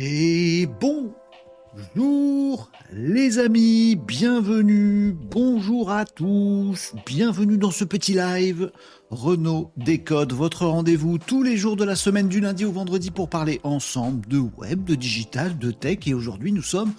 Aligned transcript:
Et 0.00 0.68
bonjour 0.80 2.70
les 2.92 3.40
amis, 3.40 3.96
bienvenue, 3.96 5.12
bonjour 5.12 5.90
à 5.90 6.04
tous, 6.04 6.94
bienvenue 7.04 7.58
dans 7.58 7.72
ce 7.72 7.82
petit 7.82 8.14
live. 8.14 8.70
Renault 9.10 9.72
Décode, 9.76 10.32
votre 10.32 10.66
rendez-vous 10.66 11.18
tous 11.18 11.42
les 11.42 11.56
jours 11.56 11.74
de 11.74 11.82
la 11.82 11.96
semaine 11.96 12.28
du 12.28 12.38
lundi 12.38 12.64
au 12.64 12.70
vendredi 12.70 13.10
pour 13.10 13.28
parler 13.28 13.58
ensemble 13.64 14.24
de 14.28 14.38
web, 14.38 14.84
de 14.84 14.94
digital, 14.94 15.58
de 15.58 15.72
tech. 15.72 16.06
Et 16.06 16.14
aujourd'hui 16.14 16.52
nous 16.52 16.62
sommes 16.62 16.92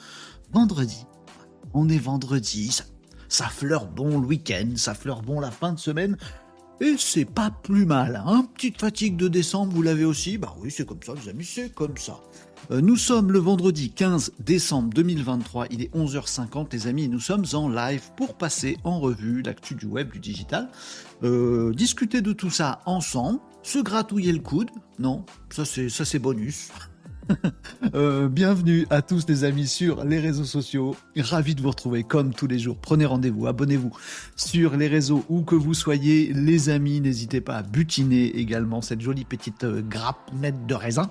vendredi. 0.51 1.05
On 1.73 1.87
est 1.87 1.97
vendredi, 1.97 2.69
ça, 2.69 2.83
ça 3.29 3.45
fleure 3.45 3.87
bon 3.87 4.19
le 4.19 4.27
week-end, 4.27 4.71
ça 4.75 4.93
fleure 4.93 5.21
bon 5.21 5.39
la 5.39 5.51
fin 5.51 5.71
de 5.71 5.79
semaine. 5.79 6.17
Et 6.81 6.95
c'est 6.97 7.25
pas 7.25 7.51
plus 7.51 7.85
mal, 7.85 8.21
hein 8.25 8.45
Petite 8.55 8.79
fatigue 8.79 9.15
de 9.17 9.29
décembre, 9.29 9.73
vous 9.73 9.81
l'avez 9.81 10.05
aussi? 10.05 10.37
Bah 10.37 10.55
oui, 10.59 10.71
c'est 10.71 10.85
comme 10.85 11.03
ça 11.05 11.13
les 11.13 11.29
amis, 11.29 11.45
c'est 11.45 11.73
comme 11.73 11.97
ça. 11.97 12.19
Euh, 12.71 12.81
nous 12.81 12.95
sommes 12.95 13.31
le 13.31 13.39
vendredi 13.39 13.91
15 13.91 14.33
décembre 14.39 14.89
2023, 14.93 15.67
il 15.71 15.81
est 15.81 15.93
11h50 15.95 16.67
les 16.71 16.87
amis, 16.87 17.09
nous 17.09 17.19
sommes 17.19 17.45
en 17.53 17.69
live 17.69 18.03
pour 18.15 18.35
passer 18.35 18.77
en 18.83 18.99
revue 18.99 19.41
l'actu 19.41 19.75
du 19.75 19.85
web, 19.85 20.11
du 20.11 20.19
digital, 20.19 20.69
euh, 21.23 21.73
discuter 21.73 22.21
de 22.21 22.33
tout 22.33 22.49
ça 22.49 22.81
ensemble, 22.85 23.39
se 23.63 23.79
gratouiller 23.79 24.31
le 24.31 24.39
coude, 24.39 24.69
non, 24.99 25.25
ça 25.49 25.65
c'est 25.65 26.19
bonus. 26.19 26.69
Euh, 27.95 28.27
bienvenue 28.27 28.85
à 28.91 29.01
tous 29.01 29.25
les 29.27 29.45
amis 29.45 29.67
sur 29.67 30.03
les 30.03 30.19
réseaux 30.19 30.43
sociaux. 30.43 30.95
Ravi 31.17 31.55
de 31.55 31.61
vous 31.61 31.69
retrouver 31.69 32.03
comme 32.03 32.33
tous 32.33 32.45
les 32.45 32.59
jours. 32.59 32.77
Prenez 32.79 33.05
rendez-vous, 33.05 33.47
abonnez-vous 33.47 33.91
sur 34.35 34.75
les 34.75 34.87
réseaux 34.87 35.25
où 35.27 35.41
que 35.41 35.55
vous 35.55 35.73
soyez. 35.73 36.31
Les 36.33 36.69
amis, 36.69 37.01
n'hésitez 37.01 37.41
pas 37.41 37.55
à 37.55 37.63
butiner 37.63 38.35
également 38.37 38.81
cette 38.81 39.01
jolie 39.01 39.25
petite 39.25 39.63
euh, 39.63 39.81
grappe 39.81 40.31
nette 40.33 40.67
de 40.67 40.75
raisin 40.75 41.09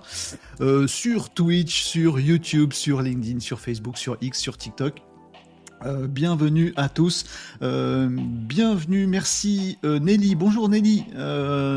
euh, 0.61 0.87
sur 0.87 1.31
Twitch, 1.31 1.83
sur 1.83 2.21
YouTube, 2.21 2.73
sur 2.73 3.03
LinkedIn, 3.03 3.41
sur 3.41 3.59
Facebook, 3.59 3.99
sur 3.99 4.17
X, 4.21 4.39
sur 4.39 4.57
TikTok. 4.57 5.08
Euh, 5.85 6.09
bienvenue 6.09 6.73
à 6.77 6.89
tous. 6.89 7.25
Euh, 7.63 8.09
bienvenue, 8.11 9.07
merci 9.07 9.79
euh, 9.85 9.99
Nelly. 9.99 10.35
Bonjour 10.35 10.69
Nelly 10.69 11.05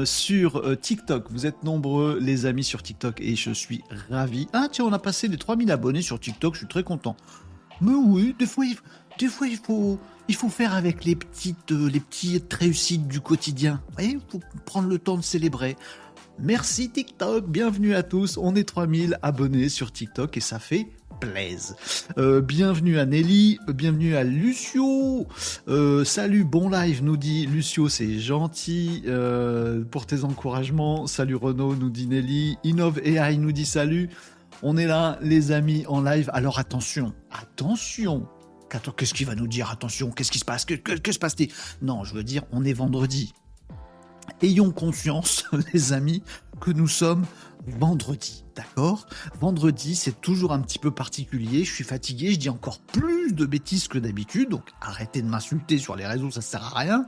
sur 0.05 0.79
TikTok. 0.79 1.25
Vous 1.29 1.45
êtes 1.45 1.63
nombreux 1.63 2.17
les 2.19 2.45
amis 2.45 2.63
sur 2.63 2.81
TikTok 2.81 3.21
et 3.21 3.35
je 3.35 3.51
suis 3.51 3.83
ravi. 4.09 4.47
Ah 4.53 4.67
tiens, 4.71 4.85
on 4.85 4.93
a 4.93 4.99
passé 4.99 5.27
les 5.27 5.37
3000 5.37 5.71
abonnés 5.71 6.01
sur 6.01 6.19
TikTok, 6.19 6.53
je 6.55 6.59
suis 6.59 6.67
très 6.67 6.83
content. 6.83 7.15
Mais 7.79 7.93
oui, 7.93 8.35
des 8.37 8.45
fois, 8.45 8.65
il, 8.65 8.75
fois, 9.29 9.47
faut, 9.63 9.99
il 10.27 10.35
faut 10.35 10.49
faire 10.49 10.73
avec 10.73 11.03
les 11.05 11.15
petites, 11.15 11.71
les 11.71 11.99
petites 11.99 12.53
réussites 12.53 13.07
du 13.07 13.21
quotidien. 13.21 13.81
Vous 13.97 14.05
il 14.05 14.19
faut 14.29 14.41
prendre 14.65 14.87
le 14.87 14.97
temps 14.97 15.17
de 15.17 15.23
célébrer. 15.23 15.75
Merci 16.39 16.89
TikTok, 16.89 17.47
bienvenue 17.47 17.93
à 17.93 18.03
tous. 18.03 18.37
On 18.37 18.55
est 18.55 18.63
3000 18.63 19.19
abonnés 19.21 19.69
sur 19.69 19.91
TikTok 19.91 20.37
et 20.37 20.41
ça 20.41 20.59
fait 20.59 20.87
Euh, 22.17 22.41
bienvenue 22.41 22.97
à 22.97 23.05
Nelly, 23.05 23.59
bienvenue 23.67 24.15
à 24.15 24.23
Lucio. 24.23 25.27
Euh, 25.67 26.03
salut, 26.03 26.43
bon 26.43 26.69
live, 26.69 27.03
nous 27.03 27.15
dit 27.15 27.45
Lucio, 27.45 27.89
c'est 27.89 28.17
gentil 28.19 29.03
euh, 29.05 29.83
pour 29.83 30.07
tes 30.07 30.23
encouragements. 30.23 31.05
Salut 31.05 31.35
Renaud, 31.35 31.75
nous 31.75 31.89
dit 31.91 32.07
Nelly. 32.07 32.57
Innove 32.63 32.99
AI 33.05 33.37
nous 33.37 33.51
dit 33.51 33.65
salut. 33.65 34.09
On 34.63 34.77
est 34.77 34.87
là, 34.87 35.19
les 35.21 35.51
amis, 35.51 35.85
en 35.87 36.01
live. 36.01 36.29
Alors 36.33 36.57
attention, 36.57 37.13
attention. 37.31 38.27
Qu'est-ce 38.97 39.13
qu'il 39.13 39.27
va 39.27 39.35
nous 39.35 39.47
dire 39.47 39.69
Attention, 39.69 40.11
qu'est-ce 40.11 40.31
qui 40.31 40.39
se 40.39 40.45
passe 40.45 40.65
que, 40.65 40.73
que 40.73 41.11
se 41.11 41.19
passe-t-il? 41.19 41.51
Non, 41.81 42.03
je 42.03 42.15
veux 42.15 42.23
dire, 42.23 42.43
on 42.51 42.63
est 42.63 42.73
vendredi. 42.73 43.33
Ayons 44.41 44.71
conscience, 44.71 45.45
les 45.73 45.93
amis, 45.93 46.23
que 46.59 46.71
nous 46.71 46.87
sommes 46.87 47.25
vendredi, 47.67 48.43
d'accord? 48.55 49.05
Vendredi, 49.39 49.95
c'est 49.95 50.19
toujours 50.21 50.51
un 50.53 50.59
petit 50.59 50.79
peu 50.79 50.91
particulier, 50.91 51.63
je 51.63 51.73
suis 51.73 51.83
fatigué, 51.83 52.31
je 52.31 52.39
dis 52.39 52.49
encore 52.49 52.79
plus 52.79 53.33
de 53.33 53.45
bêtises 53.45 53.87
que 53.87 53.97
d'habitude, 53.97 54.49
donc 54.49 54.63
arrêtez 54.81 55.21
de 55.21 55.27
m'insulter 55.27 55.77
sur 55.77 55.95
les 55.95 56.05
réseaux, 56.05 56.31
ça 56.31 56.41
sert 56.41 56.63
à 56.63 56.79
rien, 56.79 57.05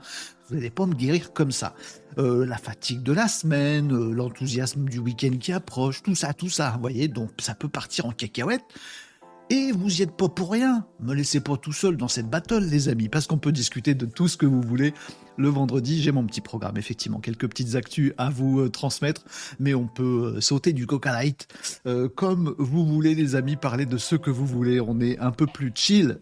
vous 0.49 0.55
n'allez 0.55 0.69
pas 0.69 0.85
me 0.85 0.93
guérir 0.93 1.33
comme 1.33 1.51
ça. 1.51 1.75
Euh, 2.17 2.45
la 2.45 2.57
fatigue 2.57 3.01
de 3.01 3.13
la 3.13 3.27
semaine, 3.27 3.91
euh, 3.93 4.11
l'enthousiasme 4.11 4.85
du 4.85 4.99
week-end 4.99 5.37
qui 5.39 5.51
approche, 5.51 6.03
tout 6.03 6.15
ça, 6.15 6.33
tout 6.33 6.49
ça, 6.49 6.71
vous 6.71 6.81
voyez, 6.81 7.07
donc 7.07 7.31
ça 7.39 7.55
peut 7.55 7.69
partir 7.69 8.05
en 8.05 8.11
cacahuète, 8.11 8.63
et 9.53 9.71
vous 9.71 9.99
y 9.99 10.01
êtes 10.01 10.17
pas 10.17 10.29
pour 10.29 10.51
rien. 10.51 10.83
Me 10.99 11.13
laissez 11.13 11.39
pas 11.39 11.57
tout 11.57 11.73
seul 11.73 11.95
dans 11.95 12.07
cette 12.07 12.27
battle, 12.27 12.63
les 12.63 12.89
amis, 12.89 13.07
parce 13.07 13.27
qu'on 13.27 13.37
peut 13.37 13.51
discuter 13.51 13.93
de 13.93 14.07
tout 14.07 14.27
ce 14.27 14.35
que 14.35 14.47
vous 14.47 14.61
voulez. 14.61 14.95
Le 15.37 15.47
vendredi, 15.47 16.01
j'ai 16.01 16.11
mon 16.11 16.25
petit 16.25 16.41
programme, 16.41 16.77
effectivement, 16.77 17.19
quelques 17.19 17.47
petites 17.47 17.75
actus 17.75 18.13
à 18.17 18.31
vous 18.31 18.61
euh, 18.61 18.69
transmettre, 18.69 19.23
mais 19.59 19.75
on 19.75 19.87
peut 19.87 20.33
euh, 20.37 20.41
sauter 20.41 20.73
du 20.73 20.87
coca 20.87 21.11
light 21.11 21.47
euh, 21.85 22.09
comme 22.09 22.55
vous 22.57 22.83
voulez, 22.83 23.13
les 23.13 23.35
amis, 23.35 23.55
parler 23.55 23.85
de 23.85 23.97
ce 23.97 24.15
que 24.15 24.31
vous 24.31 24.47
voulez. 24.47 24.81
On 24.81 24.99
est 24.99 25.19
un 25.19 25.31
peu 25.31 25.45
plus 25.45 25.71
chill 25.75 26.17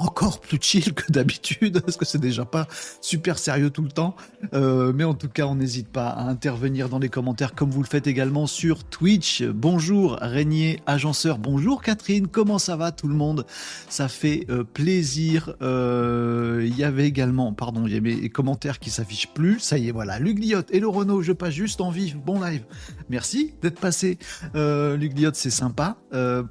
encore 0.00 0.40
plus 0.40 0.58
chill 0.60 0.94
que 0.94 1.12
d'habitude, 1.12 1.80
parce 1.80 1.96
que 1.96 2.06
c'est 2.06 2.20
déjà 2.20 2.44
pas 2.44 2.66
super 3.00 3.38
sérieux 3.38 3.70
tout 3.70 3.82
le 3.82 3.90
temps. 3.90 4.16
Euh, 4.54 4.92
mais 4.94 5.04
en 5.04 5.14
tout 5.14 5.28
cas, 5.28 5.44
on 5.44 5.54
n'hésite 5.54 5.88
pas 5.88 6.08
à 6.08 6.22
intervenir 6.22 6.88
dans 6.88 6.98
les 6.98 7.10
commentaires 7.10 7.54
comme 7.54 7.70
vous 7.70 7.82
le 7.82 7.86
faites 7.86 8.06
également 8.06 8.46
sur 8.46 8.84
Twitch. 8.84 9.42
Bonjour 9.42 10.16
Régnier, 10.20 10.80
agenceur. 10.86 11.38
Bonjour 11.38 11.82
Catherine, 11.82 12.28
comment 12.28 12.58
ça 12.58 12.76
va 12.76 12.92
tout 12.92 13.08
le 13.08 13.14
monde? 13.14 13.44
Ça 13.88 14.08
fait 14.08 14.46
euh, 14.48 14.64
plaisir. 14.64 15.54
Euh, 15.60 16.66
il 16.66 16.76
y 16.76 16.84
avait 16.84 17.06
également, 17.06 17.52
pardon, 17.52 17.86
il 17.86 17.92
y 17.92 17.96
avait 17.96 18.14
les 18.14 18.30
commentaires 18.30 18.78
qui 18.78 18.88
s'affichent 18.88 19.32
plus. 19.34 19.60
Ça 19.60 19.76
y 19.76 19.88
est, 19.88 19.92
voilà. 19.92 20.18
Luc 20.18 20.40
et 20.70 20.80
le 20.80 20.88
Renault, 20.88 21.20
je 21.20 21.32
passe 21.32 21.52
juste 21.52 21.82
en 21.82 21.90
vif. 21.90 22.16
Bon 22.16 22.40
live. 22.40 22.64
Merci 23.10 23.52
d'être 23.60 23.78
passé. 23.78 24.18
Luc 24.54 25.12
c'est 25.34 25.50
sympa. 25.50 25.98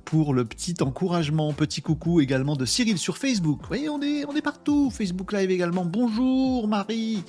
pour 0.06 0.36
le 0.36 0.46
petit 0.46 0.76
encouragement, 0.82 1.52
petit 1.54 1.82
coucou 1.82 2.20
également 2.22 2.56
de 2.56 2.66
Cyril 2.66 3.00
sur 3.00 3.18
Facebook 3.18 3.39
Facebook. 3.40 3.62
Vous 3.62 3.68
voyez, 3.68 3.90
on 3.90 4.02
est, 4.02 4.26
on 4.26 4.36
est 4.36 4.42
partout. 4.42 4.92
Facebook 4.92 5.32
Live 5.32 5.50
également. 5.50 5.86
Bonjour 5.86 6.68
Marie. 6.68 7.24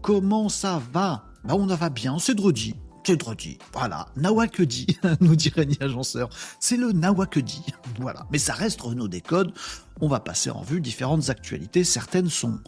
Comment 0.00 0.48
ça 0.48 0.82
va? 0.92 1.26
Bah 1.44 1.54
on 1.54 1.66
va 1.66 1.88
bien, 1.88 2.18
c'est 2.18 2.34
dredi. 2.34 2.74
C'est 3.06 3.16
dredi. 3.16 3.58
Voilà. 3.72 4.08
Nawakedi, 4.16 4.98
nous 5.20 5.36
dirait 5.36 5.66
Ni 5.66 5.76
Agenceur. 5.80 6.30
C'est 6.58 6.76
le 6.76 6.90
Nawakedi. 6.90 7.62
Voilà. 8.00 8.26
Mais 8.32 8.38
ça 8.38 8.54
reste 8.54 8.80
Renault 8.80 9.06
Décode. 9.06 9.52
On 10.00 10.08
va 10.08 10.18
passer 10.18 10.50
en 10.50 10.62
vue 10.62 10.80
différentes 10.80 11.30
actualités. 11.30 11.84
Certaines 11.84 12.28
sont 12.28 12.58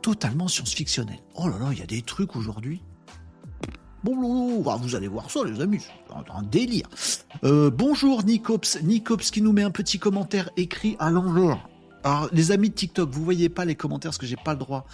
totalement 0.00 0.46
science-fictionnelles. 0.46 1.18
Oh 1.34 1.48
là 1.48 1.58
là, 1.58 1.68
il 1.72 1.78
y 1.80 1.82
a 1.82 1.86
des 1.86 2.02
trucs 2.02 2.36
aujourd'hui. 2.36 2.82
Bon, 4.04 4.62
vous 4.62 4.94
allez 4.94 5.08
voir 5.08 5.28
ça, 5.28 5.40
les 5.44 5.60
amis, 5.60 5.80
c'est 5.80 6.32
un 6.32 6.42
délire. 6.42 6.88
Euh, 7.42 7.68
bonjour 7.68 8.22
Nicops, 8.22 8.80
Nicops 8.84 9.32
qui 9.32 9.42
nous 9.42 9.52
met 9.52 9.64
un 9.64 9.72
petit 9.72 9.98
commentaire 9.98 10.50
écrit 10.56 10.96
à 11.00 11.10
l'envers. 11.10 11.58
Alors, 12.04 12.28
les 12.32 12.52
amis 12.52 12.70
de 12.70 12.74
TikTok, 12.74 13.10
vous 13.10 13.24
voyez 13.24 13.48
pas 13.48 13.64
les 13.64 13.74
commentaires 13.74 14.10
parce 14.10 14.18
que 14.18 14.26
j'ai 14.26 14.36
pas 14.36 14.52
le 14.52 14.58
droit 14.58 14.86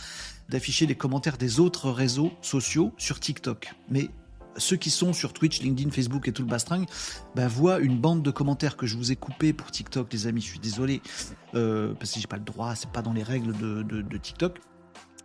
d'afficher 0.49 0.87
les 0.87 0.95
commentaires 0.95 1.37
des 1.37 1.61
autres 1.61 1.91
réseaux 1.91 2.33
sociaux 2.43 2.93
sur 2.97 3.21
TikTok. 3.21 3.73
Mais 3.91 4.11
ceux 4.57 4.77
qui 4.77 4.91
sont 4.91 5.13
sur 5.13 5.33
Twitch, 5.33 5.61
LinkedIn, 5.61 5.91
Facebook 5.91 6.29
et 6.29 6.33
tout 6.33 6.43
le 6.43 6.49
bastring, 6.49 6.87
bah, 7.35 7.49
voient 7.49 7.81
une 7.81 7.99
bande 7.99 8.23
de 8.23 8.31
commentaires 8.31 8.77
que 8.77 8.87
je 8.87 8.97
vous 8.97 9.13
ai 9.13 9.17
coupé 9.17 9.53
pour 9.53 9.71
TikTok, 9.71 10.13
les 10.13 10.27
amis. 10.27 10.41
Je 10.41 10.47
suis 10.47 10.59
désolé 10.59 11.03
euh, 11.55 11.95
parce 11.95 12.13
que 12.13 12.21
j'ai 12.21 12.27
pas 12.27 12.37
le 12.37 12.45
droit, 12.45 12.75
c'est 12.75 12.91
pas 12.91 13.03
dans 13.03 13.13
les 13.13 13.23
règles 13.23 13.53
de, 13.53 14.19
TikTok. 14.19 14.61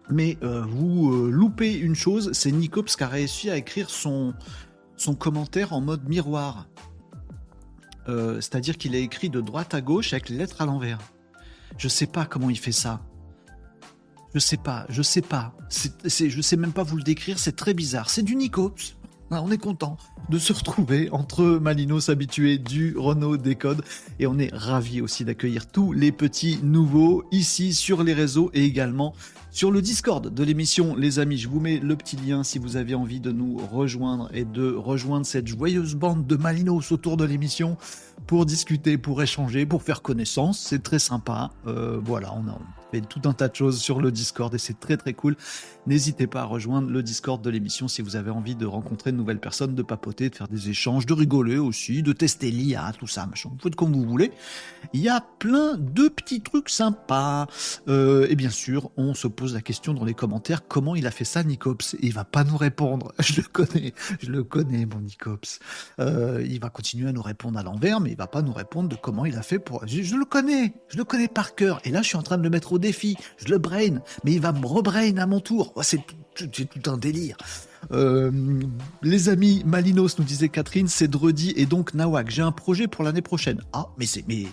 Mais 0.09 0.37
euh, 0.41 0.65
vous 0.65 1.13
euh, 1.13 1.29
loupez 1.29 1.75
une 1.75 1.95
chose, 1.95 2.31
c'est 2.33 2.51
Nicops 2.51 2.95
qui 2.95 3.03
a 3.03 3.07
réussi 3.07 3.49
à 3.49 3.57
écrire 3.57 3.89
son, 3.89 4.33
son 4.97 5.13
commentaire 5.13 5.73
en 5.73 5.81
mode 5.81 6.07
miroir. 6.07 6.67
C'est-à-dire 8.07 8.79
qu'il 8.79 8.95
a 8.95 8.97
écrit 8.97 9.29
de 9.29 9.39
droite 9.39 9.75
à 9.75 9.81
gauche 9.81 10.13
avec 10.13 10.29
les 10.29 10.37
lettres 10.37 10.63
à 10.63 10.65
l'envers. 10.65 10.97
Je 11.77 11.87
sais 11.87 12.07
pas 12.07 12.25
comment 12.25 12.49
il 12.49 12.59
fait 12.59 12.71
ça. 12.71 13.01
Je 14.33 14.39
sais 14.39 14.57
pas, 14.57 14.85
je 14.89 15.01
sais 15.01 15.21
pas. 15.21 15.55
Je 16.05 16.41
sais 16.41 16.57
même 16.57 16.73
pas 16.73 16.83
vous 16.83 16.97
le 16.97 17.03
décrire, 17.03 17.39
c'est 17.39 17.55
très 17.55 17.73
bizarre. 17.73 18.09
C'est 18.09 18.23
du 18.23 18.35
Nicops. 18.35 18.95
Ah, 19.31 19.43
on 19.43 19.51
est 19.51 19.59
content 19.59 19.95
de 20.29 20.39
se 20.39 20.51
retrouver 20.53 21.09
entre 21.11 21.43
Malinos 21.43 22.09
habitués 22.09 22.57
du 22.57 22.97
Renault 22.97 23.37
Décode 23.37 23.83
et 24.17 24.25
on 24.25 24.39
est 24.39 24.49
ravi 24.51 25.01
aussi 25.01 25.23
d'accueillir 25.23 25.67
tous 25.67 25.93
les 25.93 26.11
petits 26.11 26.59
nouveaux 26.63 27.23
ici 27.31 27.75
sur 27.75 28.03
les 28.03 28.13
réseaux 28.13 28.49
et 28.55 28.63
également 28.63 29.13
sur 29.51 29.69
le 29.69 29.83
Discord 29.83 30.33
de 30.33 30.43
l'émission 30.43 30.95
les 30.95 31.19
amis. 31.19 31.37
Je 31.37 31.47
vous 31.47 31.59
mets 31.59 31.77
le 31.77 31.95
petit 31.95 32.15
lien 32.15 32.43
si 32.43 32.57
vous 32.57 32.75
avez 32.75 32.95
envie 32.95 33.19
de 33.19 33.31
nous 33.31 33.57
rejoindre 33.57 34.31
et 34.33 34.45
de 34.45 34.73
rejoindre 34.73 35.27
cette 35.27 35.47
joyeuse 35.47 35.93
bande 35.93 36.25
de 36.25 36.35
Malinos 36.35 36.91
autour 36.91 37.15
de 37.15 37.25
l'émission 37.25 37.77
pour 38.25 38.47
discuter, 38.47 38.97
pour 38.97 39.21
échanger, 39.21 39.67
pour 39.67 39.83
faire 39.83 40.01
connaissance. 40.01 40.57
C'est 40.57 40.81
très 40.81 40.99
sympa. 40.99 41.51
Euh, 41.67 41.99
voilà, 42.03 42.33
on 42.33 42.47
a 42.47 42.57
tout 43.09 43.21
un 43.25 43.33
tas 43.33 43.47
de 43.47 43.55
choses 43.55 43.79
sur 43.79 44.01
le 44.01 44.11
Discord 44.11 44.53
et 44.53 44.57
c'est 44.57 44.79
très 44.79 44.97
très 44.97 45.13
cool. 45.13 45.35
N'hésitez 45.87 46.27
pas 46.27 46.41
à 46.41 46.45
rejoindre 46.45 46.89
le 46.89 47.01
Discord 47.01 47.41
de 47.41 47.49
l'émission 47.49 47.87
si 47.87 48.01
vous 48.01 48.15
avez 48.15 48.31
envie 48.31 48.55
de 48.55 48.65
rencontrer 48.65 49.11
de 49.11 49.17
nouvelles 49.17 49.39
personnes, 49.39 49.75
de 49.75 49.83
papoter, 49.83 50.29
de 50.29 50.35
faire 50.35 50.47
des 50.47 50.69
échanges, 50.69 51.05
de 51.05 51.13
rigoler 51.13 51.57
aussi, 51.57 52.03
de 52.03 52.13
tester 52.13 52.51
l'IA, 52.51 52.91
tout 52.97 53.07
ça, 53.07 53.25
machin. 53.25 53.49
Vous 53.51 53.59
faites 53.61 53.75
comme 53.75 53.93
vous 53.93 54.05
voulez. 54.05 54.31
Il 54.93 55.01
y 55.01 55.09
a 55.09 55.21
plein 55.39 55.77
de 55.77 56.07
petits 56.07 56.41
trucs 56.41 56.69
sympas. 56.69 57.47
Euh, 57.87 58.27
et 58.29 58.35
bien 58.35 58.49
sûr, 58.49 58.91
on 58.97 59.13
se 59.13 59.27
pose 59.27 59.53
la 59.53 59.61
question 59.61 59.93
dans 59.93 60.05
les 60.05 60.13
commentaires 60.13 60.67
comment 60.67 60.95
il 60.95 61.07
a 61.07 61.11
fait 61.11 61.25
ça, 61.25 61.43
Nicops? 61.43 61.95
il 62.01 62.13
va 62.13 62.25
pas 62.25 62.43
nous 62.43 62.57
répondre. 62.57 63.13
Je 63.19 63.41
le 63.41 63.47
connais, 63.47 63.93
je 64.19 64.31
le 64.31 64.43
connais, 64.43 64.85
mon 64.85 65.01
Nicops. 65.01 65.59
Euh, 65.99 66.43
il 66.47 66.59
va 66.59 66.69
continuer 66.69 67.09
à 67.09 67.11
nous 67.11 67.21
répondre 67.21 67.59
à 67.59 67.63
l'envers, 67.63 67.99
mais 67.99 68.11
il 68.11 68.17
va 68.17 68.27
pas 68.27 68.41
nous 68.41 68.53
répondre 68.53 68.89
de 68.89 68.95
comment 68.95 69.25
il 69.25 69.35
a 69.37 69.43
fait 69.43 69.59
pour. 69.59 69.85
Je, 69.87 70.01
je 70.01 70.15
le 70.15 70.25
connais, 70.25 70.73
je 70.87 70.97
le 70.97 71.03
connais 71.03 71.27
par 71.27 71.55
cœur. 71.55 71.79
Et 71.83 71.91
là, 71.91 72.01
je 72.01 72.07
suis 72.07 72.17
en 72.17 72.23
train 72.23 72.37
de 72.37 72.43
le 72.43 72.49
mettre 72.49 72.73
au 72.73 72.78
défi. 72.79 73.15
Je 73.37 73.51
le 73.51 73.57
brain, 73.57 73.99
mais 74.23 74.33
il 74.33 74.41
va 74.41 74.51
me 74.51 74.65
rebrain 74.65 75.17
à 75.17 75.25
mon 75.25 75.39
tour. 75.39 75.73
Oh, 75.75 75.83
c'est 75.83 76.01
tout 76.35 76.89
un 76.89 76.97
délire. 76.97 77.37
Euh, 77.91 78.31
les 79.01 79.29
amis, 79.29 79.63
Malinos 79.65 80.17
nous 80.17 80.25
disait 80.25 80.49
Catherine, 80.49 80.87
c'est 80.87 81.07
Dredi 81.07 81.53
et 81.55 81.65
donc 81.65 81.93
Nawak. 81.93 82.29
J'ai 82.29 82.41
un 82.41 82.51
projet 82.51 82.87
pour 82.87 83.03
l'année 83.03 83.21
prochaine. 83.21 83.61
Ah, 83.73 83.87
mais 83.97 84.05
c'est 84.05 84.25
mais 84.27 84.47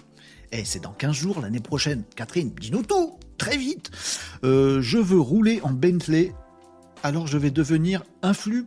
eh, 0.52 0.64
c'est 0.64 0.80
dans 0.80 0.92
15 0.92 1.14
jours 1.14 1.40
l'année 1.40 1.60
prochaine. 1.60 2.04
Catherine, 2.14 2.52
dis-nous 2.60 2.82
tout, 2.82 3.18
très 3.38 3.56
vite. 3.56 3.90
Euh, 4.44 4.80
je 4.80 4.98
veux 4.98 5.20
rouler 5.20 5.60
en 5.62 5.70
Bentley, 5.70 6.32
alors 7.02 7.26
je 7.26 7.38
vais 7.38 7.50
devenir 7.50 8.04
influ, 8.22 8.66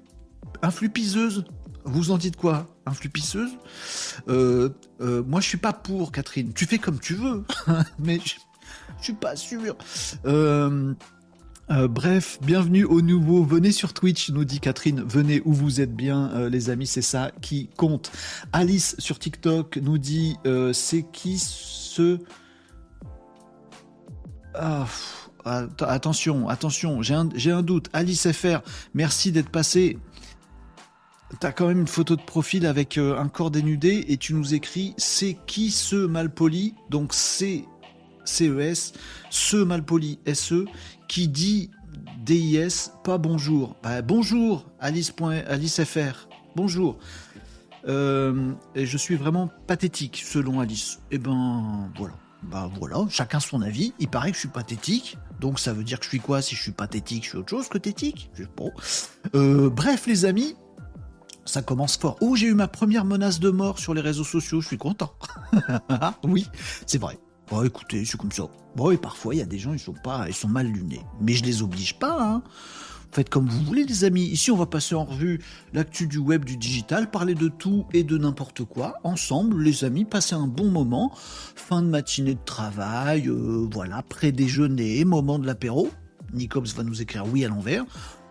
influpiseuse. 0.61 1.45
Vous 1.85 2.11
en 2.11 2.17
dites 2.17 2.35
quoi 2.35 2.67
Influpisseuse 2.85 3.51
euh, 4.27 4.69
euh, 5.01 5.23
Moi, 5.23 5.39
je 5.39 5.47
suis 5.47 5.57
pas 5.57 5.73
pour, 5.73 6.11
Catherine. 6.11 6.53
Tu 6.53 6.65
fais 6.65 6.77
comme 6.77 6.99
tu 6.99 7.15
veux, 7.15 7.43
mais 7.99 8.19
je, 8.23 8.35
je 8.99 9.05
suis 9.05 9.13
pas 9.13 9.35
sûr. 9.35 9.75
Euh, 10.25 10.93
euh, 11.71 11.87
bref, 11.87 12.39
bienvenue 12.41 12.83
au 12.83 13.01
nouveau. 13.01 13.43
Venez 13.43 13.71
sur 13.71 13.93
Twitch, 13.93 14.29
nous 14.29 14.45
dit 14.45 14.59
Catherine. 14.59 15.03
Venez 15.05 15.41
où 15.45 15.53
vous 15.53 15.81
êtes 15.81 15.95
bien, 15.95 16.31
euh, 16.31 16.49
les 16.49 16.69
amis, 16.69 16.87
c'est 16.87 17.01
ça 17.01 17.31
qui 17.41 17.69
compte. 17.77 18.11
Alice 18.51 18.95
sur 18.99 19.19
TikTok 19.19 19.77
nous 19.77 19.97
dit 19.97 20.37
c'est 20.73 21.03
qui 21.11 21.39
ce? 21.39 22.19
Ah, 24.55 24.85
attention, 25.45 26.49
attention, 26.49 27.01
j'ai 27.01 27.13
un, 27.13 27.29
un, 27.45 27.61
doute. 27.61 27.89
Alice 27.93 28.29
FR, 28.31 28.59
merci 28.93 29.31
d'être 29.31 29.49
passé. 29.49 29.97
T'as 31.39 31.51
quand 31.51 31.67
même 31.67 31.81
une 31.81 31.87
photo 31.87 32.15
de 32.15 32.23
profil 32.23 32.65
avec 32.65 32.97
un 32.97 33.27
corps 33.29 33.51
dénudé 33.51 34.05
et 34.07 34.17
tu 34.17 34.33
nous 34.33 34.55
écris 34.55 34.95
c'est 34.97 35.37
qui 35.45 35.69
ce 35.69 36.07
malpoli? 36.07 36.73
Donc 36.89 37.13
c'est 37.13 37.65
CES, 38.29 38.93
ce 39.29 39.57
malpoli 39.57 40.19
SE, 40.33 40.65
qui 41.07 41.27
dit 41.27 41.71
DIS, 42.19 42.91
pas 43.03 43.17
bonjour. 43.17 43.75
Bah, 43.83 44.01
bonjour, 44.01 44.65
Alice, 44.79 45.13
Alice 45.47 45.83
FR. 45.83 46.27
Bonjour. 46.55 46.97
Euh, 47.87 48.51
et 48.75 48.85
je 48.85 48.97
suis 48.97 49.15
vraiment 49.15 49.49
pathétique, 49.67 50.21
selon 50.25 50.59
Alice. 50.59 50.99
Eh 51.11 51.17
ben, 51.17 51.91
voilà. 51.97 52.13
Bah 52.43 52.69
voilà, 52.79 53.05
chacun 53.09 53.39
son 53.39 53.61
avis. 53.61 53.93
Il 53.99 54.07
paraît 54.07 54.29
que 54.29 54.35
je 54.35 54.41
suis 54.41 54.49
pathétique. 54.49 55.17
Donc 55.41 55.59
ça 55.59 55.73
veut 55.73 55.83
dire 55.83 55.99
que 55.99 56.05
je 56.05 56.09
suis 56.09 56.19
quoi 56.19 56.41
Si 56.41 56.55
je 56.55 56.61
suis 56.61 56.71
pathétique, 56.71 57.23
je 57.23 57.29
suis 57.29 57.37
autre 57.37 57.49
chose 57.49 57.67
que 57.67 57.77
tétique 57.77 58.29
Je. 58.33 58.43
Euh, 59.35 59.69
bref, 59.69 60.07
les 60.07 60.23
amis, 60.23 60.55
ça 61.45 61.61
commence 61.61 61.97
fort. 61.97 62.17
Oh, 62.21 62.35
j'ai 62.35 62.47
eu 62.47 62.53
ma 62.53 62.67
première 62.67 63.03
menace 63.03 63.39
de 63.39 63.49
mort 63.49 63.79
sur 63.79 63.93
les 63.93 64.01
réseaux 64.01 64.23
sociaux. 64.23 64.61
Je 64.61 64.67
suis 64.67 64.77
content. 64.77 65.13
oui, 66.23 66.47
c'est 66.85 66.99
vrai. 66.99 67.19
Bon, 67.49 67.63
écoutez, 67.63 68.05
c'est 68.05 68.17
comme 68.17 68.31
ça. 68.31 68.43
Bon, 68.75 68.91
et 68.91 68.97
parfois, 68.97 69.33
il 69.33 69.39
y 69.39 69.41
a 69.41 69.45
des 69.45 69.57
gens, 69.57 69.73
ils 69.73 69.79
sont 69.79 69.93
pas, 69.93 70.25
ils 70.27 70.35
sont 70.35 70.47
mal 70.47 70.67
lunés. 70.67 71.01
Mais 71.19 71.33
je 71.33 71.43
les 71.43 71.63
oblige 71.63 71.97
pas, 71.97 72.17
hein. 72.21 72.43
Faites 73.11 73.29
comme 73.29 73.47
vous 73.49 73.63
voulez, 73.63 73.85
les 73.85 74.03
amis. 74.03 74.25
Ici, 74.25 74.51
on 74.51 74.55
va 74.55 74.67
passer 74.67 74.93
en 74.93 75.03
revue 75.03 75.41
l'actu 75.73 76.05
du 76.05 76.19
web, 76.19 76.45
du 76.45 76.57
digital, 76.57 77.09
parler 77.09 77.33
de 77.33 77.47
tout 77.47 77.87
et 77.91 78.03
de 78.03 78.19
n'importe 78.19 78.63
quoi. 78.65 78.93
Ensemble, 79.03 79.63
les 79.63 79.83
amis, 79.83 80.05
passer 80.05 80.35
un 80.35 80.45
bon 80.45 80.69
moment. 80.69 81.11
Fin 81.15 81.81
de 81.81 81.87
matinée 81.87 82.35
de 82.35 82.45
travail, 82.45 83.27
euh, 83.27 83.67
voilà, 83.71 84.03
pré-déjeuner, 84.03 85.03
moment 85.05 85.39
de 85.39 85.47
l'apéro. 85.47 85.89
Nicops 86.33 86.75
va 86.75 86.83
nous 86.83 87.01
écrire 87.01 87.25
oui 87.25 87.43
à 87.43 87.47
l'envers 87.47 87.83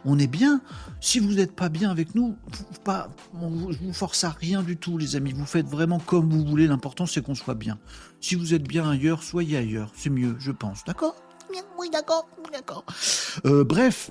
on 0.09 0.19
est 0.19 0.27
bien. 0.27 0.63
Si 1.01 1.19
vous 1.19 1.35
n'êtes 1.35 1.55
pas 1.55 1.69
bien 1.69 1.91
avec 1.91 2.15
nous, 2.15 2.35
pas, 2.83 3.11
je 3.35 3.79
vous 3.79 3.93
force 3.93 4.25
à 4.25 4.31
rien 4.31 4.63
du 4.63 4.77
tout, 4.77 4.97
les 4.97 5.17
amis. 5.17 5.33
Vous 5.33 5.45
faites 5.45 5.67
vraiment 5.67 5.99
comme 5.99 6.31
vous 6.31 6.45
voulez. 6.45 6.67
L'important, 6.67 7.07
c'est 7.07 7.23
qu'on 7.23 7.35
soit 7.35 7.55
bien. 7.55 7.79
Si 8.21 8.35
vous 8.35 8.55
êtes 8.55 8.67
bien 8.67 8.89
ailleurs, 8.89 9.23
soyez 9.23 9.59
ailleurs. 9.59 9.93
C'est 9.95 10.11
mieux, 10.11 10.35
je 10.39 10.51
pense. 10.51 10.85
D'accord? 10.85 11.15
Oui, 11.79 11.91
d'accord, 11.93 12.27
d'accord. 12.53 12.85
Euh, 13.45 13.65
bref, 13.65 14.11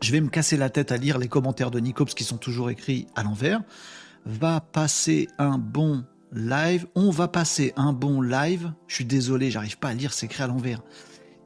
je 0.00 0.10
vais 0.10 0.20
me 0.20 0.28
casser 0.28 0.56
la 0.56 0.70
tête 0.70 0.90
à 0.90 0.96
lire 0.96 1.18
les 1.18 1.28
commentaires 1.28 1.70
de 1.70 1.80
Nicops 1.80 2.14
qui 2.14 2.24
sont 2.24 2.38
toujours 2.38 2.70
écrits 2.70 3.06
à 3.14 3.22
l'envers. 3.22 3.60
Va 4.24 4.60
passer 4.60 5.28
un 5.38 5.58
bon 5.58 6.04
live. 6.32 6.86
On 6.94 7.10
va 7.10 7.28
passer 7.28 7.72
un 7.76 7.92
bon 7.92 8.22
live. 8.22 8.72
Je 8.88 8.96
suis 8.96 9.04
désolé, 9.04 9.50
j'arrive 9.50 9.78
pas 9.78 9.88
à 9.88 9.94
lire, 9.94 10.12
c'est 10.12 10.26
écrit 10.26 10.42
à 10.42 10.46
l'envers 10.46 10.82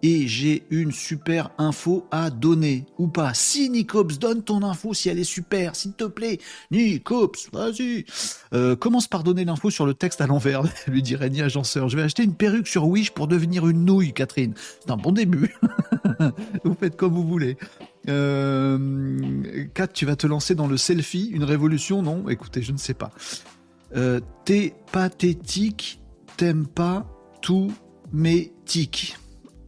et 0.04 0.28
j'ai 0.28 0.64
une 0.68 0.92
super 0.92 1.50
info 1.56 2.06
à 2.10 2.28
donner 2.28 2.84
ou 2.98 3.08
pas. 3.08 3.32
Si 3.32 3.70
Nicops, 3.70 4.18
donne 4.18 4.42
ton 4.42 4.62
info 4.62 4.92
si 4.92 5.08
elle 5.08 5.18
est 5.18 5.24
super, 5.24 5.74
s'il 5.74 5.94
te 5.94 6.04
plaît. 6.04 6.40
Nicops, 6.70 7.48
vas-y. 7.54 8.04
Euh, 8.52 8.76
commence 8.76 9.08
par 9.08 9.22
donner 9.22 9.46
l'info 9.46 9.70
sur 9.70 9.86
le 9.86 9.94
texte 9.94 10.20
à 10.20 10.26
l'envers, 10.26 10.62
lui 10.88 11.00
dit 11.00 11.16
Régnier 11.16 11.44
Agenceur. 11.44 11.88
Je 11.88 11.96
vais 11.96 12.02
acheter 12.02 12.22
une 12.22 12.34
perruque 12.34 12.68
sur 12.68 12.86
Wish 12.86 13.12
pour 13.12 13.28
devenir 13.28 13.66
une 13.66 13.86
nouille, 13.86 14.12
Catherine. 14.12 14.52
C'est 14.80 14.90
un 14.90 14.98
bon 14.98 15.10
début. 15.10 15.56
vous 16.64 16.74
faites 16.78 16.96
comme 16.96 17.14
vous 17.14 17.26
voulez. 17.26 17.56
Euh, 18.10 19.66
Kat, 19.72 19.86
tu 19.86 20.04
vas 20.04 20.16
te 20.16 20.26
lancer 20.26 20.54
dans 20.54 20.66
le 20.66 20.76
selfie, 20.76 21.30
une 21.32 21.44
révolution 21.44 22.02
Non, 22.02 22.28
écoutez, 22.28 22.60
je 22.60 22.72
ne 22.72 22.78
sais 22.78 22.92
pas. 22.92 23.10
Euh, 23.96 24.20
T'es 24.44 24.74
pathétique, 24.92 25.98
t'aimes 26.36 26.66
pas 26.66 27.06
tout 27.40 27.72
mes 28.12 28.52
tics. 28.66 29.16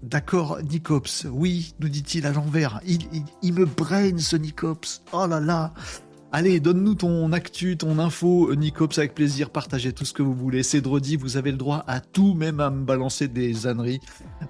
D'accord, 0.06 0.58
Nicops. 0.62 1.26
Oui, 1.28 1.74
nous 1.80 1.88
dit-il 1.88 2.26
à 2.26 2.32
l'envers. 2.32 2.80
Il, 2.86 3.52
me 3.52 3.64
brain 3.64 4.16
ce 4.18 4.36
Nicops. 4.36 5.02
Oh 5.12 5.26
là 5.26 5.40
là. 5.40 5.74
Allez, 6.30 6.60
donne-nous 6.60 6.94
ton 6.94 7.32
actu, 7.32 7.76
ton 7.76 7.98
info, 7.98 8.54
Nicops, 8.54 8.98
avec 8.98 9.16
plaisir. 9.16 9.50
Partagez 9.50 9.92
tout 9.92 10.04
ce 10.04 10.12
que 10.12 10.22
vous 10.22 10.34
voulez. 10.34 10.62
C'est 10.62 10.80
Drodi, 10.80 11.16
vous 11.16 11.36
avez 11.36 11.50
le 11.50 11.56
droit 11.56 11.82
à 11.88 11.98
tout, 11.98 12.34
même 12.34 12.60
à 12.60 12.70
me 12.70 12.84
balancer 12.84 13.26
des 13.26 13.66
âneries 13.66 13.98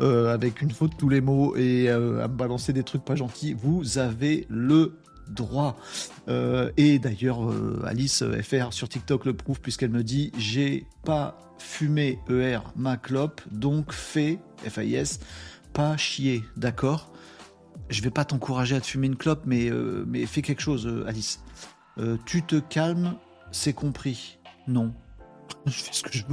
euh, 0.02 0.34
avec 0.34 0.60
une 0.60 0.72
faute 0.72 0.92
tous 0.98 1.08
les 1.08 1.22
mots 1.22 1.56
et 1.56 1.88
euh, 1.88 2.22
à 2.22 2.28
me 2.28 2.36
balancer 2.36 2.74
des 2.74 2.82
trucs 2.82 3.04
pas 3.04 3.14
gentils. 3.16 3.54
Vous 3.54 3.96
avez 3.96 4.46
le 4.50 4.98
droit. 5.30 5.78
Euh, 6.28 6.70
et 6.76 6.98
d'ailleurs, 6.98 7.40
Alice 7.86 8.22
FR 8.42 8.74
sur 8.74 8.90
TikTok 8.90 9.24
le 9.24 9.32
prouve 9.32 9.60
puisqu'elle 9.62 9.90
me 9.90 10.04
dit 10.04 10.32
j'ai 10.36 10.86
pas 11.02 11.38
fumé 11.58 12.18
ER 12.28 12.58
ma 12.76 12.98
clope, 12.98 13.40
donc 13.50 13.92
fais 13.92 14.38
FAIS 14.62 15.18
pas 15.76 15.96
chier, 15.98 16.42
d'accord? 16.56 17.12
Je 17.90 18.00
vais 18.00 18.10
pas 18.10 18.24
t'encourager 18.24 18.74
à 18.74 18.80
te 18.80 18.86
fumer 18.86 19.08
une 19.08 19.16
clope, 19.16 19.42
mais, 19.44 19.70
euh, 19.70 20.06
mais 20.08 20.24
fais 20.24 20.40
quelque 20.40 20.62
chose, 20.62 20.86
euh, 20.86 21.06
Alice. 21.06 21.40
Euh, 21.98 22.16
tu 22.24 22.42
te 22.42 22.56
calmes, 22.56 23.16
c'est 23.52 23.74
compris. 23.74 24.38
Non. 24.66 24.94
je 25.66 25.72
fais 25.72 25.92
ce 25.92 26.02
que 26.02 26.12
je 26.12 26.24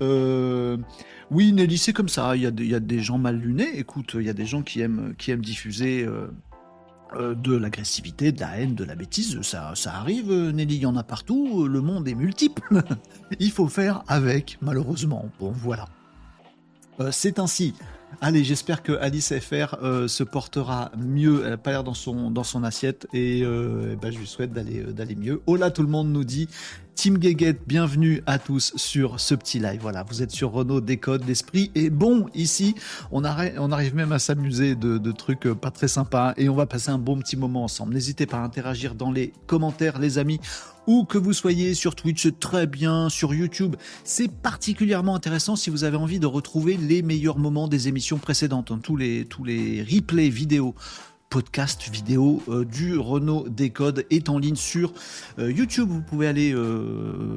veux. 0.00 0.82
oui, 1.30 1.52
Nelly, 1.52 1.76
c'est 1.76 1.92
comme 1.92 2.08
ça. 2.08 2.34
Il 2.36 2.42
y, 2.42 2.46
a 2.46 2.50
y, 2.56 2.74
a 2.74 2.80
des 2.80 3.00
gens 3.00 3.18
mal 3.18 3.36
lunés. 3.38 3.78
Écoute, 3.78 4.16
il 4.18 4.22
y 4.24 4.30
a 4.30 4.32
des 4.34 4.46
gens 4.46 4.62
qui 4.62 4.80
aiment, 4.80 5.14
qui 5.18 5.30
aiment 5.30 5.44
diffuser 5.44 6.08
de 7.14 7.54
l'agressivité, 7.54 8.32
de 8.32 8.40
la 8.40 8.58
haine, 8.58 8.74
de 8.74 8.84
la 8.84 8.94
bêtise. 8.94 9.42
Ça, 9.42 9.74
ça 9.74 9.94
arrive, 9.96 10.32
Nelly, 10.32 10.76
il 10.76 10.82
y 10.82 10.86
en 10.86 10.96
a 10.96 11.04
partout. 11.04 11.68
Le 11.68 11.82
monde 11.82 12.08
est 12.08 12.14
multiple. 12.14 12.82
il 13.38 13.50
faut 13.50 13.68
faire 13.68 14.02
avec, 14.08 14.56
malheureusement. 14.62 15.28
Bon, 15.38 15.52
voilà. 15.52 15.86
C'est 17.10 17.38
ainsi 17.38 17.74
Allez, 18.20 18.44
j'espère 18.44 18.82
que 18.82 18.92
Alice 18.92 19.32
FR 19.38 19.76
euh, 19.82 20.08
se 20.08 20.22
portera 20.22 20.90
mieux. 20.96 21.42
Elle 21.44 21.50
n'a 21.50 21.56
pas 21.56 21.70
l'air 21.70 21.84
dans 21.84 21.94
son, 21.94 22.30
dans 22.30 22.44
son 22.44 22.64
assiette 22.64 23.06
et, 23.12 23.42
euh, 23.42 23.90
eh 23.92 23.96
ben, 23.96 24.12
je 24.12 24.18
lui 24.18 24.26
souhaite 24.26 24.52
d'aller 24.52 24.80
euh, 24.80 24.92
d'aller 24.92 25.16
mieux. 25.16 25.42
Hola, 25.46 25.70
tout 25.70 25.82
le 25.82 25.88
monde 25.88 26.08
nous 26.10 26.24
dit 26.24 26.48
Team 26.94 27.18
Guéguette, 27.18 27.62
bienvenue 27.66 28.22
à 28.26 28.38
tous 28.38 28.72
sur 28.76 29.18
ce 29.18 29.34
petit 29.34 29.58
live. 29.58 29.80
Voilà, 29.80 30.04
vous 30.04 30.22
êtes 30.22 30.30
sur 30.30 30.52
Renault 30.52 30.80
Décode, 30.80 31.26
l'esprit 31.26 31.72
est 31.74 31.90
bon 31.90 32.26
ici. 32.34 32.76
On, 33.10 33.24
arrive, 33.24 33.54
on 33.58 33.72
arrive 33.72 33.94
même 33.96 34.12
à 34.12 34.18
s'amuser 34.18 34.76
de, 34.76 34.98
de, 34.98 35.12
trucs 35.12 35.52
pas 35.54 35.70
très 35.70 35.88
sympas 35.88 36.34
et 36.36 36.48
on 36.48 36.54
va 36.54 36.66
passer 36.66 36.90
un 36.90 36.98
bon 36.98 37.18
petit 37.18 37.36
moment 37.36 37.64
ensemble. 37.64 37.94
N'hésitez 37.94 38.26
pas 38.26 38.38
à 38.38 38.42
interagir 38.42 38.94
dans 38.94 39.10
les 39.10 39.32
commentaires, 39.46 39.98
les 39.98 40.18
amis. 40.18 40.40
Où 40.86 41.04
que 41.04 41.18
vous 41.18 41.32
soyez 41.32 41.74
sur 41.74 41.94
Twitch, 41.94 42.28
très 42.38 42.66
bien, 42.66 43.08
sur 43.08 43.34
YouTube, 43.34 43.76
c'est 44.04 44.30
particulièrement 44.30 45.14
intéressant 45.14 45.56
si 45.56 45.70
vous 45.70 45.84
avez 45.84 45.96
envie 45.96 46.18
de 46.18 46.26
retrouver 46.26 46.76
les 46.76 47.02
meilleurs 47.02 47.38
moments 47.38 47.68
des 47.68 47.88
émissions 47.88 48.18
précédentes, 48.18 48.70
hein. 48.70 48.80
tous 48.82 48.96
les 48.96 49.82
replays 49.82 50.28
vidéo 50.28 50.74
podcast 51.34 51.90
vidéo 51.90 52.40
du 52.70 52.96
Renault 52.96 53.48
Décode 53.48 54.06
est 54.10 54.28
en 54.28 54.38
ligne 54.38 54.54
sur 54.54 54.92
YouTube. 55.36 55.88
Vous 55.88 56.00
pouvez 56.00 56.28
aller 56.28 56.54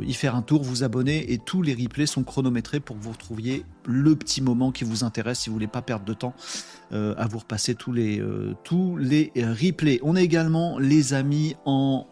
y 0.05 0.13
faire 0.13 0.35
un 0.35 0.43
tour, 0.43 0.61
vous 0.61 0.83
abonner 0.83 1.33
et 1.33 1.39
tous 1.39 1.63
les 1.63 1.73
replays 1.73 2.05
sont 2.05 2.23
chronométrés 2.23 2.79
pour 2.79 2.95
que 2.95 3.01
vous 3.01 3.09
retrouviez 3.11 3.65
le 3.87 4.15
petit 4.15 4.41
moment 4.41 4.71
qui 4.71 4.83
vous 4.83 5.03
intéresse 5.03 5.39
si 5.39 5.49
vous 5.49 5.55
voulez 5.55 5.65
pas 5.65 5.81
perdre 5.81 6.05
de 6.05 6.13
temps 6.13 6.35
à 6.91 7.27
vous 7.27 7.39
repasser 7.39 7.75
tous 7.75 7.91
les, 7.91 8.23
tous 8.63 8.97
les 8.97 9.31
replays. 9.35 9.99
On 10.03 10.15
est 10.15 10.23
également 10.23 10.79
les 10.79 11.13
amis 11.13 11.55
en 11.65 12.07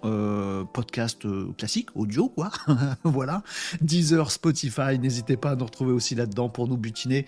podcast 0.73 1.25
classique, 1.57 1.89
audio 1.95 2.29
quoi. 2.29 2.51
voilà. 3.03 3.43
Deezer, 3.81 4.31
Spotify, 4.31 4.99
n'hésitez 4.99 5.37
pas 5.37 5.51
à 5.51 5.55
nous 5.55 5.65
retrouver 5.65 5.93
aussi 5.93 6.15
là-dedans 6.15 6.49
pour 6.49 6.67
nous 6.67 6.77
butiner 6.77 7.25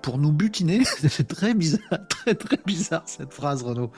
pour 0.00 0.18
nous 0.18 0.32
butiner, 0.32 0.82
c'est 1.08 1.26
très 1.26 1.54
bizarre, 1.54 1.80
très 2.08 2.34
très 2.34 2.58
bizarre 2.64 3.02
cette 3.06 3.32
phrase 3.32 3.62
Renaud, 3.62 3.90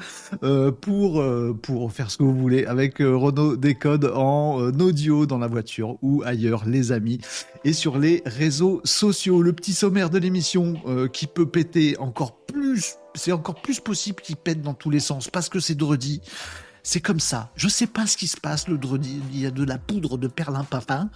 euh, 0.42 0.70
pour, 0.70 1.20
euh, 1.20 1.58
pour 1.60 1.92
faire 1.92 2.10
ce 2.10 2.16
que 2.16 2.22
vous 2.22 2.36
voulez 2.36 2.64
avec 2.64 3.00
euh, 3.00 3.16
Renault 3.16 3.56
Décode 3.56 4.10
en 4.14 4.58
audio 4.78 5.26
dans 5.26 5.38
la 5.38 5.46
voiture 5.46 5.96
ou 6.02 6.22
ailleurs 6.24 6.64
les 6.66 6.92
amis 6.92 7.20
et 7.64 7.72
sur 7.72 7.98
les 7.98 8.22
réseaux 8.26 8.80
sociaux. 8.84 9.42
Le 9.42 9.52
petit 9.52 9.72
sommaire 9.72 10.10
de 10.10 10.18
l'émission 10.18 10.74
qui 11.12 11.26
peut 11.26 11.46
péter 11.46 11.96
encore 11.98 12.36
plus, 12.46 12.96
c'est 13.14 13.32
encore 13.32 13.60
plus 13.60 13.80
possible 13.80 14.20
qu'il 14.20 14.36
pète 14.36 14.62
dans 14.62 14.74
tous 14.74 14.90
les 14.90 15.00
sens 15.00 15.28
parce 15.28 15.48
que 15.48 15.60
c'est 15.60 15.74
dredi. 15.74 16.20
C'est 16.82 17.00
comme 17.00 17.20
ça. 17.20 17.52
Je 17.54 17.68
sais 17.68 17.86
pas 17.86 18.06
ce 18.06 18.16
qui 18.16 18.26
se 18.26 18.40
passe 18.40 18.66
le 18.66 18.76
dredi. 18.76 19.20
Il 19.32 19.40
y 19.40 19.46
a 19.46 19.52
de 19.52 19.64
la 19.64 19.78
poudre 19.78 20.18
de 20.18 20.26
perlimpinpin 20.26 21.10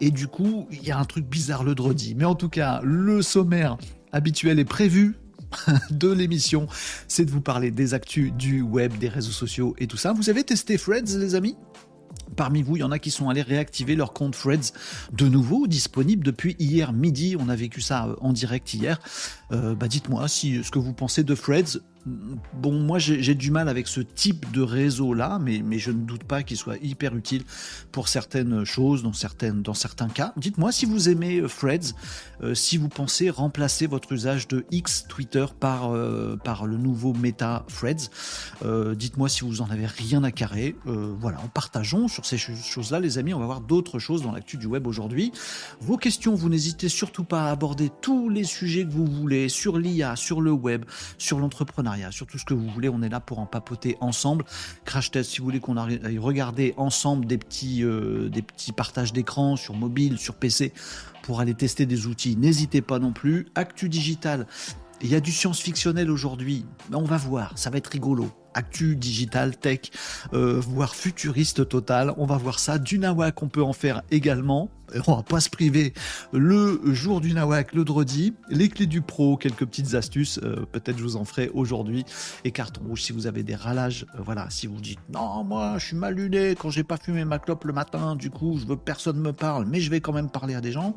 et 0.00 0.10
du 0.10 0.26
coup, 0.26 0.66
il 0.72 0.82
y 0.82 0.90
a 0.90 0.98
un 0.98 1.04
truc 1.04 1.26
bizarre 1.26 1.62
le 1.62 1.74
dredi. 1.74 2.14
Mais 2.16 2.24
en 2.24 2.34
tout 2.34 2.48
cas, 2.48 2.80
le 2.82 3.22
sommaire 3.22 3.76
habituel 4.12 4.58
et 4.58 4.64
prévu 4.64 5.16
de 5.90 6.10
l'émission, 6.10 6.66
c'est 7.08 7.24
de 7.24 7.30
vous 7.30 7.40
parler 7.40 7.70
des 7.70 7.94
actus 7.94 8.32
du 8.32 8.62
web, 8.62 8.96
des 8.98 9.08
réseaux 9.08 9.32
sociaux 9.32 9.74
et 9.78 9.86
tout 9.86 9.96
ça. 9.96 10.12
Vous 10.12 10.30
avez 10.30 10.44
testé 10.44 10.78
Freds, 10.78 11.18
les 11.18 11.34
amis? 11.34 11.56
Parmi 12.36 12.62
vous, 12.62 12.76
il 12.76 12.80
y 12.80 12.82
en 12.82 12.90
a 12.90 12.98
qui 12.98 13.10
sont 13.10 13.28
allés 13.28 13.42
réactiver 13.42 13.94
leur 13.94 14.12
compte 14.12 14.34
Freds 14.34 14.72
de 15.12 15.28
nouveau, 15.28 15.66
disponible 15.66 16.24
depuis 16.24 16.56
hier 16.58 16.92
midi. 16.92 17.36
On 17.38 17.48
a 17.48 17.56
vécu 17.56 17.80
ça 17.80 18.06
euh, 18.06 18.16
en 18.20 18.32
direct 18.32 18.72
hier. 18.72 18.98
Euh, 19.52 19.74
bah 19.74 19.88
dites-moi 19.88 20.28
si 20.28 20.62
ce 20.64 20.70
que 20.70 20.78
vous 20.78 20.92
pensez 20.92 21.24
de 21.24 21.34
Freds. 21.34 21.80
Bon, 22.04 22.72
moi 22.72 22.98
j'ai 22.98 23.34
du 23.36 23.52
mal 23.52 23.68
avec 23.68 23.86
ce 23.86 24.00
type 24.00 24.50
de 24.50 24.60
réseau-là, 24.60 25.38
mais, 25.40 25.62
mais 25.64 25.78
je 25.78 25.92
ne 25.92 26.00
doute 26.00 26.24
pas 26.24 26.42
qu'il 26.42 26.56
soit 26.56 26.76
hyper 26.82 27.14
utile 27.14 27.44
pour 27.92 28.08
certaines 28.08 28.64
choses, 28.64 29.04
dans, 29.04 29.12
certains 29.12 30.08
cas. 30.08 30.32
Dites-moi 30.36 30.72
si 30.72 30.84
vous 30.84 31.08
aimez 31.08 31.38
euh, 31.38 31.46
Freds, 31.46 31.94
euh, 32.42 32.54
si 32.54 32.76
vous 32.76 32.88
pensez 32.88 33.30
remplacer 33.30 33.86
votre 33.86 34.10
usage 34.12 34.48
de 34.48 34.64
X 34.72 35.06
Twitter 35.08 35.46
par, 35.60 35.92
euh, 35.92 36.36
le 36.66 36.76
nouveau 36.76 37.12
Meta 37.12 37.64
Freds. 37.68 38.10
Dites-moi 38.96 39.28
si 39.28 39.44
vous 39.44 39.62
en 39.62 39.70
avez 39.70 39.86
rien 39.86 40.22
à 40.24 40.30
carrer. 40.30 40.76
voilà, 40.84 41.40
en 41.40 41.48
partageons 41.48 42.08
sur 42.08 42.26
ces 42.26 42.36
choses-là, 42.36 43.00
les 43.00 43.18
amis. 43.18 43.32
On 43.32 43.38
va 43.38 43.46
voir 43.46 43.60
d'autres 43.60 43.98
choses 43.98 44.22
dans 44.22 44.32
l'actu 44.32 44.56
du 44.56 44.66
web 44.66 44.86
aujourd'hui. 44.86 45.32
Vos 45.80 45.96
questions, 45.96 46.34
vous 46.34 46.48
n'hésitez 46.48 46.88
surtout 46.88 47.24
pas 47.24 47.48
à 47.48 47.50
aborder 47.50 47.90
tous 48.00 48.28
les 48.28 48.44
sujets 48.44 48.84
que 48.84 48.92
vous 48.92 49.06
voulez 49.06 49.48
sur 49.48 49.78
l'IA, 49.78 50.14
sur 50.16 50.40
le 50.40 50.52
web, 50.52 50.84
sur 51.18 51.38
l'entrepreneuriat 51.38 51.91
sur 52.10 52.26
tout 52.26 52.38
ce 52.38 52.44
que 52.44 52.54
vous 52.54 52.68
voulez. 52.68 52.88
On 52.88 53.02
est 53.02 53.08
là 53.08 53.20
pour 53.20 53.38
en 53.38 53.46
papoter 53.46 53.96
ensemble. 54.00 54.44
Crash 54.84 55.10
test, 55.10 55.30
si 55.30 55.38
vous 55.38 55.44
voulez 55.44 55.60
qu'on 55.60 55.76
aille 55.76 56.18
regarder 56.18 56.74
ensemble 56.76 57.26
des 57.26 57.38
petits, 57.38 57.84
euh, 57.84 58.28
des 58.28 58.42
petits 58.42 58.72
partages 58.72 59.12
d'écran 59.12 59.56
sur 59.56 59.74
mobile, 59.74 60.18
sur 60.18 60.34
PC, 60.34 60.72
pour 61.22 61.40
aller 61.40 61.54
tester 61.54 61.86
des 61.86 62.06
outils, 62.06 62.36
n'hésitez 62.36 62.82
pas 62.82 62.98
non 62.98 63.12
plus. 63.12 63.46
Actu 63.54 63.88
digital, 63.88 64.46
il 65.00 65.08
y 65.08 65.14
a 65.14 65.20
du 65.20 65.32
science-fictionnel 65.32 66.10
aujourd'hui. 66.10 66.64
On 66.92 67.02
va 67.02 67.16
voir, 67.16 67.56
ça 67.56 67.70
va 67.70 67.78
être 67.78 67.88
rigolo 67.88 68.30
actu, 68.54 68.96
digital, 68.96 69.56
tech, 69.56 69.90
euh, 70.32 70.60
voire 70.60 70.94
futuriste 70.94 71.68
total. 71.68 72.12
On 72.16 72.26
va 72.26 72.36
voir 72.36 72.58
ça. 72.58 72.78
Du 72.78 72.98
nawak, 72.98 73.42
on 73.42 73.48
peut 73.48 73.62
en 73.62 73.72
faire 73.72 74.02
également. 74.10 74.68
On 75.06 75.16
va 75.16 75.22
pas 75.22 75.40
se 75.40 75.50
priver 75.50 75.92
le 76.32 76.80
jour 76.86 77.20
du 77.20 77.32
nawak, 77.32 77.72
le 77.74 77.84
dredi. 77.84 78.34
Les 78.48 78.68
clés 78.68 78.86
du 78.86 79.00
pro, 79.00 79.36
quelques 79.36 79.64
petites 79.66 79.94
astuces. 79.94 80.40
Euh, 80.42 80.64
peut-être 80.70 80.98
je 80.98 81.02
vous 81.02 81.16
en 81.16 81.24
ferai 81.24 81.50
aujourd'hui. 81.54 82.04
Et 82.44 82.50
carton 82.50 82.82
rouge, 82.86 83.02
si 83.02 83.12
vous 83.12 83.26
avez 83.26 83.42
des 83.42 83.54
ralages, 83.54 84.06
euh, 84.14 84.22
voilà. 84.24 84.48
Si 84.50 84.66
vous 84.66 84.80
dites 84.80 85.00
non, 85.12 85.44
moi, 85.44 85.74
je 85.78 85.86
suis 85.86 85.96
mal 85.96 86.14
luné 86.14 86.54
quand 86.58 86.70
j'ai 86.70 86.84
pas 86.84 86.96
fumé 86.96 87.24
ma 87.24 87.38
clope 87.38 87.64
le 87.64 87.72
matin. 87.72 88.16
Du 88.16 88.30
coup, 88.30 88.58
je 88.60 88.66
veux 88.66 88.76
personne 88.76 89.20
me 89.20 89.32
parle, 89.32 89.66
mais 89.66 89.80
je 89.80 89.90
vais 89.90 90.00
quand 90.00 90.12
même 90.12 90.30
parler 90.30 90.54
à 90.54 90.60
des 90.60 90.72
gens 90.72 90.94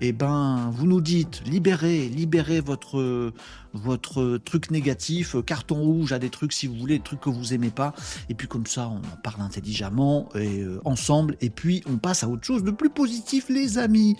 eh 0.00 0.12
ben, 0.12 0.70
vous 0.72 0.86
nous 0.86 1.00
dites, 1.00 1.42
libérez, 1.46 2.08
libérez 2.08 2.60
votre, 2.60 3.32
votre 3.72 4.38
truc 4.38 4.70
négatif, 4.70 5.36
carton 5.44 5.76
rouge 5.76 6.12
à 6.12 6.18
des 6.18 6.30
trucs 6.30 6.52
si 6.52 6.66
vous 6.66 6.74
voulez, 6.74 6.98
des 6.98 7.04
trucs 7.04 7.20
que 7.20 7.30
vous 7.30 7.54
aimez 7.54 7.70
pas, 7.70 7.94
et 8.28 8.34
puis 8.34 8.48
comme 8.48 8.66
ça, 8.66 8.88
on 8.88 8.98
en 8.98 9.16
parle 9.22 9.42
intelligemment 9.42 10.28
et 10.34 10.60
euh, 10.60 10.80
ensemble, 10.84 11.36
et 11.40 11.50
puis 11.50 11.82
on 11.86 11.96
passe 11.98 12.22
à 12.22 12.28
autre 12.28 12.44
chose 12.44 12.64
de 12.64 12.70
plus 12.70 12.90
positif, 12.90 13.48
les 13.48 13.78
amis. 13.78 14.16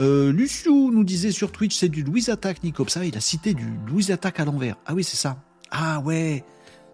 Euh, 0.00 0.32
Luciou 0.32 0.90
nous 0.92 1.04
disait 1.04 1.32
sur 1.32 1.52
Twitch, 1.52 1.76
c'est 1.76 1.88
du 1.88 2.02
Louis 2.02 2.30
Attack, 2.30 2.62
Nico. 2.62 2.86
Ça, 2.88 3.04
il 3.04 3.16
a 3.16 3.20
cité 3.20 3.54
du 3.54 3.66
Louis 3.86 4.10
Attack 4.12 4.40
à 4.40 4.44
l'envers. 4.44 4.76
Ah 4.86 4.94
oui, 4.94 5.04
c'est 5.04 5.16
ça. 5.16 5.42
Ah 5.70 6.00
ouais, 6.00 6.44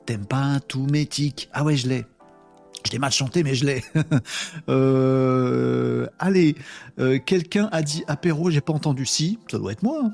t'aimes 0.05 0.27
pas 0.27 0.61
tout 0.61 0.87
métique. 0.91 1.49
Ah 1.53 1.65
ouais, 1.65 1.77
je 1.77 1.89
l'ai. 1.89 2.07
Je 2.87 2.93
l'ai 2.93 2.99
mal 2.99 3.11
chanté, 3.11 3.43
mais 3.43 3.55
je 3.55 3.67
l'ai. 3.67 3.85
Euh, 4.69 6.07
allez, 6.19 6.57
euh, 6.99 7.19
quelqu'un 7.19 7.69
a 7.73 7.83
dit 7.83 8.05
apéro, 8.07 8.51
j'ai 8.51 8.61
pas 8.61 8.73
entendu 8.73 9.07
si. 9.07 9.39
Ça 9.51 9.59
doit 9.59 9.73
être 9.73 9.83
moi. 9.83 10.13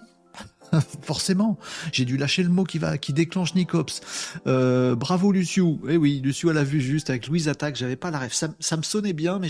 Hein. 0.72 0.80
Forcément, 1.02 1.58
j'ai 1.92 2.04
dû 2.04 2.16
lâcher 2.16 2.42
le 2.42 2.48
mot 2.48 2.64
qui 2.64 2.78
va, 2.78 2.98
qui 2.98 3.12
déclenche 3.12 3.54
Nicops. 3.54 4.00
Euh, 4.46 4.94
bravo 4.94 5.32
Luciou. 5.32 5.80
Eh 5.88 5.96
oui, 5.96 6.20
Luciou 6.22 6.50
a 6.50 6.52
la 6.52 6.64
vue 6.64 6.80
juste 6.80 7.10
avec 7.10 7.26
Louise 7.26 7.48
Attaque. 7.48 7.76
J'avais 7.76 7.96
pas 7.96 8.10
la 8.10 8.18
rêve. 8.18 8.32
Ça, 8.32 8.48
ça 8.58 8.76
me 8.76 8.82
sonnait 8.82 9.12
bien, 9.12 9.38
mais 9.38 9.48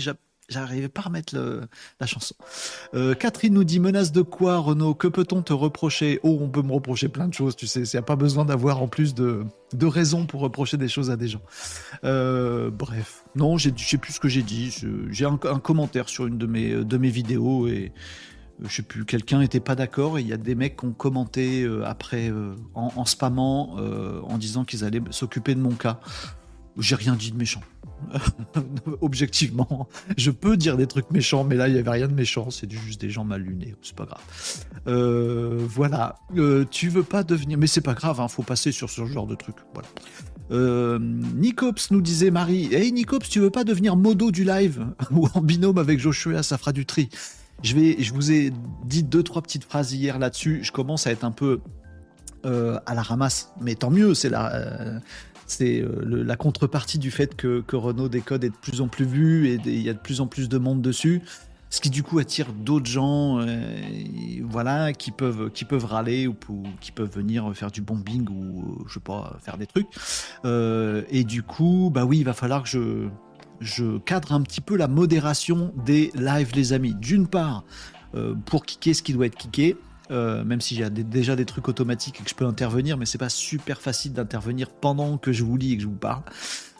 J'arrivais 0.49 0.89
pas 0.89 1.01
à 1.01 1.05
remettre 1.05 1.35
la 1.99 2.05
chanson. 2.05 2.35
Euh, 2.93 3.15
Catherine 3.15 3.53
nous 3.53 3.63
dit 3.63 3.79
menace 3.79 4.11
de 4.11 4.21
quoi, 4.21 4.57
Renaud? 4.57 4.93
Que 4.93 5.07
peut-on 5.07 5.41
te 5.41 5.53
reprocher? 5.53 6.19
Oh, 6.23 6.37
on 6.41 6.49
peut 6.49 6.61
me 6.61 6.73
reprocher 6.73 7.07
plein 7.07 7.29
de 7.29 7.33
choses, 7.33 7.55
tu 7.55 7.65
sais. 7.65 7.81
Il 7.81 7.95
n'y 7.95 7.99
a 7.99 8.03
pas 8.03 8.17
besoin 8.17 8.43
d'avoir 8.43 8.81
en 8.81 8.87
plus 8.89 9.13
de, 9.13 9.45
de 9.73 9.85
raisons 9.85 10.25
pour 10.25 10.41
reprocher 10.41 10.75
des 10.75 10.89
choses 10.89 11.09
à 11.09 11.15
des 11.15 11.29
gens. 11.29 11.41
Euh, 12.03 12.69
bref, 12.69 13.23
non, 13.35 13.57
je 13.57 13.69
sais 13.77 13.97
plus 13.97 14.13
ce 14.13 14.19
que 14.19 14.27
j'ai 14.27 14.43
dit. 14.43 14.75
J'ai 15.09 15.25
un, 15.25 15.37
commentaire 15.37 16.09
sur 16.09 16.27
une 16.27 16.37
de 16.37 16.45
mes, 16.45 16.83
de 16.83 16.97
mes 16.97 17.09
vidéos 17.09 17.67
et 17.67 17.93
euh, 18.61 18.67
je 18.67 18.75
sais 18.75 18.83
plus, 18.83 19.05
quelqu'un 19.05 19.39
n'était 19.39 19.61
pas 19.61 19.75
d'accord 19.75 20.19
il 20.19 20.27
y 20.27 20.33
a 20.33 20.37
des 20.37 20.55
mecs 20.55 20.77
qui 20.77 20.85
ont 20.85 20.91
commenté 20.91 21.67
après 21.85 22.31
en, 22.75 22.91
en, 22.95 24.23
en 24.27 24.37
disant 24.37 24.65
qu'ils 24.65 24.83
allaient 24.83 25.01
s'occuper 25.09 25.55
de 25.55 25.61
mon 25.61 25.71
cas. 25.71 25.99
J'ai 26.77 26.95
rien 26.95 27.15
dit 27.15 27.31
de 27.31 27.37
méchant. 27.37 27.61
Objectivement, 29.01 29.87
je 30.17 30.31
peux 30.31 30.57
dire 30.57 30.77
des 30.77 30.87
trucs 30.87 31.11
méchants, 31.11 31.43
mais 31.43 31.55
là, 31.55 31.67
il 31.67 31.73
n'y 31.73 31.79
avait 31.79 31.89
rien 31.89 32.07
de 32.07 32.13
méchant. 32.13 32.49
C'est 32.49 32.71
juste 32.71 33.01
des 33.01 33.09
gens 33.09 33.23
mal 33.23 33.41
lunés. 33.41 33.75
C'est 33.81 33.95
pas 33.95 34.05
grave. 34.05 34.21
Euh, 34.87 35.59
voilà. 35.67 36.19
Euh, 36.35 36.65
tu 36.69 36.89
veux 36.89 37.03
pas 37.03 37.23
devenir. 37.23 37.57
Mais 37.57 37.67
c'est 37.67 37.81
pas 37.81 37.93
grave, 37.93 38.19
hein, 38.19 38.27
faut 38.27 38.43
passer 38.43 38.71
sur 38.71 38.89
ce 38.89 39.05
genre 39.05 39.27
de 39.27 39.35
truc. 39.35 39.55
Voilà. 39.73 39.87
Euh, 40.51 40.99
Nicops 40.99 41.91
nous 41.91 42.01
disait 42.01 42.29
Marie 42.29 42.73
Hey 42.73 42.91
Nicops, 42.91 43.29
tu 43.29 43.39
veux 43.39 43.49
pas 43.49 43.63
devenir 43.63 43.95
modo 43.95 44.29
du 44.29 44.43
live 44.43 44.85
Ou 45.11 45.27
en 45.33 45.41
binôme 45.41 45.77
avec 45.77 45.99
Joshua, 45.99 46.43
ça 46.43 46.57
fera 46.57 46.73
du 46.73 46.85
tri. 46.85 47.09
Je, 47.63 47.75
vais, 47.75 47.95
je 47.99 48.13
vous 48.13 48.31
ai 48.31 48.51
dit 48.85 49.03
deux, 49.03 49.23
trois 49.23 49.41
petites 49.41 49.63
phrases 49.63 49.93
hier 49.93 50.19
là-dessus. 50.19 50.59
Je 50.63 50.71
commence 50.71 51.07
à 51.07 51.11
être 51.11 51.23
un 51.23 51.31
peu 51.31 51.61
à 52.45 52.93
la 52.93 53.01
ramasse, 53.01 53.53
mais 53.61 53.73
tant 53.75 53.89
mieux, 53.89 54.13
c'est 54.13 54.27
la, 54.27 54.99
c'est 55.45 55.81
euh, 55.81 56.23
la 56.23 56.35
contrepartie 56.35 56.99
du 56.99 57.11
fait 57.11 57.35
que, 57.35 57.63
Renault 57.73 58.09
Décode 58.09 58.43
est 58.43 58.49
de 58.49 58.55
plus 58.55 58.81
en 58.81 58.87
plus 58.87 59.05
vu 59.05 59.47
et 59.47 59.59
il 59.65 59.81
y 59.81 59.89
a 59.89 59.93
de 59.93 59.99
plus 59.99 60.21
en 60.21 60.27
plus 60.27 60.49
de 60.49 60.57
monde 60.57 60.81
dessus. 60.81 61.21
Ce 61.69 61.81
qui 61.81 61.89
du 61.89 62.03
coup 62.03 62.19
attire 62.19 62.53
d'autres 62.53 62.85
gens, 62.85 63.39
euh, 63.39 63.75
voilà, 64.43 64.93
qui 64.93 65.09
peuvent 65.09 65.49
qui 65.49 65.65
peuvent 65.65 65.85
râler 65.85 66.27
ou, 66.27 66.35
qui 66.79 66.91
peuvent 66.91 67.09
venir 67.09 67.51
faire 67.55 67.71
du 67.71 67.81
bombing 67.81 68.29
ou 68.29 68.85
je 68.87 68.93
sais 68.93 68.99
pas 68.99 69.37
faire 69.41 69.57
des 69.57 69.65
trucs. 69.65 69.87
Euh, 70.45 71.01
et 71.09 71.23
du 71.23 71.41
coup, 71.41 71.89
bah 71.91 72.05
oui, 72.05 72.19
il 72.19 72.25
va 72.25 72.33
falloir 72.33 72.61
que 72.61 72.69
je 72.69 73.07
je 73.59 73.97
cadre 73.99 74.33
un 74.33 74.41
petit 74.41 74.61
peu 74.61 74.77
la 74.77 74.87
modération 74.87 75.73
des 75.83 76.11
lives, 76.13 76.51
les 76.53 76.73
amis. 76.73 76.93
D'une 76.93 77.27
part, 77.27 77.63
pour 78.45 78.65
kicker 78.65 78.93
ce 78.93 79.01
qui 79.01 79.13
doit 79.13 79.25
être 79.25 79.37
kické, 79.37 79.77
euh, 80.13 80.43
même 80.43 80.61
si 80.61 80.75
j'ai 80.75 80.89
déjà 80.89 81.35
des 81.35 81.45
trucs 81.45 81.67
automatiques 81.67 82.19
et 82.21 82.23
que 82.23 82.29
je 82.29 82.35
peux 82.35 82.45
intervenir, 82.45 82.97
mais 82.97 83.05
c'est 83.05 83.17
pas 83.17 83.29
super 83.29 83.81
facile 83.81 84.13
d'intervenir 84.13 84.69
pendant 84.69 85.17
que 85.17 85.31
je 85.31 85.43
vous 85.43 85.57
lis 85.57 85.73
et 85.73 85.77
que 85.77 85.83
je 85.83 85.87
vous 85.87 85.95
parle. 85.95 86.23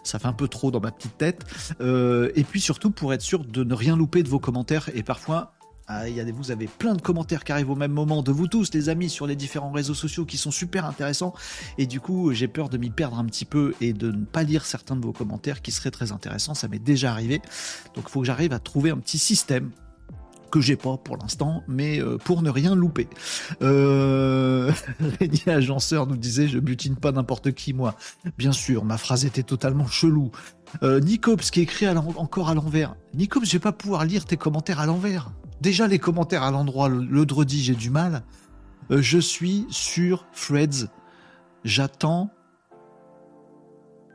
Ça 0.03 0.19
fait 0.19 0.27
un 0.27 0.33
peu 0.33 0.47
trop 0.47 0.69
dans 0.69 0.81
ma 0.81 0.91
petite 0.91 1.17
tête. 1.17 1.45
Euh, 1.81 2.31
et 2.35 2.43
puis 2.43 2.61
surtout 2.61 2.91
pour 2.91 3.13
être 3.13 3.21
sûr 3.21 3.45
de 3.45 3.63
ne 3.63 3.73
rien 3.73 3.95
louper 3.95 4.21
de 4.21 4.29
vos 4.29 4.39
commentaires. 4.39 4.89
Et 4.93 5.01
parfois, 5.01 5.53
ah, 5.87 6.03
vous 6.33 6.51
avez 6.51 6.67
plein 6.67 6.93
de 6.93 7.01
commentaires 7.01 7.43
qui 7.43 7.51
arrivent 7.51 7.69
au 7.69 7.75
même 7.75 7.91
moment 7.91 8.23
de 8.23 8.31
vous 8.31 8.47
tous, 8.47 8.73
les 8.73 8.89
amis, 8.89 9.09
sur 9.09 9.27
les 9.27 9.35
différents 9.35 9.71
réseaux 9.71 9.93
sociaux 9.93 10.25
qui 10.25 10.37
sont 10.37 10.51
super 10.51 10.85
intéressants. 10.85 11.33
Et 11.77 11.87
du 11.87 11.99
coup, 11.99 12.33
j'ai 12.33 12.47
peur 12.47 12.69
de 12.69 12.77
m'y 12.77 12.89
perdre 12.89 13.17
un 13.17 13.25
petit 13.25 13.45
peu 13.45 13.73
et 13.81 13.93
de 13.93 14.11
ne 14.11 14.25
pas 14.25 14.43
lire 14.43 14.65
certains 14.65 14.95
de 14.95 15.01
vos 15.01 15.11
commentaires 15.11 15.61
qui 15.61 15.71
seraient 15.71 15.91
très 15.91 16.11
intéressants. 16.11 16.53
Ça 16.53 16.67
m'est 16.67 16.79
déjà 16.79 17.11
arrivé. 17.11 17.41
Donc, 17.95 18.05
il 18.07 18.11
faut 18.11 18.21
que 18.21 18.27
j'arrive 18.27 18.53
à 18.53 18.59
trouver 18.59 18.91
un 18.91 18.97
petit 18.97 19.17
système 19.17 19.71
que 20.53 20.62
j'ai 20.62 20.75
pas 20.75 20.98
pour 20.98 21.17
l'instant, 21.17 21.63
mais 21.67 22.00
euh, 22.00 22.19
pour 22.19 22.43
ne 22.43 22.51
rien 22.51 22.75
louper. 22.75 23.07
Euh... 23.63 24.72
Agenceur 25.48 26.05
nous 26.05 26.15
disait 26.15 26.48
je 26.48 26.60
butine 26.60 26.95
pas 26.95 27.12
n'importe 27.12 27.53
qui 27.53 27.74
moi. 27.74 27.95
Bien 28.38 28.51
sûr, 28.51 28.86
ma 28.86 29.00
phrase 29.00 29.25
était 29.25 29.41
totalement 29.41 29.88
chelou. 29.88 30.29
Euh, 30.83 31.00
Nicops 31.00 31.50
qui 31.50 31.62
écrit 31.62 31.88
encore 31.89 32.50
à 32.50 32.53
l'envers. 32.53 32.95
Nicops, 33.15 33.48
je 33.48 33.53
vais 33.53 33.60
pas 33.60 33.72
pouvoir 33.72 34.05
lire 34.05 34.25
tes 34.25 34.38
commentaires 34.38 34.79
à 34.79 34.86
l'envers. 34.86 35.31
Déjà 35.60 35.88
les 35.88 35.98
commentaires 35.98 36.43
à 36.43 36.51
l'endroit, 36.51 36.88
le, 36.88 37.03
le 37.03 37.25
j'ai 37.48 37.74
du 37.74 37.89
mal. 37.89 38.22
Euh, 38.91 39.01
je 39.01 39.17
suis 39.17 39.65
sur 39.72 40.27
Freds. 40.33 40.86
J'attends 41.63 42.29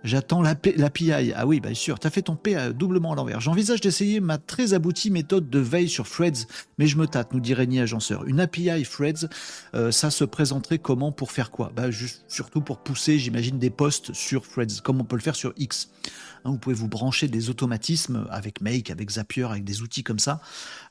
J'attends 0.05 0.43
la 0.43 0.55
l'API. 0.76 1.33
Ah 1.35 1.47
oui, 1.47 1.61
bien 1.61 1.75
sûr, 1.75 1.99
tu 1.99 2.07
as 2.07 2.11
fait 2.11 2.23
ton 2.23 2.37
P 2.37 2.57
doublement 2.73 3.12
à 3.12 3.17
l'envers. 3.17 3.40
J'envisage 3.40 3.81
d'essayer 3.81 4.21
ma 4.21 4.38
très 4.38 4.73
aboutie 4.75 5.11
méthode 5.11 5.50
de 5.50 5.59
veille 5.59 5.88
sur 5.88 6.09
Threads, 6.09 6.47
mais 6.78 6.87
je 6.87 6.97
me 6.97 7.07
tâte, 7.07 7.33
nous 7.33 7.40
dirait 7.40 7.67
Ni 7.67 7.81
Agenceur. 7.81 8.25
Une 8.26 8.40
API 8.40 8.85
Threads, 8.85 9.28
euh, 9.75 9.90
ça 9.90 10.11
se 10.11 10.25
présenterait 10.25 10.78
comment 10.78 11.12
pour 11.12 11.33
faire 11.33 11.50
quoi? 11.50 11.73
Bah, 11.75 11.88
Surtout 12.28 12.61
pour 12.61 12.78
pousser, 12.78 13.19
j'imagine, 13.19 13.59
des 13.59 13.71
posts 13.71 14.12
sur 14.12 14.49
Threads, 14.49 14.81
comme 14.83 15.00
on 15.00 15.05
peut 15.05 15.17
le 15.17 15.23
faire 15.23 15.37
sur 15.37 15.52
X. 15.57 15.90
Hein, 16.45 16.50
vous 16.50 16.59
pouvez 16.59 16.75
vous 16.75 16.88
brancher 16.88 17.28
des 17.28 17.50
automatismes 17.50 18.26
avec 18.31 18.61
Make, 18.61 18.90
avec 18.90 19.11
Zapier, 19.11 19.45
avec 19.45 19.64
des 19.64 19.83
outils 19.83 20.05
comme 20.05 20.19
ça, 20.19 20.40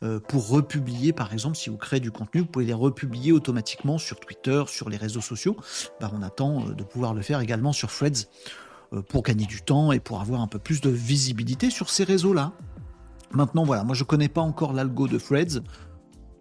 euh, 0.04 0.20
pour 0.20 0.50
republier, 0.50 1.14
par 1.14 1.34
exemple, 1.34 1.56
si 1.56 1.70
vous 1.70 1.78
créez 1.78 2.00
du 2.00 2.12
contenu, 2.12 2.42
vous 2.42 2.48
pouvez 2.48 2.66
les 2.66 2.74
republier 2.74 3.32
automatiquement 3.32 3.98
sur 3.98 4.20
Twitter, 4.20 4.64
sur 4.68 4.90
les 4.90 4.98
réseaux 4.98 5.22
sociaux. 5.22 5.58
Bah, 6.02 6.12
on 6.14 6.22
attend 6.22 6.68
euh, 6.68 6.74
de 6.74 6.84
pouvoir 6.84 7.14
le 7.14 7.22
faire 7.22 7.40
également 7.40 7.72
sur 7.72 7.92
Threads. 7.92 8.28
Euh, 8.94 9.02
pour 9.02 9.24
gagner 9.24 9.46
du 9.46 9.62
temps 9.62 9.92
et 9.92 10.00
pour 10.00 10.22
avoir 10.22 10.40
un 10.40 10.48
peu 10.48 10.60
plus 10.60 10.80
de 10.80 10.90
visibilité 10.90 11.70
sur 11.70 11.90
ces 11.90 12.06
réseaux-là. 12.06 12.54
Maintenant, 13.32 13.66
voilà, 13.66 13.84
moi 13.84 13.96
je 13.96 14.06
connais 14.06 14.30
pas 14.30 14.40
encore 14.40 14.72
l'algo 14.72 15.10
de 15.10 15.18
Threads. 15.18 15.62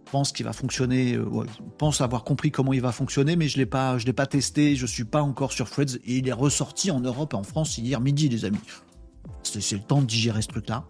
Je 0.06 0.10
pense 0.12 0.30
qu'il 0.30 0.46
va 0.46 0.52
fonctionner, 0.52 1.14
euh, 1.14 1.44
pense 1.76 2.00
avoir 2.00 2.22
compris 2.22 2.52
comment 2.52 2.72
il 2.72 2.80
va 2.80 2.92
fonctionner, 2.92 3.34
mais 3.34 3.48
je 3.48 3.58
l'ai 3.58 3.66
pas, 3.66 3.98
je 3.98 4.06
l'ai 4.06 4.12
pas 4.12 4.26
testé, 4.26 4.76
je 4.76 4.86
suis 4.86 5.04
pas 5.04 5.22
encore 5.22 5.50
sur 5.50 5.68
Threads 5.68 5.96
et 6.04 6.18
il 6.18 6.28
est 6.28 6.32
ressorti 6.32 6.92
en 6.92 7.00
Europe 7.00 7.32
et 7.32 7.36
en 7.36 7.42
France 7.42 7.78
hier 7.78 8.00
midi, 8.00 8.28
les 8.28 8.44
amis. 8.44 8.60
C'est 9.42 9.72
le 9.72 9.82
temps 9.82 10.00
de 10.00 10.06
digérer 10.06 10.42
ce 10.42 10.48
truc-là. 10.48 10.84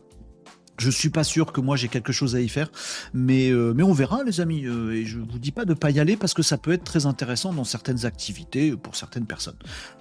Je 0.79 0.91
suis 0.91 1.11
pas 1.11 1.25
sûr 1.25 1.53
que 1.53 1.61
moi 1.61 1.77
j'ai 1.77 1.89
quelque 1.89 2.13
chose 2.13 2.37
à 2.37 2.41
y 2.41 2.49
faire, 2.49 2.71
mais, 3.15 3.51
euh, 3.51 3.73
mais 3.75 3.83
on 3.83 3.93
verra 3.93 4.25
les 4.25 4.41
amis. 4.41 4.67
Euh, 4.67 4.93
et 4.93 5.05
je 5.05 5.19
vous 5.19 5.39
dis 5.39 5.53
pas 5.53 5.65
de 5.65 5.75
pas 5.75 5.91
y 5.91 6.01
aller 6.01 6.17
parce 6.17 6.35
que 6.35 6.43
ça 6.43 6.59
peut 6.59 6.73
être 6.73 6.85
très 6.85 7.07
intéressant 7.07 7.53
dans 7.53 7.65
certaines 7.65 8.05
activités 8.05 8.77
pour 8.77 8.97
certaines 8.97 9.27
personnes. 9.27 9.59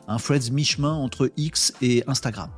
Un 0.08 0.18
Freds 0.18 0.52
mi-chemin 0.52 0.94
entre 0.94 1.32
X 1.38 1.74
et 1.82 2.04
Instagram 2.08 2.50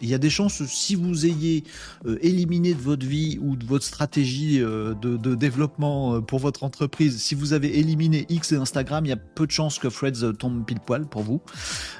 il 0.00 0.08
y 0.08 0.14
a 0.14 0.18
des 0.18 0.30
chances, 0.30 0.64
si 0.64 0.94
vous 0.94 1.26
ayez 1.26 1.64
euh, 2.06 2.18
éliminé 2.20 2.74
de 2.74 2.80
votre 2.80 3.06
vie 3.06 3.38
ou 3.40 3.56
de 3.56 3.64
votre 3.64 3.84
stratégie 3.84 4.62
euh, 4.62 4.94
de, 4.94 5.34
développement 5.34 6.14
euh, 6.14 6.20
pour 6.20 6.38
votre 6.38 6.64
entreprise, 6.64 7.20
si 7.20 7.34
vous 7.34 7.52
avez 7.52 7.78
éliminé 7.78 8.26
X 8.28 8.52
et 8.52 8.56
Instagram, 8.56 9.04
il 9.06 9.08
y 9.08 9.12
a 9.12 9.16
peu 9.16 9.46
de 9.46 9.50
chances 9.50 9.78
que 9.78 9.90
Freds 9.90 10.32
tombe 10.38 10.64
pile 10.64 10.80
poil 10.80 11.06
pour 11.06 11.22
vous. 11.22 11.40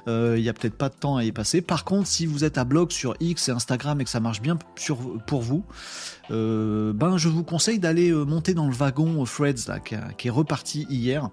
il 0.07 0.41
y 0.41 0.49
a 0.49 0.53
peut-être 0.53 0.77
pas 0.77 0.89
de 0.89 0.95
temps 0.95 1.17
à 1.17 1.25
y 1.25 1.33
passer. 1.33 1.61
Par 1.61 1.85
contre, 1.85 2.07
si 2.07 2.27
vous 2.27 2.45
êtes 2.45 2.59
à 2.59 2.65
bloc 2.65 2.93
sur 2.93 3.15
X 3.21 3.49
et 3.49 3.53
Instagram 3.53 4.01
et 4.01 4.05
que 4.05 4.11
ça 4.11 4.21
marche 4.21 4.41
bien 4.41 4.59
pour 5.27 5.43
vous, 5.43 5.65
ben 6.31 7.17
je 7.17 7.29
vous 7.29 7.45
conseille 7.45 7.79
d'aller 7.79 8.13
monter 8.13 8.55
dans 8.55 8.67
le 8.67 8.75
wagon 8.75 9.25
Freds 9.25 9.71
qui 10.17 10.29
est 10.29 10.31
reparti 10.31 10.87
hier 10.89 11.31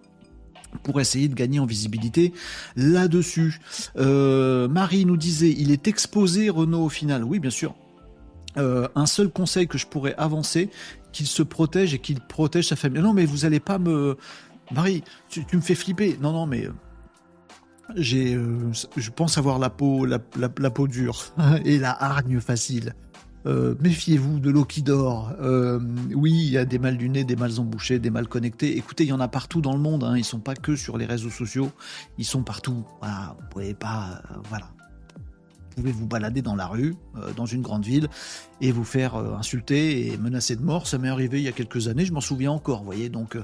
pour 0.84 1.00
essayer 1.00 1.28
de 1.28 1.36
gagner 1.36 1.60
en 1.60 1.66
visibilité 1.66 2.34
là-dessus. 2.76 3.60
Euh, 3.98 4.68
Marie 4.68 5.06
nous 5.06 5.18
disait, 5.18 5.54
il 5.58 5.72
est 5.72 5.88
exposé 5.88 6.50
Renault 6.50 6.86
au 6.86 6.90
final. 6.90 7.24
Oui, 7.24 7.40
bien 7.40 7.50
sûr. 7.50 7.76
Euh, 8.58 8.88
un 8.96 9.06
seul 9.06 9.30
conseil 9.30 9.68
que 9.68 9.78
je 9.78 9.86
pourrais 9.86 10.16
avancer, 10.16 10.70
qu'il 11.12 11.28
se 11.28 11.44
protège 11.44 11.94
et 11.94 12.00
qu'il 12.00 12.22
protège 12.22 12.68
sa 12.68 12.76
famille. 12.76 13.02
Non, 13.02 13.14
mais 13.14 13.26
vous 13.26 13.46
allez 13.46 13.60
pas 13.60 13.78
me... 13.78 14.18
Marie, 14.72 15.04
tu, 15.30 15.46
me 15.54 15.62
fais 15.62 15.76
flipper. 15.76 16.18
Non, 16.22 16.32
non, 16.32 16.46
mais... 16.46 16.68
Euh, 18.00 18.72
je 18.98 19.10
pense 19.12 19.38
avoir 19.38 19.60
la 19.60 19.70
peau, 19.70 20.06
la 20.06 20.20
peau 20.72 20.88
dure 20.88 21.34
et 21.66 21.78
la 21.78 21.92
hargne 21.92 22.40
facile. 22.40 22.96
Euh, 23.46 23.76
méfiez-vous 23.80 24.40
de 24.40 24.50
l'eau 24.50 24.66
qui 24.66 24.82
dort. 24.82 25.34
Euh, 25.40 25.80
oui, 26.14 26.32
il 26.32 26.52
y 26.52 26.58
a 26.58 26.66
des 26.66 26.80
mal 26.80 26.98
du 26.98 27.10
nez, 27.10 27.24
des 27.24 27.36
mal 27.36 27.60
embouchés, 27.60 28.00
des 28.00 28.10
mal 28.10 28.28
connectés. 28.28 28.78
Écoutez, 28.78 29.04
il 29.04 29.10
y 29.10 29.14
en 29.14 29.20
a 29.20 29.28
partout 29.28 29.62
dans 29.62 29.74
le 29.74 29.80
monde. 29.80 30.04
Hein. 30.04 30.18
Ils 30.18 30.24
sont 30.24 30.40
pas 30.40 30.56
que 30.56 30.76
sur 30.76 30.98
les 30.98 31.06
réseaux 31.06 31.30
sociaux. 31.30 31.72
Ils 32.18 32.26
sont 32.26 32.44
partout. 32.44 32.84
Voilà, 33.00 33.36
vous 33.40 33.48
pouvez 33.50 33.74
pas. 33.74 34.22
Euh, 34.32 34.36
voilà. 34.50 34.72
Vous 35.70 35.82
pouvez 35.82 35.92
vous 35.92 36.08
balader 36.08 36.42
dans 36.42 36.56
la 36.56 36.68
rue, 36.68 36.96
dans 37.36 37.46
une 37.46 37.62
grande 37.62 37.84
ville, 37.84 38.08
et 38.62 38.72
vous 38.72 38.86
faire 38.86 39.16
insulter 39.16 40.08
et 40.08 40.18
menacer 40.18 40.56
de 40.56 40.62
mort. 40.62 40.88
Ça 40.88 40.98
m'est 40.98 41.10
arrivé 41.10 41.40
il 41.40 41.44
y 41.44 41.50
a 41.50 41.52
quelques 41.52 41.90
années. 41.90 42.06
Je 42.06 42.14
m'en 42.14 42.22
souviens 42.22 42.52
encore. 42.52 42.86
Voyez, 42.86 43.10
donc 43.10 43.38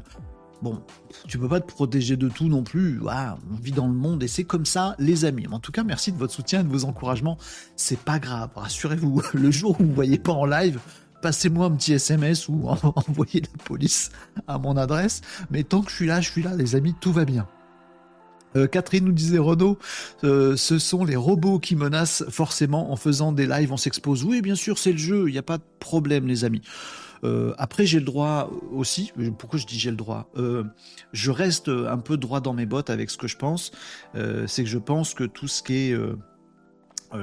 Bon, 0.61 0.79
tu 1.27 1.39
peux 1.39 1.47
pas 1.47 1.59
te 1.59 1.67
protéger 1.67 2.17
de 2.17 2.29
tout 2.29 2.47
non 2.47 2.63
plus. 2.63 2.99
on 3.01 3.55
vit 3.55 3.71
dans 3.71 3.87
le 3.87 3.93
monde 3.93 4.21
et 4.21 4.27
c'est 4.27 4.43
comme 4.43 4.65
ça, 4.65 4.95
les 4.99 5.25
amis. 5.25 5.47
En 5.51 5.59
tout 5.59 5.71
cas, 5.71 5.83
merci 5.83 6.11
de 6.11 6.17
votre 6.17 6.33
soutien 6.33 6.61
et 6.61 6.63
de 6.63 6.69
vos 6.69 6.85
encouragements. 6.85 7.37
C'est 7.75 7.99
pas 7.99 8.19
grave, 8.19 8.49
rassurez-vous. 8.55 9.23
Le 9.33 9.49
jour 9.49 9.71
où 9.79 9.83
vous 9.83 9.89
ne 9.89 9.95
voyez 9.95 10.19
pas 10.19 10.33
en 10.33 10.45
live, 10.45 10.79
passez-moi 11.23 11.65
un 11.65 11.71
petit 11.71 11.93
SMS 11.93 12.47
ou 12.47 12.67
envoyez 12.67 13.41
la 13.41 13.63
police 13.63 14.11
à 14.47 14.59
mon 14.59 14.77
adresse. 14.77 15.21
Mais 15.49 15.63
tant 15.63 15.81
que 15.81 15.89
je 15.89 15.95
suis 15.95 16.07
là, 16.07 16.21
je 16.21 16.29
suis 16.29 16.43
là, 16.43 16.55
les 16.55 16.75
amis, 16.75 16.93
tout 16.99 17.11
va 17.11 17.25
bien. 17.25 17.47
Euh, 18.55 18.67
Catherine 18.67 19.05
nous 19.05 19.13
disait 19.13 19.37
Renaud, 19.37 19.77
euh, 20.23 20.55
ce 20.57 20.77
sont 20.77 21.05
les 21.05 21.15
robots 21.15 21.59
qui 21.59 21.75
menacent 21.75 22.25
forcément 22.29 22.91
en 22.91 22.97
faisant 22.97 23.31
des 23.31 23.47
lives, 23.47 23.71
on 23.71 23.77
s'expose. 23.77 24.23
Oui, 24.23 24.41
bien 24.41 24.55
sûr, 24.55 24.77
c'est 24.77 24.91
le 24.91 24.97
jeu, 24.97 25.29
il 25.29 25.31
n'y 25.31 25.37
a 25.37 25.43
pas 25.43 25.57
de 25.57 25.63
problème, 25.79 26.27
les 26.27 26.43
amis. 26.43 26.61
Euh, 27.23 27.53
après, 27.57 27.85
j'ai 27.85 27.99
le 27.99 28.05
droit 28.05 28.49
aussi. 28.71 29.11
Pourquoi 29.37 29.59
je 29.59 29.65
dis 29.65 29.77
j'ai 29.77 29.91
le 29.91 29.97
droit? 29.97 30.29
Euh, 30.37 30.63
Je 31.13 31.31
reste 31.31 31.69
un 31.69 31.97
peu 31.97 32.17
droit 32.17 32.41
dans 32.41 32.53
mes 32.53 32.65
bottes 32.65 32.89
avec 32.89 33.09
ce 33.09 33.17
que 33.17 33.27
je 33.27 33.37
pense. 33.37 33.71
Euh, 34.15 34.47
c'est 34.47 34.63
que 34.63 34.69
je 34.69 34.77
pense 34.77 35.13
que 35.13 35.23
tout 35.23 35.47
ce 35.47 35.63
qui 35.63 35.73
est 35.91 35.95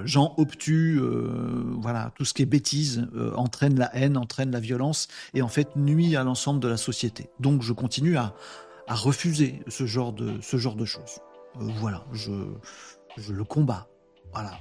gens 0.04 0.34
obtus, 0.36 1.00
voilà, 1.80 2.12
tout 2.14 2.26
ce 2.26 2.34
qui 2.34 2.42
est 2.42 2.46
bêtise 2.46 3.08
entraîne 3.36 3.78
la 3.78 3.94
haine, 3.96 4.18
entraîne 4.18 4.50
la 4.50 4.60
violence 4.60 5.08
et 5.32 5.40
en 5.40 5.48
fait 5.48 5.76
nuit 5.76 6.14
à 6.14 6.24
l'ensemble 6.24 6.60
de 6.60 6.68
la 6.68 6.76
société. 6.76 7.30
Donc, 7.40 7.62
je 7.62 7.72
continue 7.72 8.16
à, 8.16 8.34
refuser 8.86 9.62
ce 9.68 9.86
genre 9.86 10.12
de 10.12 10.84
choses. 10.84 11.20
voilà, 11.54 12.04
je 12.12 13.32
le 13.32 13.44
combats. 13.44 13.88
Voilà. 14.32 14.58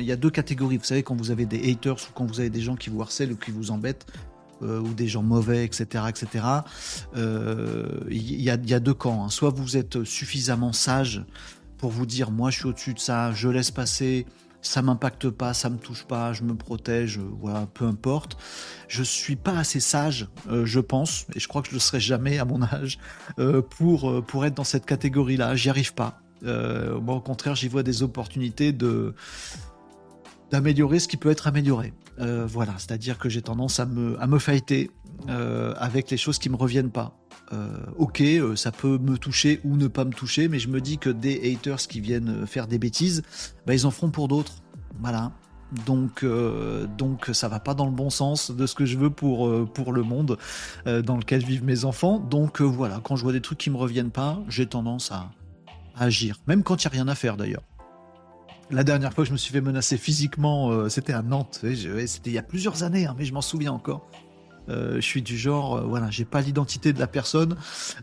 Il 0.00 0.06
y 0.06 0.12
a 0.12 0.16
deux 0.16 0.30
catégories. 0.30 0.78
Vous 0.78 0.84
savez, 0.84 1.02
quand 1.02 1.16
vous 1.16 1.30
avez 1.30 1.46
des 1.46 1.70
haters 1.70 1.96
ou 1.96 2.12
quand 2.14 2.26
vous 2.26 2.40
avez 2.40 2.50
des 2.50 2.60
gens 2.60 2.76
qui 2.76 2.90
vous 2.90 3.00
harcèlent 3.02 3.32
ou 3.32 3.36
qui 3.36 3.50
vous 3.50 3.70
embêtent, 3.70 4.06
euh, 4.62 4.80
ou 4.80 4.94
des 4.94 5.06
gens 5.08 5.22
mauvais, 5.22 5.64
etc., 5.64 6.04
etc. 6.08 6.44
Il 7.14 8.42
y, 8.42 8.50
a, 8.50 8.80
deux 8.80 8.94
camps. 8.94 9.24
Hein. 9.24 9.28
Soit 9.28 9.50
vous 9.50 9.76
êtes 9.76 10.04
suffisamment 10.04 10.72
sage 10.72 11.24
pour 11.78 11.90
vous 11.90 12.06
dire, 12.06 12.30
moi, 12.30 12.50
je 12.50 12.58
suis 12.58 12.66
au-dessus 12.66 12.94
de 12.94 12.98
ça, 12.98 13.32
je 13.32 13.48
laisse 13.48 13.70
passer, 13.70 14.24
ça 14.62 14.80
m'impacte 14.82 15.28
pas, 15.28 15.52
ça 15.52 15.68
me 15.68 15.76
touche 15.76 16.04
pas, 16.04 16.32
je 16.32 16.42
me 16.42 16.54
protège, 16.54 17.18
voilà, 17.40 17.66
peu 17.66 17.84
importe. 17.84 18.38
Je 18.88 19.02
suis 19.02 19.36
pas 19.36 19.58
assez 19.58 19.80
sage, 19.80 20.28
euh, 20.50 20.64
je 20.64 20.80
pense, 20.80 21.26
et 21.34 21.40
je 21.40 21.48
crois 21.48 21.60
que 21.62 21.68
je 21.68 21.74
le 21.74 21.78
serai 21.78 22.00
jamais 22.00 22.38
à 22.38 22.44
mon 22.44 22.62
âge, 22.62 22.98
euh, 23.38 23.60
pour, 23.60 24.24
pour 24.24 24.46
être 24.46 24.54
dans 24.54 24.64
cette 24.64 24.86
catégorie-là. 24.86 25.54
J'y 25.54 25.68
arrive 25.68 25.92
pas. 25.92 26.20
moi, 26.42 27.16
au 27.16 27.20
contraire, 27.20 27.54
j'y 27.54 27.68
vois 27.68 27.82
des 27.82 28.02
opportunités 28.02 28.72
de 28.72 29.14
d'améliorer 30.50 30.98
ce 30.98 31.08
qui 31.08 31.16
peut 31.16 31.30
être 31.30 31.46
amélioré. 31.46 31.92
Euh, 32.18 32.46
voilà, 32.46 32.74
c'est-à-dire 32.78 33.18
que 33.18 33.28
j'ai 33.28 33.42
tendance 33.42 33.80
à 33.80 33.86
me, 33.86 34.20
à 34.20 34.26
me 34.26 34.38
fighter 34.38 34.90
euh, 35.28 35.74
avec 35.76 36.10
les 36.10 36.16
choses 36.16 36.38
qui 36.38 36.48
me 36.48 36.56
reviennent 36.56 36.90
pas. 36.90 37.16
Euh, 37.52 37.68
ok, 37.96 38.22
ça 38.56 38.72
peut 38.72 38.98
me 38.98 39.18
toucher 39.18 39.60
ou 39.64 39.76
ne 39.76 39.86
pas 39.86 40.04
me 40.04 40.12
toucher, 40.12 40.48
mais 40.48 40.58
je 40.58 40.68
me 40.68 40.80
dis 40.80 40.98
que 40.98 41.10
des 41.10 41.52
haters 41.52 41.78
qui 41.78 42.00
viennent 42.00 42.46
faire 42.46 42.66
des 42.66 42.78
bêtises, 42.78 43.22
bah, 43.66 43.74
ils 43.74 43.86
en 43.86 43.90
feront 43.90 44.10
pour 44.10 44.28
d'autres. 44.28 44.54
Voilà. 45.00 45.32
Donc, 45.84 46.24
donc 46.96 47.28
ça 47.32 47.48
va 47.48 47.58
pas 47.58 47.74
dans 47.74 47.86
le 47.86 47.92
bon 47.92 48.08
sens 48.08 48.52
de 48.52 48.66
ce 48.66 48.76
que 48.76 48.86
je 48.86 48.96
veux 48.96 49.10
pour, 49.10 49.68
pour 49.70 49.92
le 49.92 50.04
monde 50.04 50.38
dans 50.86 51.16
lequel 51.16 51.44
vivent 51.44 51.64
mes 51.64 51.84
enfants. 51.84 52.20
Donc 52.20 52.60
voilà, 52.60 53.00
quand 53.02 53.16
je 53.16 53.24
vois 53.24 53.32
des 53.32 53.40
trucs 53.40 53.58
qui 53.58 53.70
me 53.70 53.76
reviennent 53.76 54.12
pas, 54.12 54.40
j'ai 54.48 54.66
tendance 54.66 55.10
à, 55.10 55.32
à 55.96 56.04
agir, 56.04 56.38
même 56.46 56.62
quand 56.62 56.84
il 56.84 56.86
n'y 56.86 56.92
a 56.92 56.94
rien 56.94 57.08
à 57.08 57.16
faire 57.16 57.36
d'ailleurs. 57.36 57.64
La 58.70 58.82
dernière 58.82 59.12
fois 59.12 59.22
que 59.22 59.28
je 59.28 59.32
me 59.32 59.38
suis 59.38 59.52
fait 59.52 59.60
menacer 59.60 59.96
physiquement, 59.96 60.70
euh, 60.70 60.88
c'était 60.88 61.12
à 61.12 61.22
Nantes. 61.22 61.60
C'était 61.62 62.30
il 62.30 62.32
y 62.32 62.38
a 62.38 62.42
plusieurs 62.42 62.82
années, 62.82 63.06
hein, 63.06 63.14
mais 63.16 63.24
je 63.24 63.32
m'en 63.32 63.40
souviens 63.40 63.72
encore. 63.72 64.08
Euh, 64.68 64.96
je 64.96 65.02
suis 65.02 65.22
du 65.22 65.38
genre, 65.38 65.76
euh, 65.76 65.82
voilà, 65.82 66.10
j'ai 66.10 66.24
pas 66.24 66.40
l'identité 66.40 66.92
de 66.92 66.98
la 66.98 67.06
personne, 67.06 67.54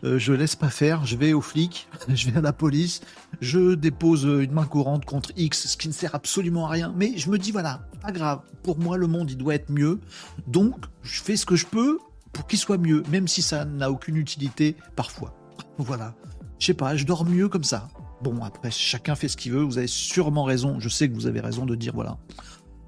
je 0.02 0.32
laisse 0.32 0.56
pas 0.56 0.70
faire, 0.70 1.06
je 1.06 1.18
vais 1.18 1.34
au 1.34 1.42
flic, 1.42 1.90
je 2.08 2.30
vais 2.30 2.38
à 2.38 2.42
la 2.42 2.54
police, 2.54 3.02
je 3.42 3.74
dépose 3.74 4.24
une 4.24 4.54
main 4.54 4.64
courante 4.64 5.04
contre 5.04 5.32
X, 5.36 5.68
ce 5.68 5.76
qui 5.76 5.90
ne 5.90 5.94
sert 5.94 6.16
absolument 6.16 6.68
à 6.68 6.70
rien. 6.70 6.94
Mais 6.96 7.18
je 7.18 7.30
me 7.30 7.38
dis, 7.38 7.52
voilà, 7.52 7.82
pas 8.02 8.14
grave, 8.14 8.40
pour 8.64 8.80
moi 8.80 8.96
le 8.96 9.08
monde 9.08 9.30
il 9.30 9.38
doit 9.38 9.56
être 9.56 9.70
mieux, 9.70 10.00
donc 10.48 10.86
je 11.02 11.22
fais 11.22 11.36
ce 11.36 11.46
que 11.46 11.58
je 11.58 11.66
peux 11.66 12.00
pour 12.32 12.48
qu'il 12.48 12.58
soit 12.58 12.78
mieux, 12.78 13.04
même 13.12 13.28
si 13.28 13.42
ça 13.42 13.66
n'a 13.66 13.92
aucune 13.92 14.16
utilité 14.16 14.78
parfois. 14.96 15.36
Voilà, 15.78 16.16
je 16.60 16.68
sais 16.68 16.74
pas, 16.74 16.96
je 16.96 17.04
dors 17.04 17.26
mieux 17.26 17.50
comme 17.50 17.66
ça. 17.66 17.90
Bon, 18.24 18.42
après, 18.44 18.72
chacun 18.72 19.16
fait 19.16 19.28
ce 19.28 19.36
qu'il 19.36 19.52
veut. 19.52 19.62
Vous 19.62 19.78
avez 19.78 19.88
sûrement 19.88 20.46
raison. 20.46 20.80
Je 20.80 20.88
sais 20.90 21.10
que 21.10 21.14
vous 21.14 21.28
avez 21.28 21.42
raison 21.42 21.66
de 21.66 21.76
dire 21.76 21.94
voilà, 21.94 22.18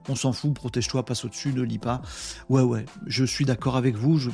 on 0.08 0.16
s'en 0.16 0.32
fout, 0.32 0.54
protège-toi, 0.54 1.04
passe 1.04 1.26
au-dessus, 1.26 1.52
ne 1.54 1.62
lis 1.62 1.80
pas. 1.80 2.02
Ouais, 2.50 2.62
ouais, 2.62 2.86
je 3.06 3.26
suis 3.26 3.44
d'accord 3.44 3.76
avec 3.76 3.96
vous. 3.96 4.18
Je 4.18 4.30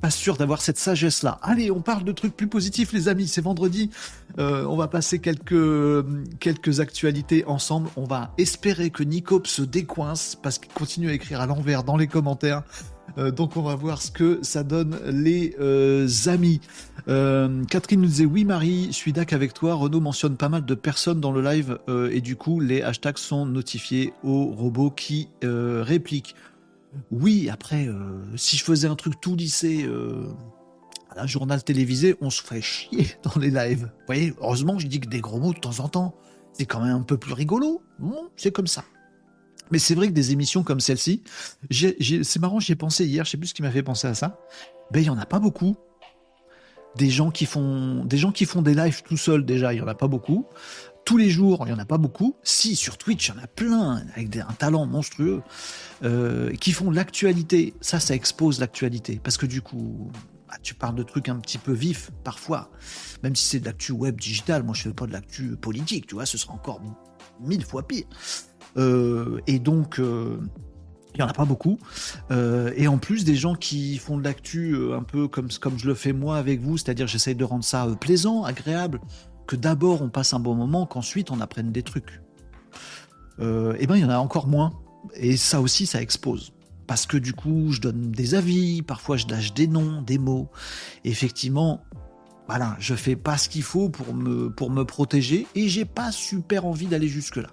pas 0.00 0.10
sûr 0.10 0.36
d'avoir 0.36 0.60
cette 0.60 0.78
sagesse-là. 0.78 1.38
Allez, 1.42 1.70
on 1.70 1.80
parle 1.80 2.04
de 2.04 2.12
trucs 2.12 2.36
plus 2.36 2.48
positifs, 2.48 2.92
les 2.92 3.08
amis. 3.08 3.26
C'est 3.26 3.40
vendredi. 3.40 3.90
Euh, 4.38 4.64
on 4.66 4.76
va 4.76 4.88
passer 4.88 5.18
quelques, 5.18 6.04
quelques 6.38 6.80
actualités 6.80 7.44
ensemble. 7.46 7.88
On 7.96 8.04
va 8.04 8.32
espérer 8.38 8.90
que 8.90 9.02
Nicop 9.02 9.46
se 9.46 9.62
décoince 9.62 10.36
parce 10.40 10.58
qu'il 10.58 10.72
continue 10.72 11.08
à 11.08 11.14
écrire 11.14 11.40
à 11.40 11.46
l'envers 11.46 11.82
dans 11.82 11.96
les 11.96 12.06
commentaires. 12.06 12.62
Euh, 13.18 13.30
donc 13.30 13.56
on 13.56 13.62
va 13.62 13.74
voir 13.74 14.02
ce 14.02 14.10
que 14.10 14.38
ça 14.42 14.62
donne 14.62 14.98
les 15.06 15.54
euh, 15.60 16.08
amis. 16.26 16.60
Catherine 17.06 18.00
nous 18.00 18.08
disait 18.08 18.24
oui 18.24 18.44
Marie, 18.44 18.86
je 18.86 18.96
suis 18.96 19.12
d'accord 19.12 19.36
avec 19.36 19.54
toi. 19.54 19.74
Renaud 19.74 20.00
mentionne 20.00 20.36
pas 20.36 20.48
mal 20.48 20.64
de 20.64 20.74
personnes 20.74 21.20
dans 21.20 21.30
le 21.30 21.40
live 21.40 21.78
et 22.10 22.20
du 22.20 22.34
coup 22.34 22.58
les 22.58 22.82
hashtags 22.82 23.18
sont 23.18 23.46
notifiés 23.46 24.12
aux 24.24 24.46
robots 24.46 24.90
qui 24.90 25.28
répliquent. 25.42 26.34
Oui, 27.10 27.48
après, 27.50 27.86
euh, 27.86 28.22
si 28.36 28.56
je 28.56 28.64
faisais 28.64 28.88
un 28.88 28.96
truc 28.96 29.20
tout 29.20 29.36
euh, 29.64 30.28
à 31.10 31.22
un 31.22 31.26
journal 31.26 31.62
télévisé, 31.62 32.16
on 32.20 32.30
se 32.30 32.42
ferait 32.42 32.62
chier 32.62 33.06
dans 33.22 33.38
les 33.40 33.50
lives. 33.50 33.84
Vous 33.84 34.06
voyez, 34.06 34.34
heureusement, 34.40 34.78
je 34.78 34.86
dis 34.86 35.00
que 35.00 35.08
des 35.08 35.20
gros 35.20 35.38
mots 35.38 35.52
de 35.52 35.58
temps 35.58 35.80
en 35.80 35.88
temps. 35.88 36.14
C'est 36.52 36.66
quand 36.66 36.80
même 36.80 36.96
un 36.96 37.02
peu 37.02 37.18
plus 37.18 37.34
rigolo. 37.34 37.82
Bon, 37.98 38.30
c'est 38.36 38.50
comme 38.50 38.66
ça. 38.66 38.84
Mais 39.70 39.78
c'est 39.78 39.94
vrai 39.94 40.08
que 40.08 40.12
des 40.12 40.32
émissions 40.32 40.62
comme 40.62 40.80
celle-ci, 40.80 41.22
c'est 41.70 42.38
marrant, 42.38 42.60
j'y 42.60 42.72
ai 42.72 42.76
pensé 42.76 43.04
hier, 43.04 43.24
je 43.24 43.30
sais 43.30 43.36
plus 43.36 43.48
ce 43.48 43.54
qui 43.54 43.62
m'a 43.62 43.70
fait 43.70 43.82
penser 43.82 44.06
à 44.06 44.14
ça. 44.14 44.38
Ben, 44.90 45.00
il 45.00 45.06
y 45.06 45.10
en 45.10 45.18
a 45.18 45.26
pas 45.26 45.38
beaucoup. 45.38 45.76
Des 46.96 47.10
gens 47.10 47.30
qui 47.30 47.44
font 47.44 48.04
des 48.04 48.16
gens 48.16 48.32
qui 48.32 48.46
font 48.46 48.62
des 48.62 48.74
lives 48.74 49.02
tout 49.02 49.18
seuls 49.18 49.44
déjà, 49.44 49.74
il 49.74 49.78
y 49.78 49.82
en 49.82 49.88
a 49.88 49.94
pas 49.94 50.08
beaucoup 50.08 50.46
tous 51.06 51.16
les 51.16 51.30
jours, 51.30 51.62
il 51.64 51.68
n'y 51.68 51.72
en 51.72 51.78
a 51.78 51.86
pas 51.86 51.98
beaucoup. 51.98 52.36
Si, 52.42 52.74
sur 52.74 52.98
Twitch, 52.98 53.28
il 53.28 53.36
y 53.36 53.38
en 53.38 53.42
a 53.42 53.46
plein, 53.46 54.02
avec 54.14 54.36
un 54.36 54.52
talent 54.58 54.86
monstrueux, 54.86 55.40
euh, 56.02 56.52
qui 56.54 56.72
font 56.72 56.90
l'actualité. 56.90 57.74
Ça, 57.80 58.00
ça 58.00 58.14
expose 58.14 58.58
l'actualité. 58.58 59.20
Parce 59.22 59.38
que 59.38 59.46
du 59.46 59.62
coup, 59.62 60.10
bah, 60.48 60.56
tu 60.62 60.74
parles 60.74 60.96
de 60.96 61.04
trucs 61.04 61.28
un 61.28 61.36
petit 61.36 61.58
peu 61.58 61.72
vifs, 61.72 62.10
parfois. 62.24 62.70
Même 63.22 63.36
si 63.36 63.44
c'est 63.46 63.60
de 63.60 63.66
l'actu 63.66 63.92
web 63.92 64.20
digital, 64.20 64.64
moi, 64.64 64.74
je 64.74 64.82
fais 64.82 64.92
pas 64.92 65.06
de 65.06 65.12
l'actu 65.12 65.56
politique, 65.56 66.08
tu 66.08 66.16
vois, 66.16 66.26
ce 66.26 66.36
sera 66.36 66.54
encore 66.54 66.82
mille 67.40 67.64
fois 67.64 67.86
pire. 67.86 68.06
Euh, 68.76 69.40
et 69.46 69.58
donc... 69.58 69.98
Euh, 69.98 70.38
il 71.14 71.20
n'y 71.20 71.24
en 71.24 71.28
a 71.28 71.32
pas 71.32 71.46
beaucoup. 71.46 71.78
et 72.30 72.88
en 72.88 72.98
plus, 72.98 73.24
des 73.24 73.36
gens 73.36 73.54
qui 73.54 73.96
font 73.96 74.18
de 74.18 74.24
l'actu 74.24 74.76
un 74.92 75.02
peu 75.02 75.28
comme, 75.28 75.48
comme 75.48 75.78
je 75.78 75.86
le 75.86 75.94
fais 75.94 76.12
moi 76.12 76.36
avec 76.36 76.60
vous, 76.60 76.76
c'est-à-dire 76.76 77.06
j'essaye 77.06 77.34
de 77.34 77.42
rendre 77.42 77.64
ça 77.64 77.86
plaisant, 77.98 78.44
agréable, 78.44 79.00
que 79.46 79.56
d'abord 79.56 80.02
on 80.02 80.10
passe 80.10 80.34
un 80.34 80.40
bon 80.40 80.54
moment, 80.54 80.84
qu'ensuite 80.84 81.30
on 81.30 81.40
apprenne 81.40 81.72
des 81.72 81.82
trucs. 81.82 82.20
Euh, 83.38 83.76
eh 83.78 83.86
ben 83.86 83.96
il 83.96 84.02
y 84.02 84.04
en 84.04 84.10
a 84.10 84.18
encore 84.18 84.46
moins. 84.46 84.72
Et 85.14 85.36
ça 85.36 85.60
aussi, 85.60 85.86
ça 85.86 86.02
expose. 86.02 86.52
Parce 86.86 87.06
que 87.06 87.16
du 87.16 87.32
coup, 87.32 87.72
je 87.72 87.80
donne 87.80 88.10
des 88.10 88.34
avis, 88.34 88.82
parfois 88.82 89.16
je 89.16 89.26
lâche 89.26 89.54
des 89.54 89.66
noms, 89.66 90.02
des 90.02 90.18
mots. 90.18 90.48
effectivement, 91.04 91.82
voilà, 92.48 92.76
je 92.78 92.94
fais 92.94 93.16
pas 93.16 93.38
ce 93.38 93.48
qu'il 93.48 93.64
faut 93.64 93.88
pour 93.88 94.14
me, 94.14 94.50
pour 94.50 94.70
me 94.70 94.84
protéger 94.84 95.46
et 95.54 95.68
j'ai 95.68 95.84
pas 95.84 96.12
super 96.12 96.64
envie 96.64 96.86
d'aller 96.86 97.08
jusque-là. 97.08 97.48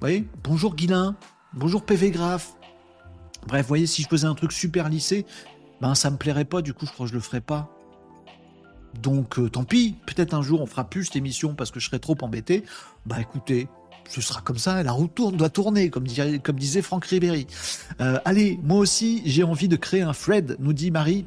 Voyez 0.00 0.26
Bonjour 0.42 0.74
Guilin, 0.74 1.14
bonjour 1.52 1.84
PV 1.84 2.10
Graph. 2.10 2.54
Bref, 3.46 3.60
vous 3.60 3.68
voyez, 3.68 3.86
si 3.86 4.02
je 4.02 4.08
faisais 4.08 4.26
un 4.26 4.34
truc 4.34 4.50
super 4.50 4.88
lissé, 4.88 5.26
ben 5.82 5.94
ça 5.94 6.10
me 6.10 6.16
plairait 6.16 6.46
pas, 6.46 6.62
du 6.62 6.72
coup 6.72 6.86
je 6.86 6.92
crois 6.92 7.04
que 7.04 7.10
je 7.10 7.14
le 7.14 7.20
ferais 7.20 7.42
pas. 7.42 7.68
Donc 9.02 9.38
euh, 9.38 9.50
tant 9.50 9.64
pis, 9.64 9.96
peut-être 10.06 10.32
un 10.32 10.40
jour 10.40 10.62
on 10.62 10.66
fera 10.66 10.88
plus 10.88 11.04
cette 11.04 11.16
émission 11.16 11.54
parce 11.54 11.70
que 11.70 11.80
je 11.80 11.86
serai 11.86 11.98
trop 11.98 12.16
embêté. 12.22 12.64
Bah 13.04 13.20
écoutez, 13.20 13.68
ce 14.08 14.22
sera 14.22 14.40
comme 14.40 14.56
ça, 14.56 14.82
la 14.82 14.92
roue 14.92 15.06
tourne, 15.06 15.36
doit 15.36 15.50
tourner, 15.50 15.90
comme, 15.90 16.04
disait 16.04 16.80
Franck 16.80 17.04
Ribéry. 17.04 17.46
Euh, 18.00 18.18
allez, 18.24 18.58
moi 18.62 18.78
aussi 18.78 19.20
j'ai 19.26 19.42
envie 19.42 19.68
de 19.68 19.76
créer 19.76 20.00
un 20.00 20.14
Fred, 20.14 20.56
nous 20.60 20.72
dit 20.72 20.90
Marie. 20.90 21.26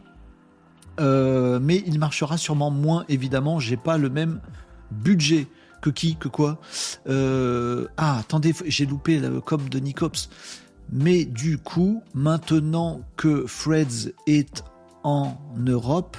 Euh, 1.00 1.60
mais 1.62 1.84
il 1.86 2.00
marchera 2.00 2.38
sûrement 2.38 2.72
moins, 2.72 3.06
évidemment, 3.08 3.60
j'ai 3.60 3.78
pas 3.78 4.00
le 4.00 4.10
même 4.10 4.42
budget. 4.90 5.48
Que 5.84 5.90
qui, 5.90 6.16
que 6.16 6.30
quoi 6.30 6.62
Ah, 7.98 8.18
attendez, 8.18 8.54
j'ai 8.66 8.86
loupé 8.86 9.20
le 9.20 9.42
com 9.42 9.68
de 9.68 9.80
Nicops. 9.80 10.30
Mais 10.90 11.26
du 11.26 11.58
coup, 11.58 12.02
maintenant 12.14 13.02
que 13.18 13.46
Freds 13.48 14.14
est 14.26 14.64
en 15.04 15.38
Europe, 15.58 16.16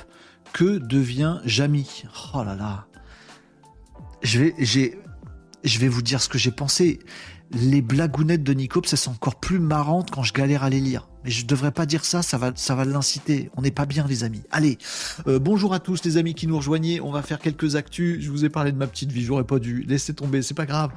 que 0.53 0.77
devient 0.79 1.40
Jamie 1.46 2.05
Oh 2.35 2.44
là 2.44 2.55
là. 2.55 2.87
Je 4.22 4.38
vais, 4.38 4.55
j'ai, 4.59 4.98
je 5.64 5.79
vais 5.79 5.88
vous 5.88 6.03
dire 6.03 6.20
ce 6.20 6.29
que 6.29 6.37
j'ai 6.38 6.50
pensé. 6.50 6.98
Les 7.52 7.83
blagounettes 7.83 8.42
de 8.42 8.52
Nicops, 8.52 8.92
elles 8.92 8.98
sont 8.98 9.12
encore 9.12 9.37
plus 9.37 9.59
marrantes 9.59 10.11
quand 10.11 10.22
je 10.22 10.33
galère 10.33 10.64
à 10.64 10.70
les 10.70 10.80
lire. 10.80 11.09
Mais 11.24 11.30
je 11.30 11.46
devrais 11.46 11.70
pas 11.70 11.87
dire 11.87 12.04
ça, 12.04 12.20
ça 12.20 12.37
va, 12.37 12.52
ça 12.54 12.74
va 12.74 12.85
l'inciter. 12.85 13.50
On 13.57 13.62
n'est 13.62 13.70
pas 13.70 13.87
bien, 13.87 14.07
les 14.07 14.24
amis. 14.24 14.42
Allez, 14.50 14.78
euh, 15.26 15.38
bonjour 15.38 15.72
à 15.72 15.78
tous 15.78 16.04
les 16.04 16.16
amis 16.16 16.35
qui 16.35 16.46
nous 16.46 16.57
rejoignez. 16.57 17.00
On 17.00 17.11
va 17.11 17.22
faire 17.22 17.38
quelques 17.38 17.76
actus. 17.76 18.20
Je 18.20 18.30
vous 18.30 18.44
ai 18.44 18.48
parlé 18.48 18.72
de 18.72 18.76
ma 18.76 18.87
petite 18.87 19.12
vie, 19.12 19.22
j'aurais 19.22 19.44
pas 19.44 19.59
dû 19.59 19.83
laisser 19.83 20.14
tomber, 20.14 20.42
c'est 20.42 20.54
pas 20.54 20.66
grave. 20.66 20.90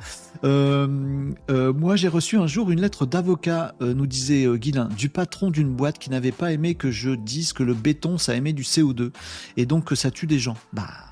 Euh, 0.43 1.31
euh, 1.49 1.73
moi, 1.73 1.95
j'ai 1.95 2.07
reçu 2.07 2.37
un 2.37 2.47
jour 2.47 2.71
une 2.71 2.81
lettre 2.81 3.05
d'avocat, 3.05 3.75
nous 3.79 4.07
disait 4.07 4.47
Guilin, 4.57 4.89
du 4.97 5.09
patron 5.09 5.51
d'une 5.51 5.73
boîte 5.73 5.99
qui 5.99 6.09
n'avait 6.09 6.31
pas 6.31 6.51
aimé 6.51 6.75
que 6.75 6.91
je 6.91 7.11
dise 7.11 7.53
que 7.53 7.63
le 7.63 7.73
béton, 7.73 8.17
ça 8.17 8.35
émet 8.35 8.53
du 8.53 8.63
CO2 8.63 9.11
et 9.57 9.65
donc 9.65 9.85
que 9.85 9.95
ça 9.95 10.11
tue 10.11 10.27
des 10.27 10.39
gens. 10.39 10.57
Bah 10.73 11.06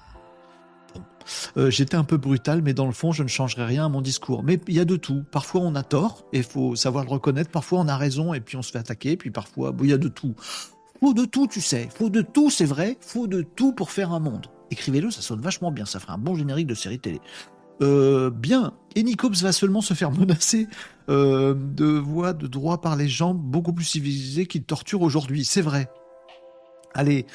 euh, 1.57 1.69
j'étais 1.69 1.95
un 1.95 2.03
peu 2.03 2.17
brutal, 2.17 2.61
mais 2.61 2.73
dans 2.73 2.85
le 2.85 2.91
fond, 2.91 3.11
je 3.11 3.23
ne 3.23 3.27
changerai 3.27 3.65
rien 3.65 3.85
à 3.85 3.89
mon 3.89 4.01
discours. 4.01 4.43
Mais 4.43 4.59
il 4.67 4.73
y 4.73 4.79
a 4.79 4.85
de 4.85 4.95
tout. 4.95 5.23
Parfois, 5.31 5.61
on 5.61 5.75
a 5.75 5.83
tort, 5.83 6.25
et 6.33 6.37
il 6.37 6.43
faut 6.43 6.75
savoir 6.75 7.03
le 7.03 7.09
reconnaître. 7.09 7.51
Parfois, 7.51 7.79
on 7.79 7.87
a 7.87 7.97
raison, 7.97 8.33
et 8.33 8.41
puis 8.41 8.57
on 8.57 8.61
se 8.61 8.71
fait 8.71 8.79
attaquer. 8.79 9.17
Puis 9.17 9.31
parfois, 9.31 9.73
il 9.81 9.89
y 9.89 9.93
a 9.93 9.97
de 9.97 10.07
tout. 10.07 10.35
Faut 10.99 11.13
de 11.13 11.25
tout, 11.25 11.47
tu 11.47 11.61
sais. 11.61 11.89
Faut 11.93 12.09
de 12.09 12.21
tout, 12.21 12.49
c'est 12.49 12.65
vrai. 12.65 12.97
Faut 13.01 13.27
de 13.27 13.41
tout 13.41 13.73
pour 13.73 13.91
faire 13.91 14.11
un 14.11 14.19
monde. 14.19 14.47
Écrivez-le, 14.71 15.11
ça 15.11 15.21
sonne 15.21 15.41
vachement 15.41 15.71
bien. 15.71 15.85
Ça 15.85 15.99
ferait 15.99 16.13
un 16.13 16.17
bon 16.17 16.35
générique 16.35 16.67
de 16.67 16.73
série 16.73 16.99
télé. 16.99 17.19
Euh, 17.81 18.29
bien, 18.29 18.73
Enicops 18.97 19.41
va 19.41 19.51
seulement 19.51 19.81
se 19.81 19.93
faire 19.93 20.11
menacer 20.11 20.67
euh, 21.09 21.53
de 21.53 21.85
voix 21.85 22.33
de 22.33 22.47
droit 22.47 22.79
par 22.79 22.95
les 22.95 23.07
gens 23.07 23.33
beaucoup 23.33 23.73
plus 23.73 23.85
civilisés 23.85 24.45
qu'il 24.45 24.63
torture 24.63 25.01
aujourd'hui. 25.01 25.43
C'est 25.43 25.61
vrai. 25.61 25.89
Allez, 26.93 27.25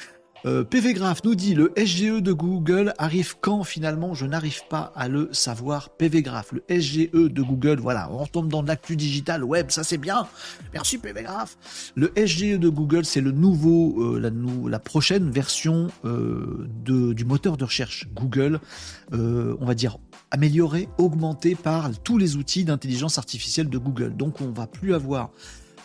euh, 0.45 0.63
PV 0.63 0.93
Graph 0.93 1.23
nous 1.23 1.35
dit 1.35 1.53
le 1.53 1.71
SGE 1.77 2.21
de 2.21 2.33
Google 2.33 2.93
arrive 2.97 3.35
quand 3.39 3.63
finalement? 3.63 4.13
Je 4.15 4.25
n'arrive 4.25 4.61
pas 4.69 4.91
à 4.95 5.07
le 5.07 5.29
savoir. 5.31 5.89
PV 5.89 6.23
Graph, 6.23 6.51
le 6.51 6.63
SGE 6.69 7.11
de 7.11 7.41
Google, 7.41 7.79
voilà, 7.79 8.09
on 8.11 8.23
retombe 8.23 8.49
dans 8.49 8.63
l'actu 8.63 8.95
digital 8.95 9.43
web, 9.43 9.69
ça 9.69 9.83
c'est 9.83 9.97
bien. 9.97 10.27
Merci 10.73 10.97
PV 10.97 11.23
Graph. 11.23 11.57
Le 11.95 12.11
SGE 12.15 12.57
de 12.57 12.69
Google, 12.69 13.05
c'est 13.05 13.21
le 13.21 13.31
nouveau, 13.31 14.15
euh, 14.15 14.67
la, 14.69 14.79
prochaine 14.79 15.29
version 15.29 15.89
euh, 16.05 16.67
de, 16.83 17.13
du 17.13 17.25
moteur 17.25 17.57
de 17.57 17.63
recherche 17.63 18.07
Google, 18.15 18.59
on 19.11 19.65
va 19.65 19.75
dire 19.75 19.97
amélioré, 20.31 20.87
augmenté 20.97 21.55
par 21.55 21.91
tous 21.99 22.17
les 22.17 22.37
outils 22.37 22.63
d'intelligence 22.63 23.17
artificielle 23.17 23.69
de 23.69 23.77
Google. 23.77 24.15
Donc 24.15 24.41
on 24.41 24.49
va 24.49 24.65
plus 24.65 24.93
avoir 24.93 25.29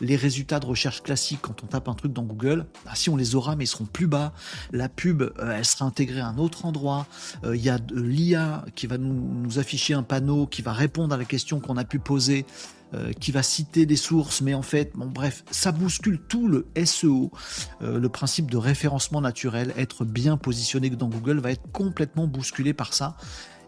les 0.01 0.17
résultats 0.17 0.61
de 0.61 0.67
recherche 0.67 1.03
classiques 1.03 1.41
quand 1.43 1.63
on 1.63 1.67
tape 1.67 1.89
un 1.89 1.95
truc 1.95 2.13
dans 2.13 2.23
Google, 2.23 2.67
bah, 2.85 2.93
si 2.95 3.11
on 3.11 3.17
les 3.17 3.35
aura, 3.35 3.57
mais 3.57 3.65
ils 3.65 3.69
seront 3.69 3.85
plus 3.85 4.07
bas. 4.07 4.33
La 4.73 4.89
pub, 4.89 5.23
euh, 5.23 5.57
elle 5.57 5.65
sera 5.65 5.85
intégrée 5.85 6.21
à 6.21 6.29
un 6.29 6.39
autre 6.39 6.65
endroit. 6.65 7.07
Euh, 7.45 7.57
il 7.57 7.63
y 7.63 7.71
a 7.71 7.79
l'IA 7.93 8.65
qui 8.75 8.87
va 8.87 8.99
nous, 8.99 9.59
afficher 9.59 9.95
un 9.95 10.03
panneau 10.03 10.47
qui 10.47 10.61
va 10.61 10.73
répondre 10.73 11.15
à 11.15 11.19
la 11.19 11.25
question 11.25 11.61
qu'on 11.61 11.77
a 11.77 11.85
pu 11.85 11.99
poser. 11.99 12.47
Euh, 12.95 13.13
qui 13.13 13.33
va 13.33 13.43
citer 13.43 13.85
des 13.85 13.97
sources, 13.97 14.43
mais 14.43 14.55
en 14.55 14.63
fait, 14.63 14.93
bon 14.95 15.07
bref, 15.07 15.43
ça 15.51 15.73
bouscule 15.73 16.21
tout 16.29 16.47
le 16.47 16.69
SEO. 16.85 17.33
le 17.81 18.09
principe 18.09 18.49
de 18.49 18.57
référencement 18.57 19.21
naturel, 19.21 19.75
être 19.77 20.05
bien 20.05 20.37
positionné 20.37 20.89
dans 20.91 21.09
Google, 21.09 21.41
va 21.41 21.51
être 21.51 21.69
complètement 21.73 22.29
bousculé 22.29 22.75
par 22.75 22.95
ça 22.95 23.17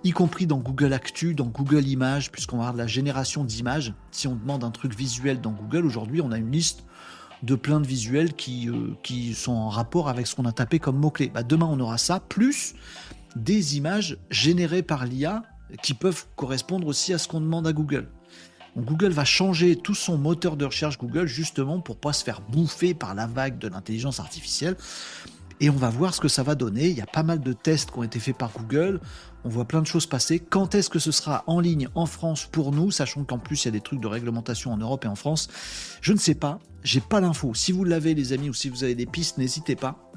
y 0.04 0.10
compris 0.12 0.46
dans 0.46 0.58
Google 0.58 0.92
Actu, 0.92 1.34
dans 1.34 1.46
Google 1.46 1.86
Images, 1.86 2.30
puisqu'on 2.30 2.56
va 2.56 2.64
avoir 2.64 2.74
de 2.74 2.78
la 2.78 2.86
génération 2.86 3.44
d'images. 3.44 3.94
Si 4.10 4.28
on 4.28 4.36
demande 4.36 4.64
un 4.64 4.70
truc 4.70 4.94
visuel 4.94 5.40
dans 5.40 5.52
Google, 5.52 5.84
aujourd'hui, 5.86 6.20
on 6.20 6.32
a 6.32 6.38
une 6.38 6.52
liste 6.52 6.84
de 7.42 7.54
plein 7.54 7.80
de 7.80 7.86
visuels 7.86 8.34
qui, 8.34 8.68
euh, 8.68 8.94
qui 9.02 9.34
sont 9.34 9.52
en 9.52 9.68
rapport 9.68 10.08
avec 10.08 10.26
ce 10.26 10.34
qu'on 10.34 10.44
a 10.44 10.52
tapé 10.52 10.78
comme 10.78 10.96
mot-clé. 10.96 11.30
Bah, 11.32 11.42
demain, 11.42 11.66
on 11.66 11.78
aura 11.80 11.98
ça, 11.98 12.20
plus 12.20 12.74
des 13.36 13.76
images 13.76 14.18
générées 14.30 14.82
par 14.82 15.04
l'IA 15.04 15.42
qui 15.82 15.94
peuvent 15.94 16.26
correspondre 16.34 16.86
aussi 16.86 17.12
à 17.12 17.18
ce 17.18 17.28
qu'on 17.28 17.40
demande 17.40 17.66
à 17.66 17.72
Google. 17.72 18.08
Google 18.76 19.10
va 19.10 19.24
changer 19.24 19.76
tout 19.76 19.94
son 19.94 20.18
moteur 20.18 20.56
de 20.56 20.64
recherche 20.64 20.98
Google 20.98 21.26
justement 21.26 21.80
pour 21.80 21.96
pas 21.96 22.12
se 22.12 22.24
faire 22.24 22.40
bouffer 22.40 22.94
par 22.94 23.14
la 23.14 23.26
vague 23.26 23.58
de 23.58 23.68
l'intelligence 23.68 24.20
artificielle. 24.20 24.76
Et 25.60 25.70
on 25.70 25.76
va 25.76 25.90
voir 25.90 26.14
ce 26.14 26.20
que 26.20 26.28
ça 26.28 26.44
va 26.44 26.54
donner. 26.54 26.88
Il 26.88 26.96
y 26.96 27.00
a 27.00 27.06
pas 27.06 27.24
mal 27.24 27.40
de 27.40 27.52
tests 27.52 27.90
qui 27.90 27.98
ont 27.98 28.04
été 28.04 28.20
faits 28.20 28.36
par 28.36 28.52
Google. 28.52 29.00
On 29.48 29.50
voit 29.50 29.64
plein 29.64 29.80
de 29.80 29.86
choses 29.86 30.04
passer. 30.04 30.40
Quand 30.40 30.74
est-ce 30.74 30.90
que 30.90 30.98
ce 30.98 31.10
sera 31.10 31.42
en 31.46 31.58
ligne 31.58 31.88
en 31.94 32.04
France 32.04 32.46
pour 32.52 32.70
nous, 32.70 32.90
sachant 32.90 33.24
qu'en 33.24 33.38
plus 33.38 33.64
il 33.64 33.64
y 33.64 33.70
a 33.70 33.70
des 33.70 33.80
trucs 33.80 33.98
de 33.98 34.06
réglementation 34.06 34.74
en 34.74 34.76
Europe 34.76 35.06
et 35.06 35.08
en 35.08 35.14
France? 35.14 35.48
Je 36.02 36.12
ne 36.12 36.18
sais 36.18 36.34
pas. 36.34 36.58
J'ai 36.82 37.00
pas 37.00 37.22
l'info. 37.22 37.54
Si 37.54 37.72
vous 37.72 37.82
l'avez, 37.82 38.12
les 38.12 38.34
amis, 38.34 38.50
ou 38.50 38.52
si 38.52 38.68
vous 38.68 38.84
avez 38.84 38.94
des 38.94 39.06
pistes, 39.06 39.38
n'hésitez 39.38 39.74
pas 39.74 40.12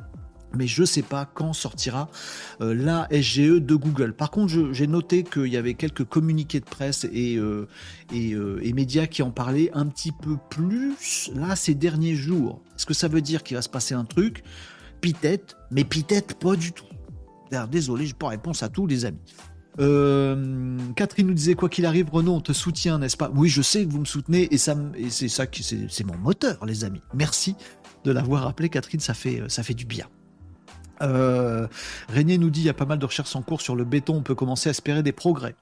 mais 0.54 0.67
je 0.67 0.82
ne 0.82 0.86
sais 0.86 1.02
pas 1.02 1.24
quand 1.34 1.54
sortira 1.54 2.10
euh, 2.60 2.74
la 2.74 3.08
SGE 3.10 3.62
de 3.62 3.76
Google. 3.76 4.12
Par 4.12 4.32
contre, 4.32 4.74
j'ai 4.74 4.86
noté 4.86 5.24
qu'il 5.24 5.48
y 5.48 5.56
avait 5.56 5.76
quelques 5.76 6.04
communiqués 6.04 6.60
de 6.60 6.65
presse 6.65 7.08
et, 7.13 7.38
euh, 7.38 7.70
euh, 8.13 8.60
et, 8.62 8.74
médias 8.74 9.08
qui 9.08 9.24
en 9.24 9.32
parlaient 9.32 9.72
un 9.74 9.86
petit 9.86 10.12
peu 10.12 10.36
plus 10.50 11.32
là 11.34 11.56
ces 11.56 11.74
derniers 11.74 12.15
jours. 12.15 12.62
Est-ce 12.76 12.86
que 12.86 12.94
ça 12.94 13.08
veut 13.08 13.22
dire 13.22 13.44
qu'il 13.44 13.56
va 13.56 13.62
se 13.62 13.70
passer 13.70 13.94
un 13.94 14.04
truc? 14.04 14.44
Pitette, 15.00 15.56
mais 15.72 15.86
Pitette 15.86 16.38
pas 16.38 16.58
du 16.58 16.74
tout. 16.74 16.84
Désolé, 17.70 18.06
je 18.06 18.12
n'ai 18.12 18.18
pas 18.18 18.30
réponse 18.30 18.64
à 18.64 18.70
tous 18.70 18.88
les 18.88 19.06
amis. 19.06 19.20
Euh, 19.80 20.78
Catherine 20.96 21.28
nous 21.28 21.34
disait 21.34 21.56
quoi 21.56 21.70
qu'il 21.70 21.86
arrive, 21.86 22.10
Renaud, 22.10 22.36
on 22.36 22.42
te 22.42 22.54
soutient, 22.54 23.00
n'est-ce 23.00 23.18
pas? 23.18 23.32
Oui, 23.34 23.50
je 23.50 23.62
sais 23.62 23.86
que 23.86 23.92
vous 23.92 24.00
me 24.00 24.06
soutenez 24.06 24.54
et 24.54 24.58
c'est 24.58 25.30
ça 25.30 25.48
qui, 25.48 25.64
c'est 25.64 26.04
mon 26.04 26.18
moteur, 26.18 26.66
les 26.66 26.84
amis. 26.84 27.02
Merci 27.14 27.56
de 28.04 28.12
l'avoir 28.12 28.48
appelé, 28.48 28.70
Catherine, 28.70 29.00
ça 29.00 29.14
fait, 29.14 29.44
ça 29.48 29.64
fait 29.64 29.74
du 29.74 29.86
bien. 29.86 30.08
Euh, 31.02 31.68
Régnier 32.10 32.38
nous 32.38 32.50
dit 32.50 32.62
il 32.62 32.66
y 32.66 32.70
a 32.70 32.74
pas 32.74 32.86
mal 32.86 33.00
de 33.00 33.06
recherches 33.06 33.36
en 33.36 33.42
cours 33.42 33.62
sur 33.62 33.76
le 33.76 33.86
béton, 33.86 34.18
on 34.18 34.24
peut 34.24 34.36
commencer 34.36 34.70
à 34.70 34.72
espérer 34.72 35.04
des 35.04 35.12
progrès. 35.12 35.56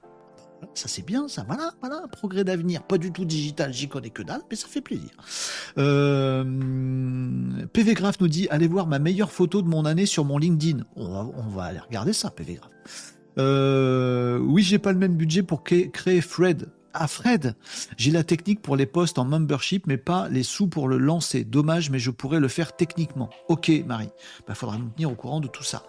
Ça 0.74 0.88
c'est 0.88 1.06
bien, 1.06 1.28
ça. 1.28 1.44
Voilà, 1.48 1.74
voilà, 1.82 2.08
progrès 2.12 2.44
d'avenir. 2.44 2.84
Pas 2.84 2.98
du 2.98 3.12
tout 3.12 3.26
digital, 3.26 3.74
j'y 3.74 3.88
connais 3.88 4.10
que 4.10 4.24
dalle, 4.24 4.42
mais 4.50 4.56
ça 4.56 4.68
fait 4.68 4.82
plaisir. 4.82 5.10
Euh, 5.78 6.44
PV 7.74 7.94
Graph 7.94 8.20
nous 8.20 8.28
dit 8.28 8.48
allez 8.50 8.68
voir 8.68 8.88
ma 8.88 9.00
meilleure 9.00 9.32
photo 9.32 9.62
de 9.62 9.68
mon 9.68 9.86
année 9.86 10.06
sur 10.06 10.26
mon 10.26 10.38
LinkedIn. 10.38 10.84
On 10.96 11.48
va, 11.50 11.64
aller 11.64 11.80
regarder 11.80 12.14
ça, 12.14 12.30
PV 12.30 12.56
Graph. 12.56 12.72
Euh, 13.38 14.40
oui, 14.40 14.64
j'ai 14.64 14.80
pas 14.80 14.92
le 14.92 15.00
même 15.00 15.16
budget 15.16 15.44
pour 15.44 15.64
créer 15.64 16.22
Fred 16.22 16.70
à 16.94 17.08
Fred. 17.08 17.56
J'ai 17.98 18.12
la 18.12 18.24
technique 18.24 18.62
pour 18.62 18.76
les 18.76 18.86
postes 18.86 19.20
en 19.20 19.26
membership, 19.26 19.88
mais 19.88 19.98
pas 19.98 20.30
les 20.30 20.44
sous 20.44 20.68
pour 20.68 20.88
le 20.88 20.98
lancer. 20.98 21.44
Dommage, 21.44 21.90
mais 21.90 22.00
je 22.00 22.12
pourrais 22.12 22.40
le 22.40 22.48
faire 22.48 22.76
techniquement. 22.76 23.30
Ok, 23.48 23.72
Marie. 23.86 24.10
Il 24.40 24.44
bah, 24.48 24.56
faudra 24.56 24.78
nous 24.78 24.90
tenir 24.90 25.12
au 25.12 25.16
courant 25.16 25.40
de 25.40 25.48
tout 25.48 25.64
ça. 25.64 25.84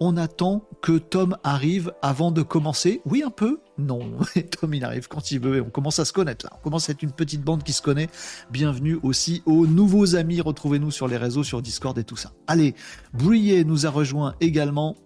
On 0.00 0.16
attend 0.16 0.68
que 0.82 0.98
Tom 0.98 1.36
arrive 1.44 1.92
avant 2.02 2.30
de 2.30 2.42
commencer. 2.42 3.00
Oui, 3.04 3.22
un 3.24 3.30
peu. 3.30 3.60
Non, 3.78 4.00
Tom, 4.60 4.74
il 4.74 4.84
arrive 4.84 5.08
quand 5.08 5.30
il 5.30 5.40
veut. 5.40 5.62
on 5.62 5.70
commence 5.70 5.98
à 5.98 6.04
se 6.04 6.12
connaître 6.12 6.46
là. 6.46 6.52
On 6.58 6.62
commence 6.62 6.88
à 6.88 6.92
être 6.92 7.02
une 7.02 7.12
petite 7.12 7.42
bande 7.42 7.62
qui 7.62 7.72
se 7.72 7.82
connaît. 7.82 8.08
Bienvenue 8.50 8.98
aussi 9.02 9.42
aux 9.46 9.66
nouveaux 9.66 10.16
amis. 10.16 10.40
Retrouvez-nous 10.40 10.90
sur 10.90 11.08
les 11.08 11.16
réseaux, 11.16 11.44
sur 11.44 11.62
Discord 11.62 11.96
et 11.98 12.04
tout 12.04 12.16
ça. 12.16 12.32
Allez, 12.46 12.74
Bruyé 13.14 13.64
nous 13.64 13.86
a 13.86 13.90
rejoint 13.90 14.34
également. 14.40 14.96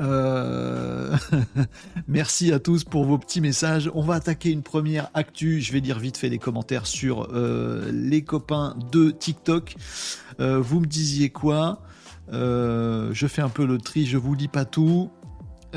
Euh, 0.00 1.16
merci 2.08 2.52
à 2.52 2.58
tous 2.58 2.84
pour 2.84 3.04
vos 3.04 3.18
petits 3.18 3.40
messages. 3.40 3.90
On 3.94 4.02
va 4.02 4.14
attaquer 4.14 4.50
une 4.50 4.62
première 4.62 5.10
actu. 5.14 5.60
Je 5.60 5.72
vais 5.72 5.80
lire 5.80 5.98
vite 5.98 6.16
fait 6.16 6.28
les 6.28 6.38
commentaires 6.38 6.86
sur 6.86 7.28
euh, 7.32 7.90
les 7.92 8.22
copains 8.22 8.76
de 8.92 9.10
TikTok. 9.10 9.76
Euh, 10.40 10.60
vous 10.60 10.80
me 10.80 10.86
disiez 10.86 11.30
quoi? 11.30 11.80
Je 12.32 13.26
fais 13.28 13.42
un 13.42 13.48
peu 13.48 13.64
le 13.64 13.78
tri, 13.78 14.04
je 14.04 14.18
vous 14.18 14.34
lis 14.34 14.48
pas 14.48 14.64
tout. 14.64 15.10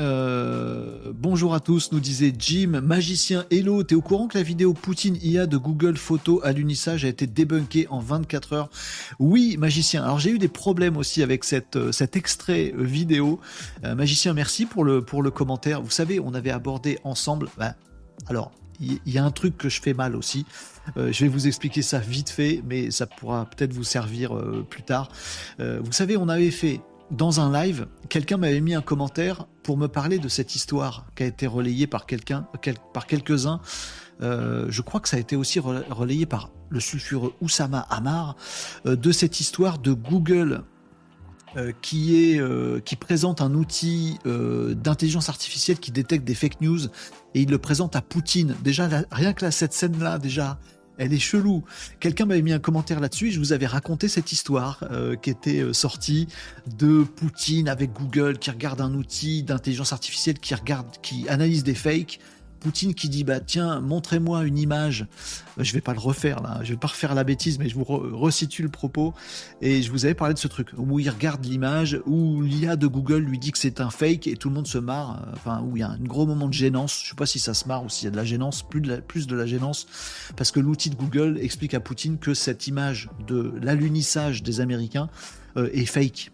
Euh, 0.00 1.12
bonjour 1.14 1.52
à 1.52 1.60
tous, 1.60 1.92
nous 1.92 2.00
disait 2.00 2.32
Jim, 2.38 2.80
magicien 2.82 3.44
Hello, 3.50 3.82
t'es 3.82 3.94
au 3.94 4.00
courant 4.00 4.28
que 4.28 4.38
la 4.38 4.42
vidéo 4.42 4.72
Poutine 4.72 5.18
IA 5.22 5.46
de 5.46 5.58
Google 5.58 5.98
Photo 5.98 6.40
à 6.42 6.52
l'unissage 6.52 7.04
a 7.04 7.08
été 7.08 7.26
débunkée 7.26 7.86
en 7.90 8.00
24 8.00 8.52
heures? 8.54 8.70
Oui, 9.18 9.58
magicien. 9.58 10.02
Alors 10.02 10.18
j'ai 10.18 10.30
eu 10.30 10.38
des 10.38 10.48
problèmes 10.48 10.96
aussi 10.96 11.22
avec 11.22 11.44
euh, 11.76 11.92
cet 11.92 12.16
extrait 12.16 12.72
euh, 12.74 12.82
vidéo. 12.82 13.40
magicien, 13.82 14.32
merci 14.32 14.64
pour 14.64 14.84
le, 14.84 15.02
pour 15.02 15.22
le 15.22 15.30
commentaire. 15.30 15.82
Vous 15.82 15.90
savez, 15.90 16.18
on 16.18 16.32
avait 16.32 16.50
abordé 16.50 16.98
ensemble. 17.04 17.50
Ben, 17.58 17.74
alors, 18.28 18.52
il 18.80 18.98
y, 19.04 19.18
a 19.18 19.24
un 19.24 19.30
truc 19.30 19.58
que 19.58 19.68
je 19.68 19.82
fais 19.82 19.92
mal 19.92 20.16
aussi. 20.16 20.46
je 20.96 21.24
vais 21.24 21.28
vous 21.28 21.46
expliquer 21.46 21.82
ça 21.82 21.98
vite 21.98 22.30
fait, 22.30 22.62
mais 22.66 22.90
ça 22.90 23.06
pourra 23.06 23.44
peut-être 23.44 23.74
vous 23.74 23.84
servir 23.84 24.34
plus 24.70 24.82
tard. 24.82 25.10
vous 25.58 25.92
savez, 25.92 26.16
on 26.16 26.30
avait 26.30 26.50
fait 26.50 26.80
dans 27.10 27.40
un 27.40 27.52
live, 27.52 27.86
quelqu'un 28.08 28.36
m'avait 28.36 28.60
mis 28.60 28.74
un 28.74 28.82
commentaire 28.82 29.46
pour 29.62 29.76
me 29.76 29.88
parler 29.88 30.18
de 30.18 30.28
cette 30.28 30.54
histoire 30.54 31.06
qui 31.16 31.24
a 31.24 31.26
été 31.26 31.46
relayée 31.46 31.86
par 31.86 32.06
quelqu'un, 32.06 32.46
par 32.92 33.06
quelques-uns. 33.06 33.60
Euh, 34.22 34.66
je 34.68 34.82
crois 34.82 35.00
que 35.00 35.08
ça 35.08 35.16
a 35.16 35.20
été 35.20 35.36
aussi 35.36 35.58
relayé 35.60 36.26
par 36.26 36.50
le 36.68 36.78
sulfureux 36.78 37.32
Oussama 37.40 37.80
Amar 37.90 38.36
euh, 38.86 38.96
de 38.96 39.12
cette 39.12 39.40
histoire 39.40 39.78
de 39.78 39.92
Google 39.92 40.62
euh, 41.56 41.72
qui 41.82 42.16
est 42.16 42.40
qui 42.84 42.96
présente 42.96 43.40
un 43.40 43.54
outil 43.54 44.18
d'intelligence 44.24 45.28
artificielle 45.28 45.78
qui 45.78 45.90
détecte 45.90 46.24
des 46.24 46.34
fake 46.34 46.60
news 46.60 46.86
et 47.34 47.42
il 47.42 47.50
le 47.50 47.58
présente 47.58 47.96
à 47.96 48.02
Poutine. 48.02 48.54
Déjà 48.62 48.88
rien 49.10 49.32
que 49.32 49.50
cette 49.50 49.72
scène 49.72 49.98
là 49.98 50.18
déjà 50.18 50.58
elle 51.00 51.14
est 51.14 51.18
chelou. 51.18 51.64
Quelqu'un 51.98 52.26
m'avait 52.26 52.42
mis 52.42 52.52
un 52.52 52.58
commentaire 52.58 53.00
là-dessus 53.00 53.30
je 53.32 53.38
vous 53.38 53.52
avais 53.52 53.66
raconté 53.66 54.06
cette 54.08 54.32
histoire 54.32 54.84
euh, 54.90 55.16
qui 55.16 55.30
était 55.30 55.60
euh, 55.60 55.72
sortie 55.72 56.28
de 56.78 57.02
Poutine 57.02 57.68
avec 57.68 57.92
Google 57.92 58.38
qui 58.38 58.50
regarde 58.50 58.80
un 58.80 58.94
outil 58.94 59.42
d'intelligence 59.42 59.92
artificielle 59.92 60.38
qui 60.38 60.54
regarde, 60.54 60.86
qui 61.02 61.28
analyse 61.28 61.64
des 61.64 61.74
fakes 61.74 62.20
Poutine 62.60 62.94
qui 62.94 63.08
dit 63.08 63.24
bah 63.24 63.40
tiens 63.40 63.80
montrez-moi 63.80 64.44
une 64.44 64.58
image. 64.58 65.06
Euh, 65.58 65.64
je 65.64 65.72
vais 65.72 65.80
pas 65.80 65.92
le 65.92 65.98
refaire 65.98 66.42
là. 66.42 66.60
Je 66.62 66.72
vais 66.72 66.78
pas 66.78 66.88
refaire 66.88 67.14
la 67.14 67.24
bêtise 67.24 67.58
mais 67.58 67.68
je 67.68 67.74
vous 67.74 67.84
resitue 67.84 68.62
le 68.62 68.68
propos. 68.68 69.14
Et 69.60 69.82
je 69.82 69.90
vous 69.90 70.04
avais 70.04 70.14
parlé 70.14 70.34
de 70.34 70.38
ce 70.38 70.48
truc 70.48 70.68
où 70.76 70.98
il 70.98 71.08
regarde 71.10 71.44
l'image 71.44 72.00
où 72.06 72.42
l'IA 72.42 72.76
de 72.76 72.86
Google 72.86 73.20
lui 73.20 73.38
dit 73.38 73.52
que 73.52 73.58
c'est 73.58 73.80
un 73.80 73.90
fake 73.90 74.26
et 74.26 74.36
tout 74.36 74.48
le 74.48 74.54
monde 74.54 74.66
se 74.66 74.78
marre 74.78 75.22
euh, 75.26 75.32
enfin 75.34 75.62
où 75.62 75.76
il 75.76 75.80
y 75.80 75.82
a 75.82 75.88
un 75.88 75.98
gros 75.98 76.26
moment 76.26 76.48
de 76.48 76.54
gênance. 76.54 77.00
Je 77.02 77.10
sais 77.10 77.16
pas 77.16 77.26
si 77.26 77.38
ça 77.38 77.54
se 77.54 77.66
marre 77.66 77.84
ou 77.84 77.88
s'il 77.88 78.04
y 78.04 78.08
a 78.08 78.10
de 78.10 78.16
la 78.16 78.24
gênance 78.24 78.62
plus 78.62 78.80
de 78.80 78.88
la, 78.88 79.00
plus 79.00 79.26
de 79.26 79.34
la 79.34 79.46
gênance 79.46 79.86
parce 80.36 80.50
que 80.50 80.60
l'outil 80.60 80.90
de 80.90 80.96
Google 80.96 81.38
explique 81.40 81.74
à 81.74 81.80
Poutine 81.80 82.18
que 82.18 82.34
cette 82.34 82.66
image 82.66 83.08
de 83.26 83.52
l'alunissage 83.60 84.42
des 84.42 84.60
Américains 84.60 85.08
euh, 85.56 85.68
est 85.72 85.86
fake. 85.86 86.30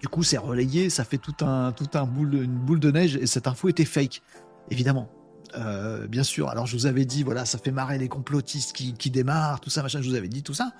Du 0.00 0.08
coup, 0.08 0.22
c'est 0.22 0.38
relayé, 0.38 0.90
ça 0.90 1.04
fait 1.04 1.18
tout 1.18 1.44
un, 1.44 1.72
tout 1.72 1.88
un 1.94 2.04
boule, 2.04 2.34
une 2.34 2.58
boule 2.58 2.80
de 2.80 2.90
neige 2.90 3.16
et 3.16 3.26
cette 3.26 3.46
info 3.46 3.68
était 3.68 3.84
fake. 3.84 4.22
Évidemment, 4.70 5.10
euh, 5.56 6.06
bien 6.06 6.22
sûr. 6.22 6.48
Alors 6.48 6.66
je 6.66 6.76
vous 6.76 6.86
avais 6.86 7.04
dit, 7.04 7.22
voilà, 7.22 7.44
ça 7.44 7.58
fait 7.58 7.70
marrer 7.70 7.98
les 7.98 8.08
complotistes 8.08 8.72
qui, 8.72 9.10
démarrent, 9.10 9.60
tout 9.60 9.70
ça, 9.70 9.82
machin. 9.82 10.00
Je 10.02 10.08
vous 10.08 10.14
avais 10.14 10.28
dit 10.28 10.42
tout 10.42 10.54
ça. 10.54 10.72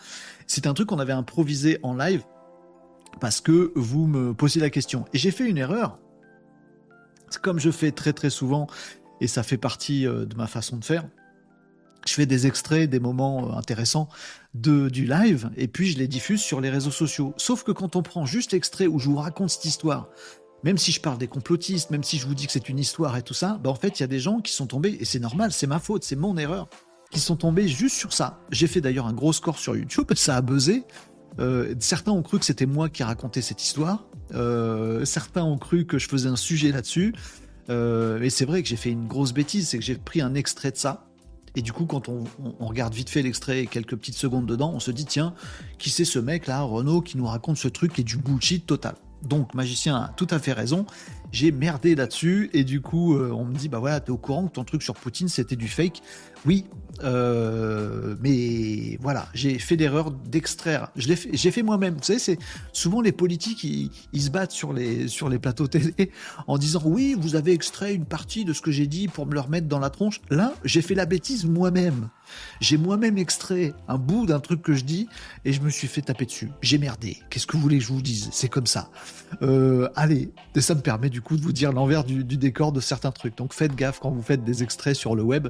C'est 0.47 0.67
un 0.67 0.75
truc 0.75 0.89
qu'on 0.89 0.99
avait 0.99 1.13
improvisé 1.13 1.79
en 1.83 1.95
live 1.95 2.23
parce 3.21 3.41
que 3.41 3.73
vous 3.75 4.07
me 4.07 4.35
posiez 4.35 4.61
la 4.61 4.71
question. 4.71 5.05
Et 5.13 5.19
j'ai 5.19 5.31
fait 5.31 5.49
une 5.49 5.59
erreur. 5.59 5.99
Comme 7.43 7.59
je 7.59 7.71
fais 7.71 7.93
très 7.93 8.13
très 8.13 8.31
souvent, 8.31 8.67
et 9.21 9.27
ça 9.27 9.43
fait 9.43 9.57
partie 9.57 10.07
euh, 10.07 10.27
de 10.27 10.35
ma 10.37 10.47
façon 10.47 10.77
de 10.77 10.85
faire. 10.85 11.05
Je 12.07 12.15
fais 12.15 12.27
des 12.27 12.47
extraits, 12.47 12.91
des 12.91 13.01
moments 13.01 13.49
euh, 13.49 13.57
intéressants 13.57 14.09
de, 14.55 14.89
du 14.89 15.07
live, 15.07 15.51
et 15.57 15.69
puis 15.69 15.91
je 15.91 15.99
les 15.99 16.09
diffuse 16.09 16.43
sur 16.43 16.61
les 16.61 16.69
réseaux 16.69 16.91
sociaux. 16.91 17.33
Sauf 17.37 17.63
que 17.63 17.73
quand 17.73 17.97
on 17.97 18.03
prend 18.03 18.27
juste 18.27 18.53
l'extrait 18.53 18.87
où 18.87 18.99
je 18.99 19.09
vous 19.09 19.17
raconte 19.17 19.51
cette 19.51 19.65
histoire, 19.65 20.09
même 20.65 20.79
si 20.79 20.93
je 20.93 21.01
parle 21.01 21.19
des 21.19 21.29
complotistes, 21.29 21.91
même 21.91 22.05
si 22.05 22.19
je 22.19 22.27
vous 22.27 22.35
dis 22.35 22.47
que 22.47 22.53
c'est 22.53 22.69
une 22.69 22.79
histoire 22.79 23.17
et 23.17 23.23
tout 23.23 23.35
ça, 23.35 23.59
bah 23.63 23.71
en 23.71 23.75
fait, 23.75 23.99
il 23.99 24.03
y 24.03 24.05
a 24.05 24.09
des 24.09 24.21
gens 24.21 24.41
qui 24.41 24.53
sont 24.53 24.67
tombés, 24.67 24.97
et 25.01 25.05
c'est 25.05 25.19
normal, 25.19 25.53
c'est 25.53 25.67
ma 25.67 25.79
faute, 25.79 26.05
c'est 26.05 26.17
mon 26.17 26.37
erreur, 26.37 26.69
qui 27.11 27.21
sont 27.21 27.37
tombés 27.37 27.69
juste 27.69 27.97
sur 27.97 28.13
ça. 28.13 28.41
J'ai 28.51 28.67
fait 28.67 28.81
d'ailleurs 28.81 29.07
un 29.07 29.13
gros 29.13 29.33
score 29.33 29.59
sur 29.59 29.77
YouTube, 29.77 30.07
ça 30.15 30.37
a 30.37 30.41
buzzé. 30.41 30.85
Euh, 31.39 31.75
certains 31.79 32.13
ont 32.13 32.23
cru 32.23 32.39
que 32.39 32.45
c'était 32.45 32.67
moi 32.67 32.89
qui 32.89 33.03
racontais 33.03 33.43
cette 33.43 33.63
histoire. 33.63 34.05
Euh, 34.35 35.05
certains 35.05 35.45
ont 35.45 35.59
cru 35.59 35.87
que 35.87 35.99
je 35.99 36.09
faisais 36.09 36.29
un 36.29 36.37
sujet 36.37 36.73
là-dessus. 36.73 37.15
Euh, 37.71 38.21
et 38.21 38.31
c'est 38.31 38.45
vrai 38.45 38.63
que 38.63 38.69
j'ai 38.69 38.77
fait 38.77 38.91
une 38.91 39.07
grosse 39.07 39.33
bêtise, 39.33 39.69
c'est 39.69 39.79
que 39.79 39.85
j'ai 39.85 39.95
pris 39.95 40.21
un 40.21 40.35
extrait 40.35 40.71
de 40.71 40.77
ça. 40.77 41.07
Et 41.55 41.63
du 41.63 41.73
coup, 41.73 41.85
quand 41.85 42.09
on, 42.09 42.25
regarde 42.61 42.95
vite 42.95 43.11
fait 43.11 43.23
l'extrait 43.23 43.61
et 43.61 43.67
quelques 43.67 43.97
petites 43.97 44.17
secondes 44.17 44.47
dedans, 44.47 44.73
on 44.75 44.81
se 44.81 44.91
dit 44.91 45.05
tiens, 45.05 45.35
qui 45.79 45.91
c'est 45.91 46.07
ce 46.07 46.19
mec 46.19 46.47
là, 46.47 46.63
Renault, 46.63 47.03
qui 47.03 47.19
nous 47.19 47.27
raconte 47.27 47.59
ce 47.59 47.69
truc 47.69 47.93
qui 47.93 48.01
est 48.01 48.05
du 48.05 48.17
bullshit 48.17 48.67
total. 48.67 48.95
Donc, 49.23 49.55
magicien 49.55 49.97
a 49.97 50.09
tout 50.17 50.27
à 50.31 50.39
fait 50.39 50.53
raison. 50.53 50.87
J'ai 51.33 51.51
merdé 51.51 51.95
là-dessus 51.95 52.51
et 52.53 52.63
du 52.63 52.83
coup, 52.83 53.17
euh, 53.17 53.31
on 53.33 53.47
me 53.47 53.55
dit 53.55 53.71
bah 53.71 53.79
voilà, 53.79 54.01
t'es 54.01 54.11
au 54.11 54.19
courant 54.19 54.47
que 54.47 54.53
ton 54.53 54.65
truc 54.65 54.83
sur 54.83 54.95
Poutine 54.95 55.29
c'était 55.29 55.57
du 55.57 55.67
fake. 55.67 56.03
Oui, 56.45 56.67
euh, 57.05 58.17
mais 58.21 58.99
voilà, 59.01 59.29
j'ai 59.33 59.59
fait 59.59 59.77
l'erreur 59.77 60.11
d'extraire. 60.11 60.91
Je 60.95 61.09
l'ai 61.09 61.17
fait, 61.17 61.31
j'ai 61.33 61.51
fait 61.51 61.63
moi-même. 61.63 61.95
Vous 61.95 62.03
savez, 62.03 62.19
c'est 62.19 62.39
souvent 62.75 63.01
les 63.01 63.13
politiques 63.13 63.65
ils, 63.65 64.23
se 64.23 64.29
battent 64.29 64.53
sur 64.53 64.75
les 64.75 65.09
sur 65.09 65.31
les 65.31 65.39
plateaux 65.39 65.69
télé 65.69 66.11
en 66.47 66.59
disant 66.59 66.83
oui, 66.85 67.17
vous 67.19 67.35
avez 67.35 67.53
extrait 67.53 67.95
une 67.95 68.05
partie 68.05 68.45
de 68.45 68.53
ce 68.53 68.61
que 68.61 68.71
j'ai 68.71 68.87
dit 68.87 69.09
pour 69.09 69.25
me 69.25 69.33
le 69.33 69.41
remettre 69.41 69.69
dans 69.69 69.79
la 69.79 69.89
tronche. 69.89 70.21
Là, 70.29 70.53
j'ai 70.65 70.83
fait 70.83 70.95
la 70.95 71.07
bêtise 71.07 71.47
moi-même. 71.47 72.11
J'ai 72.61 72.77
moi-même 72.77 73.19
extrait 73.19 73.75
un 73.89 73.99
bout 73.99 74.27
d'un 74.27 74.41
truc 74.41 74.63
que 74.63 74.75
je 74.75 74.85
dis 74.85 75.09
et 75.45 75.53
je 75.53 75.61
me 75.61 75.71
suis 75.71 75.89
fait 75.89 76.03
taper 76.03 76.27
dessus. 76.27 76.51
J'ai 76.63 76.79
merdé. 76.79 77.19
Qu'est-ce 77.31 77.47
que 77.47 77.57
vous 77.57 77.63
voulez 77.63 77.79
que 77.79 77.85
je 77.85 77.93
vous 77.93 78.03
dise? 78.03 78.29
C'est 78.33 78.49
comme 78.49 78.67
ça. 78.67 78.91
Euh, 79.43 79.89
allez, 79.97 80.31
et 80.55 80.61
ça 80.61 80.75
me 80.75 80.81
permet 80.81 81.11
du 81.11 81.23
coup 81.23 81.37
de 81.37 81.43
vous 81.43 81.53
dire 81.53 81.73
l'envers 81.73 82.05
du, 82.05 82.25
du 82.25 82.37
décor 82.37 82.73
de 82.73 82.81
certains 82.81 83.13
trucs. 83.13 83.37
Donc 83.37 83.53
faites 83.53 83.75
gaffe 83.75 83.99
quand 84.01 84.11
vous 84.11 84.23
faites 84.23 84.45
des 84.45 84.63
extraits 84.63 84.97
sur 84.97 85.15
le 85.15 85.23
web 85.23 85.49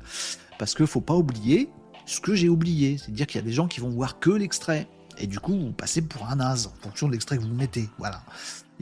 parce 0.58 0.74
qu'il 0.74 0.86
faut 0.86 1.00
pas 1.00 1.14
oublier 1.14 1.68
ce 2.06 2.20
que 2.20 2.34
j'ai 2.34 2.48
oublié. 2.48 2.98
C'est-à-dire 2.98 3.26
qu'il 3.26 3.40
y 3.40 3.44
a 3.44 3.46
des 3.46 3.52
gens 3.52 3.68
qui 3.68 3.80
vont 3.80 3.90
voir 3.90 4.18
que 4.18 4.30
l'extrait. 4.30 4.88
Et 5.18 5.26
du 5.26 5.38
coup, 5.38 5.52
vous 5.52 5.72
passez 5.72 6.02
pour 6.02 6.26
un 6.28 6.36
naze 6.36 6.68
en 6.68 6.82
fonction 6.82 7.06
de 7.06 7.12
l'extrait 7.12 7.36
que 7.36 7.42
vous 7.42 7.54
mettez. 7.54 7.88
Voilà. 7.98 8.22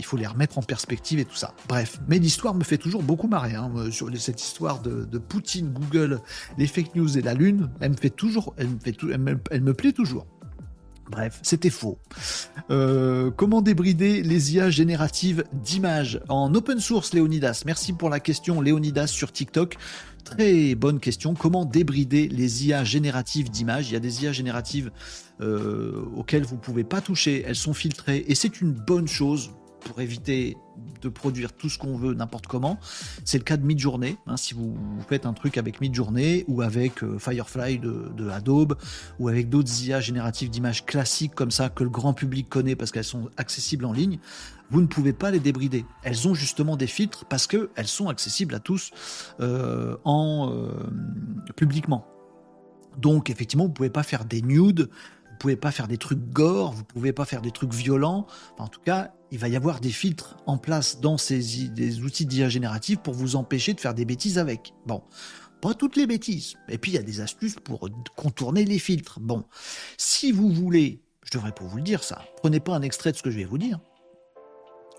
Il 0.01 0.05
faut 0.07 0.17
les 0.17 0.27
remettre 0.27 0.57
en 0.57 0.63
perspective 0.63 1.19
et 1.19 1.27
tout 1.27 1.37
ça. 1.37 1.55
Bref, 1.69 2.01
mais 2.09 2.19
l'histoire 2.19 2.55
me 2.55 2.65
fait 2.65 2.79
toujours 2.79 3.03
beaucoup 3.03 3.29
marrer. 3.29 3.55
Hein, 3.55 3.71
sur 3.91 4.11
cette 4.17 4.43
histoire 4.43 4.81
de, 4.81 5.19
Poutine, 5.19 5.69
Google, 5.69 6.21
les 6.57 6.67
fake 6.67 6.95
news 6.95 7.19
et 7.19 7.21
la 7.21 7.35
Lune, 7.35 7.71
elle 7.81 7.91
me 7.91 7.97
fait 7.97 8.09
toujours, 8.09 8.55
plaît 9.77 9.93
toujours. 9.93 10.27
Bref, 11.11 11.41
c'était 11.43 11.71
faux. 11.71 11.99
Euh, 12.71 13.31
comment 13.31 13.61
débrider 13.61 14.23
les 14.23 14.55
IA 14.55 14.71
génératives 14.71 15.45
d'images 15.53 16.21
en 16.29 16.55
open 16.55 16.81
source, 16.81 17.13
Léonidas? 17.13 17.65
Merci 17.67 17.93
pour 17.93 18.09
la 18.09 18.21
question, 18.21 18.61
Léonidas, 18.63 19.09
sur 19.09 19.33
TikTok. 19.33 19.77
Très 20.25 20.75
bonne 20.77 21.01
question. 21.01 21.35
Comment 21.35 21.65
débrider 21.65 22.29
les 22.29 22.67
IA 22.67 22.85
génératives 22.85 23.51
d'images? 23.51 23.91
Il 23.91 23.95
y 23.95 23.97
a 23.97 24.01
des 24.01 24.23
IA 24.23 24.33
génératives 24.33 24.93
euh, 25.41 26.05
auxquelles 26.17 26.45
vous 26.45 26.55
ne 26.55 26.61
pouvez 26.61 26.85
pas 26.85 27.01
toucher. 27.01 27.45
Elles 27.45 27.57
sont 27.57 27.75
filtrées 27.75 28.25
et 28.29 28.35
c'est 28.37 28.61
une 28.61 28.73
bonne 28.73 29.09
chose 29.09 29.51
pour 29.81 30.01
éviter 30.01 30.57
de 31.03 31.09
produire 31.09 31.53
tout 31.53 31.69
ce 31.69 31.79
qu'on 31.79 31.97
veut 31.97 32.15
n'importe 32.15 32.47
comment. 32.47 32.79
C'est 33.25 33.39
le 33.39 33.45
cas 33.45 33.57
de 33.57 33.65
Midjourney. 33.65 34.17
Hein, 34.27 34.37
si 34.37 34.55
vous, 34.55 34.77
faites 35.09 35.27
un 35.27 35.33
truc 35.33 35.59
avec 35.59 35.81
Midjourney 35.81 36.45
ou 36.49 36.63
avec 36.63 37.03
euh, 37.03 37.19
Firefly 37.19 37.79
de, 37.79 38.29
Adobe 38.31 38.77
ou 39.19 39.29
avec 39.29 39.49
d'autres 39.49 39.83
IA 39.85 40.01
génératives 40.01 40.51
d'images 40.51 40.85
classiques 40.85 41.35
comme 41.35 41.51
ça 41.51 41.69
que 41.69 41.83
le 41.83 41.91
grand 41.91 42.15
public 42.15 42.49
connaît 42.49 42.77
parce 42.77 42.91
qu'elles 42.91 43.05
sont 43.05 43.29
accessibles 43.37 43.85
en 43.85 43.93
ligne, 43.93 44.19
vous 44.71 44.81
ne 44.81 44.87
pouvez 44.87 45.13
pas 45.13 45.31
les 45.31 45.41
débrider. 45.41 45.85
Elles 46.03 46.29
ont 46.29 46.35
justement 46.35 46.77
des 46.77 46.87
filtres 46.87 47.25
parce 47.25 47.47
qu'elles 47.47 47.87
sont 47.87 48.09
accessibles 48.09 48.55
à 48.55 48.61
tous 48.61 48.91
euh, 49.41 49.97
euh, 50.07 50.73
publiquement. 51.57 52.07
Donc 52.99 53.31
effectivement, 53.31 53.65
vous 53.65 53.73
pouvez 53.73 53.91
pas 53.91 54.03
faire 54.03 54.25
des 54.25 54.43
nudes, 54.43 54.91
vous 55.31 55.37
pouvez 55.39 55.57
pas 55.57 55.71
faire 55.71 55.89
des 55.89 55.99
trucs 55.99 56.21
gore, 56.31 56.73
vous 56.73 56.85
pouvez 56.85 57.13
pas 57.13 57.25
faire 57.25 57.41
des 57.41 57.51
trucs 57.51 57.73
violents. 57.73 58.27
en 58.59 58.69
tout 58.69 58.81
cas, 58.81 59.13
il 59.33 59.39
va 59.39 59.49
y 59.49 59.57
avoir 59.57 59.81
des 59.81 59.91
filtres 59.91 60.37
en 60.47 60.59
place 60.59 61.01
dans 61.01 61.19
ces 61.19 62.01
outils 62.01 62.27
d'IA 62.27 62.49
génératifs 62.49 62.99
pour 62.99 63.15
vous 63.15 63.37
empêcher 63.37 63.75
de 63.75 63.81
faire 63.81 63.95
des 63.95 64.05
bêtises 64.05 64.39
avec. 64.39 64.75
Bon, 64.87 65.03
pas 65.61 65.75
toutes 65.75 65.97
les 65.97 66.07
bêtises. 66.07 66.57
Et 66.69 66.79
puis 66.79 66.93
il 66.93 66.95
y 66.95 66.99
a 66.99 67.03
des 67.03 67.21
astuces 67.21 67.57
pour 67.63 67.89
contourner 68.17 68.65
les 68.65 68.79
filtres. 68.79 69.21
Bon, 69.21 69.45
si 69.97 70.33
vous 70.33 70.51
voulez, 70.51 71.03
je 71.25 71.31
devrais 71.31 71.53
pas 71.53 71.65
vous 71.65 71.77
le 71.77 71.83
dire 71.83 72.03
ça. 72.03 72.25
Prenez 72.39 72.61
pas 72.61 72.75
un 72.75 72.83
extrait 72.83 73.13
de 73.13 73.17
ce 73.17 73.23
que 73.23 73.31
je 73.31 73.39
vais 73.39 73.45
vous 73.45 73.59
dire. 73.59 73.79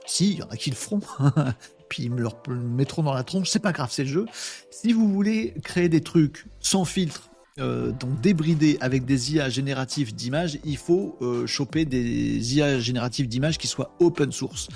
Si, 0.06 0.32
il 0.32 0.40
y 0.40 0.44
en 0.44 0.48
a 0.48 0.58
qui 0.58 0.70
le 0.70 0.76
feront. 0.76 1.02
puis 1.90 2.04
ils 2.04 2.12
me 2.12 2.22
le 2.22 2.56
mettront 2.56 3.04
dans 3.04 3.14
la 3.14 3.26
tronche, 3.26 3.50
c'est 3.50 3.60
pas 3.60 3.74
grave, 3.74 3.90
c'est 3.92 4.04
le 4.04 4.10
jeu. 4.10 4.26
Si 4.70 4.94
vous 4.94 5.12
voulez 5.12 5.54
créer 5.62 5.90
des 5.90 6.00
trucs 6.00 6.46
sans 6.62 6.86
filtre 6.86 7.31
euh, 7.60 7.92
donc 7.92 8.22
débridé 8.22 8.78
avec 8.80 9.04
des 9.04 9.34
IA 9.34 9.50
génératives 9.50 10.16
d'images, 10.16 10.58
il 10.64 10.78
faut 10.78 11.18
euh, 11.22 11.46
choper 11.46 11.84
des 11.84 12.56
IA 12.56 12.80
génératives 12.80 13.28
d'images 13.28 13.58
qui 13.58 13.68
soient 13.68 13.94
open 14.00 14.32
source. 14.32 14.70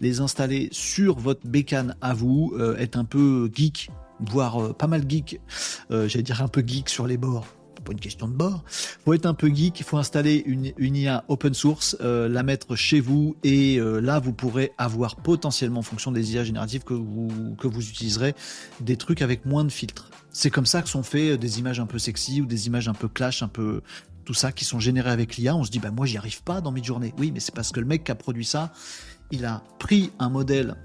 Les 0.00 0.20
installer 0.20 0.68
sur 0.70 1.18
votre 1.18 1.44
bécane 1.46 1.96
à 2.00 2.14
vous, 2.14 2.52
euh, 2.56 2.76
être 2.76 2.96
un 2.96 3.04
peu 3.04 3.50
geek, 3.52 3.90
voire 4.20 4.74
pas 4.76 4.86
mal 4.86 5.02
geek, 5.08 5.40
j'allais 5.90 6.22
dire 6.22 6.40
un 6.42 6.48
peu 6.48 6.62
geek 6.64 6.88
sur 6.88 7.06
les 7.06 7.16
bords 7.16 7.46
pas 7.82 7.92
une 7.92 7.98
question 8.00 8.28
de 8.28 8.34
bord. 8.34 8.62
Faut 8.68 9.14
être 9.14 9.24
un 9.24 9.32
peu 9.32 9.48
geek, 9.48 9.80
il 9.80 9.84
faut 9.84 9.96
installer 9.96 10.42
une, 10.44 10.70
IA 10.78 11.24
open 11.28 11.54
source, 11.54 11.96
la 11.98 12.42
mettre 12.42 12.76
chez 12.76 13.00
vous 13.00 13.36
et 13.42 13.78
là 13.78 14.18
vous 14.18 14.34
pourrez 14.34 14.72
avoir 14.76 15.16
potentiellement 15.16 15.80
en 15.80 15.82
fonction 15.82 16.12
des 16.12 16.34
IA 16.34 16.44
génératives 16.44 16.84
que 16.84 16.92
vous 16.92 17.56
que 17.58 17.68
vous 17.68 17.88
utiliserez 17.88 18.34
des 18.80 18.98
trucs 18.98 19.22
avec 19.22 19.46
moins 19.46 19.64
de 19.64 19.72
filtres. 19.72 20.10
C'est 20.32 20.50
comme 20.50 20.66
ça 20.66 20.82
que 20.82 20.88
sont 20.88 21.02
faits 21.02 21.32
euh, 21.32 21.36
des 21.36 21.58
images 21.58 21.80
un 21.80 21.86
peu 21.86 21.98
sexy 21.98 22.40
ou 22.40 22.46
des 22.46 22.66
images 22.66 22.88
un 22.88 22.94
peu 22.94 23.08
clash, 23.08 23.42
un 23.42 23.48
peu 23.48 23.82
tout 24.24 24.34
ça 24.34 24.52
qui 24.52 24.64
sont 24.64 24.78
générées 24.78 25.10
avec 25.10 25.36
l'IA. 25.36 25.56
On 25.56 25.64
se 25.64 25.70
dit 25.70 25.78
bah 25.78 25.90
moi 25.90 26.06
j'y 26.06 26.16
arrive 26.16 26.42
pas 26.42 26.60
dans 26.60 26.72
Midjourney. 26.72 27.12
Oui, 27.18 27.30
mais 27.32 27.40
c'est 27.40 27.54
parce 27.54 27.72
que 27.72 27.80
le 27.80 27.86
mec 27.86 28.04
qui 28.04 28.12
a 28.12 28.14
produit 28.14 28.44
ça, 28.44 28.72
il 29.30 29.44
a 29.44 29.62
pris 29.78 30.12
un 30.18 30.28
modèle 30.28 30.76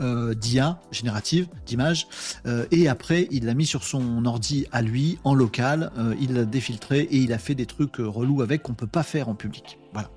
euh, 0.00 0.34
d'IA 0.34 0.80
générative 0.90 1.46
d'image 1.66 2.08
euh, 2.46 2.66
et 2.72 2.88
après 2.88 3.28
il 3.30 3.44
l'a 3.44 3.54
mis 3.54 3.66
sur 3.66 3.84
son 3.84 4.24
ordi 4.24 4.66
à 4.72 4.82
lui 4.82 5.18
en 5.24 5.34
local, 5.34 5.92
il 6.20 6.34
l'a 6.34 6.44
défiltré 6.44 7.00
et 7.00 7.18
il 7.18 7.32
a 7.32 7.38
fait 7.38 7.54
des 7.54 7.66
trucs 7.66 7.96
relous 7.96 8.42
avec 8.42 8.62
qu'on 8.62 8.74
peut 8.74 8.86
pas 8.86 9.02
faire 9.02 9.28
en 9.28 9.34
public. 9.34 9.78
Voilà. 9.92 10.10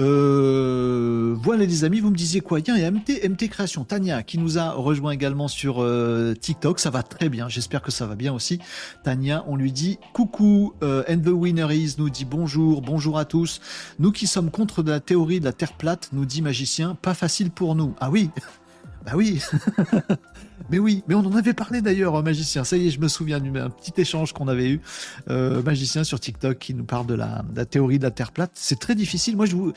Euh, 0.00 1.34
voilà 1.42 1.64
les 1.64 1.84
amis, 1.84 2.00
vous 2.00 2.10
me 2.10 2.16
disiez 2.16 2.40
quoi? 2.40 2.60
Il 2.60 2.66
y 2.66 2.84
a 2.84 2.90
MT, 2.90 3.28
MT 3.28 3.48
Création, 3.48 3.84
Tania 3.84 4.22
qui 4.22 4.38
nous 4.38 4.58
a 4.58 4.70
rejoint 4.70 5.12
également 5.12 5.48
sur 5.48 5.82
euh, 5.82 6.34
TikTok, 6.34 6.78
ça 6.78 6.90
va 6.90 7.02
très 7.02 7.28
bien, 7.28 7.48
j'espère 7.48 7.82
que 7.82 7.90
ça 7.90 8.06
va 8.06 8.14
bien 8.14 8.32
aussi. 8.32 8.58
Tania, 9.04 9.44
on 9.46 9.56
lui 9.56 9.72
dit 9.72 9.98
coucou, 10.12 10.74
euh, 10.82 11.02
and 11.08 11.18
the 11.18 11.28
winner 11.28 11.74
is 11.74 11.96
nous 11.98 12.10
dit 12.10 12.24
bonjour, 12.24 12.80
bonjour 12.82 13.18
à 13.18 13.24
tous. 13.24 13.60
Nous 13.98 14.12
qui 14.12 14.26
sommes 14.26 14.50
contre 14.50 14.82
de 14.82 14.90
la 14.90 15.00
théorie 15.00 15.40
de 15.40 15.44
la 15.44 15.52
Terre 15.52 15.74
plate, 15.74 16.08
nous 16.12 16.24
dit 16.24 16.42
Magicien, 16.42 16.94
pas 16.94 17.14
facile 17.14 17.50
pour 17.50 17.74
nous. 17.74 17.94
Ah 18.00 18.10
oui, 18.10 18.30
bah 19.04 19.12
oui 19.14 19.40
Mais 20.70 20.78
oui, 20.78 21.02
mais 21.06 21.14
on 21.14 21.20
en 21.20 21.34
avait 21.34 21.52
parlé 21.52 21.82
d'ailleurs, 21.82 22.14
euh, 22.14 22.22
Magicien. 22.22 22.64
Ça 22.64 22.76
y 22.76 22.86
est, 22.86 22.90
je 22.90 22.98
me 22.98 23.08
souviens 23.08 23.40
d'un 23.40 23.68
petit 23.68 23.92
échange 24.00 24.32
qu'on 24.32 24.48
avait 24.48 24.70
eu. 24.70 24.80
Euh, 25.28 25.62
Magicien 25.62 26.02
sur 26.02 26.18
TikTok 26.18 26.58
qui 26.58 26.72
nous 26.72 26.84
parle 26.84 27.06
de 27.06 27.14
la, 27.14 27.44
théorie 27.66 27.98
de 27.98 28.04
la 28.04 28.10
Terre 28.10 28.32
plate. 28.32 28.52
C'est 28.54 28.78
très 28.78 28.94
difficile. 28.94 29.36
Moi, 29.36 29.44
je 29.44 29.54
vous, 29.54 29.72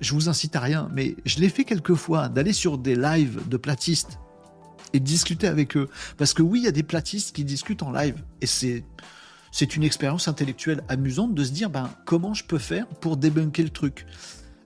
je 0.00 0.14
vous 0.14 0.28
incite 0.28 0.56
à 0.56 0.60
rien, 0.60 0.88
mais 0.94 1.16
je 1.26 1.40
l'ai 1.40 1.50
fait 1.50 1.64
quelques 1.64 1.94
fois, 1.94 2.28
d'aller 2.28 2.52
sur 2.52 2.78
des 2.78 2.94
lives 2.94 3.46
de 3.48 3.56
platistes 3.56 4.18
et 4.94 5.00
de 5.00 5.04
discuter 5.04 5.46
avec 5.46 5.76
eux. 5.76 5.88
Parce 6.16 6.32
que 6.32 6.42
oui, 6.42 6.60
il 6.60 6.64
y 6.64 6.68
a 6.68 6.72
des 6.72 6.82
platistes 6.82 7.34
qui 7.34 7.44
discutent 7.44 7.82
en 7.82 7.92
live. 7.92 8.22
Et 8.40 8.46
c'est, 8.46 8.84
une 9.76 9.82
expérience 9.82 10.28
intellectuelle 10.28 10.82
amusante 10.88 11.34
de 11.34 11.44
se 11.44 11.50
dire, 11.50 11.68
ben, 11.68 11.90
comment 12.06 12.32
je 12.32 12.44
peux 12.44 12.58
faire 12.58 12.86
pour 12.86 13.16
débunker 13.18 13.64
le 13.64 13.70
truc? 13.70 14.06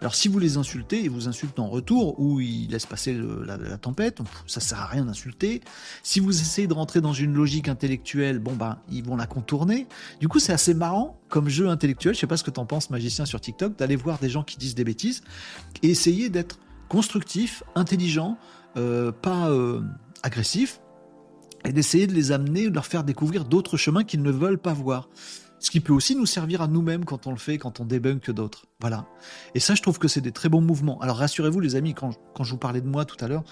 Alors 0.03 0.17
si 0.17 0.27
vous 0.27 0.41
les 0.41 0.57
insultez, 0.57 1.01
ils 1.01 1.11
vous 1.11 1.29
insultent 1.29 1.61
en 1.61 1.69
retour 1.69 2.19
ou 2.19 2.41
ils 2.41 2.69
laissent 2.69 2.87
passer 2.87 3.17
la, 3.47 3.79
tempête, 3.79 4.19
ça 4.49 4.59
sert 4.59 4.81
à 4.81 4.87
rien 4.87 5.05
d'insulter. 5.05 5.61
Si 6.03 6.19
vous 6.19 6.41
essayez 6.41 6.67
de 6.67 6.75
rentrer 6.75 7.01
dans 7.01 7.13
une 7.13 7.35
logique 7.35 7.69
intellectuelle, 7.69 8.41
bon 8.41 8.55
ben 8.55 8.79
ils 8.91 9.05
vont 9.05 9.15
la 9.15 9.27
contourner. 9.27 9.87
Du 10.19 10.27
coup 10.27 10.41
c'est 10.41 10.53
assez 10.53 10.75
marrant 10.75 11.21
comme 11.29 11.49
jeu 11.49 11.69
intellectuel. 11.69 12.15
Je 12.17 12.19
sais 12.19 12.27
pas 12.27 12.37
ce 12.37 12.43
que 12.43 12.51
t'en 12.51 12.67
penses, 12.67 12.91
magicien 12.91 13.27
sur 13.27 13.41
TikTok, 13.41 13.79
d'aller 13.79 13.95
voir 13.95 14.19
des 14.19 14.29
gens 14.29 14.43
qui 14.43 14.57
disent 14.57 14.75
des 14.75 14.83
bêtises 14.83 15.23
et 15.85 15.91
essayer 15.91 16.31
d'être 16.31 16.59
constructif, 16.89 17.63
intelligent, 17.77 18.39
euh, 18.77 19.13
pas 19.13 19.51
euh, 19.51 19.83
agressif, 20.25 20.81
et 21.65 21.73
d'essayer 21.73 22.09
de 22.09 22.13
les 22.13 22.33
amener, 22.33 22.69
de 22.69 22.75
leur 22.75 22.87
faire 22.87 23.05
découvrir 23.05 23.45
d'autres 23.45 23.77
chemins 23.77 24.03
qu'ils 24.03 24.23
ne 24.23 24.33
veulent 24.33 24.59
pas 24.59 24.73
voir. 24.73 25.09
Ce 25.63 25.71
qui 25.71 25.79
peut 25.79 25.93
aussi 25.93 26.17
nous 26.17 26.27
servir 26.27 26.61
à 26.61 26.67
nous-mêmes 26.67 27.05
quand 27.05 27.29
on 27.29 27.31
le 27.31 27.37
fait, 27.37 27.57
quand 27.57 27.79
on 27.79 27.85
débunk 27.85 28.33
d'autres. 28.33 28.67
Voilà. 28.81 29.07
Et 29.55 29.61
ça, 29.61 29.77
je 29.77 29.83
trouve 29.83 30.01
que 30.01 30.09
c'est 30.09 30.21
des 30.21 30.33
très 30.33 30.49
bons 30.49 30.61
mouvements. 30.61 31.01
Alors 31.01 31.19
rassurez-vous, 31.19 31.61
les 31.61 31.77
amis, 31.77 31.95
quand, 31.95 32.11
je 32.43 32.51
vous 32.51 32.59
parlais 32.59 32.81
de 32.81 32.89
moi 32.89 33.05
tout 33.05 33.17
à 33.25 33.29
l'heure, 33.29 33.45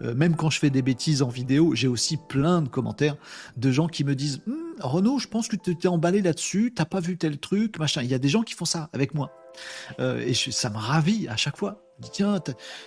euh, 0.00 0.14
même 0.14 0.34
quand 0.34 0.48
je 0.48 0.58
fais 0.58 0.70
des 0.70 0.80
bêtises 0.80 1.20
en 1.20 1.28
vidéo, 1.28 1.74
j'ai 1.74 1.86
aussi 1.86 2.16
plein 2.16 2.62
de 2.62 2.68
commentaires 2.68 3.16
de 3.58 3.70
gens 3.70 3.86
qui 3.86 4.02
me 4.02 4.14
disent 4.14 4.40
hm, 4.46 4.54
Renaud, 4.80 5.18
je 5.18 5.28
pense 5.28 5.46
que 5.46 5.56
tu 5.56 5.76
t'es 5.76 5.88
emballé 5.88 6.22
là-dessus, 6.22 6.72
t'as 6.74 6.86
pas 6.86 7.00
vu 7.00 7.18
tel 7.18 7.36
truc, 7.38 7.78
machin. 7.78 8.00
Il 8.02 8.08
y 8.08 8.14
a 8.14 8.18
des 8.18 8.30
gens 8.30 8.42
qui 8.42 8.54
font 8.54 8.64
ça 8.64 8.88
avec 8.94 9.12
moi. 9.12 9.30
Euh, 10.00 10.24
et 10.26 10.34
ça 10.34 10.70
me 10.70 10.78
ravit 10.78 11.28
à 11.28 11.36
chaque 11.36 11.56
fois 11.56 11.82
tiens, 12.12 12.40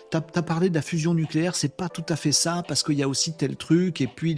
t'as 0.10 0.22
as 0.36 0.42
parlé 0.42 0.70
de 0.70 0.76
la 0.76 0.82
fusion 0.82 1.14
nucléaire, 1.14 1.56
c'est 1.56 1.76
pas 1.76 1.90
tout 1.90 2.06
à 2.10 2.16
fait 2.16 2.32
ça, 2.32 2.64
parce 2.68 2.84
qu'il 2.84 2.96
y 2.96 3.04
a 3.04 3.10
aussi 3.10 3.34
tel 3.36 3.58
truc, 3.58 4.02
et 4.02 4.08
puis 4.08 4.36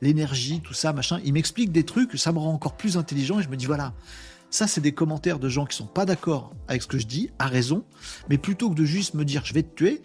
l'énergie, 0.00 0.60
tout 0.60 0.74
ça, 0.74 0.92
machin. 0.92 1.20
Il 1.24 1.32
m'explique 1.32 1.72
des 1.72 1.84
trucs, 1.84 2.16
ça 2.16 2.32
me 2.32 2.38
rend 2.38 2.52
encore 2.52 2.76
plus 2.76 2.96
intelligent, 2.96 3.40
et 3.40 3.42
je 3.42 3.48
me 3.48 3.56
dis, 3.56 3.66
voilà, 3.66 3.92
ça, 4.50 4.68
c'est 4.68 4.80
des 4.80 4.92
commentaires 4.92 5.40
de 5.40 5.48
gens 5.48 5.66
qui 5.66 5.76
sont 5.76 5.86
pas 5.86 6.04
d'accord 6.04 6.52
avec 6.68 6.82
ce 6.82 6.86
que 6.86 6.98
je 6.98 7.06
dis, 7.06 7.30
à 7.40 7.48
raison, 7.48 7.84
mais 8.28 8.38
plutôt 8.38 8.70
que 8.70 8.76
de 8.76 8.84
juste 8.84 9.14
me 9.14 9.24
dire 9.24 9.44
je 9.44 9.52
vais 9.52 9.64
te 9.64 9.74
tuer, 9.74 10.02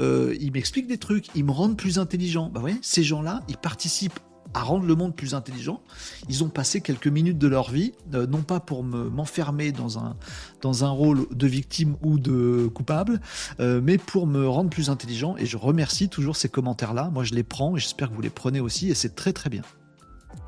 euh, 0.00 0.36
ils 0.40 0.50
m'expliquent 0.50 0.88
des 0.88 0.98
trucs, 0.98 1.28
ils 1.36 1.44
me 1.44 1.52
rendent 1.52 1.76
plus 1.76 2.00
intelligent. 2.00 2.48
Bah 2.48 2.62
ces 2.82 3.04
gens-là, 3.04 3.42
ils 3.48 3.56
participent 3.56 4.18
à 4.54 4.62
rendre 4.62 4.84
le 4.84 4.94
monde 4.94 5.14
plus 5.14 5.34
intelligent. 5.34 5.80
Ils 6.28 6.44
ont 6.44 6.48
passé 6.48 6.80
quelques 6.80 7.06
minutes 7.08 7.38
de 7.38 7.48
leur 7.48 7.70
vie, 7.70 7.92
euh, 8.14 8.26
non 8.26 8.42
pas 8.42 8.60
pour 8.60 8.82
m'enfermer 8.82 9.72
dans, 9.72 9.98
un, 9.98 10.16
dans 10.60 10.84
un 10.84 10.90
rôle 10.90 11.26
de 11.30 11.46
victime 11.46 11.96
ou 12.02 12.18
de 12.18 12.68
coupable, 12.72 13.20
euh, 13.60 13.80
mais 13.82 13.98
pour 13.98 14.26
me 14.26 14.46
rendre 14.48 14.70
plus 14.70 14.90
intelligent. 14.90 15.36
Et 15.38 15.46
je 15.46 15.56
remercie 15.56 16.08
toujours 16.08 16.36
ces 16.36 16.48
commentaires-là. 16.48 17.10
Moi, 17.12 17.24
je 17.24 17.34
les 17.34 17.42
prends 17.42 17.76
et 17.76 17.80
j'espère 17.80 18.10
que 18.10 18.14
vous 18.14 18.22
les 18.22 18.30
prenez 18.30 18.60
aussi. 18.60 18.90
Et 18.90 18.94
c'est 18.94 19.14
très 19.14 19.32
très 19.32 19.50
bien. 19.50 19.62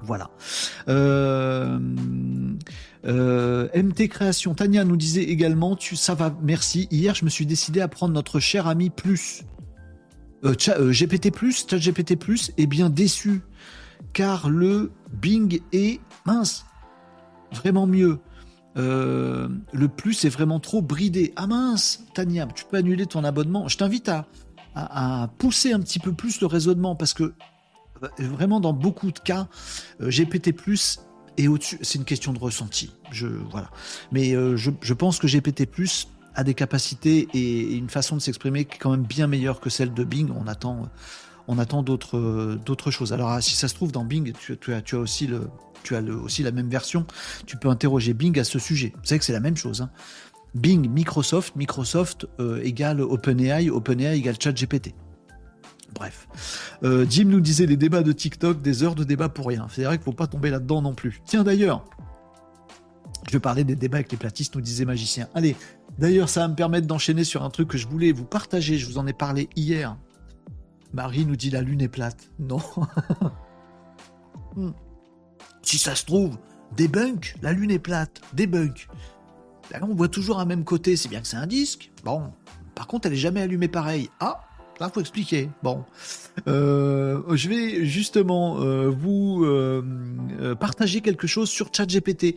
Voilà. 0.03 0.31
Euh, 0.89 1.79
MT 3.75 4.09
Création, 4.09 4.55
Tania 4.55 4.85
nous 4.85 4.97
disait 4.97 5.25
également, 5.25 5.77
tu, 5.77 5.97
ça 5.97 6.15
va, 6.15 6.35
merci. 6.43 6.89
Hier, 6.91 7.15
je 7.15 7.25
me 7.25 7.31
suis 7.31 7.47
décidé 7.47 7.81
à 7.81 7.89
prendre 7.89 8.13
notre 8.13 8.39
cher 8.41 8.67
ami 8.67 8.91
Plus. 8.91 9.45
GPT 10.43 11.31
Plus, 11.33 11.67
GPT 11.67 12.17
Plus, 12.17 12.53
est 12.59 12.67
bien 12.67 12.91
déçu 12.91 13.41
car 14.13 14.49
le 14.49 14.93
Bing 15.13 15.61
est 15.73 16.01
mince, 16.27 16.65
vraiment 17.53 17.87
mieux. 17.87 18.19
Euh, 18.77 19.49
le 19.73 19.89
plus 19.89 20.25
est 20.25 20.29
vraiment 20.29 20.61
trop 20.61 20.83
bridé. 20.83 21.33
Ah 21.37 21.47
mince, 21.47 22.05
Tania, 22.15 22.47
tu 22.47 22.65
peux 22.65 22.77
annuler 22.77 23.07
ton 23.07 23.25
abonnement. 23.25 23.69
Je 23.69 23.79
t'invite 23.79 24.09
à, 24.09 25.29
pousser 25.39 25.73
un 25.73 25.79
petit 25.79 26.01
peu 26.01 26.13
plus 26.13 26.41
le 26.41 26.49
raisonnement 26.49 26.97
parce 26.97 27.15
que 27.15 27.23
euh, 28.03 28.09
vraiment 28.19 28.59
dans 28.59 28.73
beaucoup 28.73 29.13
de 29.13 29.21
cas, 29.21 29.47
euh, 30.01 30.11
GPT 30.11 30.53
plus 30.53 31.01
est 31.37 31.47
au-dessus. 31.47 31.79
C'est 31.83 31.99
une 31.99 32.05
question 32.05 32.33
de 32.33 32.41
ressenti. 32.41 32.93
Je 33.13 33.29
voilà. 33.29 33.71
Mais 34.11 34.33
je, 34.57 34.93
pense 34.93 35.19
que 35.19 35.29
GPT 35.29 35.67
plus 35.67 36.09
a 36.35 36.43
des 36.43 36.55
capacités 36.55 37.29
et 37.35 37.77
une 37.77 37.89
façon 37.89 38.17
de 38.17 38.21
s'exprimer 38.21 38.65
qui 38.65 38.75
est 38.75 38.79
quand 38.79 38.91
même 38.91 39.05
bien 39.05 39.29
meilleure 39.29 39.61
que 39.61 39.71
celle 39.71 39.95
de 39.95 40.03
Bing. 40.03 40.31
On 40.37 40.49
attend 40.49 40.89
on 41.49 41.59
attend 41.59 41.83
d'autres 41.83 42.91
choses. 42.91 43.13
Alors, 43.13 43.31
ah, 43.31 43.41
si 43.41 43.55
ça 43.55 43.69
se 43.69 43.75
trouve, 43.75 43.93
dans 43.93 44.05
Bing, 44.05 44.33
tu, 44.33 44.73
as, 44.73 44.95
aussi 44.95 46.43
la 46.43 46.53
même 46.53 46.69
version. 46.69 47.07
Tu 47.47 47.57
peux 47.57 47.69
interroger 47.69 48.15
Bing 48.15 48.39
à 48.39 48.45
ce 48.45 48.59
sujet. 48.59 48.93
Vous 48.97 49.05
savez 49.05 49.19
que 49.19 49.25
c'est 49.25 49.33
la 49.33 49.41
même 49.41 49.57
chose. 49.57 49.83
Hein. 49.83 49.91
Bing, 50.55 50.89
Microsoft, 50.89 51.57
Microsoft 51.57 52.27
euh, 52.39 52.63
égale 52.63 53.01
OpenAI, 53.01 53.71
OpenAI 53.71 54.17
égale 54.17 54.37
ChatGPT. 54.41 54.95
Bref. 55.95 56.27
Euh, 56.83 57.07
Jim 57.09 57.27
nous 57.27 57.41
disait 57.41 57.67
les 57.67 57.77
débats 57.77 58.03
de 58.03 58.13
TikTok, 58.13 58.63
des 58.63 58.83
heures 58.83 58.95
de 58.95 59.05
débat 59.05 59.29
pour 59.29 59.47
rien. 59.47 59.67
C'est 59.71 59.85
vrai 59.85 59.97
qu'il 59.97 60.01
ne 60.01 60.05
faut 60.05 60.13
pas 60.13 60.27
tomber 60.27 60.51
là-dedans 60.51 60.83
non 60.83 60.95
plus. 60.95 61.23
Tiens 61.25 61.45
d'ailleurs, 61.45 61.85
je 63.29 63.33
vais 63.33 63.41
parler 63.41 63.65
des 63.65 63.77
débats 63.77 63.99
avec 63.99 64.11
les 64.11 64.19
platistes, 64.19 64.55
nous 64.55 64.61
disait 64.61 64.85
Magicien. 64.85 65.29
Allez, 65.35 65.57
d'ailleurs, 65.99 66.29
ça 66.29 66.41
va 66.41 66.49
me 66.49 66.55
permettre 66.55 66.87
d'enchaîner 66.87 67.25
sur 67.25 67.43
un 67.43 67.51
truc 67.51 67.69
que 67.69 67.79
je 67.79 67.87
voulais 67.87 68.13
vous 68.13 68.25
partager. 68.25 68.77
Je 68.77 68.87
vous 68.87 68.99
en 68.99 69.07
ai 69.07 69.13
parlé 69.13 69.49
hier. 69.57 69.97
Marie 70.95 71.27
nous 71.27 71.37
dit 71.37 71.51
la 71.51 71.61
lune 71.61 71.83
est 71.83 71.89
plate. 71.89 72.31
Non. 72.39 72.61
Hmm. 74.57 74.71
Si 75.63 75.79
ça 75.79 75.97
se 75.97 76.05
trouve, 76.05 76.39
des 76.77 76.87
bunks, 76.87 77.35
la 77.43 77.53
lune 77.53 77.73
est 77.73 77.81
plate. 77.81 78.21
Là, 78.39 79.81
on 79.83 79.95
voit 79.95 80.09
toujours 80.09 80.39
un 80.39 80.45
même 80.45 80.63
côté, 80.63 80.95
c'est 80.95 81.09
bien 81.09 81.21
que 81.21 81.27
c'est 81.27 81.37
un 81.37 81.49
disque. 81.49 81.91
Bon, 82.05 82.33
par 82.77 82.87
contre, 82.87 83.09
elle 83.09 83.15
est 83.15 83.17
jamais 83.17 83.43
allumée 83.43 83.67
pareil. 83.67 84.11
Ah, 84.21 84.45
Là, 84.81 84.91
faut 84.93 85.01
expliquer. 85.01 85.51
Bon, 85.63 85.85
euh, 86.49 87.23
je 87.37 87.49
vais 87.49 87.87
justement 87.87 88.61
euh, 88.61 88.89
vous 88.89 89.45
euh, 89.45 90.55
partager 90.59 91.01
quelque 91.01 91.27
chose 91.27 91.49
sur 91.49 91.71
ChatGPT. 91.73 92.37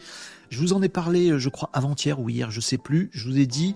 Je 0.50 0.60
vous 0.60 0.74
en 0.74 0.82
ai 0.84 0.90
parlé, 0.90 1.40
je 1.40 1.50
crois, 1.50 1.70
avant-hier 1.74 2.20
ou 2.20 2.30
hier, 2.30 2.52
je 2.52 2.62
sais 2.62 2.78
plus. 2.78 3.10
Je 3.12 3.28
vous 3.28 3.40
ai 3.40 3.48
dit, 3.48 3.76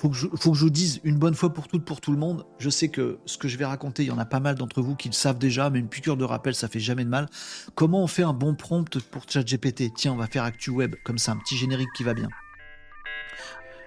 faut 0.00 0.08
que 0.08 0.16
je, 0.16 0.26
faut 0.34 0.52
que 0.52 0.56
je 0.56 0.64
vous 0.64 0.70
dise 0.70 1.00
une 1.04 1.18
bonne 1.18 1.34
fois 1.34 1.52
pour 1.52 1.68
toutes, 1.68 1.84
pour 1.84 2.00
tout 2.00 2.10
le 2.10 2.16
monde. 2.16 2.46
Je 2.58 2.70
sais 2.70 2.88
que 2.88 3.18
ce 3.26 3.36
que 3.36 3.48
je 3.48 3.58
vais 3.58 3.66
raconter, 3.66 4.02
il 4.02 4.06
y 4.06 4.10
en 4.10 4.18
a 4.18 4.24
pas 4.24 4.40
mal 4.40 4.54
d'entre 4.54 4.80
vous 4.80 4.96
qui 4.96 5.08
le 5.08 5.14
savent 5.14 5.38
déjà, 5.38 5.68
mais 5.68 5.78
une 5.78 5.88
piqûre 5.88 6.16
de 6.16 6.24
rappel, 6.24 6.54
ça 6.54 6.68
fait 6.68 6.80
jamais 6.80 7.04
de 7.04 7.10
mal. 7.10 7.28
Comment 7.74 8.02
on 8.02 8.06
fait 8.06 8.22
un 8.22 8.32
bon 8.32 8.54
prompt 8.54 8.98
pour 9.10 9.24
ChatGPT? 9.28 9.92
Tiens, 9.94 10.12
on 10.12 10.16
va 10.16 10.26
faire 10.26 10.44
ActuWeb, 10.44 10.94
comme 11.04 11.18
ça, 11.18 11.32
un 11.32 11.36
petit 11.36 11.54
générique 11.54 11.90
qui 11.94 12.02
va 12.02 12.14
bien. 12.14 12.28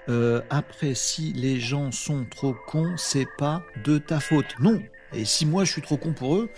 Euh, 0.07 0.41
après, 0.51 0.93
si 0.93 1.33
les 1.33 1.59
gens 1.59 1.91
sont 1.91 2.25
trop 2.29 2.55
cons, 2.67 2.93
c'est 2.95 3.27
pas 3.39 3.63
de 3.83 3.97
ta 3.97 4.19
faute. 4.19 4.53
Non. 4.59 4.79
Et 5.13 5.25
si 5.25 5.47
moi 5.47 5.63
je 5.63 5.71
suis 5.71 5.81
trop 5.81 5.97
con 5.97 6.13
pour 6.13 6.35
eux, 6.35 6.51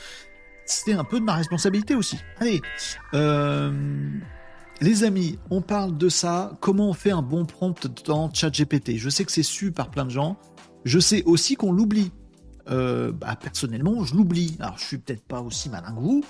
c'est 0.65 0.93
un 0.93 1.05
peu 1.05 1.21
de 1.21 1.25
ma 1.25 1.35
responsabilité 1.35 1.95
aussi. 1.95 2.19
Allez, 2.41 2.61
euh, 3.13 3.71
les 4.81 5.03
amis, 5.03 5.37
on 5.49 5.61
parle 5.61 5.97
de 5.97 6.09
ça. 6.09 6.57
Comment 6.59 6.89
on 6.89 6.93
fait 6.93 7.11
un 7.11 7.21
bon 7.21 7.45
prompt 7.45 7.87
dans 8.05 8.31
ChatGPT? 8.33 8.97
Je 8.97 9.09
sais 9.09 9.25
que 9.25 9.31
c'est 9.31 9.43
su 9.43 9.71
par 9.71 9.89
plein 9.89 10.05
de 10.05 10.11
gens. 10.11 10.37
Je 10.83 10.99
sais 10.99 11.23
aussi 11.23 11.55
qu'on 11.55 11.71
l'oublie. 11.71 12.11
Euh, 12.69 13.11
bah, 13.11 13.35
personnellement, 13.39 14.03
je 14.03 14.15
l'oublie. 14.15 14.57
Alors, 14.59 14.77
je 14.77 14.85
suis 14.85 14.97
peut-être 14.97 15.23
pas 15.23 15.41
aussi 15.41 15.69
malin 15.69 15.93
que 15.93 15.99
vous, 15.99 16.23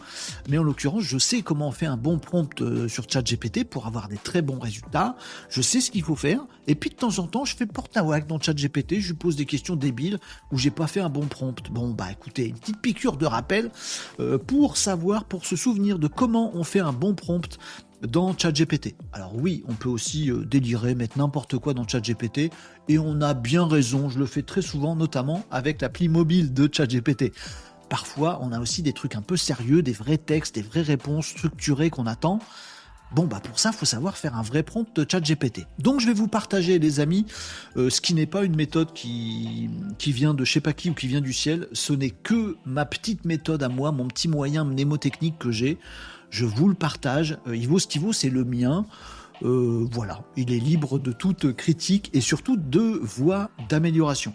mais 0.50 0.58
en 0.58 0.64
l'occurrence, 0.64 1.04
je 1.04 1.18
sais 1.18 1.42
comment 1.42 1.70
on 1.70 1.72
fait 1.72 1.86
un 1.86 1.98
bon 1.98 2.20
prompt 2.20 2.62
euh, 2.62 2.88
sur 2.90 3.10
ChatGPT 3.10 3.64
pour 3.64 3.88
avoir 3.88 4.10
des 4.10 4.18
très 4.18 4.42
bons 4.42 4.60
résultats. 4.60 5.16
Je 5.50 5.62
sais 5.62 5.80
ce 5.80 5.92
qu'il 5.92 6.04
faut 6.04 6.16
faire. 6.16 6.46
Et 6.68 6.76
puis, 6.76 6.90
de 6.90 6.96
temps 6.96 7.20
en 7.20 7.28
temps, 7.28 7.46
je 7.46 7.56
fais 7.56 7.66
porte 7.66 7.96
à 7.96 8.04
whack 8.04 8.28
dans 8.28 8.40
ChatGPT. 8.40 9.00
Je 9.00 9.10
lui 9.10 9.14
pose 9.16 9.36
des 9.36 9.46
questions 9.46 9.76
débiles 9.76 10.20
où 10.52 10.58
j'ai 10.58 10.72
pas 10.72 10.88
fait 10.88 11.00
un 11.00 11.10
bon 11.10 11.26
prompt. 11.28 11.72
Bon, 11.72 11.92
bah, 11.92 12.12
écoutez, 12.12 12.48
une 12.48 12.58
petite 12.58 12.82
piqûre 12.82 13.16
de 13.16 13.26
rappel 13.26 13.72
euh, 14.20 14.38
pour 14.38 14.76
savoir, 14.78 15.26
pour 15.26 15.46
se 15.46 15.56
souvenir 15.56 16.00
de 16.00 16.08
comment 16.08 16.52
on 16.54 16.64
fait 16.64 16.82
un 16.82 16.94
bon 16.94 17.16
prompt 17.16 17.58
dans 18.02 18.38
ChatGPT. 18.38 18.96
Alors 19.14 19.36
oui, 19.36 19.64
on 19.68 19.74
peut 19.74 19.90
aussi 19.90 20.32
euh, 20.32 20.46
délirer, 20.46 20.96
mettre 20.96 21.18
n'importe 21.18 21.58
quoi 21.58 21.74
dans 21.74 21.88
ChatGPT, 21.88 22.52
et 22.88 23.00
on 23.00 23.22
a 23.22 23.34
bien 23.34 23.68
raison, 23.68 24.10
je 24.10 24.20
le 24.20 24.26
fais 24.26 24.44
très 24.44 24.62
souvent, 24.62 24.96
notamment 24.96 25.44
avec 25.52 25.82
l'appli 25.82 26.10
mobile 26.10 26.54
de 26.54 26.70
ChatGPT. 26.72 27.32
Parfois, 27.90 28.40
on 28.42 28.52
a 28.52 28.60
aussi 28.60 28.82
des 28.82 28.94
trucs 28.94 29.16
un 29.16 29.22
peu 29.22 29.38
sérieux, 29.38 29.82
des 29.82 29.94
vrais 29.94 30.18
textes, 30.18 30.56
des 30.56 30.62
vraies 30.62 30.82
réponses 30.82 31.28
structurées 31.28 31.90
qu'on 31.90 32.08
attend. 32.08 32.40
Bon, 33.12 33.26
bah 33.26 33.40
pour 33.40 33.60
ça, 33.60 33.72
faut 33.72 33.86
savoir 33.86 34.18
faire 34.18 34.36
un 34.36 34.42
vrai 34.42 34.64
prompt 34.64 34.88
de 34.96 35.06
ChatGPT. 35.10 35.68
Donc 35.78 36.02
je 36.02 36.08
vais 36.08 36.14
vous 36.14 36.28
partager, 36.28 36.80
les 36.80 37.00
amis, 37.00 37.28
euh, 37.78 37.92
ce 37.92 38.02
qui 38.02 38.16
n'est 38.16 38.26
pas 38.26 38.44
une 38.44 38.56
méthode 38.56 38.92
qui, 38.94 39.70
qui 40.00 40.12
vient 40.12 40.34
de 40.34 40.44
je 40.44 40.52
sais 40.52 40.60
pas 40.60 40.74
qui 40.74 40.90
ou 40.90 40.96
qui 40.96 41.08
vient 41.08 41.22
du 41.22 41.32
ciel. 41.32 41.68
Ce 41.72 41.94
n'est 41.94 42.10
que 42.10 42.58
ma 42.66 42.86
petite 42.86 43.24
méthode 43.24 43.62
à 43.62 43.70
moi, 43.70 43.92
mon 43.92 44.08
petit 44.08 44.28
moyen 44.28 44.66
mnémotechnique 44.66 45.38
que 45.38 45.52
j'ai 45.52 45.78
je 46.36 46.46
vous 46.46 46.68
le 46.68 46.76
partage. 46.76 47.38
Il 47.48 47.66
vaut 47.70 47.80
ce 47.80 47.88
qu'il 47.88 48.02
vaut, 48.02 48.12
c'est 48.12 48.30
le 48.30 48.44
mien. 48.44 48.86
Euh, 49.44 49.88
voilà, 49.90 50.24
il 50.36 50.52
est 50.52 50.60
libre 50.60 51.00
de 51.00 51.14
toute 51.14 51.54
critique 51.54 52.10
et 52.14 52.20
surtout 52.20 52.58
de 52.58 53.00
voies 53.02 53.50
d'amélioration. 53.70 54.34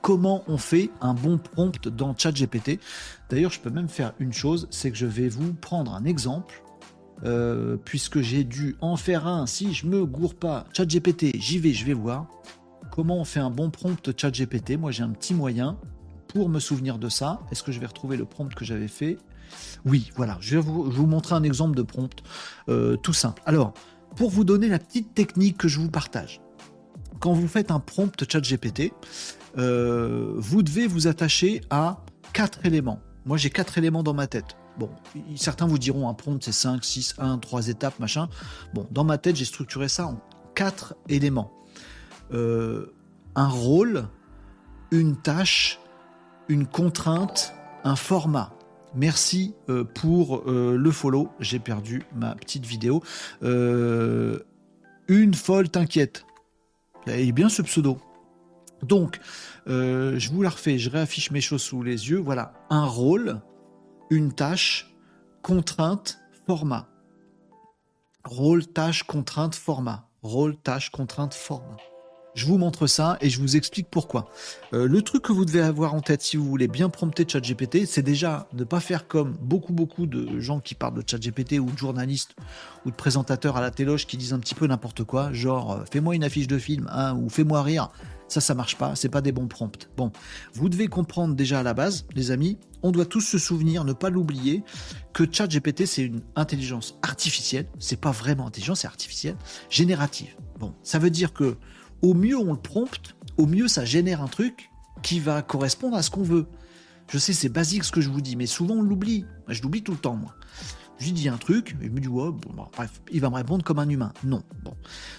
Comment 0.00 0.42
on 0.48 0.56
fait 0.56 0.90
un 1.02 1.12
bon 1.12 1.36
prompt 1.36 1.86
dans 1.86 2.16
ChatGPT? 2.16 2.80
D'ailleurs, 3.28 3.50
je 3.50 3.60
peux 3.60 3.70
même 3.70 3.90
faire 3.90 4.14
une 4.20 4.32
chose, 4.32 4.68
c'est 4.70 4.90
que 4.90 4.96
je 4.96 5.06
vais 5.06 5.28
vous 5.28 5.52
prendre 5.52 5.94
un 5.94 6.04
exemple, 6.06 6.62
euh, 7.24 7.76
puisque 7.76 8.20
j'ai 8.20 8.42
dû 8.42 8.76
en 8.80 8.96
faire 8.96 9.26
un. 9.26 9.46
Si 9.46 9.74
je 9.74 9.86
me 9.86 10.06
gourre 10.06 10.34
pas, 10.34 10.64
ChatGPT, 10.72 11.38
j'y 11.38 11.58
vais, 11.58 11.74
je 11.74 11.84
vais 11.84 11.92
voir. 11.92 12.26
Comment 12.90 13.18
on 13.18 13.24
fait 13.24 13.40
un 13.40 13.50
bon 13.50 13.70
prompt 13.70 14.18
ChatGPT? 14.18 14.78
Moi, 14.78 14.92
j'ai 14.92 15.02
un 15.02 15.10
petit 15.10 15.34
moyen 15.34 15.76
pour 16.28 16.48
me 16.48 16.58
souvenir 16.58 16.98
de 16.98 17.10
ça. 17.10 17.40
Est-ce 17.50 17.62
que 17.62 17.70
je 17.70 17.80
vais 17.80 17.86
retrouver 17.86 18.16
le 18.16 18.24
prompt 18.24 18.52
que 18.54 18.64
j'avais 18.64 18.88
fait? 18.88 19.18
Oui, 19.84 20.12
voilà, 20.16 20.38
je 20.40 20.56
vais 20.56 20.62
vous, 20.62 21.06
montrer 21.06 21.34
un 21.34 21.42
exemple 21.42 21.76
de 21.76 21.82
prompt 21.82 22.22
euh, 22.68 22.96
tout 22.96 23.12
simple. 23.12 23.42
Alors, 23.46 23.74
pour 24.16 24.30
vous 24.30 24.44
donner 24.44 24.68
la 24.68 24.78
petite 24.78 25.14
technique 25.14 25.58
que 25.58 25.68
je 25.68 25.80
vous 25.80 25.90
partage, 25.90 26.40
quand 27.20 27.32
vous 27.32 27.48
faites 27.48 27.70
un 27.70 27.80
prompt 27.80 28.24
ChatGPT, 28.30 28.92
euh, 29.58 30.34
vous 30.36 30.62
devez 30.62 30.86
vous 30.86 31.06
attacher 31.06 31.60
à 31.70 32.04
quatre 32.32 32.64
éléments. 32.66 33.00
Moi, 33.24 33.36
j'ai 33.36 33.50
quatre 33.50 33.78
éléments 33.78 34.02
dans 34.02 34.14
ma 34.14 34.26
tête. 34.26 34.56
Bon, 34.78 34.90
certains 35.36 35.66
vous 35.66 35.78
diront 35.78 36.08
un 36.08 36.14
prompt 36.14 36.42
c'est 36.42 36.52
5, 36.52 36.84
6, 36.84 37.14
1, 37.18 37.38
3 37.38 37.68
étapes, 37.68 37.98
machin. 37.98 38.28
Bon, 38.74 38.86
dans 38.90 39.04
ma 39.04 39.18
tête, 39.18 39.36
j'ai 39.36 39.44
structuré 39.44 39.88
ça 39.88 40.06
en 40.06 40.20
quatre 40.54 40.94
éléments. 41.08 41.52
Euh, 42.32 42.94
un 43.34 43.48
rôle, 43.48 44.08
une 44.90 45.16
tâche, 45.16 45.78
une 46.48 46.66
contrainte, 46.66 47.54
un 47.84 47.96
format. 47.96 48.52
Merci 48.94 49.54
euh, 49.68 49.84
pour 49.84 50.42
euh, 50.46 50.76
le 50.76 50.90
follow. 50.90 51.30
J'ai 51.40 51.58
perdu 51.58 52.02
ma 52.14 52.34
petite 52.34 52.66
vidéo. 52.66 53.02
Euh, 53.42 54.40
une 55.08 55.34
folle 55.34 55.68
t'inquiète. 55.68 56.24
est 57.06 57.32
bien 57.32 57.48
ce 57.48 57.62
pseudo. 57.62 57.98
Donc, 58.82 59.20
je 59.66 60.30
vous 60.32 60.42
la 60.42 60.50
refais, 60.50 60.76
je 60.76 60.90
réaffiche 60.90 61.30
mes 61.30 61.40
choses 61.40 61.62
sous 61.62 61.84
les 61.84 62.10
yeux. 62.10 62.18
Voilà, 62.18 62.52
un 62.68 62.84
rôle, 62.84 63.40
une 64.10 64.32
tâche, 64.32 64.92
contrainte, 65.40 66.18
format. 66.46 66.88
Rôle, 68.24 68.66
tâche, 68.66 69.04
contrainte, 69.04 69.54
format. 69.54 70.08
Rôle, 70.22 70.56
tâche, 70.56 70.90
contrainte, 70.90 71.34
format. 71.34 71.76
Je 72.34 72.46
vous 72.46 72.56
montre 72.56 72.86
ça 72.86 73.18
et 73.20 73.28
je 73.28 73.38
vous 73.40 73.56
explique 73.56 73.88
pourquoi. 73.90 74.30
Euh, 74.72 74.88
le 74.88 75.02
truc 75.02 75.22
que 75.22 75.32
vous 75.32 75.44
devez 75.44 75.60
avoir 75.60 75.92
en 75.92 76.00
tête 76.00 76.22
si 76.22 76.38
vous 76.38 76.44
voulez 76.44 76.66
bien 76.66 76.88
prompter 76.88 77.26
ChatGPT, 77.28 77.84
c'est 77.86 78.02
déjà 78.02 78.48
ne 78.54 78.64
pas 78.64 78.80
faire 78.80 79.06
comme 79.06 79.32
beaucoup 79.40 79.74
beaucoup 79.74 80.06
de 80.06 80.40
gens 80.40 80.58
qui 80.58 80.74
parlent 80.74 80.94
de 80.94 81.04
ChatGPT 81.06 81.58
ou 81.58 81.70
de 81.70 81.76
journalistes 81.76 82.34
ou 82.86 82.90
de 82.90 82.96
présentateurs 82.96 83.58
à 83.58 83.60
la 83.60 83.70
téloge 83.70 84.06
qui 84.06 84.16
disent 84.16 84.32
un 84.32 84.38
petit 84.38 84.54
peu 84.54 84.66
n'importe 84.66 85.04
quoi, 85.04 85.30
genre 85.32 85.72
euh, 85.72 85.84
fais-moi 85.90 86.14
une 86.14 86.24
affiche 86.24 86.46
de 86.46 86.58
film 86.58 86.88
hein, 86.90 87.14
ou 87.16 87.28
fais-moi 87.28 87.62
rire. 87.62 87.90
Ça, 88.28 88.40
ça 88.40 88.54
marche 88.54 88.78
pas, 88.78 88.96
c'est 88.96 89.10
pas 89.10 89.20
des 89.20 89.30
bons 89.30 89.46
prompts. 89.46 89.90
Bon, 89.98 90.10
vous 90.54 90.70
devez 90.70 90.86
comprendre 90.86 91.34
déjà 91.34 91.60
à 91.60 91.62
la 91.62 91.74
base, 91.74 92.06
les 92.14 92.30
amis, 92.30 92.56
on 92.82 92.90
doit 92.90 93.04
tous 93.04 93.20
se 93.20 93.36
souvenir, 93.36 93.84
ne 93.84 93.92
pas 93.92 94.08
l'oublier, 94.08 94.62
que 95.12 95.24
ChatGPT 95.30 95.84
c'est 95.84 96.02
une 96.02 96.22
intelligence 96.34 96.96
artificielle, 97.02 97.66
c'est 97.78 98.00
pas 98.00 98.10
vraiment 98.10 98.46
intelligent, 98.46 98.74
c'est 98.74 98.86
artificielle, 98.86 99.36
générative. 99.68 100.34
Bon, 100.58 100.72
ça 100.82 100.98
veut 100.98 101.10
dire 101.10 101.34
que 101.34 101.58
au 102.02 102.14
mieux 102.14 102.36
on 102.36 102.52
le 102.52 102.58
prompte, 102.58 103.16
au 103.38 103.46
mieux 103.46 103.68
ça 103.68 103.84
génère 103.84 104.22
un 104.22 104.28
truc 104.28 104.70
qui 105.02 105.20
va 105.20 105.42
correspondre 105.42 105.96
à 105.96 106.02
ce 106.02 106.10
qu'on 106.10 106.22
veut. 106.22 106.46
Je 107.08 107.18
sais, 107.18 107.32
c'est 107.32 107.48
basique 107.48 107.84
ce 107.84 107.92
que 107.92 108.00
je 108.00 108.08
vous 108.08 108.20
dis, 108.20 108.36
mais 108.36 108.46
souvent 108.46 108.76
on 108.76 108.82
l'oublie. 108.82 109.26
Je 109.48 109.62
l'oublie 109.62 109.82
tout 109.82 109.92
le 109.92 109.98
temps, 109.98 110.16
moi. 110.16 110.34
Je 110.98 111.06
lui 111.06 111.12
dis 111.12 111.28
un 111.28 111.36
truc, 111.36 111.76
et 111.82 111.86
il 111.86 111.90
me 111.90 112.00
dit, 112.00 112.08
ouais, 112.08 112.30
bon, 112.30 112.66
bref, 112.72 113.02
il 113.10 113.20
va 113.20 113.28
me 113.28 113.34
répondre 113.34 113.64
comme 113.64 113.80
un 113.80 113.88
humain. 113.88 114.12
Non. 114.24 114.42
Bon. 114.62 114.74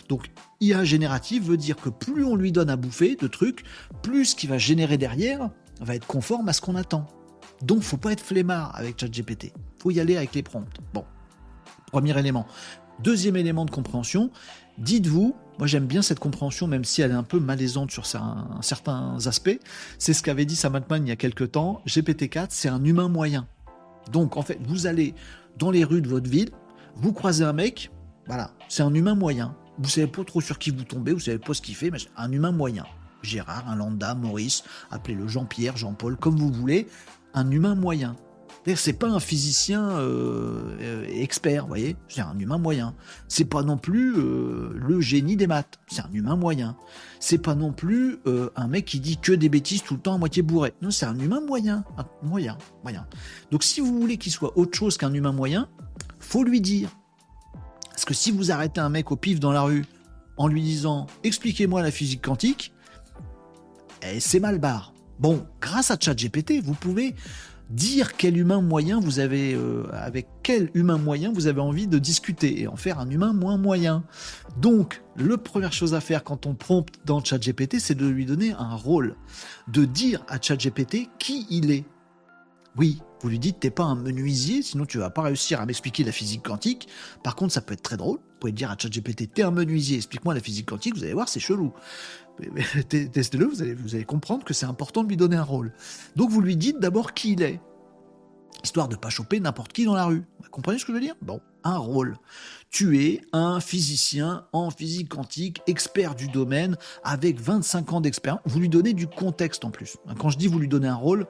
Donc, 0.08 0.32
IA 0.62 0.86
générative 0.86 1.44
veut 1.44 1.58
dire 1.58 1.76
que 1.76 1.90
plus 1.90 2.24
on 2.24 2.36
lui 2.36 2.52
donne 2.52 2.70
à 2.70 2.78
bouffer 2.78 3.16
de 3.16 3.28
trucs, 3.28 3.64
plus 4.02 4.28
ce 4.28 4.36
qu'il 4.36 4.50
va 4.50 4.58
générer 4.58 4.98
derrière 4.98 5.50
va 5.82 5.96
être 5.96 6.08
conforme 6.08 6.48
à 6.48 6.54
ce 6.54 6.62
qu'on 6.62 6.76
attend. 6.76 7.06
Donc, 7.62 7.82
faut 7.82 7.98
pas 7.98 8.14
être 8.14 8.22
flemmard 8.22 8.74
avec 8.76 9.00
ChatGPT. 9.00 9.52
Faut 9.78 9.92
y 9.92 10.00
aller 10.00 10.16
avec 10.16 10.34
les 10.34 10.44
prompts. 10.44 10.80
Bon. 10.94 11.04
Premier 11.92 12.18
élément. 12.18 12.48
Deuxième 13.00 13.36
élément 13.36 13.66
de 13.66 13.72
compréhension, 13.72 14.32
dites-vous, 14.78 15.36
moi 15.60 15.68
j'aime 15.68 15.86
bien 15.86 16.02
cette 16.02 16.20
compréhension, 16.20 16.68
même 16.68 16.84
si 16.84 17.02
elle 17.02 17.12
est 17.12 17.16
un 17.16 17.24
peu 17.24 17.40
malaisante 17.40 17.92
sur 17.92 18.06
certains 18.06 19.18
aspects, 19.26 19.60
c'est 20.00 20.14
ce 20.14 20.24
qu'avait 20.24 20.46
dit 20.46 20.56
Sam 20.56 20.76
Altman 20.76 21.06
il 21.06 21.10
y 21.10 21.12
a 21.12 21.16
quelques 21.16 21.52
temps, 21.52 21.82
GPT-4 21.88 22.48
c'est 22.50 22.70
un 22.70 22.84
humain 22.84 23.08
moyen. 23.08 23.48
Donc 24.12 24.38
en 24.38 24.42
fait, 24.42 24.60
vous 24.66 24.88
allez 24.88 25.14
dans 25.58 25.72
les 25.72 25.84
rues 25.84 26.02
de 26.02 26.10
votre 26.10 26.30
ville, 26.30 26.50
vous 26.96 27.14
croisez 27.14 27.44
un 27.44 27.54
mec, 27.54 27.92
voilà, 28.28 28.52
c'est 28.68 28.84
un 28.84 28.94
humain 28.94 29.16
moyen. 29.16 29.56
Vous 29.80 29.90
savez 29.90 30.08
pas 30.08 30.24
trop 30.24 30.42
sur 30.42 30.60
qui 30.60 30.70
vous 30.72 30.84
tombez, 30.84 31.14
vous 31.14 31.20
savez 31.20 31.40
pas 31.40 31.54
ce 31.54 31.62
qu'il 31.62 31.76
fait, 31.76 31.90
mais 31.90 32.00
c'est 32.00 32.12
un 32.18 32.32
humain 32.32 32.52
moyen. 32.52 32.86
Gérard, 33.22 33.68
un 33.70 33.76
lambda, 33.76 34.16
Maurice, 34.16 34.64
appelez-le 34.92 35.28
Jean-Pierre, 35.28 35.78
Jean-Paul, 35.78 36.18
comme 36.18 36.36
vous 36.36 36.52
voulez, 36.52 36.88
un 37.34 37.50
humain 37.50 37.74
moyen. 37.74 38.16
C'est 38.76 38.94
pas 38.94 39.10
un 39.10 39.20
physicien 39.20 39.90
euh, 39.90 41.06
expert, 41.10 41.64
vous 41.64 41.68
voyez, 41.68 41.98
c'est 42.08 42.22
un 42.22 42.38
humain 42.40 42.58
moyen. 42.58 42.96
C'est 43.28 43.46
pas 43.46 43.62
non 43.62 43.78
plus 43.78 44.14
le 44.16 45.02
génie 45.02 45.36
des 45.36 45.48
maths, 45.48 45.80
c'est 45.88 46.02
un 46.02 46.10
humain 46.14 46.38
moyen. 46.38 46.78
C'est 47.20 47.40
pas 47.40 47.56
non 47.56 47.74
plus 47.74 48.20
un 48.56 48.68
mec 48.68 48.86
qui 48.86 49.00
dit 49.00 49.18
que 49.18 49.34
des 49.34 49.50
bêtises 49.50 49.84
tout 49.84 49.96
le 49.96 50.00
temps 50.00 50.16
à 50.16 50.18
moitié 50.18 50.44
bourré. 50.44 50.74
Non, 50.82 50.92
c'est 50.92 51.06
un 51.06 51.20
humain 51.20 51.42
moyen, 51.42 51.84
moyen, 52.22 52.58
moyen. 52.84 53.06
Donc 53.52 53.64
si 53.64 53.82
vous 53.82 54.00
voulez 54.00 54.18
qu'il 54.18 54.32
soit 54.32 54.58
autre 54.58 54.78
chose 54.78 54.98
qu'un 54.98 55.14
humain 55.14 55.34
moyen, 55.34 55.68
faut 56.20 56.44
lui 56.44 56.62
dire. 56.62 56.90
Parce 57.90 58.06
que 58.06 58.14
si 58.14 58.32
vous 58.32 58.52
arrêtez 58.52 58.82
un 58.82 58.90
mec 58.90 59.12
au 59.12 59.16
pif 59.16 59.40
dans 59.40 59.52
la 59.52 59.62
rue 59.62 59.86
en 60.38 60.48
lui 60.48 60.62
disant 60.62 61.08
expliquez-moi 61.24 61.82
la 61.82 61.92
physique 61.92 62.24
quantique, 62.24 62.74
eh, 64.02 64.20
c'est 64.20 64.40
mal 64.40 64.60
barre. 64.60 64.94
Bon, 65.20 65.46
grâce 65.62 65.92
à 65.92 65.98
ChatGPT, 66.00 66.60
vous 66.64 66.74
pouvez 66.74 67.16
dire 67.70 68.16
quel 68.16 68.38
humain 68.38 68.62
moyen 68.62 69.00
vous 69.00 69.20
avez, 69.20 69.54
euh, 69.54 69.84
avec 69.94 70.28
quel 70.44 70.70
humain 70.74 70.98
moyen 70.98 71.32
vous 71.32 71.48
avez 71.48 71.62
envie 71.62 71.88
de 71.88 71.98
discuter 71.98 72.62
et 72.62 72.68
en 72.68 72.76
faire 72.76 73.00
un 73.00 73.10
humain 73.10 73.34
moins 73.34 73.58
moyen. 73.58 74.04
Donc, 74.58 75.02
la 75.18 75.38
première 75.38 75.74
chose 75.74 75.94
à 75.94 76.02
faire 76.02 76.24
quand 76.24 76.46
on 76.46 76.56
prompte 76.56 76.96
dans 77.06 77.24
ChatGPT, 77.24 77.80
c'est 77.80 77.96
de 77.96 78.08
lui 78.08 78.26
donner 78.26 78.54
un 78.54 78.76
rôle, 78.76 79.16
de 79.68 79.86
dire 79.86 80.24
à 80.28 80.42
ChatGPT 80.42 81.10
qui 81.20 81.48
il 81.50 81.72
est. 81.72 81.86
Oui, 82.76 83.02
vous 83.22 83.30
lui 83.30 83.40
dites 83.40 83.60
t'es 83.60 83.70
pas 83.70 83.84
un 83.84 83.96
menuisier, 83.96 84.64
sinon 84.64 84.86
tu 84.86 84.98
vas 84.98 85.10
pas 85.10 85.22
réussir 85.22 85.62
à 85.62 85.66
m'expliquer 85.66 86.04
la 86.04 86.12
physique 86.12 86.44
quantique. 86.44 86.88
Par 87.24 87.36
contre, 87.36 87.54
ça 87.54 87.62
peut 87.62 87.74
être 87.74 87.84
très 87.84 87.98
drôle. 87.98 88.18
Vous 88.18 88.40
pouvez 88.40 88.52
dire 88.52 88.72
à 88.72 88.76
ChatGPT 88.78 89.32
t'es 89.32 89.44
un 89.44 89.52
menuisier, 89.52 89.98
explique-moi 89.98 90.34
la 90.34 90.42
physique 90.42 90.68
quantique. 90.68 90.96
Vous 90.96 91.04
allez 91.04 91.14
voir, 91.14 91.30
c'est 91.30 91.40
chelou. 91.40 91.72
Testez-le, 92.90 93.46
vous 93.46 93.62
allez, 93.96 94.06
comprendre 94.06 94.44
que 94.44 94.54
c'est 94.54 94.66
important 94.66 95.04
de 95.04 95.10
lui 95.10 95.18
donner 95.18 95.36
un 95.36 95.44
rôle. 95.44 95.72
Donc 96.16 96.30
vous 96.30 96.42
lui 96.42 96.56
dites 96.56 96.80
d'abord 96.80 97.14
qui 97.14 97.34
il 97.34 97.42
est, 97.42 97.60
histoire 98.64 98.88
de 98.88 98.96
pas 98.96 99.10
choper 99.10 99.40
n'importe 99.40 99.74
qui 99.74 99.86
dans 99.86 99.96
la 99.96 100.06
rue. 100.06 100.24
Vous 100.42 100.50
comprenez 100.50 100.80
ce 100.80 100.86
que 100.86 100.92
je 100.92 100.98
veux 100.98 101.04
dire? 101.04 101.16
Bon, 101.22 101.42
un 101.64 101.78
rôle. 101.78 102.18
Tu 102.70 103.04
es 103.04 103.22
un 103.34 103.60
physicien 103.60 104.46
en 104.52 104.72
physique 104.72 105.10
quantique, 105.10 105.62
expert 105.68 106.16
du 106.16 106.28
domaine, 106.28 106.78
avec 107.04 107.40
25 107.40 107.94
ans 107.94 108.02
d'expérience. 108.02 108.42
Vous 108.46 108.60
lui 108.60 108.70
donnez 108.70 108.94
du 108.94 109.08
contexte 109.08 109.66
en 109.66 109.72
plus. 109.72 109.98
Quand 110.18 110.30
je 110.30 110.38
dis 110.38 110.48
vous 110.48 110.60
lui 110.60 110.68
donnez 110.68 110.88
un 110.88 110.96
rôle, 110.96 111.28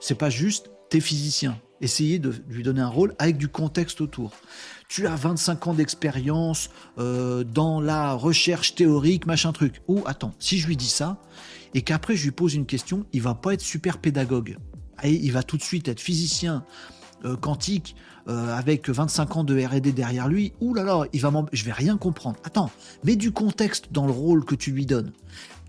c'est 0.00 0.14
pas 0.14 0.30
juste 0.30 0.70
t'es 0.88 1.00
physicien. 1.00 1.60
Essayez 1.80 2.18
de 2.18 2.34
lui 2.48 2.62
donner 2.62 2.80
un 2.80 2.88
rôle 2.88 3.14
avec 3.18 3.36
du 3.36 3.48
contexte 3.48 4.00
autour. 4.00 4.32
Tu 4.88 5.06
as 5.06 5.16
25 5.16 5.66
ans 5.66 5.74
d'expérience 5.74 6.70
euh, 6.98 7.44
dans 7.44 7.78
la 7.78 8.14
recherche 8.14 8.74
théorique, 8.74 9.26
machin 9.26 9.52
truc. 9.52 9.82
Ou 9.86 10.02
attends, 10.06 10.32
si 10.38 10.58
je 10.58 10.66
lui 10.66 10.78
dis 10.78 10.88
ça 10.88 11.18
et 11.74 11.82
qu'après 11.82 12.16
je 12.16 12.24
lui 12.24 12.30
pose 12.30 12.54
une 12.54 12.64
question, 12.64 13.04
il 13.12 13.20
va 13.20 13.34
pas 13.34 13.52
être 13.52 13.60
super 13.60 13.98
pédagogue. 13.98 14.56
Et 15.02 15.12
il 15.12 15.30
va 15.30 15.42
tout 15.42 15.58
de 15.58 15.62
suite 15.62 15.88
être 15.88 16.00
physicien 16.00 16.64
euh, 17.26 17.36
quantique 17.36 17.96
euh, 18.28 18.56
avec 18.56 18.88
25 18.88 19.36
ans 19.36 19.44
de 19.44 19.62
R&D 19.62 19.92
derrière 19.92 20.26
lui. 20.26 20.54
Ouh 20.62 20.72
là 20.72 20.84
là, 20.84 21.04
il 21.12 21.20
va 21.20 21.30
je 21.52 21.64
vais 21.64 21.72
rien 21.72 21.98
comprendre. 21.98 22.38
Attends, 22.44 22.70
mets 23.04 23.16
du 23.16 23.30
contexte 23.30 23.88
dans 23.92 24.06
le 24.06 24.12
rôle 24.12 24.46
que 24.46 24.54
tu 24.54 24.70
lui 24.70 24.86
donnes. 24.86 25.12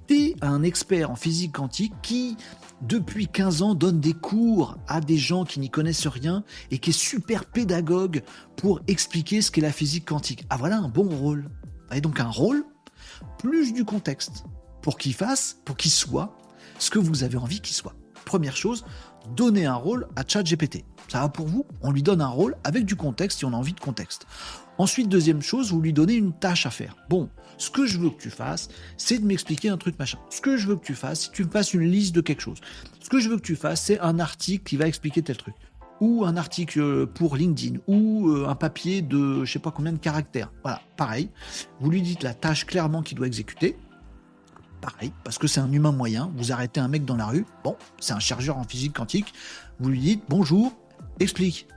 T'es 0.07 0.35
un 0.41 0.63
expert 0.63 1.11
en 1.11 1.15
physique 1.15 1.51
quantique 1.51 1.93
qui 2.01 2.37
depuis 2.81 3.27
15 3.27 3.61
ans, 3.61 3.75
donne 3.75 3.99
des 3.99 4.13
cours 4.13 4.77
à 4.87 5.01
des 5.01 5.17
gens 5.17 5.43
qui 5.43 5.59
n'y 5.59 5.69
connaissent 5.69 6.07
rien 6.07 6.43
et 6.71 6.77
qui 6.77 6.91
est 6.91 6.93
super 6.93 7.45
pédagogue 7.45 8.23
pour 8.55 8.79
expliquer 8.87 9.41
ce 9.41 9.51
qu'est 9.51 9.61
la 9.61 9.71
physique 9.71 10.05
quantique. 10.05 10.45
Ah 10.49 10.57
voilà 10.57 10.77
un 10.77 10.87
bon 10.87 11.09
rôle. 11.09 11.49
Et 11.93 12.01
donc 12.01 12.19
un 12.19 12.29
rôle 12.29 12.63
plus 13.37 13.73
du 13.73 13.83
contexte 13.83 14.45
pour 14.81 14.97
qu'il 14.97 15.13
fasse, 15.13 15.57
pour 15.65 15.75
qu'il 15.75 15.91
soit 15.91 16.37
ce 16.77 16.89
que 16.89 16.99
vous 16.99 17.23
avez 17.23 17.37
envie 17.37 17.59
qu'il 17.59 17.75
soit. 17.75 17.95
Première 18.25 18.55
chose, 18.55 18.85
donner 19.35 19.65
un 19.65 19.75
rôle 19.75 20.07
à 20.15 20.23
ChatGPT. 20.25 20.85
Ça 21.09 21.21
va 21.21 21.29
pour 21.29 21.47
vous 21.47 21.65
On 21.81 21.91
lui 21.91 22.03
donne 22.03 22.21
un 22.21 22.27
rôle 22.27 22.55
avec 22.63 22.85
du 22.85 22.95
contexte 22.95 23.39
si 23.39 23.45
on 23.45 23.53
a 23.53 23.57
envie 23.57 23.73
de 23.73 23.79
contexte. 23.79 24.25
Ensuite, 24.77 25.09
deuxième 25.09 25.41
chose, 25.41 25.71
vous 25.71 25.81
lui 25.81 25.91
donnez 25.91 26.13
une 26.13 26.31
tâche 26.31 26.65
à 26.65 26.69
faire. 26.69 26.95
Bon, 27.09 27.29
ce 27.59 27.69
que 27.69 27.85
je 27.85 27.99
veux 27.99 28.09
que 28.09 28.21
tu 28.21 28.29
fasses, 28.29 28.69
c'est 28.97 29.19
de 29.19 29.25
m'expliquer 29.25 29.69
un 29.69 29.77
truc 29.77 29.99
machin. 29.99 30.17
Ce 30.29 30.41
que 30.41 30.57
je 30.57 30.65
veux 30.65 30.77
que 30.77 30.85
tu 30.85 30.95
fasses, 30.95 31.23
c'est 31.23 31.31
que 31.31 31.35
tu 31.35 31.43
me 31.43 31.51
fasses 31.51 31.73
une 31.73 31.83
liste 31.83 32.15
de 32.15 32.21
quelque 32.21 32.41
chose. 32.41 32.59
Ce 33.01 33.09
que 33.09 33.19
je 33.19 33.29
veux 33.29 33.35
que 33.35 33.43
tu 33.43 33.55
fasses, 33.55 33.81
c'est 33.81 33.99
un 33.99 34.17
article 34.19 34.63
qui 34.63 34.77
va 34.77 34.87
expliquer 34.87 35.21
tel 35.21 35.37
truc. 35.37 35.53
Ou 35.99 36.23
un 36.23 36.37
article 36.37 37.05
pour 37.07 37.35
LinkedIn, 37.35 37.79
ou 37.87 38.29
euh, 38.29 38.47
un 38.47 38.55
papier 38.55 39.01
de 39.01 39.43
je 39.43 39.51
sais 39.51 39.59
pas 39.59 39.71
combien 39.71 39.91
de 39.91 39.97
caractères. 39.97 40.51
Voilà, 40.63 40.81
pareil. 40.95 41.29
Vous 41.81 41.89
lui 41.89 42.01
dites 42.01 42.23
la 42.23 42.33
tâche 42.33 42.65
clairement 42.65 43.03
qu'il 43.03 43.17
doit 43.17 43.27
exécuter. 43.27 43.77
Pareil, 44.79 45.11
parce 45.25 45.37
que 45.37 45.47
c'est 45.47 45.59
un 45.59 45.71
humain 45.73 45.91
moyen. 45.91 46.31
Vous 46.37 46.53
arrêtez 46.53 46.79
un 46.79 46.87
mec 46.87 47.03
dans 47.03 47.17
la 47.17 47.25
rue. 47.25 47.45
Bon, 47.65 47.75
c'est 47.99 48.13
un 48.13 48.19
chargeur 48.19 48.57
en 48.57 48.63
physique 48.63 48.93
quantique. 48.93 49.33
Vous 49.81 49.89
lui 49.89 49.99
dites 49.99 50.23
bonjour, 50.29 50.73
explique. 51.19 51.67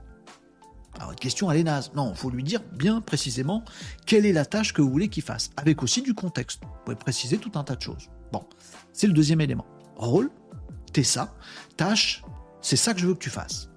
Alors, 1.03 1.11
votre 1.11 1.21
question, 1.21 1.51
elle 1.51 1.59
est 1.59 1.65
naze. 1.65 1.91
Non, 1.97 2.13
il 2.13 2.17
faut 2.17 2.31
lui 2.31 2.45
dire 2.45 2.61
bien 2.79 3.01
précisément 3.01 3.65
quelle 4.07 4.25
est 4.25 4.33
la 4.33 4.45
tâche 4.45 4.73
que 4.73 4.81
vous 4.81 4.89
voulez 4.89 5.09
qu'il 5.09 5.25
fasse, 5.25 5.51
avec 5.57 5.83
aussi 5.83 6.01
du 6.01 6.15
contexte. 6.15 6.61
Vous 6.63 6.69
pouvez 6.85 6.97
préciser 6.97 7.39
tout 7.39 7.51
un 7.57 7.65
tas 7.65 7.75
de 7.75 7.83
choses. 7.83 8.09
Bon, 8.33 8.45
c'est 8.93 9.09
le 9.09 9.13
deuxième 9.13 9.41
élément. 9.41 9.67
Rôle, 9.97 10.31
t'es 10.93 11.03
ça. 11.03 11.35
Tâche, 11.77 12.23
c'est 12.61 12.77
ça 12.77 12.95
que 12.95 13.01
je 13.01 13.09
veux 13.09 13.15
que 13.15 13.19
tu 13.19 13.31
fasses. 13.31 13.69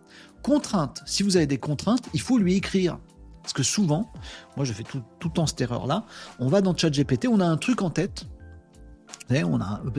Contrainte, 0.44 1.02
si 1.08 1.24
vous 1.24 1.36
avez 1.36 1.48
des 1.48 1.58
contraintes, 1.58 2.08
il 2.14 2.22
faut 2.22 2.38
lui 2.38 2.54
écrire. 2.54 3.00
Parce 3.42 3.54
que 3.54 3.64
souvent, 3.64 4.14
moi 4.56 4.64
je 4.64 4.74
fais 4.74 4.84
tout, 4.84 5.02
tout 5.20 5.30
le 5.30 5.34
temps 5.34 5.48
cette 5.48 5.62
erreur-là, 5.62 6.06
on 6.38 6.48
va 6.48 6.62
dans 6.62 6.78
ChatGPT, 6.78 7.28
on 7.28 7.40
a 7.40 7.46
un 7.48 7.58
truc 7.58 7.82
en 7.82 7.90
tête, 7.90 8.28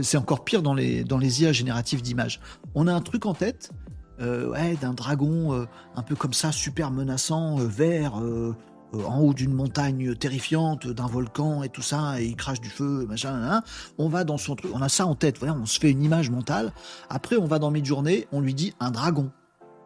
c'est 0.02 0.16
encore 0.16 0.44
pire 0.44 0.62
dans 0.62 0.74
les, 0.74 1.02
dans 1.02 1.18
les 1.18 1.42
IA 1.42 1.50
génératives 1.50 2.02
d'images. 2.02 2.38
On 2.76 2.86
a 2.86 2.94
un 2.94 3.00
truc 3.00 3.26
en 3.26 3.34
tête, 3.34 3.72
euh, 4.20 4.50
ouais, 4.50 4.76
d'un 4.80 4.94
dragon 4.94 5.52
euh, 5.52 5.66
un 5.94 6.02
peu 6.02 6.14
comme 6.14 6.32
ça, 6.32 6.52
super 6.52 6.90
menaçant, 6.90 7.60
euh, 7.60 7.66
vert, 7.66 8.14
en 8.94 9.20
haut 9.20 9.34
d'une 9.34 9.52
montagne 9.52 10.14
terrifiante, 10.14 10.86
d'un 10.86 11.06
volcan 11.06 11.62
et 11.62 11.68
tout 11.68 11.82
ça, 11.82 12.20
et 12.20 12.26
il 12.26 12.36
crache 12.36 12.60
du 12.60 12.70
feu, 12.70 13.04
machin, 13.06 13.60
on 13.98 14.08
va 14.08 14.24
dans 14.24 14.38
son 14.38 14.56
truc, 14.56 14.70
on 14.74 14.80
a 14.80 14.88
ça 14.88 15.06
en 15.06 15.14
tête, 15.14 15.38
voilà, 15.38 15.54
on 15.54 15.66
se 15.66 15.78
fait 15.78 15.90
une 15.90 16.02
image 16.02 16.30
mentale. 16.30 16.72
Après, 17.10 17.36
on 17.36 17.46
va 17.46 17.58
dans 17.58 17.70
mid-journée, 17.70 18.26
on 18.32 18.40
lui 18.40 18.54
dit 18.54 18.74
un 18.80 18.90
dragon. 18.90 19.30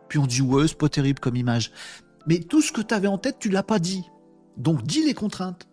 Puis 0.08 0.18
on 0.18 0.26
dit 0.26 0.42
ouais, 0.42 0.68
c'est 0.68 0.78
pas 0.78 0.88
terrible 0.88 1.18
comme 1.18 1.36
image. 1.36 1.72
Mais 2.26 2.38
tout 2.38 2.60
ce 2.60 2.72
que 2.72 2.82
tu 2.82 2.94
avais 2.94 3.08
en 3.08 3.18
tête, 3.18 3.36
tu 3.40 3.48
l'as 3.48 3.62
pas 3.62 3.78
dit. 3.78 4.04
Donc 4.56 4.82
dis 4.82 5.04
les 5.04 5.14
contraintes. 5.14 5.66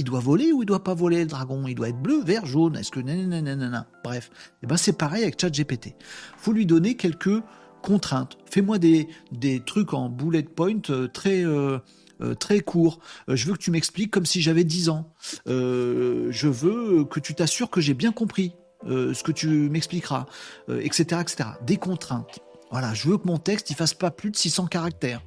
Il 0.00 0.04
doit 0.04 0.20
voler 0.20 0.50
ou 0.52 0.62
il 0.62 0.66
doit 0.66 0.82
pas 0.82 0.94
voler 0.94 1.20
le 1.20 1.26
dragon? 1.26 1.66
Il 1.66 1.74
doit 1.74 1.90
être 1.90 2.00
bleu, 2.00 2.22
vert, 2.22 2.46
jaune. 2.46 2.74
Est-ce 2.76 2.90
que 2.90 3.00
nanana 3.00 3.86
Bref, 4.02 4.30
et 4.32 4.56
eh 4.62 4.66
ben 4.66 4.76
c'est 4.76 4.94
pareil 4.94 5.22
avec 5.22 5.38
ChatGPT. 5.38 5.94
Faut 6.38 6.52
lui 6.52 6.64
donner 6.64 6.96
quelques 6.96 7.42
contraintes. 7.80 8.36
Fais-moi 8.50 8.78
des, 8.78 9.08
des 9.32 9.60
trucs 9.60 9.94
en 9.94 10.08
bullet 10.08 10.42
point 10.42 10.80
euh, 10.90 11.08
très, 11.08 11.44
euh, 11.44 11.78
euh, 12.20 12.34
très 12.34 12.60
courts. 12.60 13.00
je 13.28 13.46
veux 13.46 13.54
que 13.54 13.58
tu 13.58 13.70
m'expliques 13.70 14.10
comme 14.10 14.26
si 14.26 14.42
j'avais 14.42 14.64
10 14.64 14.88
ans. 14.90 15.12
je 15.46 16.48
veux 16.48 17.04
que 17.04 17.20
tu 17.20 17.34
t'assures 17.34 17.70
que 17.70 17.80
j'ai 17.80 17.94
bien 17.94 18.12
compris 18.12 18.54
ce 18.86 19.22
que 19.22 19.32
tu 19.32 19.46
m'expliqueras, 19.68 20.26
etc., 20.68 21.20
etc. 21.20 21.50
Des 21.66 21.76
contraintes. 21.76 22.38
Voilà, 22.70 22.94
je 22.94 23.08
veux 23.08 23.18
que 23.18 23.26
mon 23.26 23.38
texte 23.38 23.68
il 23.70 23.76
fasse 23.76 23.94
pas 23.94 24.10
plus 24.10 24.30
de 24.30 24.36
600 24.36 24.66
caractères. 24.66 25.22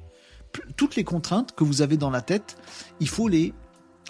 Toutes 0.76 0.96
les 0.96 1.04
contraintes 1.04 1.54
que 1.54 1.62
vous 1.62 1.82
avez 1.82 1.96
dans 1.96 2.10
la 2.10 2.20
tête, 2.20 2.56
il 3.00 3.08
faut 3.08 3.28
les 3.28 3.52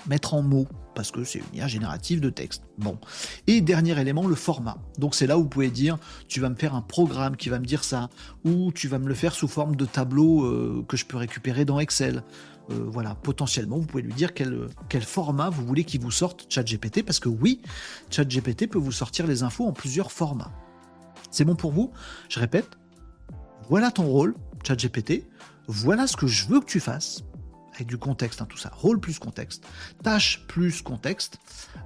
mettre 0.07 0.35
en 0.35 0.43
mots, 0.43 0.69
parce 0.95 1.11
que 1.11 1.25
c'est 1.25 1.41
une 1.41 1.59
IA 1.59 1.69
générative 1.69 2.21
de 2.21 2.31
texte. 2.31 2.63
Bon. 2.79 2.99
Et 3.47 3.61
dernier 3.61 3.99
élément, 4.01 4.27
le 4.27 4.35
format. 4.35 4.79
Donc 4.99 5.15
c'est 5.15 5.27
là 5.27 5.39
où 5.39 5.43
vous 5.43 5.49
pouvez 5.49 5.71
dire, 5.71 5.99
tu 6.29 6.41
vas 6.41 6.49
me 6.49 6.55
faire 6.55 6.75
un 6.75 6.83
programme 6.83 7.37
qui 7.37 7.49
va 7.49 7.59
me 7.59 7.67
dire 7.67 7.85
ça, 7.85 8.09
ou 8.45 8.73
tu 8.73 8.89
vas 8.89 8.99
me 8.99 9.09
le 9.09 9.15
faire 9.15 9.35
sous 9.35 9.49
forme 9.49 9.77
de 9.77 9.85
tableau 9.85 10.45
euh, 10.45 10.85
que 10.89 10.97
je 10.97 11.05
peux 11.05 11.17
récupérer 11.17 11.65
dans 11.65 11.79
Excel. 11.79 12.23
Euh, 12.71 12.87
voilà, 12.87 13.15
potentiellement, 13.15 13.79
vous 13.79 13.87
pouvez 13.87 14.03
lui 14.03 14.15
dire 14.15 14.33
quel, 14.33 14.69
quel 14.89 15.03
format 15.03 15.51
vous 15.51 15.67
voulez 15.67 15.85
qu'il 15.85 16.01
vous 16.01 16.11
sorte 16.11 16.47
ChatGPT, 16.49 17.05
parce 17.05 17.21
que 17.21 17.29
oui, 17.29 17.61
ChatGPT 18.11 18.69
peut 18.69 18.79
vous 18.79 18.93
sortir 18.93 19.27
les 19.27 19.43
infos 19.43 19.67
en 19.67 19.73
plusieurs 19.73 20.11
formats. 20.11 20.51
C'est 21.31 21.45
bon 21.45 21.57
pour 21.57 21.73
vous? 21.73 21.91
Je 22.29 22.41
répète, 22.41 22.79
voilà 23.69 23.91
ton 23.91 24.05
rôle, 24.05 24.35
ChatGPT, 24.67 25.27
voilà 25.67 26.07
ce 26.07 26.17
que 26.17 26.27
je 26.27 26.47
veux 26.47 26.61
que 26.61 26.67
tu 26.67 26.81
fasses, 26.81 27.25
avec 27.75 27.87
du 27.87 27.99
contexte, 27.99 28.41
hein, 28.41 28.47
tout 28.49 28.57
ça. 28.57 28.70
Rôle 28.75 29.01
plus 29.01 29.18
contexte, 29.18 29.64
tâche 30.03 30.45
plus 30.47 30.83
contexte. 30.83 31.39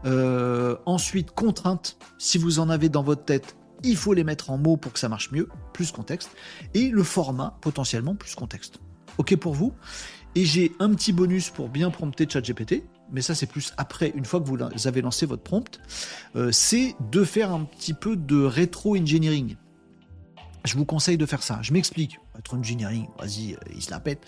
Euh, 0.04 0.76
ensuite, 0.86 1.32
contrainte. 1.32 1.98
Si 2.18 2.38
vous 2.38 2.58
en 2.58 2.70
avez 2.70 2.88
dans 2.88 3.02
votre 3.02 3.24
tête, 3.24 3.56
il 3.82 3.96
faut 3.96 4.14
les 4.14 4.24
mettre 4.24 4.50
en 4.50 4.58
mots 4.58 4.76
pour 4.76 4.92
que 4.92 4.98
ça 4.98 5.08
marche 5.08 5.30
mieux, 5.32 5.48
plus 5.72 5.92
contexte. 5.92 6.30
Et 6.74 6.88
le 6.88 7.02
format, 7.02 7.56
potentiellement, 7.60 8.14
plus 8.14 8.34
contexte. 8.34 8.80
OK 9.18 9.34
pour 9.36 9.54
vous 9.54 9.72
Et 10.34 10.44
j'ai 10.44 10.72
un 10.78 10.90
petit 10.90 11.12
bonus 11.12 11.50
pour 11.50 11.68
bien 11.68 11.90
prompter 11.90 12.26
ChatGPT, 12.28 12.84
mais 13.10 13.22
ça 13.22 13.34
c'est 13.34 13.46
plus 13.46 13.72
après, 13.76 14.12
une 14.14 14.24
fois 14.24 14.40
que 14.40 14.46
vous 14.46 14.86
avez 14.86 15.00
lancé 15.00 15.26
votre 15.26 15.42
prompt, 15.42 15.80
euh, 16.36 16.52
c'est 16.52 16.94
de 17.10 17.24
faire 17.24 17.52
un 17.52 17.64
petit 17.64 17.94
peu 17.94 18.16
de 18.16 18.42
rétro-engineering. 18.42 19.56
Je 20.64 20.76
vous 20.76 20.84
conseille 20.84 21.16
de 21.16 21.26
faire 21.26 21.42
ça. 21.42 21.60
Je 21.62 21.72
m'explique. 21.72 22.18
Rétro-engineering, 22.34 23.06
vas-y, 23.18 23.54
euh, 23.54 23.58
il 23.74 23.82
se 23.82 23.90
la 23.90 24.00
pète. 24.00 24.26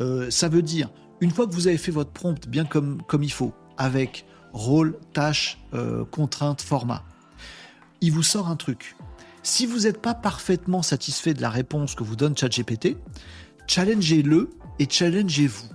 Euh, 0.00 0.30
ça 0.30 0.48
veut 0.48 0.62
dire, 0.62 0.90
une 1.20 1.30
fois 1.30 1.46
que 1.46 1.52
vous 1.52 1.66
avez 1.66 1.78
fait 1.78 1.92
votre 1.92 2.10
prompt 2.10 2.48
bien 2.48 2.64
comme, 2.64 3.02
il 3.22 3.32
faut, 3.32 3.52
avec 3.76 4.24
rôle, 4.52 4.98
tâche, 5.12 5.58
euh, 5.74 6.04
contrainte, 6.04 6.62
format, 6.62 7.04
il 8.00 8.12
vous 8.12 8.22
sort 8.22 8.48
un 8.48 8.56
truc. 8.56 8.96
Si 9.42 9.66
vous 9.66 9.80
n'êtes 9.80 10.00
pas 10.00 10.14
parfaitement 10.14 10.82
satisfait 10.82 11.34
de 11.34 11.42
la 11.42 11.50
réponse 11.50 11.94
que 11.94 12.02
vous 12.02 12.16
donne 12.16 12.36
ChatGPT, 12.36 12.96
challengez-le 13.66 14.50
et 14.78 14.88
challengez-vous. 14.88 15.68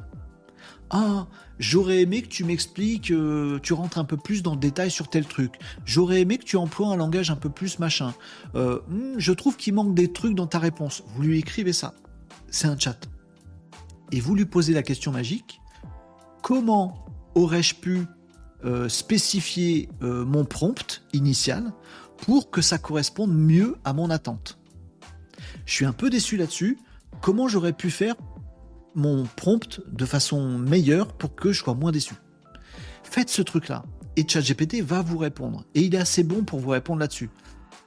Ah, 0.92 1.28
j'aurais 1.58 2.02
aimé 2.02 2.22
que 2.22 2.28
tu 2.28 2.44
m'expliques, 2.44 3.12
euh, 3.12 3.60
tu 3.62 3.74
rentres 3.74 3.98
un 3.98 4.06
peu 4.06 4.18
plus 4.18 4.44
dans 4.44 4.54
le 4.54 4.60
détail 4.60 4.92
sur 4.92 5.08
tel 5.08 5.26
truc. 5.26 5.54
J'aurais 5.84 6.22
aimé 6.22 6.38
que 6.38 6.44
tu 6.44 6.58
emploies 6.58 6.88
un 6.88 6.96
langage 6.96 7.32
un 7.32 7.36
peu 7.36 7.50
plus 7.50 7.80
machin. 7.80 8.14
Hmm, 8.54 9.16
je 9.18 9.34
trouve 9.34 9.56
qu'il 9.56 9.74
manque 9.74 9.96
des 9.96 10.12
trucs 10.12 10.36
dans 10.36 10.48
ta 10.48 10.60
réponse. 10.60 11.04
Vous 11.08 11.24
lui 11.24 11.40
écrivez 11.40 11.74
ça. 11.74 11.94
C'est 12.50 12.68
un 12.68 12.78
chat. 12.78 12.98
Et 14.16 14.22
vous 14.22 14.34
lui 14.34 14.46
posez 14.46 14.74
la 14.74 14.82
question 14.82 15.12
magique. 15.12 15.60
Comment 16.42 17.06
aurais-je 17.36 17.76
pu 17.76 18.08
euh, 18.64 18.88
spécifier 18.88 19.90
mon 20.00 20.46
prompt 20.46 21.04
initial 21.12 21.74
pour 22.20 22.50
que 22.50 22.62
ça 22.62 22.78
corresponde 22.78 23.36
mieux 23.36 23.76
à 23.84 23.92
mon 23.92 24.10
attente? 24.10 24.58
Je 25.66 25.74
suis 25.74 25.86
un 25.86 25.92
peu 25.92 26.10
déçu 26.10 26.38
là-dessus. 26.38 26.80
Comment 27.22 27.50
j'aurais 27.50 27.74
pu 27.74 27.92
faire 27.92 28.16
mon 28.94 29.26
prompt 29.26 29.82
de 29.86 30.06
façon 30.06 30.60
meilleure 30.60 31.12
pour 31.12 31.36
que 31.36 31.52
je 31.52 31.60
sois 31.62 31.76
moins 31.76 31.92
déçu? 31.92 32.14
Faites 33.04 33.30
ce 33.30 33.42
truc-là 33.42 33.84
et 34.16 34.26
ChatGPT 34.26 34.82
va 34.82 35.02
vous 35.02 35.18
répondre. 35.18 35.66
Et 35.76 35.82
il 35.82 35.94
est 35.94 36.00
assez 36.00 36.24
bon 36.24 36.46
pour 36.46 36.62
vous 36.62 36.70
répondre 36.70 37.02
là-dessus. 37.02 37.30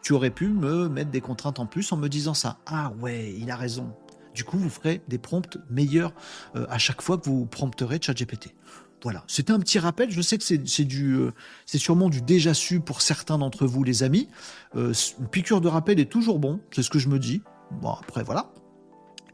Tu 0.03 0.13
aurais 0.13 0.31
pu 0.31 0.49
me 0.49 0.91
mettre 0.91 1.11
des 1.11 1.23
contraintes 1.23 1.59
en 1.59 1.65
plus 1.65 1.91
en 1.91 1.97
me 1.97 2.09
disant 2.09 2.35
ça. 2.35 2.59
Ah 2.67 2.93
ouais, 3.01 3.35
il 3.39 3.51
a 3.51 3.57
raison. 3.57 3.95
Du 4.35 4.45
coup, 4.45 4.59
vous 4.59 4.71
ferez 4.71 5.03
des 5.09 5.19
prompts 5.19 5.59
meilleurs 5.71 6.13
euh, 6.57 6.67
à 6.69 6.79
chaque 6.79 7.03
fois 7.03 7.19
que 7.19 7.25
vous 7.25 7.47
prompterez 7.47 7.99
ChatGPT. 8.01 8.55
Voilà, 9.03 9.25
c'était 9.29 9.53
un 9.53 9.61
petit 9.61 9.79
rappel. 9.79 10.11
Je 10.11 10.21
sais 10.21 10.39
que 10.39 10.45
c'est 10.45 10.85
du, 10.85 11.15
euh, 11.15 11.33
c'est 11.67 11.79
sûrement 11.79 12.09
du 12.09 12.21
déjà 12.21 12.53
su 12.55 12.81
pour 12.81 13.01
certains 13.01 13.39
d'entre 13.39 13.67
vous, 13.67 13.85
les 13.85 14.03
amis. 14.03 14.29
Euh, 14.77 14.93
une 15.21 15.29
piqûre 15.29 15.61
de 15.61 15.69
rappel 15.69 16.01
est 16.01 16.11
toujours 16.11 16.39
bon, 16.39 16.61
c'est 16.73 16.83
ce 16.83 16.91
que 16.91 16.99
je 16.99 17.09
me 17.09 17.19
dis. 17.19 17.43
Bon, 17.71 17.91
après, 17.91 18.25
voilà. 18.25 18.53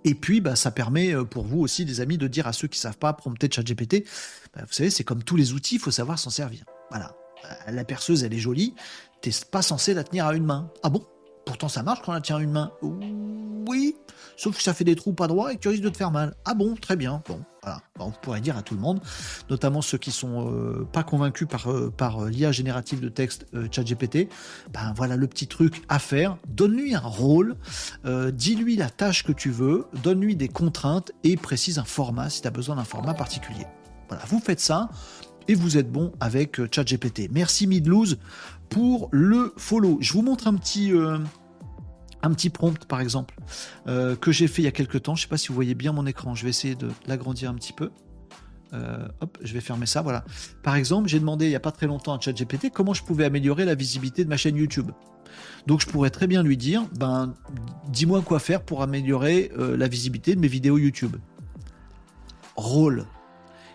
Et 0.04 0.14
puis, 0.14 0.42
bah, 0.42 0.54
ça 0.54 0.70
permet 0.70 1.14
pour 1.24 1.46
vous 1.46 1.60
aussi, 1.60 1.86
des 1.86 2.02
amis, 2.02 2.18
de 2.18 2.28
dire 2.28 2.46
à 2.46 2.52
ceux 2.52 2.68
qui 2.68 2.78
ne 2.78 2.82
savent 2.82 2.98
pas 2.98 3.14
prompter 3.14 3.48
ChatGPT, 3.50 4.04
bah, 4.54 4.62
vous 4.66 4.72
savez, 4.72 4.90
c'est 4.90 5.04
comme 5.04 5.22
tous 5.22 5.36
les 5.36 5.54
outils, 5.54 5.76
il 5.76 5.80
faut 5.80 5.90
savoir 5.90 6.18
s'en 6.18 6.30
servir. 6.30 6.64
Voilà. 6.90 7.16
La 7.68 7.84
perceuse, 7.84 8.24
elle 8.24 8.34
est 8.34 8.38
jolie, 8.38 8.74
t'es 9.22 9.30
pas 9.50 9.62
censé 9.62 9.94
la 9.94 10.04
tenir 10.04 10.26
à 10.26 10.34
une 10.34 10.44
main. 10.44 10.70
Ah 10.82 10.90
bon? 10.90 11.06
Pourtant, 11.46 11.68
ça 11.68 11.82
marche 11.82 12.00
quand 12.02 12.12
on 12.12 12.14
la 12.14 12.20
tient 12.20 12.38
une 12.38 12.52
main. 12.52 12.72
Oui, 13.66 13.96
sauf 14.36 14.56
que 14.56 14.62
ça 14.62 14.74
fait 14.74 14.84
des 14.84 14.94
trous 14.94 15.12
pas 15.12 15.26
droits 15.26 15.52
et 15.52 15.56
que 15.56 15.60
tu 15.60 15.68
risques 15.68 15.82
de 15.82 15.88
te 15.88 15.96
faire 15.96 16.10
mal. 16.10 16.34
Ah 16.44 16.54
bon, 16.54 16.74
très 16.74 16.96
bien. 16.96 17.22
Bon, 17.26 17.40
voilà. 17.62 17.80
on 17.98 18.10
pourrait 18.10 18.40
dire 18.40 18.56
à 18.56 18.62
tout 18.62 18.74
le 18.74 18.80
monde, 18.80 19.00
notamment 19.48 19.80
ceux 19.80 19.98
qui 19.98 20.10
sont 20.10 20.50
euh, 20.50 20.86
pas 20.92 21.02
convaincus 21.02 21.48
par, 21.48 21.70
euh, 21.70 21.92
euh, 22.00 22.28
l'IA 22.28 22.52
générative 22.52 23.00
de 23.00 23.08
texte 23.08 23.46
ChatGPT. 23.70 24.28
Ben 24.72 24.92
voilà 24.96 25.16
le 25.16 25.26
petit 25.26 25.46
truc 25.46 25.82
à 25.88 25.98
faire. 25.98 26.36
Donne-lui 26.48 26.94
un 26.94 27.00
rôle, 27.00 27.56
dis-lui 28.32 28.76
la 28.76 28.90
tâche 28.90 29.22
que 29.22 29.32
tu 29.32 29.50
veux, 29.50 29.86
donne-lui 30.02 30.36
des 30.36 30.48
contraintes 30.48 31.12
et 31.22 31.36
précise 31.36 31.78
un 31.78 31.84
format 31.84 32.30
si 32.30 32.42
tu 32.42 32.48
as 32.48 32.50
besoin 32.50 32.76
d'un 32.76 32.84
format 32.84 33.14
particulier. 33.14 33.66
Voilà, 34.08 34.24
vous 34.26 34.40
faites 34.40 34.60
ça 34.60 34.90
et 35.48 35.54
vous 35.54 35.76
êtes 35.76 35.90
bon 35.90 36.12
avec 36.20 36.60
ChatGPT. 36.72 37.28
Merci 37.30 37.66
Midloose 37.66 38.18
pour 38.68 39.08
le 39.12 39.52
follow. 39.56 39.98
Je 40.00 40.12
vous 40.12 40.22
montre 40.22 40.46
un 40.46 40.54
petit, 40.54 40.92
euh, 40.92 41.18
prompt 42.52 42.84
par 42.86 43.00
exemple 43.00 43.34
euh, 43.86 44.16
que 44.16 44.32
j'ai 44.32 44.48
fait 44.48 44.62
il 44.62 44.64
y 44.64 44.68
a 44.68 44.72
quelques 44.72 45.02
temps. 45.02 45.14
Je 45.14 45.20
ne 45.20 45.22
sais 45.24 45.28
pas 45.28 45.36
si 45.36 45.48
vous 45.48 45.54
voyez 45.54 45.74
bien 45.74 45.92
mon 45.92 46.06
écran. 46.06 46.34
Je 46.34 46.44
vais 46.44 46.50
essayer 46.50 46.74
de 46.74 46.88
l'agrandir 47.06 47.50
un 47.50 47.54
petit 47.54 47.72
peu. 47.72 47.90
Euh, 48.72 49.06
hop, 49.20 49.38
je 49.42 49.52
vais 49.52 49.60
fermer 49.60 49.86
ça. 49.86 50.02
Voilà. 50.02 50.24
Par 50.62 50.74
exemple, 50.76 51.08
j'ai 51.08 51.20
demandé 51.20 51.46
il 51.46 51.50
n'y 51.50 51.54
a 51.54 51.60
pas 51.60 51.72
très 51.72 51.86
longtemps 51.86 52.14
à 52.14 52.20
ChatGPT 52.20 52.70
comment 52.70 52.94
je 52.94 53.04
pouvais 53.04 53.24
améliorer 53.24 53.64
la 53.64 53.74
visibilité 53.74 54.24
de 54.24 54.28
ma 54.28 54.36
chaîne 54.36 54.56
YouTube. 54.56 54.90
Donc 55.66 55.80
je 55.80 55.86
pourrais 55.86 56.10
très 56.10 56.26
bien 56.26 56.42
lui 56.42 56.56
dire, 56.56 56.82
ben, 56.96 57.34
dis-moi 57.88 58.22
quoi 58.22 58.38
faire 58.38 58.62
pour 58.62 58.82
améliorer 58.82 59.50
la 59.56 59.88
visibilité 59.88 60.34
de 60.34 60.40
mes 60.40 60.48
vidéos 60.48 60.78
YouTube. 60.78 61.16
Rôle. 62.56 63.06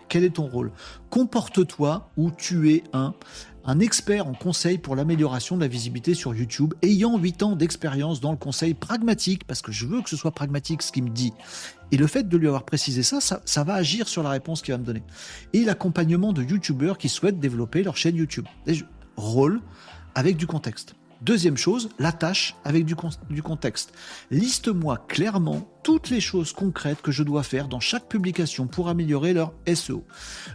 Quel 0.08 0.24
est 0.24 0.30
ton 0.30 0.46
rôle? 0.46 0.72
Comporte-toi 1.08 2.10
où 2.16 2.30
tu 2.30 2.72
es 2.72 2.82
un 2.92 3.14
un 3.64 3.80
expert 3.80 4.26
en 4.26 4.32
conseil 4.32 4.78
pour 4.78 4.96
l'amélioration 4.96 5.56
de 5.56 5.62
la 5.62 5.68
visibilité 5.68 6.14
sur 6.14 6.34
YouTube, 6.34 6.74
ayant 6.82 7.18
8 7.18 7.42
ans 7.42 7.56
d'expérience 7.56 8.20
dans 8.20 8.30
le 8.30 8.36
conseil 8.36 8.74
pragmatique, 8.74 9.44
parce 9.46 9.62
que 9.62 9.72
je 9.72 9.86
veux 9.86 10.02
que 10.02 10.10
ce 10.10 10.16
soit 10.16 10.30
pragmatique 10.30 10.82
ce 10.82 10.92
qu'il 10.92 11.04
me 11.04 11.10
dit. 11.10 11.32
Et 11.92 11.96
le 11.96 12.06
fait 12.06 12.28
de 12.28 12.36
lui 12.36 12.46
avoir 12.46 12.64
précisé 12.64 13.02
ça, 13.02 13.18
ça, 13.20 13.64
va 13.64 13.74
agir 13.74 14.08
sur 14.08 14.22
la 14.22 14.30
réponse 14.30 14.62
qu'il 14.62 14.72
va 14.72 14.78
me 14.78 14.84
donner. 14.84 15.02
Et 15.52 15.64
l'accompagnement 15.64 16.32
de 16.32 16.42
YouTubeurs 16.42 16.98
qui 16.98 17.08
souhaitent 17.08 17.40
développer 17.40 17.82
leur 17.82 17.96
chaîne 17.96 18.16
YouTube. 18.16 18.46
Rôle 19.16 19.60
avec 20.14 20.36
du 20.36 20.46
contexte. 20.46 20.94
Deuxième 21.22 21.58
chose, 21.58 21.90
la 21.98 22.12
tâche 22.12 22.56
avec 22.64 22.86
du, 22.86 22.94
contexte. 23.42 23.92
Liste-moi 24.30 25.04
clairement 25.06 25.68
toutes 25.82 26.08
les 26.08 26.20
choses 26.20 26.54
concrètes 26.54 27.02
que 27.02 27.12
je 27.12 27.22
dois 27.22 27.42
faire 27.42 27.68
dans 27.68 27.78
chaque 27.78 28.08
publication 28.08 28.66
pour 28.66 28.88
améliorer 28.88 29.34
leur 29.34 29.52
SEO. 29.74 30.02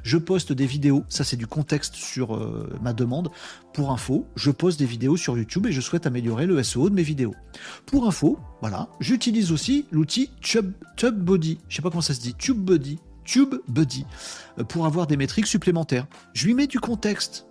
Je 0.02 0.18
poste 0.18 0.54
des 0.54 0.66
vidéos, 0.66 1.04
ça 1.08 1.24
c'est 1.24 1.38
du 1.38 1.46
contexte 1.46 1.94
sur 1.94 2.36
euh, 2.36 2.68
ma 2.82 2.94
demande. 2.94 3.30
Pour 3.74 3.92
info, 3.92 4.26
je 4.36 4.50
poste 4.50 4.80
des 4.80 4.88
vidéos 4.88 5.18
sur 5.18 5.38
YouTube 5.38 5.68
et 5.68 5.72
je 5.72 5.82
souhaite 5.82 6.08
améliorer 6.08 6.48
le 6.48 6.62
SEO 6.64 6.90
de 6.90 6.96
mes 6.96 7.04
vidéos. 7.04 7.36
Pour 7.86 8.08
info, 8.08 8.40
voilà, 8.62 8.90
j'utilise 9.00 9.52
aussi 9.52 9.86
l'outil 9.92 10.32
TubeBuddy. 10.42 11.60
Je 11.70 11.76
sais 11.76 11.84
pas 11.84 11.92
comment 11.92 12.02
ça 12.02 12.16
se 12.16 12.22
dit, 12.22 12.34
TubeBuddy. 12.34 12.98
TubeBuddy 13.24 14.06
euh, 14.58 14.64
pour 14.64 14.88
avoir 14.88 15.06
des 15.06 15.18
métriques 15.18 15.48
supplémentaires. 15.48 16.08
Je 16.34 16.48
lui 16.48 16.56
mets 16.56 16.68
du 16.68 16.80
contexte 16.80 17.46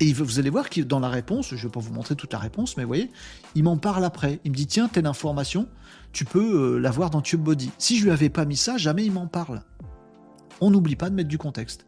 et 0.00 0.14
vous 0.14 0.38
allez 0.38 0.48
voir 0.48 0.70
que 0.70 0.80
dans 0.80 0.98
la 0.98 1.10
réponse, 1.10 1.50
je 1.50 1.56
ne 1.56 1.60
vais 1.60 1.68
pas 1.68 1.80
vous 1.80 1.92
montrer 1.92 2.16
toute 2.16 2.32
la 2.32 2.38
réponse, 2.38 2.78
mais 2.78 2.84
vous 2.84 2.88
voyez, 2.88 3.10
il 3.54 3.64
m'en 3.64 3.76
parle 3.76 4.02
après. 4.04 4.40
Il 4.44 4.50
me 4.50 4.56
dit 4.56 4.66
tiens, 4.66 4.88
telle 4.88 5.06
information, 5.06 5.68
tu 6.12 6.24
peux 6.24 6.74
euh, 6.74 6.78
la 6.78 6.90
voir 6.90 7.10
dans 7.10 7.20
TubeBuddy. 7.20 7.70
Si 7.76 7.98
je 7.98 8.04
lui 8.04 8.10
avais 8.10 8.30
pas 8.30 8.46
mis 8.46 8.56
ça, 8.56 8.78
jamais 8.78 9.04
il 9.04 9.12
m'en 9.12 9.26
parle. 9.26 9.60
On 10.62 10.70
n'oublie 10.70 10.96
pas 10.96 11.10
de 11.10 11.14
mettre 11.14 11.28
du 11.28 11.36
contexte. 11.36 11.86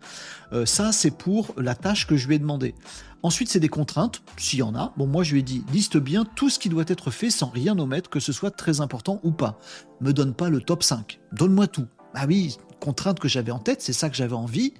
Euh, 0.53 0.67
ça, 0.67 0.93
c'est 0.93 1.11
pour 1.11 1.55
la 1.57 1.75
tâche 1.75 2.07
que 2.07 2.17
je 2.17 2.29
lui 2.29 2.35
ai 2.35 2.39
demandé. 2.39 2.75
Ensuite, 3.23 3.49
c'est 3.49 3.61
des 3.61 3.69
contraintes, 3.69 4.23
s'il 4.37 4.59
y 4.59 4.63
en 4.63 4.75
a. 4.75 4.93
Bon, 4.99 5.07
moi, 5.07 5.23
je 5.23 5.33
lui 5.33 5.41
ai 5.41 5.43
dit, 5.43 5.65
liste 5.73 5.97
bien 5.97 6.25
tout 6.25 6.51
ce 6.51 6.59
qui 6.59 6.69
doit 6.69 6.85
être 6.89 7.11
fait 7.11 7.31
sans 7.31 7.49
rien 7.49 7.79
omettre, 7.79 8.11
que 8.11 8.21
ce 8.21 8.33
soit 8.33 8.51
très 8.51 8.83
important 8.83 9.21
ou 9.23 9.31
pas. 9.31 9.59
Me 10.01 10.13
donne 10.13 10.35
pas 10.35 10.51
le 10.51 10.61
top 10.61 10.83
5. 10.83 11.19
Donne-moi 11.33 11.67
tout. 11.67 11.87
Ah 12.15 12.27
oui, 12.27 12.57
contrainte 12.79 13.21
que 13.21 13.29
j'avais 13.29 13.53
en 13.53 13.59
tête, 13.59 13.81
c'est 13.81 13.95
ça 13.95 14.11
que 14.11 14.17
j'avais 14.17 14.35
envie. 14.35 14.75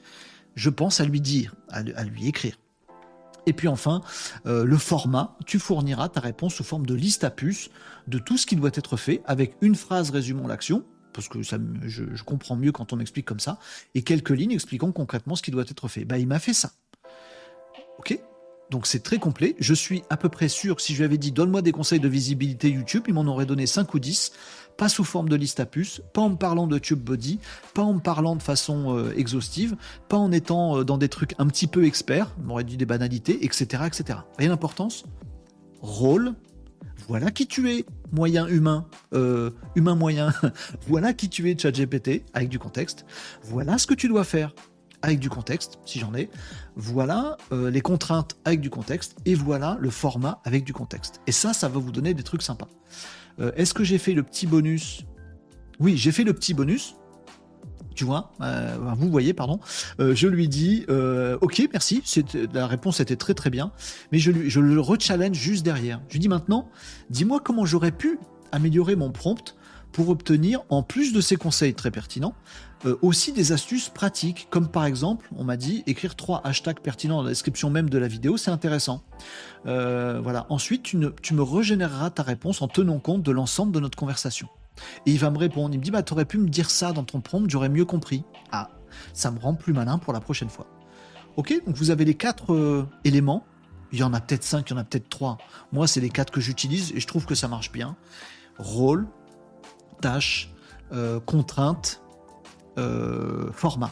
Je 0.55 0.69
pense 0.69 1.01
à 1.01 1.05
lui 1.05 1.23
dire, 1.23 1.55
à 1.71 1.83
lui 2.05 2.27
écrire. 2.27 2.57
Et 3.47 3.53
puis 3.53 3.69
enfin, 3.69 4.03
euh, 4.47 4.65
le 4.65 4.77
format, 4.79 5.37
tu 5.47 5.59
fourniras 5.59 6.09
ta 6.09 6.21
réponse 6.21 6.55
sous 6.55 6.65
forme 6.65 6.87
de 6.87 6.95
liste 6.95 7.25
à 7.25 7.31
puces 7.31 7.71
de 8.07 8.19
tout 8.19 8.37
ce 8.37 8.47
qui 8.47 8.57
doit 8.57 8.71
être 8.75 8.97
fait 8.97 9.23
avec 9.25 9.57
une 9.61 9.75
phrase 9.75 10.11
résumant 10.11 10.47
l'action, 10.47 10.85
parce 11.13 11.29
que 11.29 11.43
ça, 11.43 11.59
je, 11.83 12.05
comprends 12.23 12.57
mieux 12.57 12.73
quand 12.73 12.93
on 12.93 12.97
m'explique 12.97 13.27
comme 13.27 13.41
ça, 13.41 13.59
et 13.95 14.03
quelques 14.03 14.31
lignes 14.31 14.53
expliquant 14.53 14.93
concrètement 14.93 15.35
ce 15.35 15.43
qui 15.43 15.51
doit 15.51 15.65
être 15.69 15.89
fait. 15.89 16.05
Bah, 16.05 16.19
il 16.19 16.27
m'a 16.27 16.39
fait 16.39 16.55
ça. 16.55 16.73
Ok? 17.99 18.19
Donc 18.73 18.87
c'est 18.87 19.03
très 19.03 19.19
complet. 19.19 19.55
Je 19.61 19.75
suis 19.75 20.03
à 20.09 20.17
peu 20.17 20.31
près 20.31 20.49
sûr 20.49 20.75
que 20.77 20.83
si 20.83 20.95
je 20.95 20.99
lui 20.99 21.05
avais 21.05 21.19
dit 21.19 21.31
donne-moi 21.31 21.61
des 21.61 21.73
conseils 21.73 22.01
de 22.01 22.09
visibilité 22.09 22.71
YouTube, 22.71 23.05
il 23.07 23.15
m'en 23.15 23.27
aurait 23.27 23.47
donné 23.47 23.67
5 23.67 23.93
ou 23.95 24.01
10 24.01 24.33
pas 24.79 24.89
sous 24.89 25.05
forme 25.05 25.29
de 25.29 25.37
liste 25.37 25.61
à 25.61 25.67
puces, 25.67 26.01
pas 26.15 26.23
en 26.23 26.31
me 26.31 26.37
parlant 26.37 26.67
de 26.67 26.79
TubeBuddy, 26.79 27.39
pas 27.75 27.83
en 27.83 27.93
me 27.93 28.01
parlant 28.01 28.35
de 28.35 28.43
façon 28.43 28.97
euh, 28.97 29.13
exhaustive, 29.15 29.77
pas 30.09 30.17
en 30.17 30.33
étant 30.33 30.79
euh, 30.79 30.85
dans 30.85 30.97
des 30.97 31.11
trucs 31.11 31.35
un 31.39 31.47
petit 31.47 31.67
peu 31.67 31.85
experts, 31.85 32.35
m'aurait 32.43 32.65
dit 32.65 32.79
des 32.79 32.87
banalités, 32.87 33.45
etc. 33.45 33.83
etc. 33.87 34.21
Rien 34.39 34.49
d'importance 34.49 35.05
Rôle, 35.83 36.33
voilà 37.07 37.31
qui 37.31 37.47
tu 37.47 37.71
es, 37.71 37.85
moyen 38.13 38.47
humain, 38.47 38.87
euh, 39.13 39.51
humain 39.75 39.95
moyen, 39.95 40.33
voilà 40.89 41.13
qui 41.13 41.29
tu 41.29 41.51
es, 41.51 41.59
ChatGPT, 41.59 42.25
avec 42.33 42.49
du 42.49 42.59
contexte, 42.59 43.05
voilà 43.43 43.77
ce 43.77 43.87
que 43.87 43.95
tu 43.95 44.09
dois 44.09 44.25
faire 44.25 44.55
avec 45.03 45.19
du 45.19 45.29
contexte, 45.29 45.79
si 45.85 45.99
j'en 45.99 46.15
ai, 46.15 46.31
voilà 46.77 47.37
les 47.51 47.81
contraintes 47.81 48.37
avec 48.45 48.61
du 48.61 48.71
contexte, 48.71 49.17
et 49.27 49.35
voilà 49.35 49.77
le 49.81 49.91
format 49.91 50.41
avec 50.45 50.65
du 50.65 50.73
contexte. 50.73 51.21
Et 51.27 51.33
ça, 51.33 51.53
ça 51.53 51.69
va 51.69 51.79
vous 51.79 51.93
donner 51.93 52.15
des 52.15 52.23
trucs 52.23 52.43
sympas. 52.43 52.69
Euh, 53.41 53.53
est-ce 53.57 53.75
que 53.75 53.85
j'ai 53.85 53.99
fait 53.99 54.13
le 54.13 54.23
petit 54.23 54.47
bonus? 54.47 55.05
Oui, 55.81 55.97
j'ai 55.97 56.13
fait 56.13 56.25
le 56.25 56.33
petit 56.33 56.55
bonus. 56.55 56.97
Tu 57.95 58.05
vois, 58.05 58.33
euh, 58.41 58.79
vous 58.97 59.11
voyez, 59.11 59.35
pardon. 59.35 59.61
Euh, 60.01 60.15
je 60.15 60.27
lui 60.27 60.49
dis, 60.49 60.87
ok, 61.41 61.69
merci. 61.73 62.03
La 62.53 62.67
réponse 62.67 63.01
était 63.01 63.17
très 63.17 63.35
très 63.35 63.51
bien, 63.51 63.73
mais 64.13 64.19
je, 64.19 64.31
lui, 64.31 64.51
je 64.51 64.61
le 64.61 64.81
rechallenge 64.81 65.37
juste 65.37 65.65
derrière. 65.65 66.01
Je 66.09 66.15
lui 66.15 66.21
dis 66.21 66.29
maintenant, 66.29 66.69
dis-moi 67.11 67.41
comment 67.45 67.67
j'aurais 67.67 67.93
pu 67.93 68.19
améliorer 68.51 68.97
mon 68.97 69.11
prompt 69.11 69.57
pour 69.93 70.09
obtenir, 70.09 70.63
en 70.71 70.83
plus 70.83 71.13
de 71.13 71.21
ces 71.21 71.37
conseils 71.37 71.75
très 71.75 71.91
pertinents, 71.91 72.35
euh, 72.85 72.97
aussi 73.01 73.33
des 73.33 73.53
astuces 73.53 73.89
pratiques, 73.89 74.49
comme 74.51 74.69
par 74.69 74.85
exemple, 74.85 75.29
on 75.37 75.45
m'a 75.45 75.57
dit, 75.57 75.85
écrire 75.87 76.17
trois 76.17 76.41
hashtags 76.45 76.81
pertinents 76.81 77.19
dans 77.19 77.23
la 77.23 77.29
description 77.29 77.71
même 77.71 77.89
de 77.89 77.99
la 77.99 78.09
vidéo, 78.09 78.37
c'est 78.37 78.51
intéressant. 78.51 79.03
Euh, 79.67 80.21
voilà. 80.21 80.47
Ensuite, 80.49 80.83
tu, 80.83 80.97
me 80.97 81.43
régénéreras 81.43 82.11
ta 82.11 82.25
réponse 82.25 82.61
en 82.61 82.69
tenant 82.69 82.99
compte 82.99 83.23
de 83.23 83.31
l'ensemble 83.31 83.73
de 83.73 83.79
notre 83.79 83.97
conversation. 83.97 84.49
Et 85.07 85.13
il 85.13 85.19
va 85.19 85.31
me 85.31 85.39
répondre, 85.39 85.75
il 85.75 85.79
me 85.79 85.85
dit, 85.85 85.93
bah, 85.93 86.03
aurais 86.11 86.25
pu 86.25 86.39
me 86.39 86.49
dire 86.49 86.71
ça 86.71 86.93
dans 86.93 87.05
ton 87.05 87.21
prompt, 87.21 87.49
j'aurais 87.49 87.69
mieux 87.69 87.85
compris. 87.85 88.25
Ah, 88.51 88.71
ça 89.13 89.31
me 89.31 89.39
rend 89.39 89.55
plus 89.55 89.73
malin 89.73 89.99
pour 89.99 90.13
la 90.13 90.21
prochaine 90.21 90.49
fois. 90.49 90.67
Ok, 91.37 91.55
donc 91.65 91.77
vous 91.77 91.91
avez 91.91 92.05
les 92.05 92.15
quatre 92.15 92.53
euh, 92.53 92.89
éléments 93.05 93.47
Il 93.93 94.01
y 94.01 94.03
en 94.03 94.13
a 94.13 94.21
peut-être 94.21 94.45
5, 94.45 94.69
il 94.69 94.73
y 94.73 94.77
en 94.77 94.81
a 94.81 94.85
peut-être 94.85 95.09
3. 95.09 95.39
Moi, 95.71 95.87
c'est 95.87 96.01
les 96.01 96.11
4 96.11 96.33
que 96.33 96.41
j'utilise 96.41 96.93
et 96.97 97.01
je 97.01 97.07
trouve 97.07 97.27
que 97.27 97.37
ça 97.37 97.47
marche 97.47 97.71
bien. 97.71 97.97
Rôle, 98.59 99.07
tâche, 100.01 100.51
contrainte, 101.25 102.02
euh, 102.79 103.51
format. 103.53 103.91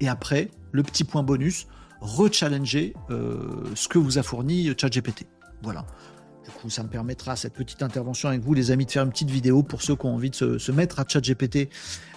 Et 0.00 0.08
après, 0.08 0.50
le 0.72 0.82
petit 0.82 1.04
point 1.04 1.22
bonus, 1.22 1.66
rechallenger 2.00 2.94
euh, 3.10 3.64
ce 3.74 3.88
que 3.88 3.98
vous 3.98 4.18
a 4.18 4.22
fourni 4.22 4.72
ChatGPT. 4.76 5.26
Voilà. 5.62 5.84
Du 6.44 6.50
coup, 6.52 6.70
ça 6.70 6.82
me 6.82 6.88
permettra, 6.88 7.36
cette 7.36 7.52
petite 7.52 7.82
intervention 7.82 8.30
avec 8.30 8.40
vous, 8.40 8.54
les 8.54 8.70
amis, 8.70 8.86
de 8.86 8.90
faire 8.90 9.02
une 9.02 9.10
petite 9.10 9.28
vidéo 9.28 9.62
pour 9.62 9.82
ceux 9.82 9.96
qui 9.96 10.06
ont 10.06 10.14
envie 10.14 10.30
de 10.30 10.56
se, 10.56 10.72
mettre 10.72 10.98
à 10.98 11.04
ChatGPT 11.06 11.68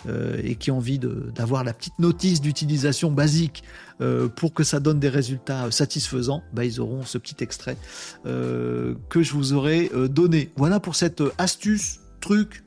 euh, 0.07 0.39
et 0.41 0.55
qui 0.55 0.71
ont 0.71 0.77
envie 0.77 0.99
d'avoir 0.99 1.65
la 1.65 1.73
petite 1.73 1.99
notice 1.99 2.39
d'utilisation 2.39 3.11
basique 3.11 3.63
euh, 3.99 4.29
pour 4.29 4.53
que 4.53 4.63
ça 4.63 4.79
donne 4.79 4.99
des 4.99 5.09
résultats 5.09 5.69
satisfaisants. 5.69 6.43
Bah, 6.53 6.63
ils 6.63 6.79
auront 6.79 7.03
ce 7.03 7.17
petit 7.17 7.43
extrait 7.43 7.77
que 8.23 9.21
je 9.21 9.33
vous 9.33 9.53
aurai 9.53 9.91
donné. 10.09 10.51
Voilà 10.55 10.79
pour 10.79 10.95
cette 10.95 11.21
astuce, 11.37 11.99
truc, 12.21 12.63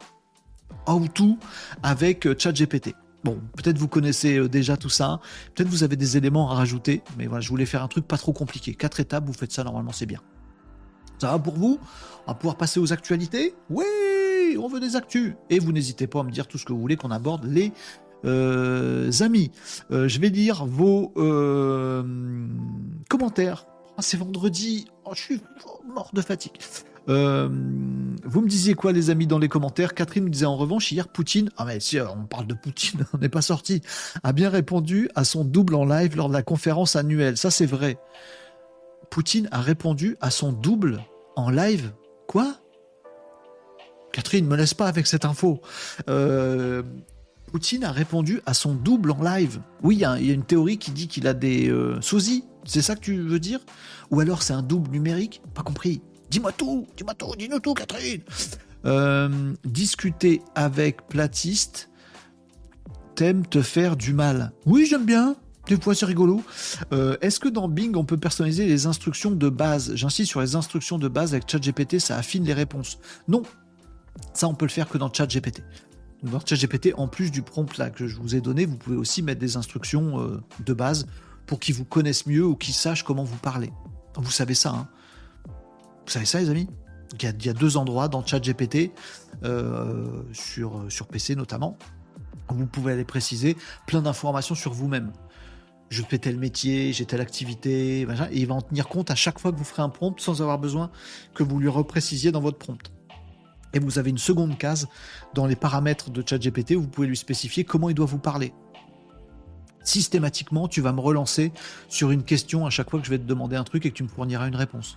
how-to 0.86 1.38
avec 1.82 2.28
ChatGPT. 2.38 2.94
Bon, 3.24 3.40
peut-être 3.56 3.78
vous 3.78 3.88
connaissez 3.88 4.48
déjà 4.48 4.76
tout 4.76 4.90
ça, 4.90 5.18
peut-être 5.54 5.68
vous 5.68 5.82
avez 5.82 5.96
des 5.96 6.18
éléments 6.18 6.50
à 6.50 6.54
rajouter, 6.54 7.02
mais 7.16 7.26
voilà, 7.26 7.40
je 7.40 7.48
voulais 7.48 7.64
faire 7.64 7.82
un 7.82 7.88
truc 7.88 8.06
pas 8.06 8.18
trop 8.18 8.34
compliqué. 8.34 8.74
Quatre 8.74 9.00
étapes, 9.00 9.24
vous 9.26 9.32
faites 9.32 9.50
ça, 9.50 9.64
normalement 9.64 9.92
c'est 9.92 10.06
bien. 10.06 10.20
Ça 11.18 11.30
va 11.30 11.38
pour 11.38 11.54
vous? 11.54 11.78
On 12.26 12.32
va 12.32 12.34
pouvoir 12.34 12.56
passer 12.56 12.80
aux 12.80 12.92
actualités? 12.92 13.54
Oui, 13.70 13.84
on 14.58 14.68
veut 14.68 14.80
des 14.80 14.96
actus. 14.96 15.34
Et 15.48 15.58
vous 15.58 15.72
n'hésitez 15.72 16.06
pas 16.06 16.20
à 16.20 16.22
me 16.22 16.30
dire 16.30 16.46
tout 16.46 16.58
ce 16.58 16.64
que 16.64 16.72
vous 16.72 16.80
voulez 16.80 16.96
qu'on 16.96 17.10
aborde 17.10 17.44
les 17.44 17.72
euh, 18.24 19.10
amis. 19.20 19.50
Euh, 19.90 20.08
je 20.08 20.18
vais 20.20 20.28
lire 20.28 20.66
vos 20.66 21.12
euh, 21.16 22.02
commentaires. 23.08 23.66
Ah, 23.96 24.02
c'est 24.02 24.16
vendredi. 24.16 24.86
Oh, 25.04 25.12
je 25.14 25.20
suis 25.20 25.40
mort 25.86 26.10
de 26.12 26.20
fatigue. 26.20 26.52
Vous 27.06 28.40
me 28.40 28.48
disiez 28.48 28.74
quoi, 28.74 28.92
les 28.92 29.10
amis, 29.10 29.26
dans 29.26 29.38
les 29.38 29.48
commentaires? 29.48 29.94
Catherine 29.94 30.24
me 30.24 30.30
disait 30.30 30.46
en 30.46 30.56
revanche, 30.56 30.90
hier, 30.92 31.08
Poutine, 31.08 31.50
ah 31.56 31.64
mais 31.64 31.80
si 31.80 31.98
on 32.00 32.24
parle 32.24 32.46
de 32.46 32.54
Poutine, 32.54 33.06
on 33.12 33.18
n'est 33.18 33.28
pas 33.28 33.42
sorti, 33.42 33.82
a 34.22 34.32
bien 34.32 34.50
répondu 34.50 35.08
à 35.14 35.24
son 35.24 35.44
double 35.44 35.74
en 35.74 35.84
live 35.84 36.16
lors 36.16 36.28
de 36.28 36.34
la 36.34 36.42
conférence 36.42 36.96
annuelle. 36.96 37.36
Ça, 37.36 37.50
c'est 37.50 37.66
vrai. 37.66 37.98
Poutine 39.10 39.48
a 39.52 39.60
répondu 39.60 40.16
à 40.20 40.30
son 40.30 40.52
double 40.52 41.02
en 41.36 41.50
live. 41.50 41.92
Quoi? 42.26 42.56
Catherine, 44.12 44.46
me 44.46 44.56
laisse 44.56 44.74
pas 44.74 44.86
avec 44.86 45.06
cette 45.06 45.24
info. 45.24 45.60
Euh, 46.08 46.82
Poutine 47.50 47.84
a 47.84 47.92
répondu 47.92 48.40
à 48.46 48.54
son 48.54 48.74
double 48.74 49.10
en 49.10 49.22
live. 49.22 49.60
Oui, 49.82 49.96
il 49.96 50.00
y, 50.00 50.04
a 50.04 50.18
une 50.18 50.44
théorie 50.44 50.78
qui 50.78 50.90
dit 50.90 51.08
qu'il 51.08 51.26
a 51.26 51.34
des 51.34 51.68
euh, 51.68 52.00
sosies. 52.00 52.44
C'est 52.64 52.82
ça 52.82 52.96
que 52.96 53.00
tu 53.00 53.16
veux 53.16 53.38
dire? 53.38 53.60
Ou 54.10 54.20
alors 54.20 54.42
c'est 54.42 54.52
un 54.52 54.62
double 54.62 54.90
numérique? 54.90 55.42
Pas 55.54 55.62
compris. 55.62 56.00
Dis-moi 56.34 56.50
tout, 56.50 56.84
dis-moi 56.96 57.14
tout, 57.14 57.32
dis-nous 57.38 57.60
tout, 57.60 57.74
Catherine. 57.74 58.20
Euh, 58.86 59.54
discuter 59.64 60.42
avec 60.56 61.06
platiste, 61.06 61.90
t'aimes 63.14 63.46
te 63.46 63.62
faire 63.62 63.94
du 63.94 64.12
mal. 64.12 64.50
Oui, 64.66 64.84
j'aime 64.84 65.04
bien. 65.06 65.36
Des 65.68 65.80
fois, 65.80 65.94
c'est 65.94 66.06
rigolo. 66.06 66.42
Euh, 66.92 67.16
est-ce 67.20 67.38
que 67.38 67.48
dans 67.48 67.68
Bing, 67.68 67.94
on 67.94 68.04
peut 68.04 68.16
personnaliser 68.16 68.66
les 68.66 68.86
instructions 68.86 69.30
de 69.30 69.48
base? 69.48 69.94
J'insiste 69.94 70.28
sur 70.28 70.40
les 70.40 70.56
instructions 70.56 70.98
de 70.98 71.06
base 71.06 71.34
avec 71.34 71.48
ChatGPT, 71.48 72.00
ça 72.00 72.16
affine 72.16 72.42
les 72.42 72.52
réponses. 72.52 72.98
Non, 73.28 73.44
ça, 74.32 74.48
on 74.48 74.56
peut 74.56 74.66
le 74.66 74.72
faire 74.72 74.88
que 74.88 74.98
dans 74.98 75.12
ChatGPT. 75.12 75.62
Dans 76.24 76.40
ChatGPT, 76.44 76.94
en 76.96 77.06
plus 77.06 77.30
du 77.30 77.42
prompt 77.42 77.78
là 77.78 77.90
que 77.90 78.08
je 78.08 78.16
vous 78.16 78.34
ai 78.34 78.40
donné, 78.40 78.66
vous 78.66 78.76
pouvez 78.76 78.96
aussi 78.96 79.22
mettre 79.22 79.40
des 79.40 79.56
instructions 79.56 80.20
euh, 80.20 80.42
de 80.66 80.72
base 80.72 81.06
pour 81.46 81.60
qu'ils 81.60 81.76
vous 81.76 81.84
connaissent 81.84 82.26
mieux 82.26 82.44
ou 82.44 82.56
qu'ils 82.56 82.74
sachent 82.74 83.04
comment 83.04 83.22
vous 83.22 83.36
parler. 83.36 83.70
Vous 84.16 84.32
savez 84.32 84.54
ça, 84.54 84.70
hein 84.70 84.88
Vous 86.06 86.10
savez 86.10 86.26
ça, 86.26 86.40
les 86.40 86.50
amis? 86.50 86.68
Il 87.20 87.44
y, 87.44 87.48
a, 87.48 87.52
deux 87.52 87.76
endroits 87.76 88.08
dans 88.08 88.26
ChatGPT, 88.26 88.90
euh, 89.44 90.22
sur, 90.32 90.84
sur 90.88 91.06
PC 91.06 91.36
notamment, 91.36 91.78
où 92.50 92.54
vous 92.54 92.66
pouvez 92.66 92.92
aller 92.92 93.04
préciser 93.04 93.56
plein 93.86 94.02
d'informations 94.02 94.56
sur 94.56 94.72
vous-même 94.72 95.12
je 95.94 96.02
fais 96.02 96.18
tel 96.18 96.38
métier, 96.38 96.92
j'ai 96.92 97.06
telle 97.06 97.20
activité, 97.20 98.00
et 98.00 98.06
il 98.32 98.46
va 98.46 98.54
en 98.54 98.62
tenir 98.62 98.88
compte 98.88 99.10
à 99.10 99.14
chaque 99.14 99.38
fois 99.38 99.52
que 99.52 99.56
vous 99.56 99.64
ferez 99.64 99.82
un 99.82 99.88
prompt 99.88 100.18
sans 100.18 100.42
avoir 100.42 100.58
besoin 100.58 100.90
que 101.34 101.42
vous 101.42 101.58
lui 101.60 101.68
reprécisiez 101.68 102.32
dans 102.32 102.40
votre 102.40 102.58
prompt. 102.58 102.90
Et 103.72 103.78
vous 103.78 103.98
avez 103.98 104.10
une 104.10 104.18
seconde 104.18 104.56
case 104.58 104.88
dans 105.34 105.46
les 105.46 105.56
paramètres 105.56 106.10
de 106.10 106.22
ChatGPT 106.26 106.72
où 106.72 106.82
vous 106.82 106.88
pouvez 106.88 107.06
lui 107.06 107.16
spécifier 107.16 107.64
comment 107.64 107.88
il 107.88 107.94
doit 107.94 108.06
vous 108.06 108.18
parler. 108.18 108.52
Systématiquement, 109.82 110.68
tu 110.68 110.80
vas 110.80 110.92
me 110.92 111.00
relancer 111.00 111.52
sur 111.88 112.10
une 112.10 112.22
question 112.22 112.66
à 112.66 112.70
chaque 112.70 112.90
fois 112.90 113.00
que 113.00 113.06
je 113.06 113.10
vais 113.10 113.18
te 113.18 113.24
demander 113.24 113.56
un 113.56 113.64
truc 113.64 113.84
et 113.84 113.90
que 113.90 113.96
tu 113.96 114.02
me 114.02 114.08
fourniras 114.08 114.48
une 114.48 114.56
réponse. 114.56 114.96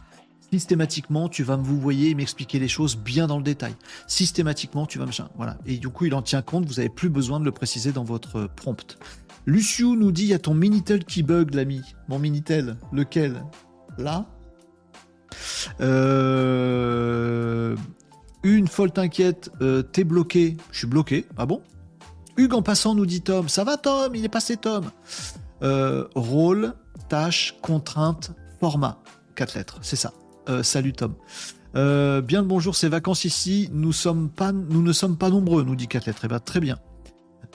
Systématiquement, 0.52 1.28
tu 1.28 1.44
vas 1.44 1.58
me 1.58 1.64
vous 1.64 1.80
voyez 1.80 2.16
m'expliquer 2.16 2.58
les 2.58 2.70
choses 2.70 2.96
bien 2.96 3.28
dans 3.28 3.38
le 3.38 3.44
détail. 3.44 3.76
Systématiquement, 4.08 4.86
tu 4.86 4.98
vas 4.98 5.06
me 5.06 5.12
voilà. 5.36 5.58
Et 5.66 5.78
du 5.78 5.90
coup, 5.90 6.06
il 6.06 6.14
en 6.16 6.22
tient 6.22 6.42
compte. 6.42 6.66
Vous 6.66 6.76
n'avez 6.76 6.90
plus 6.90 7.10
besoin 7.10 7.40
de 7.40 7.46
le 7.46 7.52
préciser 7.52 7.92
dans 7.92 8.06
votre 8.06 8.48
prompt. 8.56 8.98
Luciou 9.46 9.96
nous 9.96 10.12
dit 10.12 10.24
il 10.24 10.30
y 10.30 10.34
a 10.34 10.40
ton 10.40 10.54
Minitel 10.54 11.04
qui 11.04 11.24
bug, 11.24 11.54
l'ami. 11.54 11.82
Mon 12.08 12.20
Minitel, 12.20 12.78
lequel? 12.94 13.44
Là? 13.98 14.26
Euh, 15.82 16.88
Une 18.44 18.68
folle 18.68 18.92
t'inquiète, 18.92 19.52
euh, 19.62 19.82
t'es 19.82 20.04
bloqué. 20.06 20.56
Je 20.72 20.80
suis 20.80 20.88
bloqué. 20.88 21.26
Ah 21.38 21.46
bon? 21.46 21.62
Hugues 22.38 22.54
en 22.54 22.62
passant 22.62 22.96
nous 22.96 23.06
dit 23.06 23.22
Tom. 23.22 23.50
Ça 23.50 23.64
va 23.64 23.78
Tom? 23.78 24.16
Il 24.16 24.24
est 24.24 24.30
passé 24.30 24.56
Tom. 24.56 24.92
Euh, 25.64 26.08
rôle, 26.16 26.74
tâche, 27.10 27.56
contrainte, 27.62 28.32
format. 28.60 29.02
Quatre 29.36 29.56
lettres, 29.56 29.80
c'est 29.82 29.96
ça. 29.96 30.14
Salut 30.64 30.94
Tom. 30.94 31.16
bien 31.74 32.42
le 32.42 32.48
bonjour, 32.48 32.76
c'est 32.76 32.90
vacances 32.90 33.26
ici. 33.26 33.70
Nous, 33.72 33.90
ne 33.90 33.94
sommes 33.94 34.30
pas 34.30 34.52
nombreux, 35.30 35.64
nous 35.64 35.76
dit 35.76 35.88
quatre 35.88 36.06
lettres. 36.06 36.22
Eh 36.26 36.28
ben, 36.28 36.40
très 36.40 36.60
bien. 36.60 36.78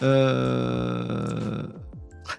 Euh, 0.02 1.62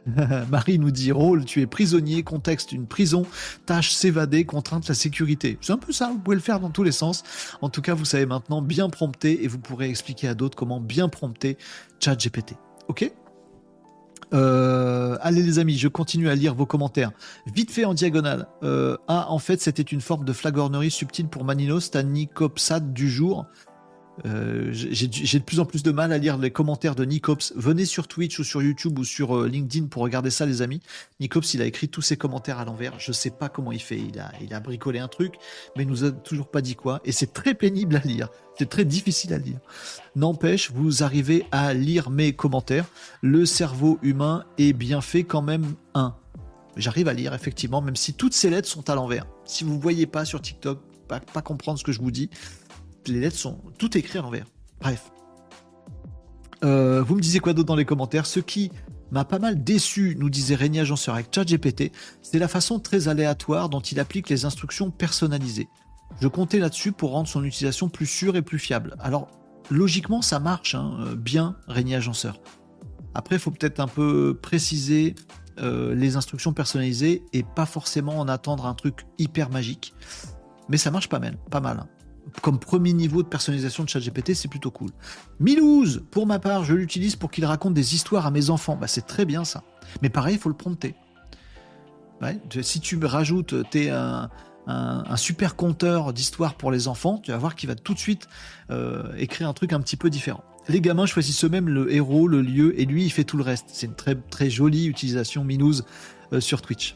Marie 0.49 0.79
nous 0.79 0.91
dit 0.91 1.11
rôle, 1.11 1.45
tu 1.45 1.61
es 1.61 1.67
prisonnier, 1.67 2.23
contexte 2.23 2.71
une 2.71 2.87
prison, 2.87 3.25
tâche 3.65 3.91
s'évader, 3.91 4.45
contrainte 4.45 4.87
la 4.87 4.95
sécurité. 4.95 5.57
C'est 5.61 5.73
un 5.73 5.77
peu 5.77 5.91
ça, 5.91 6.09
vous 6.11 6.19
pouvez 6.19 6.35
le 6.35 6.41
faire 6.41 6.59
dans 6.59 6.69
tous 6.69 6.83
les 6.83 6.91
sens. 6.91 7.23
En 7.61 7.69
tout 7.69 7.81
cas, 7.81 7.93
vous 7.93 8.05
savez 8.05 8.25
maintenant 8.25 8.61
bien 8.61 8.89
prompter 8.89 9.43
et 9.43 9.47
vous 9.47 9.59
pourrez 9.59 9.89
expliquer 9.89 10.27
à 10.27 10.35
d'autres 10.35 10.57
comment 10.57 10.79
bien 10.79 11.09
prompter 11.09 11.57
ChatGPT. 11.99 12.55
Ok? 12.87 13.11
Euh, 14.33 15.17
allez 15.21 15.41
les 15.43 15.59
amis, 15.59 15.77
je 15.77 15.87
continue 15.87 16.29
à 16.29 16.35
lire 16.35 16.55
vos 16.55 16.65
commentaires. 16.65 17.11
Vite 17.53 17.71
fait 17.71 17.85
en 17.85 17.93
diagonale. 17.93 18.47
Euh, 18.63 18.97
ah, 19.07 19.27
en 19.29 19.39
fait, 19.39 19.61
c'était 19.61 19.83
une 19.83 20.01
forme 20.01 20.25
de 20.25 20.33
flagornerie 20.33 20.91
subtile 20.91 21.27
pour 21.27 21.43
Maninos, 21.43 21.91
Tanikopsad 21.91 22.93
du 22.93 23.09
jour. 23.09 23.45
Euh, 24.25 24.69
j'ai 24.71 25.39
de 25.39 25.43
plus 25.43 25.59
en 25.59 25.65
plus 25.65 25.81
de 25.83 25.91
mal 25.91 26.11
à 26.11 26.17
lire 26.17 26.37
les 26.37 26.51
commentaires 26.51 26.95
de 26.95 27.03
Nicops. 27.03 27.53
Venez 27.55 27.85
sur 27.85 28.07
Twitch 28.07 28.39
ou 28.39 28.43
sur 28.43 28.61
YouTube 28.61 28.99
ou 28.99 29.03
sur 29.03 29.37
euh, 29.37 29.47
LinkedIn 29.47 29.87
pour 29.87 30.03
regarder 30.03 30.29
ça, 30.29 30.45
les 30.45 30.61
amis. 30.61 30.81
Nicops, 31.19 31.53
il 31.53 31.61
a 31.61 31.65
écrit 31.65 31.89
tous 31.89 32.01
ses 32.01 32.17
commentaires 32.17 32.59
à 32.59 32.65
l'envers. 32.65 32.93
Je 32.99 33.11
sais 33.11 33.31
pas 33.31 33.49
comment 33.49 33.71
il 33.71 33.81
fait. 33.81 33.97
Il 33.97 34.19
a, 34.19 34.31
il 34.41 34.53
a 34.53 34.59
bricolé 34.59 34.99
un 34.99 35.07
truc, 35.07 35.35
mais 35.75 35.83
il 35.83 35.89
nous 35.89 36.03
a 36.03 36.11
toujours 36.11 36.47
pas 36.47 36.61
dit 36.61 36.75
quoi. 36.75 37.01
Et 37.05 37.11
c'est 37.11 37.33
très 37.33 37.53
pénible 37.53 37.95
à 37.95 37.99
lire. 37.99 38.29
C'est 38.57 38.69
très 38.69 38.85
difficile 38.85 39.33
à 39.33 39.39
lire. 39.39 39.57
N'empêche, 40.15 40.71
vous 40.71 41.03
arrivez 41.03 41.45
à 41.51 41.73
lire 41.73 42.11
mes 42.11 42.33
commentaires. 42.33 42.85
Le 43.21 43.45
cerveau 43.45 43.97
humain 44.03 44.45
est 44.59 44.73
bien 44.73 45.01
fait 45.01 45.23
quand 45.23 45.41
même 45.41 45.73
un. 45.95 46.15
J'arrive 46.75 47.07
à 47.07 47.13
lire 47.13 47.33
effectivement, 47.33 47.81
même 47.81 47.95
si 47.95 48.13
toutes 48.13 48.33
ces 48.33 48.49
lettres 48.49 48.69
sont 48.69 48.89
à 48.89 48.95
l'envers. 48.95 49.25
Si 49.45 49.63
vous 49.63 49.79
voyez 49.79 50.05
pas 50.05 50.25
sur 50.25 50.41
TikTok, 50.41 50.79
pas, 51.07 51.19
pas 51.19 51.41
comprendre 51.41 51.77
ce 51.77 51.83
que 51.83 51.91
je 51.91 51.99
vous 51.99 52.11
dis, 52.11 52.29
les 53.07 53.19
lettres 53.19 53.37
sont 53.37 53.59
tout 53.77 53.97
écrit 53.97 54.19
à 54.19 54.21
l'envers. 54.21 54.45
Bref. 54.81 55.11
Euh, 56.63 57.01
vous 57.03 57.15
me 57.15 57.21
disiez 57.21 57.39
quoi 57.39 57.53
d'autre 57.53 57.67
dans 57.67 57.75
les 57.75 57.85
commentaires? 57.85 58.25
Ce 58.25 58.39
qui 58.39 58.71
m'a 59.11 59.25
pas 59.25 59.39
mal 59.39 59.63
déçu, 59.63 60.15
nous 60.17 60.29
disait 60.29 60.55
Régnier 60.55 60.81
Agenceur 60.81 61.15
avec 61.15 61.33
ChatGPT, 61.33 61.91
c'est 62.21 62.39
la 62.39 62.47
façon 62.47 62.79
très 62.79 63.07
aléatoire 63.07 63.69
dont 63.69 63.79
il 63.79 63.99
applique 63.99 64.29
les 64.29 64.45
instructions 64.45 64.89
personnalisées. 64.91 65.67
Je 66.21 66.27
comptais 66.27 66.59
là-dessus 66.59 66.91
pour 66.91 67.11
rendre 67.11 67.27
son 67.27 67.43
utilisation 67.43 67.89
plus 67.89 68.05
sûre 68.05 68.35
et 68.35 68.41
plus 68.41 68.59
fiable. 68.59 68.95
Alors, 68.99 69.29
logiquement, 69.69 70.21
ça 70.21 70.39
marche 70.39 70.75
hein, 70.75 70.97
euh, 71.01 71.15
bien, 71.15 71.57
Régnier 71.67 71.95
Agenceur. 71.95 72.39
Après, 73.13 73.35
il 73.35 73.39
faut 73.39 73.51
peut-être 73.51 73.79
un 73.79 73.87
peu 73.87 74.37
préciser 74.41 75.15
euh, 75.59 75.93
les 75.93 76.15
instructions 76.15 76.53
personnalisées 76.53 77.23
et 77.33 77.43
pas 77.43 77.67
forcément 77.67 78.19
en 78.19 78.27
attendre 78.27 78.65
un 78.65 78.73
truc 78.73 79.05
hyper 79.19 79.49
magique. 79.49 79.93
Mais 80.69 80.77
ça 80.77 80.89
marche 80.89 81.09
pas 81.09 81.19
mal, 81.19 81.37
pas 81.51 81.59
mal. 81.59 81.79
Hein 81.79 82.02
comme 82.41 82.59
premier 82.59 82.93
niveau 82.93 83.23
de 83.23 83.27
personnalisation 83.27 83.83
de 83.83 83.89
ChatGPT, 83.89 84.33
c'est 84.33 84.47
plutôt 84.47 84.71
cool. 84.71 84.89
Milouz, 85.39 86.03
pour 86.11 86.25
ma 86.25 86.39
part, 86.39 86.63
je 86.63 86.73
l'utilise 86.73 87.15
pour 87.15 87.31
qu'il 87.31 87.45
raconte 87.45 87.73
des 87.73 87.95
histoires 87.95 88.25
à 88.25 88.31
mes 88.31 88.49
enfants. 88.49 88.75
Bah, 88.75 88.87
c'est 88.87 89.05
très 89.05 89.25
bien 89.25 89.43
ça. 89.43 89.63
Mais 90.01 90.09
pareil, 90.09 90.35
il 90.35 90.39
faut 90.39 90.49
le 90.49 90.55
prompter. 90.55 90.95
si 92.61 92.79
tu 92.79 93.03
rajoutes, 93.03 93.55
tu 93.69 93.89
un, 93.89 95.17
super 95.17 95.55
conteur 95.55 96.13
d'histoires 96.13 96.55
pour 96.55 96.71
les 96.71 96.87
enfants, 96.87 97.19
tu 97.21 97.31
vas 97.31 97.37
voir 97.37 97.55
qu'il 97.55 97.67
va 97.67 97.75
tout 97.75 97.93
de 97.93 97.99
suite 97.99 98.29
euh, 98.71 99.13
écrire 99.17 99.49
un 99.49 99.53
truc 99.53 99.73
un 99.73 99.81
petit 99.81 99.97
peu 99.97 100.09
différent. 100.09 100.43
Les 100.69 100.79
gamins 100.79 101.05
choisissent 101.05 101.43
eux-mêmes 101.43 101.67
le 101.67 101.93
héros, 101.93 102.29
le 102.29 102.41
lieu, 102.41 102.79
et 102.79 102.85
lui, 102.85 103.03
il 103.03 103.09
fait 103.09 103.25
tout 103.25 103.35
le 103.35 103.43
reste. 103.43 103.65
C'est 103.67 103.87
une 103.87 103.95
très, 103.95 104.15
très 104.15 104.49
jolie 104.49 104.87
utilisation 104.87 105.43
Milouz 105.43 105.83
euh, 106.31 106.39
sur 106.39 106.61
Twitch. 106.61 106.95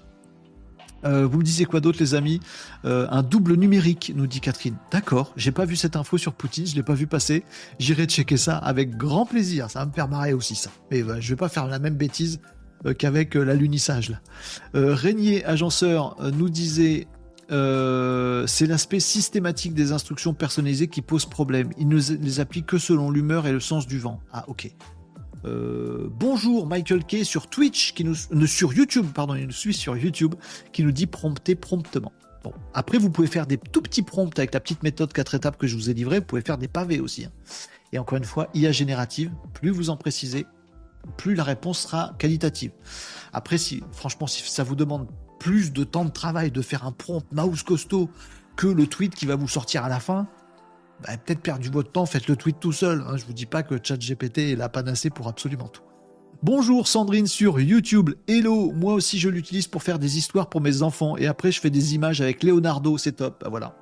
Euh, 1.06 1.28
vous 1.28 1.39
me 1.39 1.43
disiez 1.43 1.66
quoi 1.66 1.80
d'autre, 1.80 2.00
les 2.00 2.16
amis 2.16 2.39
euh, 2.86 3.08
Un 3.10 3.24
double 3.24 3.56
numérique, 3.56 4.12
nous 4.16 4.28
dit 4.28 4.39
Catherine. 4.39 4.76
D'accord, 4.91 5.34
j'ai 5.36 5.52
pas 5.52 5.66
vu 5.66 5.76
cette 5.76 5.95
info 5.95 6.18
sur 6.18 6.34
Poutine, 6.34 6.66
je 6.66 6.76
l'ai 6.76 6.84
pas 6.84 6.93
vu 6.93 7.08
passer. 7.08 7.43
J'irai 7.80 8.06
checker 8.06 8.38
ça 8.38 8.58
avec 8.58 8.98
grand 8.98 9.26
plaisir. 9.26 9.70
Ça 9.70 9.80
va 9.80 9.86
me 9.86 9.91
faire 9.91 10.08
marrer 10.08 10.34
aussi, 10.34 10.56
ça. 10.56 10.70
Mais 10.91 11.04
euh, 11.04 11.18
je 11.20 11.30
vais 11.30 11.36
pas 11.36 11.50
faire 11.50 11.68
la 11.68 11.80
même 11.80 11.95
bêtise 11.95 12.39
qu'avec 13.00 13.34
l'alunissage, 13.34 14.12
là. 14.12 14.22
Régnier, 14.76 15.43
agenceur, 15.45 16.16
nous 16.32 16.48
disait 16.48 17.08
c'est 17.50 18.68
l'aspect 18.68 19.00
systématique 19.00 19.74
des 19.74 19.93
instructions 19.93 20.36
personnalisées 20.36 20.88
qui 20.88 21.02
pose 21.02 21.26
problème. 21.26 21.72
Il 21.80 21.88
ne 21.88 21.98
les 21.98 22.39
applique 22.39 22.68
que 22.68 22.78
selon 22.78 23.10
l'humeur 23.10 23.48
et 23.48 23.52
le 23.52 23.60
sens 23.60 23.88
du 23.88 23.98
vent. 23.98 24.22
Ah, 24.32 24.45
ok. 24.48 24.72
Euh, 25.46 26.08
bonjour 26.10 26.66
Michael 26.68 27.04
Kay 27.04 27.24
sur 27.24 27.48
Twitch, 27.48 27.94
qui 27.94 28.04
nous, 28.04 28.16
sur 28.48 28.74
YouTube, 28.74 29.08
pardon, 29.14 29.36
il 29.36 29.46
nous 29.46 29.52
suit 29.52 29.74
sur 29.74 29.96
YouTube, 29.96 30.36
qui 30.72 30.84
nous 30.84 30.92
dit 30.92 31.06
prompter 31.06 31.56
promptement. 31.56 32.12
Bon, 32.44 32.54
après 32.74 32.98
vous 32.98 33.10
pouvez 33.10 33.28
faire 33.28 33.46
des 33.46 33.58
tout 33.58 33.82
petits 33.82 34.02
prompts 34.02 34.38
avec 34.38 34.54
la 34.54 34.60
petite 34.60 34.84
méthode 34.84 35.14
4 35.14 35.36
étapes 35.36 35.58
que 35.58 35.68
je 35.68 35.76
vous 35.76 35.90
ai 35.90 35.94
livrée, 35.94 36.20
vous 36.20 36.26
pouvez 36.26 36.42
faire 36.42 36.58
des 36.58 36.68
pavés 36.68 37.00
aussi. 37.00 37.26
Hein. 37.26 37.32
Et 37.94 38.00
encore 38.00 38.18
une 38.18 38.24
fois, 38.24 38.50
IA 38.54 38.72
générative, 38.72 39.32
plus 39.54 39.70
vous 39.70 39.90
en 39.90 39.98
précisez, 39.98 40.46
plus 41.18 41.36
la 41.36 41.44
réponse 41.44 41.82
sera 41.82 42.16
qualitative. 42.18 42.72
Après, 43.32 43.58
si 43.58 43.84
franchement, 43.92 44.28
si 44.28 44.44
ça 44.50 44.64
vous 44.64 44.76
demande 44.76 45.08
plus 45.40 45.72
de 45.72 45.84
temps 45.84 46.06
de 46.06 46.12
travail 46.12 46.52
de 46.52 46.62
faire 46.62 46.86
un 46.86 46.92
prompt 46.92 47.24
mouse 47.32 47.64
costaud 47.64 48.10
que 48.56 48.68
le 48.68 48.88
tweet 48.88 49.14
qui 49.14 49.26
va 49.28 49.36
vous 49.36 49.48
sortir 49.48 49.84
à 49.84 49.90
la 49.90 50.00
fin, 50.00 50.28
bah, 51.04 51.18
peut-être 51.18 51.41
perdu 51.41 51.70
votre 51.70 51.91
temps, 51.91 52.06
faites 52.06 52.28
le 52.28 52.36
tweet 52.36 52.60
tout 52.60 52.72
seul. 52.72 53.04
Hein. 53.08 53.18
Je 53.18 53.26
vous 53.26 53.34
dis 53.34 53.45
pas 53.45 53.64
que 53.64 53.76
ChatGPT 53.82 54.39
est 54.39 54.56
la 54.56 54.70
panacée 54.70 55.10
pour 55.10 55.28
absolument 55.28 55.68
tout. 55.68 55.84
Bonjour 56.43 56.88
Sandrine 56.88 57.26
sur 57.26 57.60
YouTube. 57.60 58.12
Hello, 58.28 58.72
moi 58.72 58.93
aussi 58.93 59.18
je 59.18 59.28
l'utilise 59.28 59.68
pour 59.68 59.82
faire 59.82 59.98
des 59.98 60.20
histoires 60.20 60.50
pour 60.50 60.62
mes 60.62 60.84
enfants 60.84 61.18
et 61.18 61.26
après 61.26 61.52
je 61.52 61.60
fais 61.60 61.72
des 61.72 61.95
images 61.95 62.22
avec 62.22 62.43
Leonardo, 62.43 63.00
c'est 63.00 63.14
top. 63.14 63.43
Bah. 63.50 63.76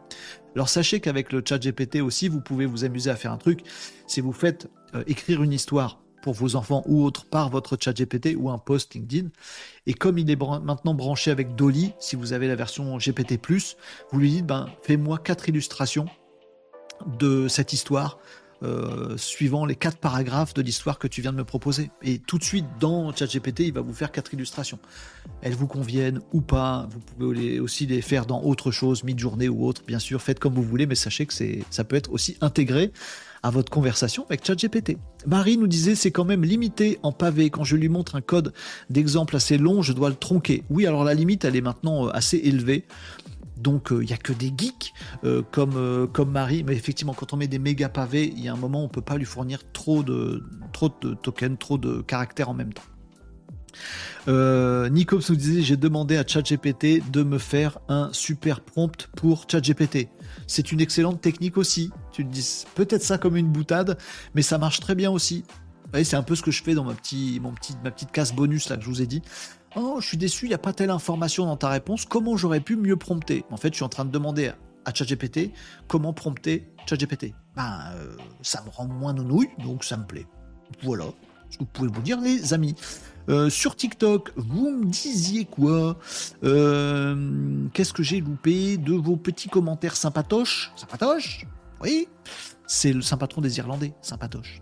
Alors 0.55 0.69
sachez 0.69 1.01
qu'avec 1.01 1.33
le 1.33 1.43
ChatGPT 1.45 1.97
aussi, 1.97 2.29
vous 2.29 2.39
pouvez 2.39 2.65
vous 2.65 2.85
amuser 2.85 3.09
à 3.09 3.17
faire 3.17 3.33
un 3.33 3.37
truc. 3.37 3.59
Si 4.07 4.21
vous 4.21 4.31
faites 4.31 4.69
euh, 4.93 5.03
écrire 5.05 5.43
une 5.43 5.51
histoire 5.51 5.99
pour 6.21 6.33
vos 6.33 6.55
enfants 6.55 6.81
ou 6.87 7.03
autres 7.03 7.25
par 7.25 7.49
votre 7.49 7.77
ChatGPT 7.79 8.35
ou 8.37 8.49
un 8.49 8.57
post 8.57 8.95
LinkedIn. 8.95 9.27
Et 9.85 9.93
comme 9.93 10.17
il 10.17 10.31
est 10.31 10.41
maintenant 10.63 10.93
branché 10.93 11.29
avec 11.29 11.55
Dolly, 11.55 11.93
si 11.99 12.15
vous 12.15 12.33
avez 12.33 12.47
la 12.47 12.55
version 12.55 12.97
GPT+, 12.97 13.37
vous 14.11 14.19
lui 14.19 14.31
dites 14.31 14.45
ben 14.45 14.67
fais-moi 14.81 15.19
quatre 15.19 15.49
illustrations 15.49 16.07
de 17.19 17.47
cette 17.47 17.73
histoire 17.73 18.19
euh, 18.63 19.17
suivant 19.17 19.65
les 19.65 19.75
quatre 19.75 19.97
paragraphes 19.97 20.53
de 20.53 20.61
l'histoire 20.61 20.97
que 20.97 21.07
tu 21.07 21.21
viens 21.21 21.33
de 21.33 21.37
me 21.37 21.43
proposer. 21.43 21.91
Et 22.01 22.19
tout 22.19 22.37
de 22.37 22.43
suite, 22.43 22.65
dans 22.79 23.13
ChatGPT, 23.13 23.61
il 23.61 23.73
va 23.73 23.81
vous 23.81 23.93
faire 23.93 24.13
quatre 24.13 24.33
illustrations. 24.33 24.79
Elles 25.41 25.53
vous 25.53 25.67
conviennent 25.67 26.21
ou 26.31 26.39
pas. 26.39 26.87
Vous 26.89 26.99
pouvez 26.99 27.59
aussi 27.59 27.85
les 27.85 28.01
faire 28.01 28.25
dans 28.25 28.41
autre 28.41 28.71
chose, 28.71 29.03
mid-journée 29.03 29.49
ou 29.49 29.67
autre. 29.67 29.83
Bien 29.85 29.99
sûr, 29.99 30.21
faites 30.21 30.39
comme 30.39 30.53
vous 30.53 30.63
voulez, 30.63 30.85
mais 30.85 30.95
sachez 30.95 31.25
que 31.25 31.33
ça 31.69 31.83
peut 31.83 31.97
être 31.97 32.11
aussi 32.11 32.37
intégré 32.39 32.93
à 33.43 33.51
votre 33.51 33.69
conversation 33.69 34.25
avec 34.29 34.43
ChatGPT. 34.43 34.97
Marie 35.27 35.57
nous 35.57 35.67
disait 35.67 35.93
c'est 35.93 36.09
quand 36.09 36.25
même 36.25 36.43
limité 36.43 36.97
en 37.03 37.11
pavé. 37.11 37.49
Quand 37.51 37.63
je 37.63 37.75
lui 37.75 37.89
montre 37.89 38.15
un 38.15 38.21
code 38.21 38.53
d'exemple 38.89 39.35
assez 39.35 39.57
long, 39.57 39.81
je 39.81 39.93
dois 39.93 40.09
le 40.09 40.15
tronquer. 40.15 40.63
Oui, 40.69 40.87
alors 40.87 41.03
la 41.03 41.13
limite, 41.13 41.45
elle 41.45 41.55
est 41.55 41.61
maintenant 41.61 42.07
euh, 42.07 42.11
assez 42.11 42.37
élevée. 42.37 42.85
Donc 43.57 43.87
il 43.91 43.97
euh, 43.97 44.03
n'y 44.03 44.13
a 44.13 44.17
que 44.17 44.33
des 44.33 44.53
geeks 44.55 44.93
euh, 45.23 45.41
comme, 45.51 45.75
euh, 45.75 46.07
comme 46.07 46.31
Marie, 46.31 46.63
mais 46.63 46.75
effectivement 46.75 47.13
quand 47.13 47.33
on 47.33 47.37
met 47.37 47.47
des 47.47 47.59
méga 47.59 47.89
pavés, 47.89 48.31
il 48.35 48.43
y 48.43 48.47
a 48.47 48.53
un 48.53 48.57
moment 48.57 48.81
où 48.81 48.85
on 48.85 48.89
peut 48.89 49.01
pas 49.01 49.17
lui 49.17 49.25
fournir 49.25 49.59
trop 49.71 50.03
de, 50.03 50.43
trop 50.73 50.89
de 51.01 51.13
tokens, 51.13 51.57
trop 51.57 51.77
de 51.77 52.01
caractères 52.01 52.49
en 52.49 52.53
même 52.53 52.73
temps. 52.73 52.83
Euh, 54.27 54.89
Nicops 54.89 55.29
nous 55.29 55.35
disait 55.35 55.61
j'ai 55.61 55.77
demandé 55.77 56.17
à 56.17 56.25
ChatGPT 56.25 57.11
de 57.11 57.23
me 57.23 57.37
faire 57.37 57.79
un 57.87 58.09
super 58.13 58.61
prompt 58.61 59.07
pour 59.15 59.45
ChatGPT. 59.49 60.09
C'est 60.47 60.71
une 60.71 60.81
excellente 60.81 61.21
technique 61.21 61.57
aussi. 61.57 61.91
Tu 62.11 62.25
te 62.25 62.31
dis 62.31 62.65
peut-être 62.75 63.03
ça 63.03 63.17
comme 63.17 63.35
une 63.35 63.51
boutade, 63.51 63.97
mais 64.33 64.41
ça 64.41 64.57
marche 64.57 64.79
très 64.79 64.95
bien 64.95 65.11
aussi. 65.11 65.43
C'est 66.03 66.17
un 66.17 66.23
peu 66.23 66.35
ce 66.35 66.41
que 66.41 66.51
je 66.51 66.61
fais 66.61 66.73
dans 66.73 66.83
ma, 66.83 66.93
petite 66.93 68.11
casse 68.11 68.33
bonus 68.33 68.69
là 68.69 68.75
que 68.75 68.83
je 68.83 68.89
vous 68.89 69.01
ai 69.01 69.07
dit. 69.07 69.21
Oh, 69.75 69.97
je 69.99 70.07
suis 70.07 70.17
déçu, 70.17 70.45
il 70.45 70.49
n'y 70.49 70.55
a 70.55 70.59
pas 70.59 70.71
telle 70.71 70.89
information 70.89 71.45
dans 71.45 71.57
ta 71.57 71.69
réponse. 71.69 72.05
Comment 72.05 72.37
j'aurais 72.37 72.61
pu 72.61 72.77
mieux 72.77 72.95
prompter? 72.95 73.43
En 73.51 73.57
fait, 73.57 73.69
je 73.69 73.75
suis 73.75 73.83
en 73.83 73.89
train 73.89 74.05
de 74.05 74.11
demander 74.11 74.51
à 74.85 74.93
ChatGPT 74.93 75.51
comment 75.87 76.13
prompter 76.13 76.67
ChatGPT. 76.87 77.33
Ben, 77.55 77.91
euh, 77.95 78.15
ça 78.41 78.63
me 78.63 78.69
rend 78.69 78.87
moins 78.87 79.13
nounouille, 79.13 79.49
donc 79.63 79.83
ça 79.83 79.97
me 79.97 80.05
plaît. 80.05 80.27
Voilà 80.83 81.05
ce 81.49 81.57
que 81.57 81.63
vous 81.63 81.69
pouvez 81.71 81.89
vous 81.89 82.01
dire, 82.01 82.19
les 82.21 82.53
amis? 82.53 82.75
Euh, 83.29 83.49
sur 83.49 83.75
TikTok, 83.75 84.31
vous 84.35 84.69
me 84.71 84.85
disiez 84.85 85.45
quoi? 85.45 85.97
Euh, 86.43 87.67
Qu'est-ce 87.73 87.93
que 87.93 88.03
j'ai 88.03 88.21
loupé 88.21 88.77
de 88.77 88.93
vos 88.93 89.15
petits 89.17 89.49
commentaires 89.49 89.95
sympatoches? 89.95 90.71
Sympatoches? 90.75 91.45
Oui 91.81 92.07
C'est 92.67 92.93
le 92.93 93.01
sympatron 93.01 93.41
des 93.41 93.57
Irlandais, 93.57 93.93
sympatoche. 94.01 94.61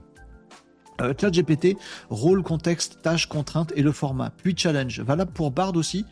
Euh, 1.02 1.14
ChatGPT, 1.20 1.78
rôle, 2.10 2.44
contexte, 2.44 3.02
tâche, 3.02 3.28
contrainte 3.28 3.74
et 3.76 3.82
le 3.82 3.91
format. 3.91 4.30
Puis 4.30 4.56
challenge, 4.56 5.00
valable 5.02 5.32
pour 5.32 5.52
Bard 5.52 5.76
aussi, 5.76 6.06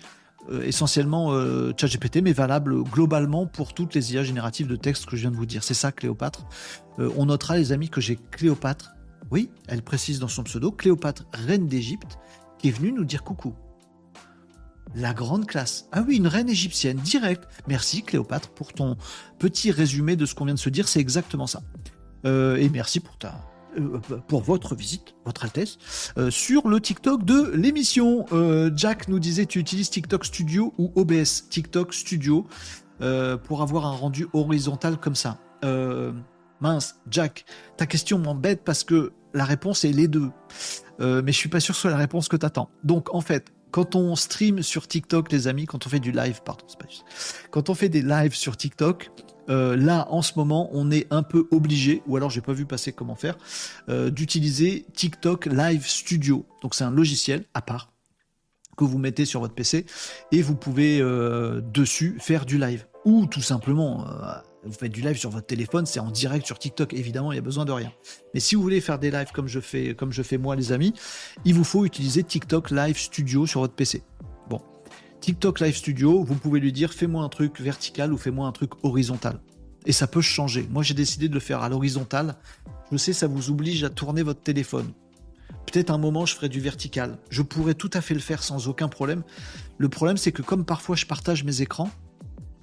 euh, 0.50 0.64
essentiellement 0.64 1.34
euh, 1.34 1.72
ChatGPT, 1.78 2.22
mais 2.22 2.34
valable 2.34 2.84
globalement 2.84 3.46
pour 3.46 3.74
toutes 3.74 3.94
les 3.94 4.14
IA 4.14 4.24
génératives 4.24 4.68
de 4.68 4.76
texte 4.76 5.06
que 5.06 5.16
je 5.16 5.22
viens 5.22 5.32
de 5.32 5.36
vous 5.36 5.46
dire. 5.46 5.64
C'est 5.64 5.76
ça, 5.76 5.92
Cléopâtre. 5.92 6.46
on 6.98 7.26
notera, 7.28 7.58
les 7.58 7.72
amis, 7.72 7.90
que 7.90 8.02
j'ai 8.02 8.18
Cléopâtre. 8.32 8.94
Oui, 9.30 9.50
elle 9.68 9.82
précise 9.82 10.20
dans 10.20 10.28
son 10.28 10.44
pseudo, 10.44 10.72
Cléopâtre, 10.72 11.26
reine 11.32 11.68
d'Égypte, 11.68 12.18
qui 12.58 12.70
est 12.70 12.72
venue 12.72 12.92
nous 12.92 13.06
dire 13.06 13.24
coucou. 13.24 13.54
La 14.94 15.14
grande 15.14 15.46
classe. 15.46 15.88
Ah 15.94 16.04
oui, 16.06 16.18
une 16.18 16.28
reine 16.28 16.50
égyptienne, 16.50 16.98
direct. 16.98 17.48
Merci 17.68 18.04
Cléopâtre 18.04 18.50
pour 18.50 18.74
ton 18.74 18.98
petit 19.40 19.72
résumé 19.72 20.18
de 20.18 20.26
ce 20.26 20.36
qu'on 20.36 20.46
vient 20.46 20.56
de 20.56 20.60
se 20.60 20.70
dire, 20.70 20.88
c'est 20.88 21.00
exactement 21.00 21.48
ça. 21.48 21.62
et 22.26 22.70
merci 22.70 23.00
pour 23.00 23.18
ta, 23.18 23.30
euh, 23.30 23.51
pour 24.28 24.42
votre 24.42 24.76
visite, 24.76 25.16
votre 25.26 25.44
Altesse, 25.44 25.78
euh, 26.18 26.30
sur 26.30 26.68
le 26.68 26.80
TikTok 26.80 27.24
de 27.24 27.52
l'émission. 27.54 28.26
Euh, 28.32 28.72
Jack 28.76 29.08
nous 29.08 29.20
disait 29.20 29.46
tu 29.46 29.60
utilises 29.60 29.90
TikTok 29.90 30.26
Studio 30.26 30.74
ou 30.78 30.92
OBS 30.96 31.50
TikTok 31.50 31.94
Studio 31.94 32.48
pour 33.46 33.64
avoir 33.64 33.88
un 33.88 33.96
rendu 33.96 34.28
horizontal 34.34 34.98
comme 34.98 35.16
ça. 35.16 35.40
mince, 36.60 36.98
Jack, 37.10 37.46
ta 37.76 37.88
question 37.88 38.20
m'embête 38.20 38.64
parce 38.64 38.84
que 38.84 39.12
la 39.34 39.44
réponse 39.44 39.86
est 39.86 39.92
les 39.92 40.08
deux. 40.08 40.30
mais 41.00 41.32
je 41.32 41.38
suis 41.38 41.50
pas 41.50 41.60
sûr 41.60 41.74
que 41.74 41.78
ce 41.78 41.82
soit 41.82 41.90
la 41.90 41.98
réponse 41.98 42.28
que 42.28 42.38
tu 42.38 42.46
attends. 42.46 42.70
Donc 42.84 43.12
en 43.12 43.22
fait, 43.22 43.52
quand 43.72 43.96
on 43.96 44.16
stream 44.16 44.62
sur 44.62 44.88
TikTok, 44.88 45.32
les 45.32 45.48
amis, 45.48 45.66
quand 45.66 45.86
on 45.88 45.90
fait 45.90 46.00
du 46.00 46.12
live, 46.12 46.42
pardon, 46.44 46.64
c'est 46.68 46.78
pas 46.78 46.88
juste. 46.88 47.06
Quand 47.50 47.70
on 47.70 47.74
fait 47.74 47.90
des 47.90 48.02
lives 48.02 48.36
sur 48.36 48.58
TikTok, 48.58 49.10
euh, 49.50 49.76
là, 49.76 50.08
en 50.10 50.22
ce 50.22 50.34
moment, 50.36 50.70
on 50.72 50.92
est 50.92 51.08
un 51.12 51.24
peu 51.24 51.48
obligé, 51.52 52.02
ou 52.08 52.16
alors 52.18 52.30
j'ai 52.30 52.42
pas 52.42 52.54
vu 52.54 52.66
passer 52.66 52.92
comment 52.92 53.16
faire, 53.16 53.38
euh, 53.90 54.10
d'utiliser 54.10 54.86
TikTok 54.94 55.48
Live 55.48 55.86
Studio. 55.88 56.46
Donc 56.62 56.76
c'est 56.76 56.84
un 56.84 56.92
logiciel 56.92 57.46
à 57.54 57.62
part 57.62 57.92
que 58.78 58.84
vous 58.84 58.98
mettez 58.98 59.26
sur 59.26 59.42
votre 59.42 59.54
PC 59.54 59.86
et 60.32 60.42
vous 60.42 60.56
pouvez 60.56 61.02
euh, 61.02 61.62
dessus 61.62 62.18
faire 62.20 62.46
du 62.46 62.58
live. 62.58 62.86
Ou 63.04 63.26
tout 63.26 63.42
simplement, 63.42 64.06
vous 64.64 64.74
faites 64.74 64.92
du 64.92 65.02
live 65.02 65.18
sur 65.18 65.32
votre 65.32 65.48
téléphone, 65.48 65.88
c'est 65.88 66.00
en 66.00 66.12
direct 66.12 66.46
sur 66.46 66.60
TikTok, 66.60 66.94
évidemment, 66.94 67.32
il 67.32 67.36
n'y 67.36 67.40
a 67.40 67.44
besoin 67.44 67.66
de 67.66 67.72
rien. 67.72 67.92
Mais 68.36 68.40
si 68.40 68.54
vous 68.54 68.62
voulez 68.62 68.80
faire 68.80 69.00
des 69.00 69.10
lives 69.10 69.32
comme 69.34 69.48
je 69.48 69.60
fais, 69.60 69.96
comme 69.96 70.12
je 70.12 70.22
fais 70.22 70.38
moi, 70.38 70.56
les 70.56 70.72
amis, 70.72 70.94
il 71.44 71.56
vous 71.56 71.64
faut 71.64 71.84
utiliser 71.84 72.22
TikTok 72.22 72.70
Live 72.70 73.00
Studio 73.00 73.48
sur 73.48 73.62
votre 73.62 73.74
PC. 73.74 74.04
TikTok 75.22 75.60
Live 75.60 75.78
Studio, 75.78 76.24
vous 76.24 76.34
pouvez 76.34 76.60
lui 76.60 76.74
dire 76.74 76.92
fais-moi 76.92 77.24
un 77.24 77.30
truc 77.30 77.62
vertical 77.62 78.12
ou 78.12 78.18
fais-moi 78.18 78.48
un 78.48 78.52
truc 78.52 78.72
horizontal. 78.82 79.40
Et 79.86 79.92
ça 79.92 80.08
peut 80.08 80.20
changer. 80.20 80.68
Moi, 80.72 80.82
j'ai 80.82 80.96
décidé 80.96 81.30
de 81.30 81.36
le 81.36 81.40
faire 81.40 81.62
à 81.62 81.70
l'horizontale. 81.70 82.38
Je 82.92 82.98
sais, 82.98 83.14
ça 83.14 83.28
vous 83.28 83.52
oblige 83.52 83.84
à 83.84 83.92
tourner 83.92 84.24
votre 84.24 84.42
téléphone. 84.42 84.92
Peut-être 85.72 85.92
un 85.92 86.00
moment, 86.00 86.26
je 86.26 86.34
ferai 86.34 86.50
du 86.50 86.60
vertical. 86.60 87.20
Je 87.30 87.44
pourrais 87.44 87.76
tout 87.76 87.92
à 87.94 88.02
fait 88.02 88.16
le 88.16 88.20
faire 88.20 88.42
sans 88.42 88.68
aucun 88.68 88.88
problème. 88.88 89.22
Le 89.78 89.90
problème, 89.90 90.18
c'est 90.18 90.32
que 90.32 90.42
comme 90.42 90.66
parfois 90.66 90.96
je 90.96 91.06
partage 91.06 91.44
mes 91.44 91.62
écrans 91.62 91.92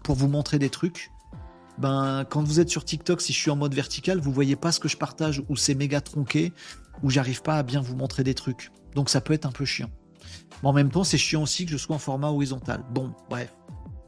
pour 0.02 0.16
vous 0.16 0.28
montrer 0.28 0.58
des 0.58 0.68
trucs, 0.68 1.12
ben, 1.78 2.24
quand 2.28 2.42
vous 2.42 2.58
êtes 2.58 2.70
sur 2.70 2.84
TikTok, 2.84 3.20
si 3.20 3.32
je 3.32 3.38
suis 3.38 3.52
en 3.52 3.56
mode 3.56 3.74
vertical, 3.74 4.18
vous 4.18 4.32
voyez 4.32 4.56
pas 4.56 4.72
ce 4.72 4.80
que 4.80 4.88
je 4.88 4.96
partage 4.96 5.44
ou 5.48 5.54
c'est 5.54 5.76
méga 5.76 6.00
tronqué 6.00 6.52
ou 7.04 7.10
j'arrive 7.10 7.42
pas 7.42 7.56
à 7.56 7.62
bien 7.62 7.80
vous 7.80 7.94
montrer 7.94 8.24
des 8.24 8.34
trucs. 8.34 8.72
Donc 8.96 9.10
ça 9.10 9.20
peut 9.20 9.32
être 9.32 9.46
un 9.46 9.52
peu 9.52 9.64
chiant. 9.64 9.90
Mais 10.62 10.68
en 10.68 10.72
même 10.72 10.90
temps, 10.90 11.04
c'est 11.04 11.18
chiant 11.18 11.42
aussi 11.42 11.64
que 11.66 11.72
je 11.72 11.76
sois 11.76 11.96
en 11.96 11.98
format 11.98 12.28
horizontal. 12.28 12.82
Bon, 12.90 13.12
bref. 13.30 13.54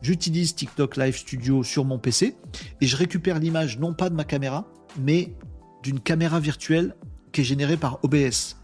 J'utilise 0.02 0.54
TikTok 0.54 0.96
Live 0.96 1.16
Studio 1.16 1.62
sur 1.62 1.84
mon 1.84 1.98
PC 1.98 2.36
et 2.80 2.86
je 2.86 2.96
récupère 2.96 3.38
l'image 3.38 3.78
non 3.78 3.92
pas 3.92 4.08
de 4.08 4.14
ma 4.14 4.24
caméra, 4.24 4.66
mais 4.98 5.34
d'une 5.82 6.00
caméra 6.00 6.40
virtuelle 6.40 6.94
qui 7.32 7.42
est 7.42 7.44
générée 7.44 7.76
par 7.76 7.98
OBS. 8.02 8.56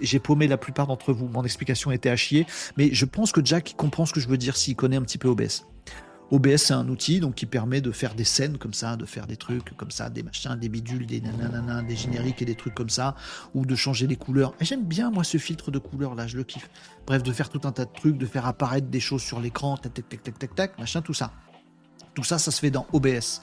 J'ai 0.00 0.20
paumé 0.20 0.46
la 0.46 0.56
plupart 0.56 0.86
d'entre 0.86 1.12
vous, 1.12 1.26
mon 1.26 1.42
explication 1.42 1.90
était 1.90 2.10
à 2.10 2.16
chier, 2.16 2.46
mais 2.76 2.90
je 2.92 3.04
pense 3.04 3.32
que 3.32 3.44
Jack 3.44 3.74
comprend 3.76 4.06
ce 4.06 4.12
que 4.12 4.20
je 4.20 4.28
veux 4.28 4.38
dire 4.38 4.56
s'il 4.56 4.76
connaît 4.76 4.96
un 4.96 5.02
petit 5.02 5.18
peu 5.18 5.28
OBS. 5.28 5.66
OBS, 6.32 6.56
c'est 6.56 6.74
un 6.74 6.88
outil 6.88 7.20
donc 7.20 7.36
qui 7.36 7.46
permet 7.46 7.80
de 7.80 7.92
faire 7.92 8.14
des 8.14 8.24
scènes 8.24 8.58
comme 8.58 8.74
ça, 8.74 8.96
de 8.96 9.06
faire 9.06 9.28
des 9.28 9.36
trucs 9.36 9.76
comme 9.76 9.92
ça, 9.92 10.10
des 10.10 10.24
machins, 10.24 10.56
des 10.56 10.68
bidules, 10.68 11.06
des 11.06 11.20
nanana, 11.20 11.82
des 11.82 11.94
génériques 11.94 12.42
et 12.42 12.44
des 12.44 12.56
trucs 12.56 12.74
comme 12.74 12.88
ça, 12.88 13.14
ou 13.54 13.64
de 13.64 13.76
changer 13.76 14.08
les 14.08 14.16
couleurs. 14.16 14.54
J'aime 14.60 14.84
bien 14.84 15.10
moi 15.10 15.22
ce 15.22 15.38
filtre 15.38 15.70
de 15.70 15.78
couleurs 15.78 16.16
là, 16.16 16.26
je 16.26 16.36
le 16.36 16.42
kiffe. 16.42 16.68
Bref, 17.06 17.22
de 17.22 17.32
faire 17.32 17.48
tout 17.48 17.60
un 17.64 17.72
tas 17.72 17.84
de 17.84 17.92
trucs, 17.92 18.18
de 18.18 18.26
faire 18.26 18.46
apparaître 18.46 18.88
des 18.88 19.00
choses 19.00 19.22
sur 19.22 19.40
l'écran, 19.40 19.76
tac 19.76 19.94
tac 19.94 20.08
tac 20.08 20.22
tac 20.22 20.38
tac 20.38 20.54
tac, 20.54 20.78
machin, 20.78 21.00
tout 21.00 21.14
ça. 21.14 21.32
Tout 22.14 22.24
ça, 22.24 22.38
ça 22.38 22.50
se 22.50 22.60
fait 22.60 22.70
dans 22.70 22.86
OBS. 22.92 23.42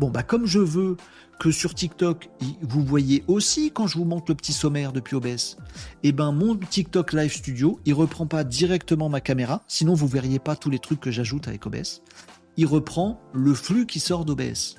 Bon 0.00 0.10
bah 0.10 0.22
comme 0.22 0.46
je 0.46 0.58
veux 0.58 0.96
que 1.38 1.50
sur 1.50 1.74
TikTok, 1.74 2.30
vous 2.62 2.84
voyez 2.84 3.24
aussi 3.26 3.70
quand 3.70 3.86
je 3.86 3.98
vous 3.98 4.04
montre 4.04 4.26
le 4.28 4.34
petit 4.34 4.52
sommaire 4.52 4.92
depuis 4.92 5.16
OBS, 5.16 5.56
et 6.02 6.08
eh 6.08 6.12
ben 6.12 6.32
mon 6.32 6.56
TikTok 6.56 7.12
Live 7.12 7.32
Studio, 7.32 7.80
il 7.84 7.94
reprend 7.94 8.26
pas 8.26 8.44
directement 8.44 9.08
ma 9.08 9.20
caméra, 9.20 9.62
sinon 9.68 9.94
vous 9.94 10.06
verriez 10.06 10.38
pas 10.38 10.56
tous 10.56 10.70
les 10.70 10.78
trucs 10.78 11.00
que 11.00 11.10
j'ajoute 11.10 11.48
avec 11.48 11.66
OBS. 11.66 12.02
Il 12.56 12.66
reprend 12.66 13.20
le 13.32 13.54
flux 13.54 13.86
qui 13.86 14.00
sort 14.00 14.24
d'OBS. 14.24 14.76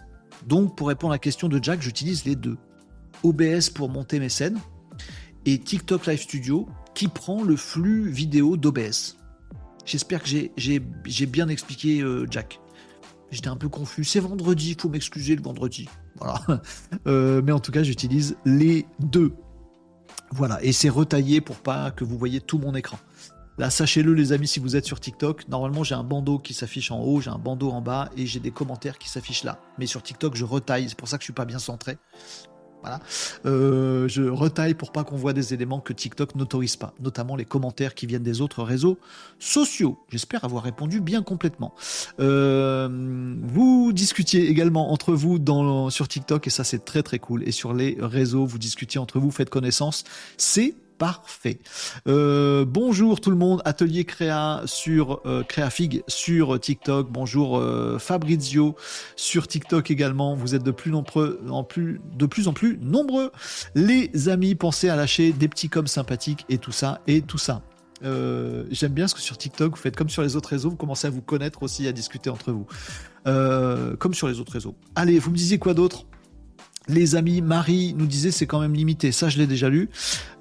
Donc 0.48 0.76
pour 0.78 0.88
répondre 0.88 1.12
à 1.12 1.16
la 1.16 1.20
question 1.20 1.50
de 1.50 1.62
Jack, 1.62 1.82
j'utilise 1.82 2.26
les 2.26 2.36
deux. 2.36 2.58
OBS 3.24 3.70
pour 3.74 3.90
monter 3.90 4.20
mes 4.20 4.30
scènes 4.30 4.60
et 5.46 5.60
TikTok 5.60 6.06
Live 6.08 6.22
Studio 6.22 6.68
qui 6.94 7.08
prend 7.08 7.44
le 7.44 7.56
flux 7.56 8.10
vidéo 8.10 8.58
d'OBS. 8.58 9.18
J'espère 9.86 10.24
que 10.24 10.30
j'ai 10.56 11.26
bien 11.26 11.48
expliqué 11.48 12.02
euh, 12.02 12.26
Jack. 12.30 12.60
J'étais 13.32 13.50
un 13.50 13.58
peu 13.58 13.70
confus. 13.70 14.04
C'est 14.04 14.20
vendredi, 14.20 14.72
il 14.72 14.82
faut 14.82 14.90
m'excuser 14.90 15.36
le 15.36 15.42
vendredi. 15.42 15.88
Euh, 17.08 17.42
mais 17.44 17.52
en 17.52 17.60
tout 17.60 17.72
cas, 17.72 17.84
j'utilise 17.84 18.36
les 18.46 18.86
deux. 19.00 19.34
Voilà. 20.32 20.64
Et 20.64 20.72
c'est 20.72 20.90
retaillé 20.90 21.40
pour 21.40 21.58
pas 21.58 21.92
que 21.92 22.04
vous 22.04 22.18
voyez 22.18 22.42
tout 22.42 22.58
mon 22.58 22.74
écran. 22.74 22.98
Là, 23.58 23.70
sachez-le, 23.70 24.14
les 24.14 24.34
amis, 24.34 24.48
si 24.48 24.60
vous 24.60 24.76
êtes 24.76 24.86
sur 24.86 25.00
TikTok, 25.00 25.48
normalement, 25.48 25.84
j'ai 25.84 25.96
un 25.96 26.04
bandeau 26.04 26.40
qui 26.40 26.54
s'affiche 26.54 26.92
en 26.92 27.00
haut, 27.00 27.22
j'ai 27.22 27.30
un 27.30 27.38
bandeau 27.38 27.70
en 27.72 27.82
bas 27.82 28.10
et 28.18 28.26
j'ai 28.26 28.40
des 28.40 28.52
commentaires 28.52 28.98
qui 28.98 29.08
s'affichent 29.08 29.44
là. 29.44 29.60
Mais 29.78 29.86
sur 29.86 30.04
TikTok, 30.04 30.36
je 30.36 30.44
retaille. 30.44 30.90
C'est 30.90 30.98
pour 30.98 31.08
ça 31.08 31.18
que 31.18 31.22
je 31.22 31.28
suis 31.28 31.34
pas 31.34 31.46
bien 31.46 31.60
centré. 31.60 31.98
Voilà. 32.86 33.00
Euh, 33.48 34.08
je 34.08 34.22
retaille 34.22 34.76
pour 34.76 34.92
pas 34.92 35.04
qu'on 35.04 35.16
voit 35.16 35.34
des 35.34 35.56
éléments 35.56 35.80
que 35.80 35.92
TikTok 35.92 36.36
n'autorise 36.36 36.76
pas, 36.76 36.94
notamment 37.00 37.36
les 37.36 37.46
commentaires 37.46 37.96
qui 37.96 38.06
viennent 38.06 38.22
des 38.22 38.42
autres 38.42 38.62
réseaux 38.62 39.00
sociaux. 39.40 39.98
J'espère 40.10 40.46
avoir 40.46 40.64
répondu 40.64 41.02
bien 41.02 41.24
complètement. 41.24 41.74
Euh, 42.20 42.88
vous 43.42 43.92
discutiez 43.92 44.48
également 44.50 44.92
entre 44.92 45.14
vous 45.14 45.40
sur 45.90 46.08
TikTok 46.08 46.46
et 46.46 46.52
ça 46.52 46.64
c'est 46.64 46.86
très 46.86 47.02
très 47.02 47.18
cool. 47.18 47.42
Et 47.48 47.52
sur 47.52 47.74
les 47.74 47.98
réseaux, 48.00 48.46
vous 48.46 48.60
discutiez 48.60 49.00
entre 49.00 49.20
vous, 49.20 49.32
faites 49.32 49.50
connaissance. 49.50 50.04
C'est 50.38 50.76
Parfait. 50.98 51.60
Euh, 52.08 52.64
bonjour 52.66 53.20
tout 53.20 53.30
le 53.30 53.36
monde, 53.36 53.62
Atelier 53.66 54.06
Créa 54.06 54.62
sur 54.66 55.20
euh, 55.26 55.44
Créafig 55.44 56.04
sur 56.08 56.58
TikTok. 56.58 57.12
Bonjour 57.12 57.58
euh, 57.58 58.00
Fabrizio 58.00 58.76
sur 59.18 59.48
TikTok 59.48 59.92
également. 59.92 60.36
Vous 60.36 60.56
êtes 60.56 60.64
de 60.64 60.72
plus, 60.72 60.92
nombreux, 60.92 61.42
en 61.50 61.66
plus, 61.66 62.00
de 62.14 62.26
plus 62.26 62.48
en 62.48 62.54
plus 62.54 62.80
nombreux. 62.82 63.32
Les 63.76 64.30
amis, 64.30 64.56
pensez 64.56 64.88
à 64.88 64.96
lâcher 64.96 65.34
des 65.34 65.50
petits 65.50 65.68
coms 65.68 65.88
sympathiques 65.88 66.46
et 66.48 66.60
tout 66.60 66.72
ça 66.72 67.02
et 67.08 67.22
tout 67.22 67.38
ça. 67.38 67.62
J'aime 68.02 68.94
bien 68.94 69.08
ce 69.08 69.16
que 69.16 69.22
sur 69.22 69.38
TikTok, 69.38 69.72
vous 69.72 69.82
faites 69.82 69.96
comme 69.96 70.10
sur 70.10 70.22
les 70.22 70.36
autres 70.36 70.50
réseaux, 70.50 70.70
vous 70.70 70.76
commencez 70.76 71.08
à 71.08 71.10
vous 71.10 71.22
connaître 71.22 71.64
aussi, 71.64 71.88
à 71.88 71.92
discuter 71.92 72.30
entre 72.30 72.52
vous. 72.52 72.68
comme 73.98 74.14
sur 74.14 74.28
les 74.28 74.40
autres 74.40 74.54
réseaux. 74.54 74.76
Allez, 74.96 75.20
vous 75.20 75.32
me 75.32 75.36
disiez 75.36 75.58
quoi 75.58 75.74
d'autre? 75.74 76.06
Les 76.88 77.16
amis, 77.16 77.42
Marie 77.42 77.94
nous 77.98 78.06
disait 78.06 78.32
c'est 78.32 78.48
quand 78.48 78.60
même 78.60 78.74
limité, 78.74 79.12
ça 79.12 79.30
je 79.30 79.38
l'ai 79.38 79.48
déjà 79.48 79.70
lu. 79.70 79.90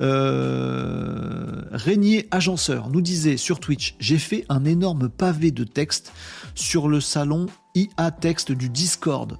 Euh, 0.00 1.62
Régnier 1.72 2.28
Agenceur 2.30 2.90
nous 2.90 3.00
disait 3.00 3.36
sur 3.36 3.60
Twitch, 3.60 3.96
j'ai 3.98 4.18
fait 4.18 4.44
un 4.48 4.64
énorme 4.64 5.08
pavé 5.08 5.50
de 5.50 5.64
texte 5.64 6.12
sur 6.54 6.88
le 6.88 7.00
salon 7.00 7.46
IA 7.74 8.10
Texte 8.10 8.52
du 8.52 8.68
Discord. 8.68 9.38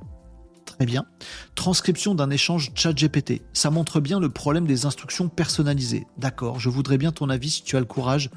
Très 0.65 0.87
bien. 0.87 1.05
Transcription 1.55 2.17
d'un 2.17 2.31
échange 2.31 2.73
chat 2.75 2.93
GPT. 2.93 3.43
Ça 3.53 3.71
montre 3.71 4.01
bien 4.01 4.19
le 4.19 4.29
problème 4.29 4.67
des 4.67 4.87
instructions 4.87 5.29
personnalisées. 5.29 6.07
D'accord, 6.19 6.59
je 6.59 6.69
voudrais 6.69 6.99
bien 6.99 7.13
ton 7.13 7.29
avis 7.29 7.51
si 7.51 7.63
tu 7.63 7.77
as 7.77 7.81
le 7.81 7.87
courage 7.87 8.31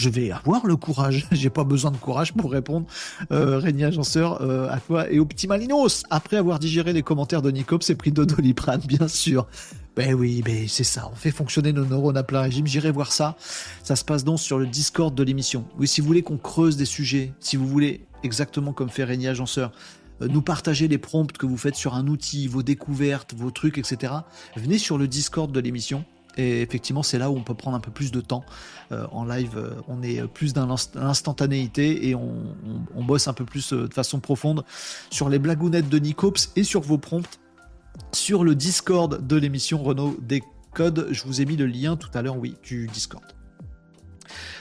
je 0.00 0.08
vais 0.08 0.30
avoir 0.30 0.66
le 0.66 0.76
courage. 0.76 1.26
J'ai 1.32 1.50
pas 1.50 1.64
besoin 1.64 1.90
de 1.90 1.96
courage 1.96 2.32
pour 2.32 2.50
répondre, 2.50 2.86
euh, 3.30 3.60
Agenceur, 3.60 4.40
euh, 4.40 4.68
à 4.70 4.78
toi 4.78 5.10
et 5.10 5.18
au 5.18 5.26
petit 5.26 5.46
Malinos. 5.46 6.04
Après 6.10 6.36
avoir 6.36 6.58
digéré 6.58 6.92
les 6.92 7.02
commentaires 7.02 7.42
de 7.42 7.50
Nicops 7.50 7.84
c'est 7.84 7.94
pris 7.94 8.12
de 8.12 8.24
Doliprane, 8.24 8.80
bien 8.86 9.08
sûr. 9.08 9.46
Ben 9.96 10.14
oui, 10.14 10.42
ben 10.42 10.66
c'est 10.68 10.84
ça. 10.84 11.10
On 11.12 11.16
fait 11.16 11.30
fonctionner 11.30 11.72
nos 11.72 11.84
neurones 11.84 12.16
à 12.16 12.22
plein 12.22 12.40
régime. 12.40 12.66
J'irai 12.66 12.90
voir 12.90 13.12
ça. 13.12 13.36
Ça 13.82 13.96
se 13.96 14.04
passe 14.04 14.24
donc 14.24 14.40
sur 14.40 14.58
le 14.58 14.66
Discord 14.66 15.14
de 15.14 15.22
l'émission. 15.22 15.64
Oui, 15.78 15.86
si 15.86 16.00
vous 16.00 16.06
voulez 16.06 16.22
qu'on 16.22 16.38
creuse 16.38 16.76
des 16.76 16.84
sujets, 16.84 17.32
si 17.40 17.56
vous 17.56 17.66
voulez, 17.66 18.06
exactement 18.22 18.72
comme 18.72 18.88
fait 18.88 19.04
Régnier 19.04 19.28
Agenceur, 19.28 19.72
euh, 20.22 20.28
nous 20.28 20.42
partager 20.42 20.88
les 20.88 20.98
prompts 20.98 21.36
que 21.36 21.44
vous 21.44 21.58
faites 21.58 21.74
sur 21.74 21.94
un 21.94 22.06
outil, 22.06 22.46
vos 22.46 22.62
découvertes, 22.62 23.34
vos 23.34 23.50
trucs, 23.50 23.78
etc. 23.78 24.14
Venez 24.56 24.78
sur 24.78 24.96
le 24.96 25.08
Discord 25.08 25.52
de 25.52 25.60
l'émission. 25.60 26.04
Et 26.36 26.62
effectivement, 26.62 27.02
c'est 27.02 27.18
là 27.18 27.30
où 27.30 27.36
on 27.36 27.42
peut 27.42 27.54
prendre 27.54 27.76
un 27.76 27.80
peu 27.80 27.90
plus 27.90 28.12
de 28.12 28.20
temps. 28.20 28.44
Euh, 28.92 29.06
en 29.12 29.24
live, 29.24 29.56
euh, 29.56 29.70
on 29.86 30.02
est 30.02 30.26
plus 30.26 30.52
dans 30.52 30.66
l'instantanéité 30.66 32.08
et 32.08 32.14
on, 32.14 32.54
bosse 32.96 33.28
un 33.28 33.32
peu 33.32 33.44
plus 33.44 33.72
euh, 33.72 33.88
de 33.88 33.94
façon 33.94 34.20
profonde 34.20 34.64
sur 35.10 35.28
les 35.28 35.38
blagounettes 35.38 35.88
de 35.88 35.98
Nicops 35.98 36.50
et 36.56 36.64
sur 36.64 36.80
vos 36.80 36.98
prompts 36.98 37.40
sur 38.12 38.44
le 38.44 38.54
Discord 38.54 39.26
de 39.26 39.36
l'émission 39.36 39.82
Renault 39.82 40.16
des 40.20 40.42
codes. 40.74 41.08
Je 41.10 41.24
vous 41.24 41.40
ai 41.40 41.44
mis 41.44 41.56
le 41.56 41.66
lien 41.66 41.96
tout 41.96 42.10
à 42.14 42.22
l'heure, 42.22 42.36
oui, 42.36 42.56
du 42.62 42.86
Discord. 42.88 43.24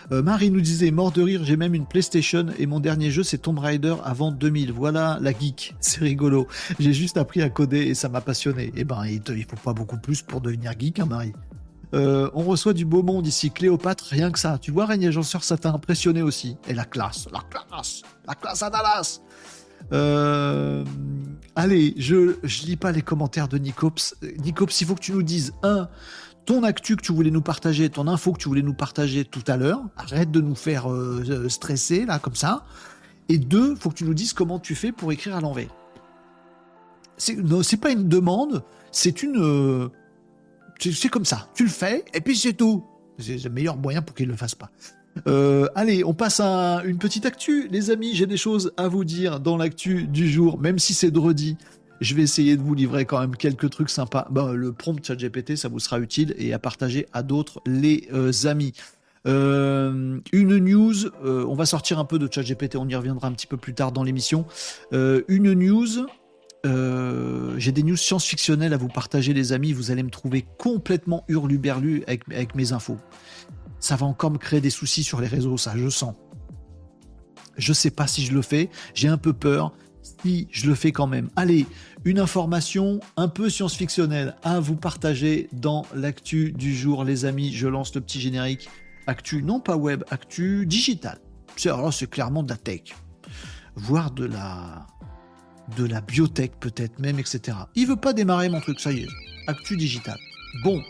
Marie 0.10 0.50
nous 0.50 0.62
disait 0.62 0.90
mort 0.90 1.12
de 1.12 1.22
rire, 1.22 1.42
j'ai 1.44 1.56
même 1.56 1.76
une 1.76 1.86
PlayStation 1.86 2.48
et 2.58 2.66
mon 2.66 2.80
dernier 2.80 3.12
jeu 3.12 3.22
c'est 3.22 3.38
Tomb 3.38 3.60
Raider 3.60 3.96
avant 4.04 4.32
2000. 4.32 4.72
Voilà 4.72 5.20
la 5.22 5.32
geek, 5.32 5.76
c'est 5.80 6.00
rigolo. 6.00 6.48
J'ai 6.80 6.94
juste 6.94 7.18
appris 7.18 7.44
à 7.44 7.50
coder 7.50 7.82
et 7.82 7.94
ça 7.94 8.10
m'a 8.10 8.20
passionné. 8.20 8.72
Eh 8.76 8.84
ben, 8.84 9.06
il, 9.06 9.22
il 9.38 9.46
faut 9.46 9.56
pas 9.56 9.74
beaucoup 9.74 10.00
plus 10.00 10.24
pour 10.24 10.42
devenir 10.42 10.74
geek, 10.80 11.00
hein, 11.00 11.06
Marie. 11.06 11.34
Euh, 11.94 12.30
on 12.34 12.44
reçoit 12.44 12.74
du 12.74 12.86
beau 12.86 13.02
monde 13.02 13.26
ici. 13.26 13.52
Cléopâtre, 13.52 14.06
rien 14.10 14.32
que 14.32 14.40
ça. 14.40 14.58
Tu 14.60 14.72
vois, 14.72 14.86
Régnier 14.86 15.08
Agenceur, 15.08 15.44
ça 15.44 15.58
t'a 15.58 15.72
impressionné 15.72 16.22
aussi. 16.22 16.58
Et 16.68 16.74
la 16.74 16.86
classe, 16.86 17.28
la 17.32 17.42
classe, 17.42 18.04
la 18.28 18.36
classe 18.36 18.62
à 18.62 18.70
Dallas. 18.70 19.22
Euh, 19.92 20.84
allez, 21.56 21.96
je, 21.98 22.36
je 22.44 22.66
lis 22.66 22.76
pas 22.76 22.92
les 22.92 23.02
commentaires 23.02 23.48
de 23.48 23.58
Nicops. 23.58 24.16
Nicops, 24.44 24.82
il 24.82 24.88
faut 24.88 24.96
que 24.96 25.02
tu 25.02 25.14
nous 25.14 25.24
dises, 25.24 25.54
un, 25.64 25.90
ton 26.46 26.64
actu 26.64 26.96
que 26.96 27.02
tu 27.02 27.12
voulais 27.12 27.32
nous 27.32 27.42
partager, 27.42 27.90
ton 27.90 28.08
info 28.08 28.34
que 28.34 28.40
tu 28.40 28.50
voulais 28.50 28.62
nous 28.62 28.74
partager 28.74 29.26
tout 29.26 29.44
à 29.48 29.58
l'heure. 29.58 29.82
Arrête 29.98 30.32
de 30.32 30.42
nous 30.42 30.56
faire 30.56 30.92
euh, 30.92 31.50
stresser, 31.50 32.06
là, 32.06 32.20
comme 32.20 32.36
ça. 32.36 32.66
Et 33.30 33.38
deux, 33.38 33.76
faut 33.76 33.90
que 33.90 33.96
tu 33.96 34.06
nous 34.06 34.14
dises 34.14 34.34
comment 34.34 34.60
tu 34.60 34.76
fais 34.76 34.92
pour 34.92 35.12
écrire 35.12 35.36
à 35.36 35.42
l'envers. 35.42 35.70
C'est 37.18 37.82
pas 37.82 37.92
une 37.92 38.08
demande, 38.08 38.64
c'est 38.92 39.24
une 39.24 39.90
c'est 40.80 41.10
comme 41.10 41.26
ça. 41.26 41.50
Tu 41.54 41.64
le 41.64 41.70
fais, 41.70 42.06
et 42.14 42.22
puis 42.22 42.38
c'est 42.38 42.54
tout. 42.54 42.86
C'est 43.18 43.44
le 43.44 43.50
meilleur 43.50 43.78
moyen 43.78 44.02
pour 44.02 44.16
qu'il 44.16 44.28
ne 44.28 44.32
le 44.32 44.38
fasse 44.38 44.56
pas. 44.56 44.70
Euh, 45.28 45.68
allez, 45.76 46.04
on 46.04 46.14
passe 46.14 46.40
à 46.40 46.82
une 46.86 46.98
petite 46.98 47.26
actu. 47.26 47.68
Les 47.70 47.92
amis, 47.92 48.16
j'ai 48.16 48.26
des 48.26 48.38
choses 48.38 48.72
à 48.78 48.88
vous 48.88 49.04
dire 49.04 49.40
dans 49.40 49.58
l'actu 49.58 50.08
du 50.08 50.30
jour, 50.30 50.60
même 50.60 50.80
si 50.80 50.94
c'est 50.94 51.12
dredi. 51.12 51.58
Je 52.00 52.16
vais 52.16 52.22
essayer 52.22 52.56
de 52.56 52.62
vous 52.62 52.76
livrer 52.76 53.06
quand 53.06 53.20
même 53.20 53.36
quelques 53.36 53.70
trucs 53.70 53.90
sympas. 53.90 54.28
Le 54.54 54.72
prompt 54.72 55.06
chat 55.06 55.16
GPT, 55.16 55.58
ça 55.58 55.68
vous 55.68 55.80
sera 55.80 56.00
utile 56.00 56.34
et 56.38 56.54
à 56.54 56.60
partager 56.60 57.08
à 57.12 57.24
d'autres 57.24 57.62
les 57.66 58.08
euh, 58.14 58.32
amis. 58.46 58.74
Euh, 59.28 60.18
une 60.32 60.58
news, 60.60 60.96
on 61.22 61.56
va 61.56 61.66
sortir 61.66 62.00
un 62.00 62.06
peu 62.06 62.18
de 62.20 62.30
chat 62.32 62.42
GPT, 62.42 62.78
on 62.78 62.88
y 62.88 62.96
reviendra 62.96 63.28
un 63.28 63.34
petit 63.34 63.48
peu 63.48 63.58
plus 63.58 63.74
tard 63.74 63.92
dans 63.92 64.04
l'émission. 64.04 64.46
une 64.94 65.54
news 65.54 66.08
euh, 66.66 67.56
j'ai 67.58 67.72
des 67.72 67.84
news 67.84 67.96
science-fictionnelles 67.96 68.74
à 68.74 68.78
vous 68.78 68.88
partager, 68.88 69.34
les 69.34 69.54
amis. 69.54 69.74
Vous 69.74 69.92
allez 69.92 70.04
me 70.04 70.10
trouver 70.10 70.46
complètement 70.58 71.24
hurluberlu 71.28 72.04
avec, 72.08 72.24
avec 72.32 72.56
mes 72.56 72.74
infos. 72.74 72.98
Ça 73.80 73.96
va 73.96 74.06
encore 74.06 74.32
me 74.32 74.38
créer 74.38 74.62
des 74.62 74.70
soucis 74.70 75.04
sur 75.04 75.22
les 75.22 75.28
réseaux, 75.28 75.58
ça, 75.58 75.74
je 75.76 75.90
sens. 75.90 76.16
Je 77.58 77.74
sais 77.74 77.92
pas 77.92 78.08
si 78.08 78.26
je 78.26 78.34
le 78.34 78.42
fais, 78.42 78.70
j'ai 78.94 79.08
un 79.08 79.18
peu 79.18 79.34
peur. 79.34 79.74
Si 80.02 80.48
je 80.50 80.68
le 80.68 80.76
fais 80.76 80.92
quand 80.92 81.08
même. 81.08 81.30
Allez, 81.36 81.66
une 82.04 82.20
information 82.20 83.00
un 83.16 83.28
peu 83.28 83.50
science-fictionnelle 83.50 84.36
à 84.44 84.60
vous 84.60 84.76
partager 84.76 85.50
dans 85.54 85.86
l'actu 85.94 86.52
du 86.52 86.76
jour, 86.76 87.04
les 87.04 87.26
amis. 87.26 87.54
Je 87.54 87.68
lance 87.68 87.94
le 87.94 88.02
petit 88.02 88.20
générique. 88.20 88.70
Actu, 89.08 89.44
non 89.44 89.60
pas 89.60 89.76
web, 89.76 90.04
actu 90.10 90.66
digital. 90.66 91.20
Alors 91.66 91.94
c'est 91.94 92.10
clairement 92.10 92.44
de 92.44 92.50
la 92.50 92.58
tech, 92.58 92.96
voire 93.76 94.12
de 94.12 94.26
la 94.26 94.88
de 95.76 95.86
la 95.86 96.02
biotech 96.02 96.54
peut-être 96.60 97.00
même, 97.00 97.20
etc. 97.20 97.58
Il 97.76 97.88
veut 97.88 97.96
pas 97.96 98.14
démarrer 98.14 98.50
mon 98.50 98.62
truc, 98.62 98.80
ça 98.80 98.92
y 98.92 99.04
est. 99.04 99.08
Actu 99.48 99.78
digital. 99.78 100.20
Bon. 100.64 100.82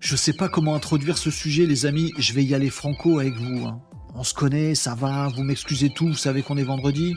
Je 0.00 0.16
sais 0.16 0.32
pas 0.32 0.48
comment 0.48 0.74
introduire 0.74 1.16
ce 1.16 1.30
sujet, 1.30 1.66
les 1.66 1.86
amis. 1.86 2.12
Je 2.18 2.32
vais 2.32 2.44
y 2.44 2.54
aller 2.54 2.70
franco 2.70 3.18
avec 3.18 3.34
vous. 3.34 3.66
Hein. 3.66 3.80
On 4.14 4.22
se 4.22 4.34
connaît, 4.34 4.74
ça 4.74 4.94
va, 4.94 5.28
vous 5.28 5.42
m'excusez 5.42 5.90
tout, 5.90 6.08
vous 6.08 6.14
savez 6.14 6.42
qu'on 6.42 6.56
est 6.56 6.64
vendredi. 6.64 7.16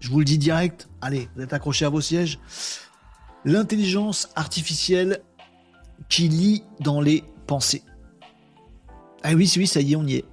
Je 0.00 0.10
vous 0.10 0.20
le 0.20 0.24
dis 0.24 0.38
direct. 0.38 0.88
Allez, 1.00 1.28
vous 1.34 1.42
êtes 1.42 1.52
accrochés 1.52 1.84
à 1.84 1.88
vos 1.88 2.00
sièges. 2.00 2.38
L'intelligence 3.44 4.28
artificielle 4.36 5.22
qui 6.08 6.28
lit 6.28 6.62
dans 6.80 7.00
les 7.00 7.24
pensées. 7.46 7.82
Ah 9.22 9.32
oui, 9.34 9.52
oui, 9.56 9.66
ça 9.66 9.80
y 9.80 9.94
est, 9.94 9.96
on 9.96 10.06
y 10.06 10.14
est. 10.14 10.24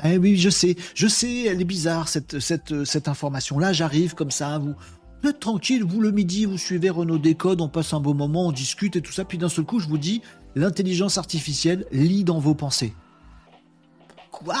Ah 0.00 0.14
oui, 0.14 0.36
je 0.36 0.50
sais, 0.50 0.76
je 0.94 1.08
sais, 1.08 1.44
elle 1.44 1.60
est 1.60 1.64
bizarre 1.64 2.08
cette, 2.08 2.38
cette, 2.38 2.84
cette 2.84 3.08
information-là. 3.08 3.72
J'arrive 3.72 4.14
comme 4.14 4.30
ça, 4.30 4.58
vous, 4.58 4.74
vous 5.22 5.28
êtes 5.28 5.40
tranquille, 5.40 5.82
vous 5.84 6.00
le 6.00 6.12
midi, 6.12 6.44
vous 6.44 6.58
suivez 6.58 6.90
Renault 6.90 7.18
Décode, 7.18 7.60
on 7.60 7.68
passe 7.68 7.92
un 7.92 8.00
beau 8.00 8.14
moment, 8.14 8.46
on 8.46 8.52
discute 8.52 8.96
et 8.96 9.00
tout 9.00 9.12
ça. 9.12 9.24
Puis 9.24 9.38
d'un 9.38 9.48
seul 9.48 9.64
coup, 9.64 9.80
je 9.80 9.88
vous 9.88 9.98
dis, 9.98 10.22
l'intelligence 10.54 11.18
artificielle 11.18 11.86
lit 11.90 12.24
dans 12.24 12.38
vos 12.38 12.54
pensées. 12.54 12.94
Quoi? 14.30 14.56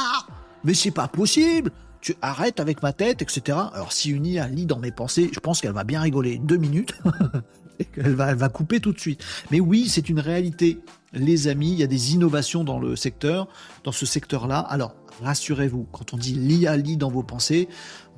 Mais 0.64 0.74
c'est 0.74 0.90
pas 0.90 1.08
possible 1.08 1.70
tu 2.00 2.14
arrêtes 2.22 2.60
avec 2.60 2.82
ma 2.82 2.92
tête, 2.92 3.22
etc. 3.22 3.58
Alors 3.72 3.92
si 3.92 4.10
une 4.10 4.26
IA 4.26 4.48
lit 4.48 4.66
dans 4.66 4.78
mes 4.78 4.92
pensées, 4.92 5.30
je 5.32 5.40
pense 5.40 5.60
qu'elle 5.60 5.72
va 5.72 5.84
bien 5.84 6.00
rigoler 6.00 6.38
deux 6.38 6.56
minutes 6.56 6.94
et 7.78 7.84
qu'elle 7.84 8.14
va, 8.14 8.30
elle 8.30 8.36
va 8.36 8.48
couper 8.48 8.80
tout 8.80 8.92
de 8.92 9.00
suite. 9.00 9.24
Mais 9.50 9.60
oui, 9.60 9.88
c'est 9.88 10.08
une 10.08 10.20
réalité, 10.20 10.78
les 11.12 11.48
amis. 11.48 11.72
Il 11.72 11.78
y 11.78 11.82
a 11.82 11.88
des 11.88 12.14
innovations 12.14 12.64
dans 12.64 12.78
le 12.78 12.96
secteur, 12.96 13.48
dans 13.84 13.92
ce 13.92 14.06
secteur-là. 14.06 14.58
Alors 14.58 14.94
rassurez-vous, 15.22 15.86
quand 15.92 16.14
on 16.14 16.16
dit 16.16 16.34
l'IA 16.34 16.76
lit 16.76 16.96
dans 16.96 17.10
vos 17.10 17.22
pensées, 17.22 17.68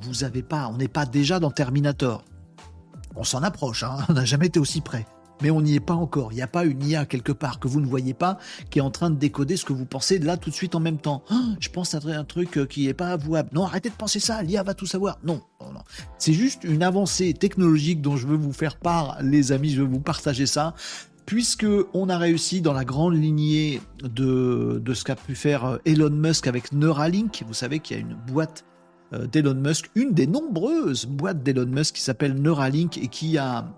vous 0.02 0.24
avez 0.24 0.42
pas, 0.42 0.68
on 0.68 0.76
n'est 0.76 0.88
pas 0.88 1.06
déjà 1.06 1.40
dans 1.40 1.50
Terminator. 1.50 2.24
On 3.16 3.24
s'en 3.24 3.42
approche, 3.42 3.82
hein 3.82 3.98
on 4.08 4.14
n'a 4.14 4.24
jamais 4.24 4.46
été 4.46 4.60
aussi 4.60 4.80
près 4.80 5.06
mais 5.42 5.50
on 5.50 5.60
n'y 5.60 5.74
est 5.74 5.80
pas 5.80 5.94
encore. 5.94 6.32
Il 6.32 6.36
n'y 6.36 6.42
a 6.42 6.46
pas 6.46 6.64
une 6.64 6.82
IA 6.82 7.06
quelque 7.06 7.32
part 7.32 7.60
que 7.60 7.68
vous 7.68 7.80
ne 7.80 7.86
voyez 7.86 8.14
pas 8.14 8.38
qui 8.70 8.78
est 8.78 8.82
en 8.82 8.90
train 8.90 9.10
de 9.10 9.16
décoder 9.16 9.56
ce 9.56 9.64
que 9.64 9.72
vous 9.72 9.84
pensez 9.84 10.18
là 10.18 10.36
tout 10.36 10.50
de 10.50 10.54
suite 10.54 10.74
en 10.74 10.80
même 10.80 10.98
temps. 10.98 11.22
Ah, 11.30 11.40
je 11.58 11.68
pense 11.68 11.94
à 11.94 12.00
un 12.04 12.24
truc 12.24 12.58
euh, 12.58 12.66
qui 12.66 12.86
n'est 12.86 12.94
pas 12.94 13.08
avouable. 13.08 13.50
Non, 13.52 13.64
arrêtez 13.64 13.90
de 13.90 13.94
penser 13.94 14.20
ça, 14.20 14.42
l'IA 14.42 14.62
va 14.62 14.74
tout 14.74 14.86
savoir. 14.86 15.18
Non, 15.24 15.42
non, 15.60 15.72
non. 15.72 15.80
C'est 16.18 16.32
juste 16.32 16.64
une 16.64 16.82
avancée 16.82 17.32
technologique 17.34 18.00
dont 18.00 18.16
je 18.16 18.26
veux 18.26 18.36
vous 18.36 18.52
faire 18.52 18.76
part, 18.76 19.18
les 19.22 19.52
amis, 19.52 19.70
je 19.70 19.82
veux 19.82 19.88
vous 19.88 20.00
partager 20.00 20.46
ça. 20.46 20.74
Puisque 21.30 21.66
on 21.94 22.08
a 22.08 22.18
réussi 22.18 22.60
dans 22.60 22.72
la 22.72 22.84
grande 22.84 23.14
lignée 23.14 23.80
de, 24.02 24.82
de 24.84 24.94
ce 24.94 25.04
qu'a 25.04 25.14
pu 25.14 25.36
faire 25.36 25.64
euh, 25.64 25.78
Elon 25.84 26.10
Musk 26.10 26.48
avec 26.48 26.72
Neuralink, 26.72 27.44
vous 27.46 27.54
savez 27.54 27.78
qu'il 27.78 27.96
y 27.96 28.00
a 28.00 28.02
une 28.02 28.16
boîte 28.16 28.64
euh, 29.12 29.28
d'Elon 29.28 29.54
Musk, 29.54 29.92
une 29.94 30.12
des 30.12 30.26
nombreuses 30.26 31.06
boîtes 31.06 31.44
d'Elon 31.44 31.66
Musk 31.66 31.94
qui 31.94 32.00
s'appelle 32.00 32.34
Neuralink 32.34 32.98
et 32.98 33.06
qui 33.06 33.38
a 33.38 33.72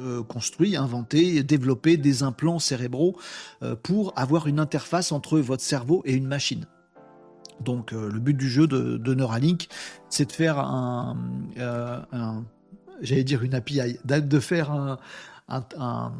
euh, 0.00 0.24
construit, 0.24 0.74
inventé, 0.74 1.44
développé 1.44 1.96
des 1.96 2.24
implants 2.24 2.58
cérébraux 2.58 3.16
pour 3.84 4.12
avoir 4.16 4.48
une 4.48 4.58
interface 4.58 5.12
entre 5.12 5.38
votre 5.38 5.62
cerveau 5.62 6.02
et 6.04 6.14
une 6.14 6.26
machine. 6.26 6.66
Donc 7.60 7.92
le 7.92 8.18
but 8.18 8.36
du 8.36 8.48
jeu 8.50 8.66
de, 8.66 9.14
Neuralink, 9.14 9.68
c'est 10.08 10.24
de 10.26 10.32
faire 10.32 10.58
un, 10.58 11.16
j'allais 13.02 13.22
dire 13.22 13.44
une 13.44 13.54
API, 13.54 13.98
de 14.04 14.40
faire 14.40 14.98
un, 15.48 16.12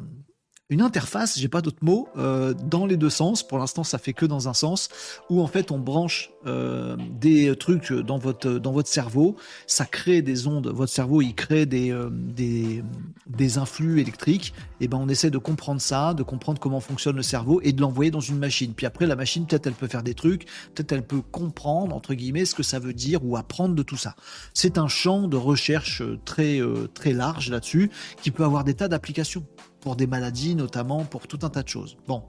une 0.73 0.81
interface, 0.81 1.39
j'ai 1.39 1.49
pas 1.49 1.61
d'autre 1.61 1.83
mot, 1.83 2.09
euh, 2.17 2.55
dans 2.55 2.87
les 2.87 2.97
deux 2.97 3.11
sens. 3.11 3.43
Pour 3.47 3.59
l'instant, 3.59 3.85
ça 3.85 3.99
fait 3.99 4.15
que 4.15 4.25
dans 4.25 4.49
un 4.49 4.55
sens, 4.55 4.89
où 5.29 5.43
en 5.43 5.47
fait 5.47 5.71
on 5.71 5.79
branche 5.79 6.31
euh, 6.47 6.97
des 7.21 7.55
trucs 7.57 7.93
dans 7.93 8.17
votre 8.17 8.49
dans 8.49 8.73
votre 8.73 8.89
cerveau, 8.89 9.37
ça 9.67 9.85
crée 9.85 10.23
des 10.23 10.47
ondes. 10.47 10.69
Votre 10.69 10.91
cerveau, 10.91 11.21
il 11.21 11.35
crée 11.35 11.67
des 11.67 11.93
euh, 11.93 12.09
des, 12.11 12.83
des 13.27 13.59
influx 13.59 14.01
électriques. 14.01 14.55
Et 14.81 14.89
ben 14.89 14.99
on 14.99 15.09
essaie 15.09 15.31
de 15.31 15.39
comprendre 15.39 15.81
ça, 15.81 16.15
de 16.15 16.23
comprendre 16.23 16.59
comment 16.59 16.81
fonctionne 16.81 17.17
le 17.17 17.23
cerveau 17.23 17.61
et 17.63 17.73
de 17.73 17.81
l'envoyer 17.83 18.11
dans 18.11 18.21
une 18.21 18.39
machine. 18.39 18.73
Puis 18.73 18.87
après, 18.87 19.07
la 19.07 19.15
machine, 19.15 19.47
peut-être 19.47 19.67
elle 19.67 19.75
peut 19.75 19.89
faire 19.89 20.03
des 20.03 20.15
trucs, 20.15 20.47
peut-être 20.75 20.93
elle 20.93 21.07
peut 21.07 21.21
comprendre 21.21 21.95
entre 21.95 22.15
guillemets 22.15 22.47
ce 22.47 22.55
que 22.55 22.63
ça 22.63 22.79
veut 22.79 22.95
dire 22.95 23.25
ou 23.25 23.37
apprendre 23.37 23.75
de 23.75 23.83
tout 23.83 23.99
ça. 23.99 24.17
C'est 24.55 24.79
un 24.79 24.89
champ 24.89 25.29
de 25.29 25.37
recherche 25.37 26.03
très 26.25 26.61
très 26.95 27.13
large 27.13 27.51
là-dessus 27.51 27.91
qui 28.23 28.31
peut 28.31 28.45
avoir 28.45 28.65
des 28.65 28.75
tas 28.75 28.89
d'applications 28.89 29.45
pour 29.83 29.97
des 29.97 30.07
maladies 30.07 30.55
notamment, 30.55 31.05
pour 31.05 31.27
tout 31.27 31.41
un 31.43 31.51
tas 31.51 31.63
de 31.63 31.69
choses. 31.69 31.99
Bon. 32.07 32.23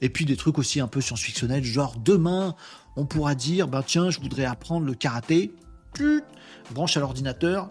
Et 0.00 0.10
puis 0.10 0.26
des 0.26 0.36
trucs 0.36 0.58
aussi 0.58 0.80
un 0.80 0.86
peu 0.86 1.00
science-fictionnels, 1.00 1.64
genre 1.64 1.96
demain, 1.98 2.54
on 2.94 3.06
pourra 3.06 3.34
dire, 3.34 3.66
ben 3.66 3.82
tiens, 3.82 4.10
je 4.10 4.20
voudrais 4.20 4.44
apprendre 4.44 4.86
le 4.86 4.94
karaté. 4.94 5.52
branche 6.70 6.96
à 6.96 7.00
l'ordinateur, 7.00 7.70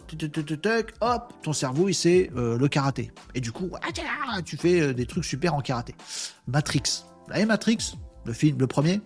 hop, 1.00 1.34
ton 1.44 1.54
cerveau 1.54 1.88
il 1.88 1.94
sait 1.94 2.32
euh, 2.36 2.58
le 2.58 2.68
karaté. 2.68 3.12
Et 3.36 3.40
du 3.40 3.52
coup, 3.52 3.70
ah, 3.82 4.42
tu 4.42 4.58
fais 4.58 4.82
euh, 4.82 4.94
des 4.94 5.06
trucs 5.06 5.26
super 5.26 5.54
en 5.54 5.62
karaté. 5.62 5.96
Matrix. 6.48 7.06
Voyez 7.28 7.46
Matrix 7.46 7.96
Le 8.26 8.34
film, 8.34 8.58
le 8.60 8.68
premier? 8.68 9.00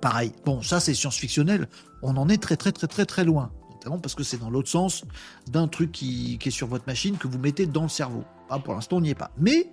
Pareil. 0.00 0.32
Bon, 0.44 0.60
ça 0.60 0.80
c'est 0.80 0.92
science-fictionnel. 0.92 1.68
On 2.02 2.16
en 2.16 2.28
est 2.28 2.42
très 2.42 2.56
très 2.56 2.72
très 2.72 2.88
très 2.88 3.06
très 3.06 3.24
loin. 3.24 3.52
Notamment 3.74 4.00
parce 4.00 4.14
que 4.14 4.24
c'est 4.24 4.38
dans 4.38 4.50
l'autre 4.50 4.68
sens 4.68 5.04
d'un 5.46 5.68
truc 5.68 5.92
qui 5.92 6.38
est 6.44 6.50
sur 6.50 6.66
votre 6.66 6.86
machine 6.88 7.16
que 7.16 7.28
vous 7.28 7.38
mettez 7.38 7.66
dans 7.66 7.84
le 7.84 7.88
cerveau. 7.88 8.24
Ah, 8.50 8.58
pour 8.58 8.74
l'instant, 8.74 8.96
on 8.96 9.00
n'y 9.00 9.10
est 9.10 9.14
pas. 9.14 9.30
Mais 9.38 9.70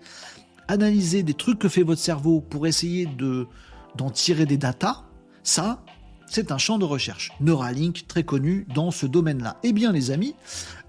analyser 0.68 1.24
des 1.24 1.34
trucs 1.34 1.60
que 1.60 1.70
fait 1.70 1.84
votre 1.84 2.02
cerveau 2.02 2.42
pour 2.42 2.68
essayer 2.68 3.06
de 3.06 3.48
d'en 3.96 4.10
tirer 4.10 4.46
des 4.46 4.58
datas, 4.58 5.04
ça, 5.44 5.84
c'est 6.32 6.54
un 6.54 6.58
champ 6.58 6.80
de 6.80 6.86
recherche. 6.86 7.34
Neuralink, 7.42 8.08
très 8.08 8.24
connu 8.24 8.66
dans 8.74 8.90
ce 8.90 9.06
domaine-là. 9.06 9.58
Eh 9.64 9.74
bien, 9.74 9.92
les 9.92 10.12
amis, 10.12 10.34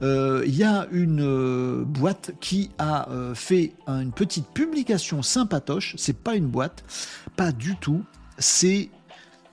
euh, 0.02 0.44
il 0.46 0.54
y 0.54 0.62
a 0.62 0.86
une 0.92 1.20
euh, 1.20 1.82
boîte 1.84 2.30
qui 2.40 2.70
a 2.78 3.10
euh, 3.10 3.34
fait 3.34 3.74
une 3.88 4.12
petite 4.12 4.46
publication 4.46 5.20
sympatoche. 5.22 5.96
C'est 5.98 6.16
pas 6.16 6.36
une 6.36 6.46
boîte, 6.46 6.84
pas 7.34 7.50
du 7.50 7.74
tout. 7.76 8.04
C'est 8.38 8.90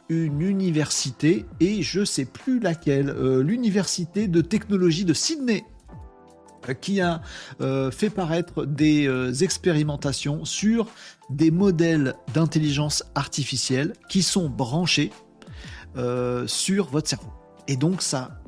une 0.10 0.42
université 0.42 1.46
et 1.60 1.82
je 1.82 2.06
sais 2.06 2.26
plus 2.26 2.60
laquelle. 2.60 3.12
L'université 3.42 4.28
de 4.28 4.42
technologie 4.42 5.06
de 5.06 5.14
Sydney 5.14 5.66
qui 6.74 7.02
a 7.02 7.22
euh, 7.62 7.92
fait 7.92 8.10
paraître 8.10 8.66
des 8.66 9.08
euh, 9.08 9.34
expérimentations 9.34 10.46
sur 10.46 10.88
des 11.30 11.52
modèles 11.52 12.16
d'intelligence 12.34 13.04
artificielle 13.16 13.94
qui 14.10 14.24
sont 14.24 14.50
branchés 14.50 15.12
euh, 15.98 16.48
sur 16.48 16.88
votre 16.90 17.08
cerveau. 17.08 17.32
Et 17.68 17.78
donc 17.78 18.02
ça 18.02 18.42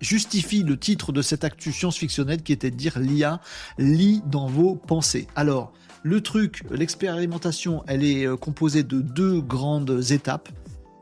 justifie 0.00 0.62
le 0.62 0.78
titre 0.78 1.12
de 1.12 1.22
cette 1.22 1.44
actu 1.44 1.72
science-fictionnelle 1.72 2.42
qui 2.42 2.52
était 2.52 2.70
de 2.70 2.76
dire 2.76 2.98
l'IA 2.98 3.40
lit 3.78 4.22
dans 4.26 4.46
vos 4.46 4.74
pensées. 4.74 5.26
Alors, 5.36 5.72
le 6.02 6.22
truc, 6.22 6.62
l'expérimentation, 6.70 7.84
elle 7.86 8.02
est 8.02 8.26
composée 8.38 8.82
de 8.82 9.02
deux 9.02 9.42
grandes 9.42 10.02
étapes. 10.10 10.48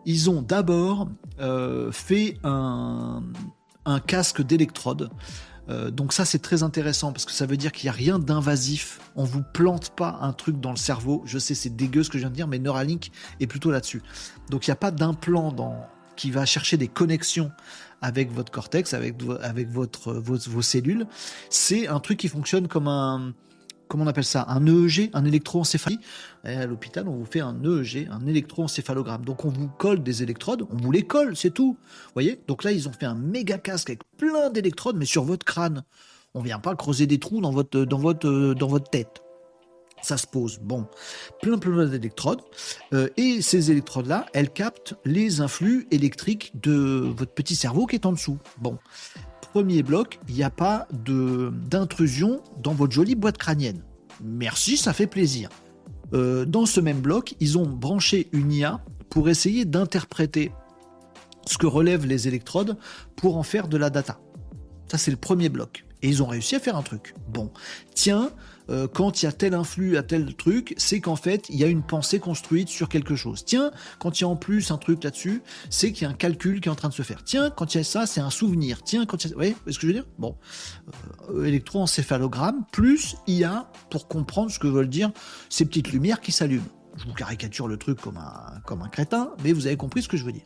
Ils 0.05 0.29
ont 0.31 0.43
d'abord 0.43 1.09
fait 1.93 2.39
un, 2.43 3.23
un 3.89 4.01
casque 4.01 4.43
d'électrode 4.43 5.11
euh, 5.71 5.91
donc 5.91 6.13
ça 6.13 6.25
c'est 6.25 6.39
très 6.39 6.63
intéressant 6.63 7.13
parce 7.13 7.25
que 7.25 7.33
ça 7.33 7.47
veut 7.47 7.57
dire 7.57 7.73
qu'il 7.73 7.87
n'y 7.87 7.91
a 7.91 7.93
rien 7.93 8.19
d'invasif. 8.19 9.01
On 9.17 9.25
vous 9.25 9.43
plante 9.43 9.91
pas 9.91 10.19
un 10.23 10.33
truc 10.33 10.61
dans 10.61 10.71
le 10.71 10.77
cerveau. 10.77 11.23
Je 11.27 11.39
sais 11.39 11.55
c'est 11.55 11.75
dégueu 11.75 12.03
ce 12.03 12.11
que 12.11 12.19
je 12.19 12.23
viens 12.23 12.31
de 12.31 12.35
dire, 12.35 12.49
mais 12.49 12.59
Neuralink 12.59 13.11
est 13.41 13.47
plutôt 13.47 13.71
là-dessus. 13.71 14.03
Donc 14.51 14.67
il 14.67 14.71
n'y 14.71 14.73
a 14.73 14.77
pas 14.77 14.91
d'implant 14.91 15.55
qui 16.17 16.31
va 16.31 16.45
chercher 16.47 16.77
des 16.77 16.89
connexions 16.89 17.51
avec 18.01 18.33
votre 18.33 18.51
cortex, 18.51 18.95
avec, 18.95 19.17
vos 19.21 20.63
cellules. 20.63 21.07
C'est 21.51 21.89
un 21.89 22.01
truc 22.01 22.19
qui 22.19 22.29
fonctionne 22.29 22.69
comme 22.69 22.89
un, 22.89 23.33
comment 23.89 24.05
on 24.05 24.07
appelle 24.07 24.25
ça 24.25 24.45
Un 24.49 24.67
EEG, 24.67 25.11
un 25.15 25.25
électroencéphalogramme. 25.25 26.05
À 26.45 26.67
l'hôpital, 26.67 27.09
on 27.09 27.17
vous 27.17 27.25
fait 27.25 27.41
un 27.41 27.57
EEG, 27.63 28.09
un 28.11 28.27
électroencéphalogramme. 28.27 29.25
Donc 29.25 29.45
on 29.45 29.49
vous 29.49 29.69
colle 29.69 30.03
des 30.03 30.23
électrodes, 30.23 30.67
on 30.71 30.77
vous 30.77 30.93
les 30.93 31.03
colle, 31.03 31.37
c'est 31.37 31.51
tout. 31.51 31.77
Voyez? 32.15 32.41
Donc 32.47 32.65
là, 32.65 32.73
ils 32.73 32.89
ont 32.89 32.93
fait 32.93 33.07
un 33.07 33.15
méga 33.15 33.59
casque 33.59 33.91
avec 33.91 34.03
plein 34.17 34.51
d'électrodes, 34.51 34.97
mais 34.97 35.07
sur 35.07 35.25
votre 35.25 35.45
crâne. 35.45 35.83
On 36.35 36.43
vient 36.43 36.59
pas 36.59 36.77
creuser 36.77 37.07
des 37.07 37.19
trous 37.19 37.41
dans 37.41 37.51
votre, 37.51 37.81
dans 37.81 37.99
votre, 37.99 38.55
dans 38.55 38.69
votre 38.69 38.91
tête. 38.91 39.23
Ça 40.03 40.17
se 40.17 40.27
pose. 40.27 40.59
Bon, 40.63 40.87
plein 41.43 41.59
plein 41.59 41.87
d'électrodes. 41.87 42.43
Euh, 42.93 43.09
et 43.17 43.43
ces 43.43 43.71
électrodes-là, 43.71 44.27
elles 44.33 44.51
captent 44.51 44.95
les 45.05 45.41
influx 45.41 45.89
électriques 45.91 46.53
de 46.63 46.73
votre 46.73 47.33
petit 47.33 47.57
cerveau 47.57 47.87
qui 47.87 47.97
est 47.97 48.07
en 48.07 48.13
dessous. 48.13 48.39
Bon, 48.59 48.79
premier 49.59 49.83
bloc, 49.83 50.21
il 50.29 50.37
n'y 50.37 50.45
a 50.45 50.51
pas 50.51 50.87
d'intrusion 50.93 52.41
dans 52.63 52.75
votre 52.75 52.93
jolie 52.93 53.17
boîte 53.17 53.39
crânienne. 53.39 53.83
Merci, 54.23 54.77
ça 54.77 54.93
fait 54.93 55.09
plaisir. 55.09 55.49
Euh, 56.15 56.45
dans 56.45 56.65
ce 56.65 56.79
même 56.79 57.01
bloc, 57.01 57.35
ils 57.41 57.59
ont 57.59 57.67
branché 57.67 58.29
une 58.31 58.53
IA 58.53 58.81
pour 59.11 59.29
essayer 59.29 59.65
d'interpréter 59.65 60.53
ce 61.45 61.59
que 61.59 61.67
relèvent 61.67 62.07
les 62.07 62.29
électrodes 62.29 62.77
pour 63.17 63.37
en 63.37 63.43
faire 63.43 63.67
de 63.67 63.77
la 63.77 63.91
data. 63.91 64.21
Ça, 64.87 64.97
c'est 64.97 65.11
le 65.11 65.17
premier 65.17 65.49
bloc. 65.49 65.85
Et 66.03 66.09
ils 66.09 66.23
ont 66.23 66.27
réussi 66.27 66.55
à 66.55 66.61
faire 66.61 66.77
un 66.77 66.83
truc. 66.83 67.15
Bon, 67.27 67.51
tiens, 67.97 68.31
euh, 68.71 68.87
quand 68.87 69.23
il 69.23 69.27
y 69.27 69.29
a 69.29 69.33
tel 69.33 69.55
influx 69.55 69.97
à 69.97 70.03
tel 70.03 70.35
truc, 70.35 70.75
c'est 70.77 71.01
qu'en 71.01 71.17
fait, 71.17 71.49
il 71.49 71.57
y 71.57 71.65
a 71.65 71.67
une 71.67 71.83
pensée 71.83 72.19
construite 72.19 72.69
sur 72.69 72.89
quelque 72.89 73.17
chose. 73.17 73.45
Tiens, 73.45 73.71
quand 73.99 74.21
il 74.21 74.25
y 74.25 74.27
a 74.27 74.29
en 74.29 74.37
plus 74.37 74.71
un 74.71 74.79
truc 74.79 75.05
là-dessus, 75.05 75.43
c'est 75.71 75.93
qu'il 75.93 76.03
y 76.03 76.07
a 76.07 76.11
un 76.11 76.15
calcul 76.15 76.61
qui 76.61 76.69
est 76.69 76.73
en 76.73 76.77
train 76.77 76.89
de 76.89 76.95
se 76.95 77.03
faire. 77.03 77.25
Tiens, 77.25 77.51
quand 77.51 77.75
il 77.75 77.79
y 77.79 77.81
a 77.81 77.85
ça, 77.85 78.07
c'est 78.07 78.21
un 78.21 78.31
souvenir. 78.31 78.83
Tiens, 78.83 79.07
quand 79.07 79.25
il 79.25 79.29
y 79.29 79.31
a... 79.31 79.35
Vous 79.35 79.41
voyez 79.41 79.57
ce 79.69 79.79
que 79.79 79.83
je 79.83 79.87
veux 79.87 79.93
dire? 79.93 80.07
Bon, 80.19 80.37
euh, 81.31 81.45
électroencéphalogramme, 81.45 82.65
plus 82.73 83.17
IA 83.27 83.71
pour 83.91 84.09
comprendre 84.09 84.51
ce 84.51 84.59
que 84.59 84.67
veulent 84.67 84.89
dire 84.89 85.11
ces 85.49 85.65
petites 85.65 85.93
lumières 85.93 86.21
qui 86.21 86.33
s'allument. 86.33 86.65
Je 86.97 87.05
vous 87.05 87.15
caricature 87.15 87.69
le 87.69 87.77
truc 87.77 88.01
comme 88.01 88.17
un, 88.17 88.61
comme 88.67 88.83
un 88.83 88.89
crétin, 88.89 89.31
mais 89.45 89.53
vous 89.53 89.67
avez 89.67 89.77
compris 89.77 90.03
ce 90.03 90.09
que 90.09 90.17
je 90.17 90.25
veux 90.25 90.33
dire. 90.33 90.43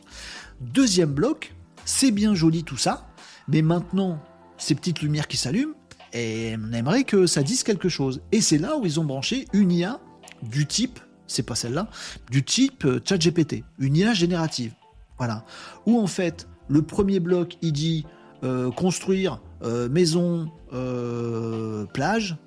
Deuxième 0.61 1.11
bloc, 1.11 1.55
c'est 1.83 2.11
bien 2.11 2.35
joli 2.35 2.63
tout 2.63 2.77
ça, 2.77 3.07
mais 3.47 3.61
maintenant, 3.61 4.21
ces 4.57 4.75
petites 4.75 5.01
lumières 5.01 5.27
qui 5.27 5.37
s'allument, 5.37 5.73
et 6.13 6.55
on 6.57 6.71
aimerait 6.73 7.03
que 7.03 7.25
ça 7.25 7.43
dise 7.43 7.63
quelque 7.63 7.89
chose. 7.89 8.21
Et 8.31 8.41
c'est 8.41 8.57
là 8.57 8.77
où 8.77 8.85
ils 8.85 8.99
ont 8.99 9.03
branché 9.03 9.45
une 9.53 9.71
IA 9.71 9.99
du 10.43 10.65
type 10.65 10.99
c'est 11.33 11.43
pas 11.43 11.55
celle-là, 11.55 11.87
du 12.29 12.43
type 12.43 12.85
euh, 12.85 13.01
ChatGPT, 13.03 13.63
une 13.79 13.95
IA 13.95 14.13
générative. 14.13 14.73
Voilà. 15.17 15.45
Où 15.85 15.99
en 15.99 16.07
fait, 16.07 16.47
le 16.67 16.81
premier 16.81 17.19
bloc, 17.19 17.57
il 17.61 17.73
dit 17.73 18.05
euh, 18.43 18.71
construire 18.71 19.41
euh, 19.63 19.89
maison, 19.89 20.49
plage. 21.93 22.37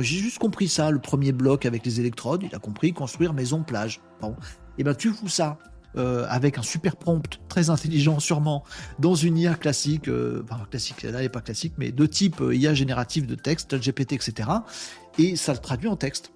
J'ai 0.00 0.18
juste 0.18 0.38
compris 0.38 0.68
ça, 0.68 0.90
le 0.90 0.98
premier 0.98 1.32
bloc 1.32 1.64
avec 1.64 1.86
les 1.86 2.00
électrodes, 2.00 2.42
il 2.42 2.54
a 2.54 2.58
compris 2.58 2.92
construire 2.92 3.32
maison, 3.32 3.62
plage. 3.62 4.00
Bon. 4.20 4.32
Et 4.32 4.82
eh 4.82 4.84
ben 4.84 4.94
tu 4.94 5.10
fous 5.10 5.28
ça 5.28 5.58
avec 5.96 6.58
un 6.58 6.62
super 6.62 6.96
prompt 6.96 7.40
très 7.48 7.70
intelligent 7.70 8.20
sûrement 8.20 8.64
dans 8.98 9.14
une 9.14 9.36
IA 9.36 9.54
classique, 9.54 10.08
enfin 10.44 10.64
classique, 10.70 11.02
là 11.02 11.20
n'est 11.20 11.28
pas 11.28 11.40
classique, 11.40 11.74
mais 11.78 11.90
de 11.90 12.06
type 12.06 12.42
IA 12.50 12.74
générative 12.74 13.26
de 13.26 13.34
texte, 13.34 13.76
GPT, 13.76 14.12
etc. 14.12 14.48
Et 15.18 15.36
ça 15.36 15.52
le 15.52 15.58
traduit 15.58 15.88
en 15.88 15.96
texte. 15.96 16.32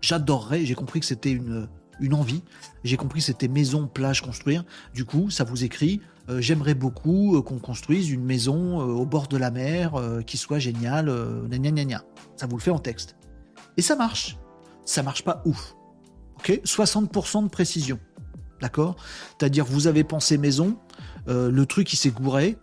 J'adorerais, 0.00 0.64
j'ai 0.64 0.74
compris 0.74 1.00
que 1.00 1.06
c'était 1.06 1.30
une, 1.30 1.68
une 2.00 2.14
envie, 2.14 2.42
j'ai 2.84 2.96
compris 2.96 3.20
que 3.20 3.26
c'était 3.26 3.48
maison, 3.48 3.86
plage, 3.86 4.22
construire. 4.22 4.64
Du 4.94 5.04
coup, 5.04 5.30
ça 5.30 5.44
vous 5.44 5.64
écrit, 5.64 6.00
euh, 6.28 6.40
j'aimerais 6.40 6.74
beaucoup 6.74 7.36
euh, 7.36 7.42
qu'on 7.42 7.58
construise 7.58 8.10
une 8.10 8.24
maison 8.24 8.80
euh, 8.80 8.84
au 8.84 9.04
bord 9.04 9.28
de 9.28 9.36
la 9.36 9.50
mer 9.50 10.00
qui 10.26 10.36
soit 10.36 10.58
géniale, 10.58 11.12
gna, 11.48 11.58
gna, 11.58 11.84
gna, 11.84 12.04
Ça 12.36 12.46
vous 12.46 12.56
le 12.56 12.62
fait 12.62 12.70
en 12.70 12.78
texte. 12.78 13.16
Et 13.76 13.82
ça 13.82 13.96
marche. 13.96 14.38
Ça 14.84 15.02
marche 15.02 15.22
pas 15.24 15.42
ouf. 15.44 15.74
Ok? 16.38 16.60
60% 16.64 17.44
de 17.44 17.48
précision. 17.48 17.98
D'accord? 18.60 18.96
C'est-à-dire, 19.38 19.64
vous 19.64 19.86
avez 19.86 20.04
pensé 20.04 20.38
maison, 20.38 20.76
le 21.26 21.64
truc 21.64 21.92
il 21.92 21.96
s'est 21.96 22.10
gouré, 22.10 22.58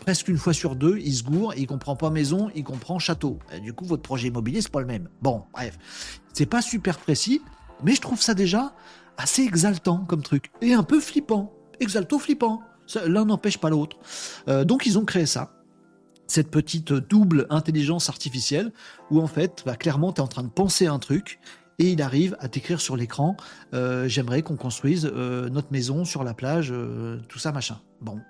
presque 0.00 0.28
une 0.28 0.38
fois 0.38 0.52
sur 0.52 0.76
deux, 0.76 0.98
il 0.98 1.14
se 1.14 1.22
gourre, 1.22 1.54
il 1.56 1.66
comprend 1.66 1.94
pas 1.94 2.10
maison, 2.10 2.50
il 2.54 2.64
comprend 2.64 2.98
château. 2.98 3.38
du 3.62 3.72
coup, 3.72 3.84
votre 3.84 4.02
projet 4.02 4.28
immobilier, 4.28 4.60
c'est 4.62 4.72
pas 4.72 4.80
le 4.80 4.86
même. 4.86 5.08
Bon, 5.22 5.44
bref. 5.52 5.78
C'est 6.32 6.46
pas 6.46 6.62
super 6.62 6.98
précis, 6.98 7.40
mais 7.84 7.94
je 7.94 8.00
trouve 8.00 8.20
ça 8.20 8.34
déjà 8.34 8.74
assez 9.16 9.42
exaltant 9.42 10.04
comme 10.04 10.22
truc. 10.22 10.50
Et 10.60 10.74
un 10.74 10.82
peu 10.82 11.00
flippant. 11.00 11.52
Exalto-flippant. 11.80 12.62
L'un 13.06 13.24
n'empêche 13.24 13.58
pas 13.58 13.70
l'autre. 13.70 13.96
Euh, 14.48 14.64
donc 14.64 14.86
ils 14.86 14.98
ont 14.98 15.04
créé 15.04 15.26
ça. 15.26 15.52
Cette 16.26 16.50
petite 16.50 16.92
double 16.92 17.46
intelligence 17.50 18.08
artificielle 18.08 18.72
où 19.10 19.20
en 19.20 19.26
fait, 19.26 19.62
bah, 19.64 19.76
clairement, 19.76 20.12
tu 20.12 20.20
es 20.20 20.24
en 20.24 20.28
train 20.28 20.42
de 20.42 20.48
penser 20.48 20.86
un 20.86 20.98
truc 20.98 21.38
et 21.78 21.90
il 21.90 22.02
arrive 22.02 22.36
à 22.40 22.48
t'écrire 22.48 22.80
sur 22.80 22.96
l'écran 22.96 23.36
euh, 23.74 24.08
j'aimerais 24.08 24.42
qu'on 24.42 24.56
construise 24.56 25.10
euh, 25.12 25.48
notre 25.48 25.72
maison 25.72 26.04
sur 26.04 26.24
la 26.24 26.34
plage, 26.34 26.72
tout 27.28 27.38
ça 27.38 27.52
machin. 27.52 27.80
Bon, 28.00 28.20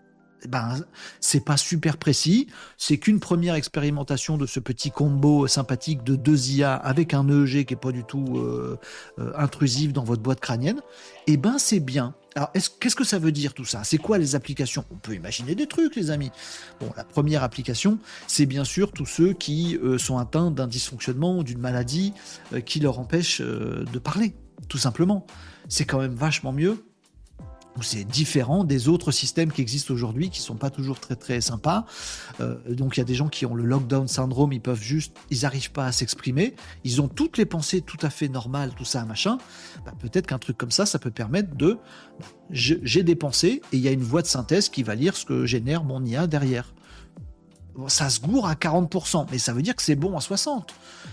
ben, 0.49 0.81
c'est 1.21 1.45
pas 1.45 1.57
super 1.57 1.97
précis. 1.97 2.49
C'est 2.77 2.99
qu'une 2.99 3.21
première 3.21 3.55
expérimentation 3.55 4.37
de 4.37 4.47
ce 4.47 4.61
petit 4.61 4.91
combo 4.91 5.47
sympathique 5.47 6.05
de 6.05 6.17
deux 6.17 6.51
IA 6.51 6.75
avec 6.75 7.15
un 7.15 7.29
EEG 7.29 7.65
qui 7.65 7.75
est 7.75 7.81
pas 7.81 7.93
du 7.93 8.05
tout 8.05 8.37
euh, 8.37 8.79
euh, 9.19 9.33
intrusif 9.37 9.93
dans 9.93 10.05
votre 10.05 10.23
boîte 10.23 10.41
crânienne. 10.41 10.81
Eh 11.27 11.37
ben, 11.37 11.59
c'est 11.59 11.81
bien. 11.81 12.15
Alors, 12.35 12.53
qu'est-ce 12.53 12.97
que 12.97 13.05
ça 13.05 13.19
veut 13.19 13.33
dire 13.33 13.55
tout 13.55 13.65
ça? 13.65 13.83
C'est 13.83 13.99
quoi 13.99 14.19
les 14.19 14.35
applications? 14.35 14.85
On 14.91 14.97
peut 14.97 15.15
imaginer 15.15 15.55
des 15.55 15.67
trucs, 15.67 15.97
les 15.97 16.11
amis. 16.11 16.31
Bon, 16.81 16.93
la 16.97 17.05
première 17.05 17.43
application, 17.43 17.99
c'est 18.27 18.47
bien 18.47 18.65
sûr 18.65 18.93
tous 18.93 19.07
ceux 19.07 19.33
qui 19.33 19.79
euh, 19.83 19.97
sont 19.97 20.19
atteints 20.19 20.51
d'un 20.51 20.67
dysfonctionnement 20.67 21.39
ou 21.39 21.45
d'une 21.45 21.59
maladie 21.59 22.13
qui 22.67 22.81
leur 22.81 22.99
empêche 22.99 23.41
de 23.41 23.99
parler, 23.99 24.35
tout 24.69 24.79
simplement. 24.79 25.27
C'est 25.69 25.85
quand 25.85 25.99
même 25.99 26.15
vachement 26.15 26.53
mieux 26.53 26.86
c'est 27.85 28.05
différent 28.05 28.65
des 28.65 28.89
autres 28.89 29.13
systèmes 29.13 29.53
qui 29.53 29.61
existent 29.61 29.93
aujourd'hui 29.93 30.31
qui 30.31 30.41
sont 30.41 30.57
pas 30.57 30.71
toujours 30.71 31.01
très 31.01 31.17
très 31.17 31.41
sympas. 31.41 31.85
Euh, 32.41 32.57
donc 32.69 32.97
il 32.97 33.01
y 33.01 33.03
a 33.03 33.05
des 33.05 33.15
gens 33.15 33.29
qui 33.29 33.47
ont 33.47 33.55
le 33.55 33.65
lockdown 33.65 34.09
syndrome, 34.09 34.53
ils 34.53 34.61
peuvent 34.61 34.83
juste, 34.83 35.17
ils 35.31 35.43
n'arrivent 35.43 35.73
pas 35.73 35.87
à 35.87 35.93
s'exprimer, 35.93 36.55
ils 36.85 37.01
ont 37.01 37.09
toutes 37.09 37.39
les 37.39 37.47
pensées 37.47 37.83
tout 37.83 37.99
à 38.03 38.11
fait 38.11 38.29
normales, 38.29 38.73
tout 38.77 38.85
ça 38.85 39.05
machin. 39.05 39.39
Bah, 39.85 39.93
peut-être 39.99 40.27
qu'un 40.27 40.39
truc 40.39 40.57
comme 40.57 40.71
ça, 40.71 40.87
ça 40.87 40.99
peut 40.99 41.11
permettre 41.11 41.55
de, 41.55 41.79
j'ai 42.51 43.03
des 43.03 43.17
pensées 43.17 43.63
et 43.73 43.77
il 43.77 43.81
y 43.81 43.89
a 43.89 43.93
une 43.93 44.03
voix 44.03 44.23
de 44.23 44.27
synthèse 44.27 44.69
qui 44.69 44.83
va 44.83 44.95
lire 44.95 45.17
ce 45.17 45.25
que 45.25 45.47
génère 45.47 45.85
mon 45.85 46.05
IA 46.05 46.27
derrière. 46.27 46.75
ça 47.89 48.09
se 48.09 48.21
gourre 48.21 48.47
à 48.47 48.55
40%, 48.55 49.27
mais 49.31 49.39
ça 49.39 49.53
veut 49.53 49.63
dire 49.63 49.77
que 49.77 49.83
c'est 49.83 49.97
bon 49.97 50.17
à 50.17 50.21
60%. 50.21 50.63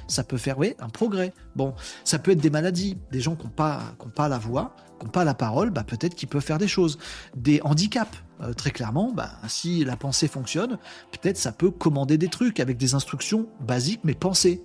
Ça 0.08 0.24
peut 0.24 0.38
faire, 0.38 0.58
un 0.80 0.90
progrès. 0.90 1.34
Bon, 1.56 1.74
ça 2.04 2.20
peut 2.20 2.32
être 2.32 2.42
des 2.42 2.50
maladies, 2.50 2.98
des 3.12 3.22
gens 3.22 3.36
qui 3.36 3.46
n'ont 3.46 3.52
pas 3.52 4.30
la 4.30 4.38
voix, 4.38 4.76
pas 5.12 5.24
la 5.24 5.34
parole, 5.34 5.70
bah, 5.70 5.84
peut-être 5.84 6.16
qu'ils 6.16 6.30
peuvent 6.30 6.44
faire 6.44 6.58
des 6.58 6.68
choses. 6.68 6.98
Des 7.36 7.62
handicaps, 7.64 8.18
euh, 8.42 8.54
très 8.54 8.72
clairement, 8.72 9.12
bah, 9.14 9.32
si 9.48 9.84
la 9.84 9.96
pensée 9.96 10.28
fonctionne, 10.28 10.78
peut-être 11.12 11.38
ça 11.38 11.52
peut 11.52 11.72
commander 11.72 12.18
des 12.18 12.30
trucs 12.30 12.60
avec 12.60 12.78
des 12.78 12.96
instructions 12.96 13.48
basiques 13.62 14.02
mais 14.04 14.14
pensées. 14.14 14.64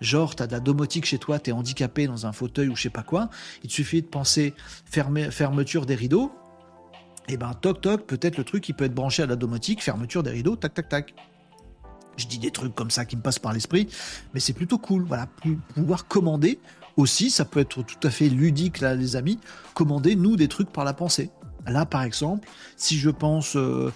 Genre, 0.00 0.34
tu 0.34 0.42
as 0.42 0.46
de 0.48 0.52
la 0.52 0.60
domotique 0.60 1.04
chez 1.04 1.18
toi, 1.18 1.38
tu 1.38 1.50
es 1.50 1.52
handicapé 1.52 2.06
dans 2.06 2.26
un 2.26 2.32
fauteuil 2.32 2.68
ou 2.68 2.76
je 2.76 2.82
sais 2.82 2.90
pas 2.90 3.04
quoi, 3.04 3.30
il 3.62 3.68
te 3.68 3.74
suffit 3.74 4.02
de 4.02 4.08
penser 4.08 4.54
fermeture 4.84 5.86
des 5.86 5.94
rideaux, 5.94 6.32
et 7.28 7.36
ben 7.36 7.54
toc 7.54 7.80
toc, 7.80 8.06
peut-être 8.06 8.36
le 8.36 8.44
truc 8.44 8.64
qui 8.64 8.72
peut 8.72 8.84
être 8.84 8.94
branché 8.94 9.22
à 9.22 9.26
la 9.26 9.36
domotique, 9.36 9.82
fermeture 9.82 10.22
des 10.22 10.30
rideaux, 10.30 10.56
tac 10.56 10.74
tac 10.74 10.88
tac. 10.88 11.14
Je 12.16 12.26
dis 12.26 12.38
des 12.38 12.50
trucs 12.50 12.74
comme 12.74 12.90
ça 12.90 13.04
qui 13.04 13.16
me 13.16 13.22
passent 13.22 13.38
par 13.38 13.52
l'esprit, 13.52 13.88
mais 14.34 14.40
c'est 14.40 14.52
plutôt 14.52 14.78
cool. 14.78 15.04
Voilà, 15.04 15.28
pouvoir 15.74 16.06
commander 16.08 16.58
aussi, 16.96 17.30
ça 17.30 17.44
peut 17.44 17.60
être 17.60 17.82
tout 17.82 18.06
à 18.06 18.10
fait 18.10 18.28
ludique, 18.28 18.80
là, 18.80 18.94
les 18.94 19.16
amis, 19.16 19.38
commander 19.74 20.16
nous 20.16 20.36
des 20.36 20.48
trucs 20.48 20.70
par 20.70 20.84
la 20.84 20.92
pensée. 20.92 21.30
Là, 21.66 21.86
par 21.86 22.02
exemple, 22.02 22.48
si 22.76 22.98
je 22.98 23.10
pense. 23.10 23.56
Euh, 23.56 23.92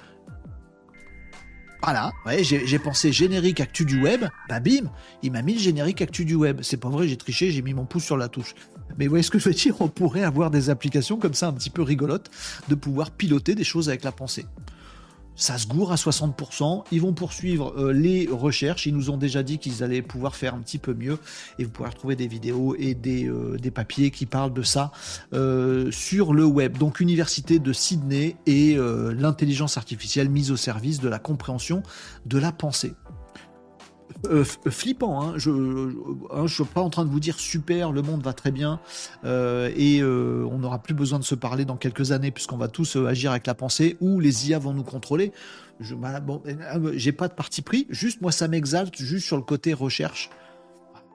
voilà, 1.82 2.10
ouais, 2.24 2.43
j'ai 2.43 2.78
pensé 2.81 3.12
générique 3.12 3.60
actu 3.60 3.85
du 3.85 4.02
web, 4.02 4.24
bah 4.48 4.59
bim, 4.59 4.90
il 5.23 5.31
m'a 5.31 5.43
mis 5.43 5.55
le 5.55 5.60
générique 5.60 6.02
actu 6.02 6.24
du 6.24 6.35
web. 6.35 6.60
C'est 6.62 6.78
pas 6.78 6.89
vrai, 6.89 7.06
j'ai 7.06 7.16
triché, 7.16 7.52
j'ai 7.52 7.62
mis 7.62 7.74
mon 7.74 7.85
pouce 7.85 8.05
sur 8.05 8.16
la 8.16 8.28
touche. 8.28 8.55
Mais 8.98 9.06
vous 9.06 9.10
voyez 9.10 9.23
ce 9.23 9.31
que 9.31 9.39
je 9.39 9.48
veux 9.48 9.55
dire 9.55 9.77
On 9.81 9.89
pourrait 9.89 10.24
avoir 10.24 10.51
des 10.51 10.70
applications 10.70 11.16
comme 11.18 11.35
ça 11.35 11.47
un 11.48 11.52
petit 11.52 11.70
peu 11.70 11.82
rigolotes 11.82 12.31
de 12.68 12.74
pouvoir 12.74 13.10
piloter 13.12 13.55
des 13.55 13.62
choses 13.62 13.89
avec 13.89 14.02
la 14.02 14.10
pensée 14.10 14.47
ça 15.36 15.58
se 15.58 15.66
gourre 15.66 15.92
à 15.92 15.96
60%. 15.96 16.84
Ils 16.90 17.00
vont 17.00 17.12
poursuivre 17.12 17.74
euh, 17.78 17.92
les 17.92 18.26
recherches. 18.30 18.86
Ils 18.86 18.96
nous 18.96 19.10
ont 19.10 19.16
déjà 19.18 19.42
dit 19.42 19.58
qu'ils 19.58 19.82
allaient 19.82 20.02
pouvoir 20.02 20.34
faire 20.34 20.54
un 20.54 20.60
petit 20.60 20.78
peu 20.78 20.94
mieux. 20.94 21.18
Et 21.58 21.64
vous 21.64 21.70
pourrez 21.70 21.90
retrouver 21.90 22.16
des 22.16 22.26
vidéos 22.26 22.74
et 22.78 22.94
des, 22.94 23.28
euh, 23.28 23.58
papiers 23.74 24.10
qui 24.10 24.26
parlent 24.26 24.54
de 24.54 24.62
ça 24.62 24.92
euh, 25.34 25.90
sur 25.90 26.32
le 26.32 26.44
web. 26.44 26.78
Donc, 26.78 27.00
Université 27.00 27.58
de 27.58 27.72
Sydney 27.72 28.36
et 28.46 28.76
l'intelligence 28.76 29.76
artificielle 29.76 30.30
mise 30.30 30.50
au 30.50 30.56
service 30.56 31.00
de 31.00 31.08
la 31.08 31.18
compréhension 31.18 31.82
de 32.24 32.38
la 32.38 32.52
pensée. 32.52 32.94
Euh, 34.26 34.44
flippant. 34.44 35.22
Hein. 35.22 35.34
Je 35.36 35.51
ne 35.51 35.93
hein, 36.32 36.48
suis 36.48 36.64
pas 36.64 36.80
en 36.80 36.90
train 36.90 37.05
de 37.05 37.10
vous 37.10 37.20
dire 37.20 37.38
super, 37.38 37.93
le 37.93 38.02
monde 38.02 38.22
va 38.22 38.32
très 38.32 38.51
bien 38.51 38.80
euh, 39.24 39.70
et 39.76 40.01
euh, 40.01 40.48
on 40.51 40.59
n'aura 40.59 40.82
plus 40.82 40.94
besoin 40.94 41.18
de 41.18 41.24
se 41.24 41.34
parler 41.34 41.64
dans 41.64 41.76
quelques 41.76 42.12
années 42.12 42.30
puisqu'on 42.30 42.56
va 42.56 42.68
tous 42.68 42.97
agir 42.97 43.30
avec 43.30 43.47
la 43.47 43.55
pensée 43.55 43.97
ou 44.01 44.20
les 44.20 44.48
IA 44.48 44.59
vont 44.59 44.72
nous 44.72 44.84
contrôler. 44.84 45.32
Je 45.80 45.94
bon, 45.94 46.43
j'ai 46.94 47.12
pas 47.12 47.28
de 47.28 47.34
parti 47.34 47.60
pris, 47.60 47.86
juste 47.90 48.22
moi 48.22 48.32
ça 48.32 48.48
m'exalte 48.48 48.97
juste 48.97 49.26
sur 49.26 49.36
le 49.36 49.43
côté 49.43 49.74
recherche. 49.74 50.30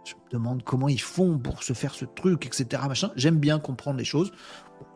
Je 0.06 0.14
me 0.14 0.32
demande 0.32 0.64
comment 0.64 0.88
ils 0.88 1.02
font 1.02 1.38
pour 1.38 1.64
se 1.64 1.74
faire 1.74 1.94
ce 1.94 2.06
truc, 2.06 2.46
etc. 2.46 2.84
Machin. 2.88 3.12
J'aime 3.16 3.38
bien 3.38 3.60
comprendre 3.60 3.98
les 3.98 4.06
choses. 4.06 4.32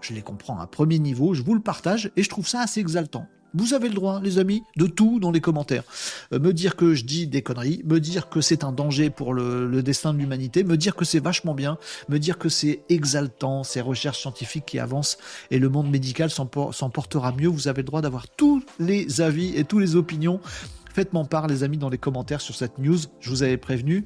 je 0.02 0.14
les 0.14 0.22
comprends 0.22 0.60
à 0.60 0.68
premier 0.68 1.00
niveau, 1.00 1.34
je 1.34 1.44
vous 1.44 1.56
le 1.56 1.62
partage 1.62 2.12
et 2.16 2.24
je 2.24 2.30
trouve 2.30 2.48
ça 2.48 2.62
assez 2.62 2.80
exaltant. 2.80 3.28
Vous 3.58 3.74
avez 3.74 3.88
le 3.88 3.96
droit, 3.96 4.20
les 4.22 4.38
amis, 4.38 4.64
de 4.76 4.86
tout 4.86 5.20
dans 5.20 5.32
les 5.32 5.40
commentaires. 5.40 5.84
Euh, 6.34 6.40
me 6.40 6.52
dire 6.52 6.76
que 6.76 6.94
je 6.94 7.06
dis 7.06 7.26
des 7.26 7.42
conneries, 7.42 7.82
me 7.86 8.02
dire 8.02 8.28
que 8.28 8.42
c'est 8.42 8.66
un 8.66 8.74
danger 8.74 9.10
pour 9.10 9.34
le, 9.34 9.82
destin 9.82 10.14
de 10.14 10.20
l'humanité, 10.20 10.66
me 10.66 10.76
dire 10.76 10.96
que 10.96 11.06
c'est 11.06 11.22
vachement 11.22 11.54
bien, 11.54 11.78
me 12.10 12.20
dire 12.20 12.38
que 12.38 12.50
c'est 12.50 12.82
exaltant, 12.90 13.64
ces 13.64 13.80
recherches 13.80 14.20
scientifiques 14.20 14.66
qui 14.66 14.78
avancent 14.80 15.18
et 15.52 15.60
le 15.60 15.70
monde 15.70 15.90
médical 15.90 16.30
s'en 16.30 16.46
portera 16.46 17.32
mieux. 17.32 17.48
Vous 17.48 17.70
avez 17.70 17.82
le 17.82 17.88
droit 17.88 18.02
d'avoir 18.02 18.28
tous 18.28 18.62
les 18.78 19.22
avis 19.22 19.56
et 19.56 19.64
toutes 19.64 19.82
les 19.82 19.96
opinions. 19.96 20.42
Faites-moi 20.94 21.24
part, 21.24 21.48
les 21.48 21.64
amis, 21.64 21.78
dans 21.78 21.90
les 21.90 21.98
commentaires 21.98 22.42
sur 22.42 22.56
cette 22.56 22.78
news. 22.78 23.00
Je 23.22 23.30
vous 23.30 23.44
avais 23.44 23.58
prévenu, 23.58 24.06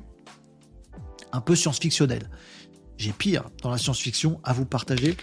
un 1.32 1.42
peu 1.42 1.56
science-fictionnel. 1.56 2.30
J'ai 2.98 3.14
pire 3.14 3.50
dans 3.64 3.72
la 3.72 3.78
science-fiction 3.80 4.40
à 4.44 4.54
vous 4.54 4.66
partager 4.66 5.18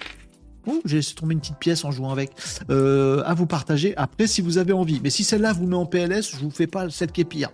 j'ai 0.84 0.96
laissé 0.96 1.14
tomber 1.14 1.34
une 1.34 1.40
petite 1.40 1.58
pièce 1.58 1.84
en 1.84 1.90
jouant 1.90 2.10
avec. 2.10 2.32
Euh, 2.70 3.22
à 3.24 3.34
vous 3.34 3.46
partager 3.46 3.96
après 3.96 4.26
si 4.26 4.40
vous 4.40 4.58
avez 4.58 4.72
envie. 4.72 5.00
Mais 5.02 5.10
si 5.10 5.24
celle-là 5.24 5.52
vous 5.52 5.66
met 5.66 5.76
en 5.76 5.86
PLS, 5.86 6.32
je 6.32 6.40
vous 6.40 6.50
fais 6.50 6.66
pas 6.66 6.90
celle 6.90 7.12
qui 7.12 7.20
est 7.20 7.24
pire. 7.24 7.50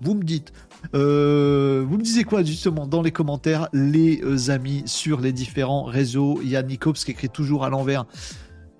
Vous 0.00 0.14
me 0.14 0.22
dites. 0.22 0.52
Euh, 0.94 1.84
vous 1.88 1.96
me 1.96 2.02
disiez 2.02 2.24
quoi 2.24 2.42
justement 2.42 2.88
dans 2.88 3.02
les 3.02 3.12
commentaires, 3.12 3.68
les 3.72 4.20
euh, 4.24 4.50
amis 4.50 4.82
sur 4.86 5.20
les 5.20 5.32
différents 5.32 5.84
réseaux? 5.84 6.40
Il 6.42 6.48
y 6.48 6.56
a 6.56 6.62
qui 6.62 7.10
écrit 7.10 7.28
toujours 7.28 7.64
à 7.64 7.70
l'envers. 7.70 8.06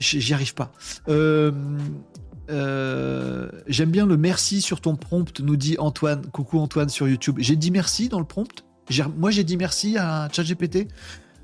J'y 0.00 0.34
arrive 0.34 0.54
pas. 0.54 0.72
J'aime 2.48 3.90
bien 3.90 4.04
le 4.04 4.16
merci 4.16 4.60
sur 4.60 4.80
ton 4.80 4.96
prompt, 4.96 5.40
nous 5.40 5.56
dit 5.56 5.76
Antoine. 5.78 6.26
Coucou 6.26 6.58
Antoine 6.58 6.88
sur 6.88 7.06
YouTube. 7.06 7.36
J'ai 7.38 7.54
dit 7.54 7.70
merci 7.70 8.08
dans 8.08 8.18
le 8.18 8.24
prompt? 8.24 8.64
Moi 9.16 9.30
j'ai 9.30 9.44
dit 9.44 9.56
merci 9.56 9.96
à 9.96 10.28
ChatGPT? 10.30 10.88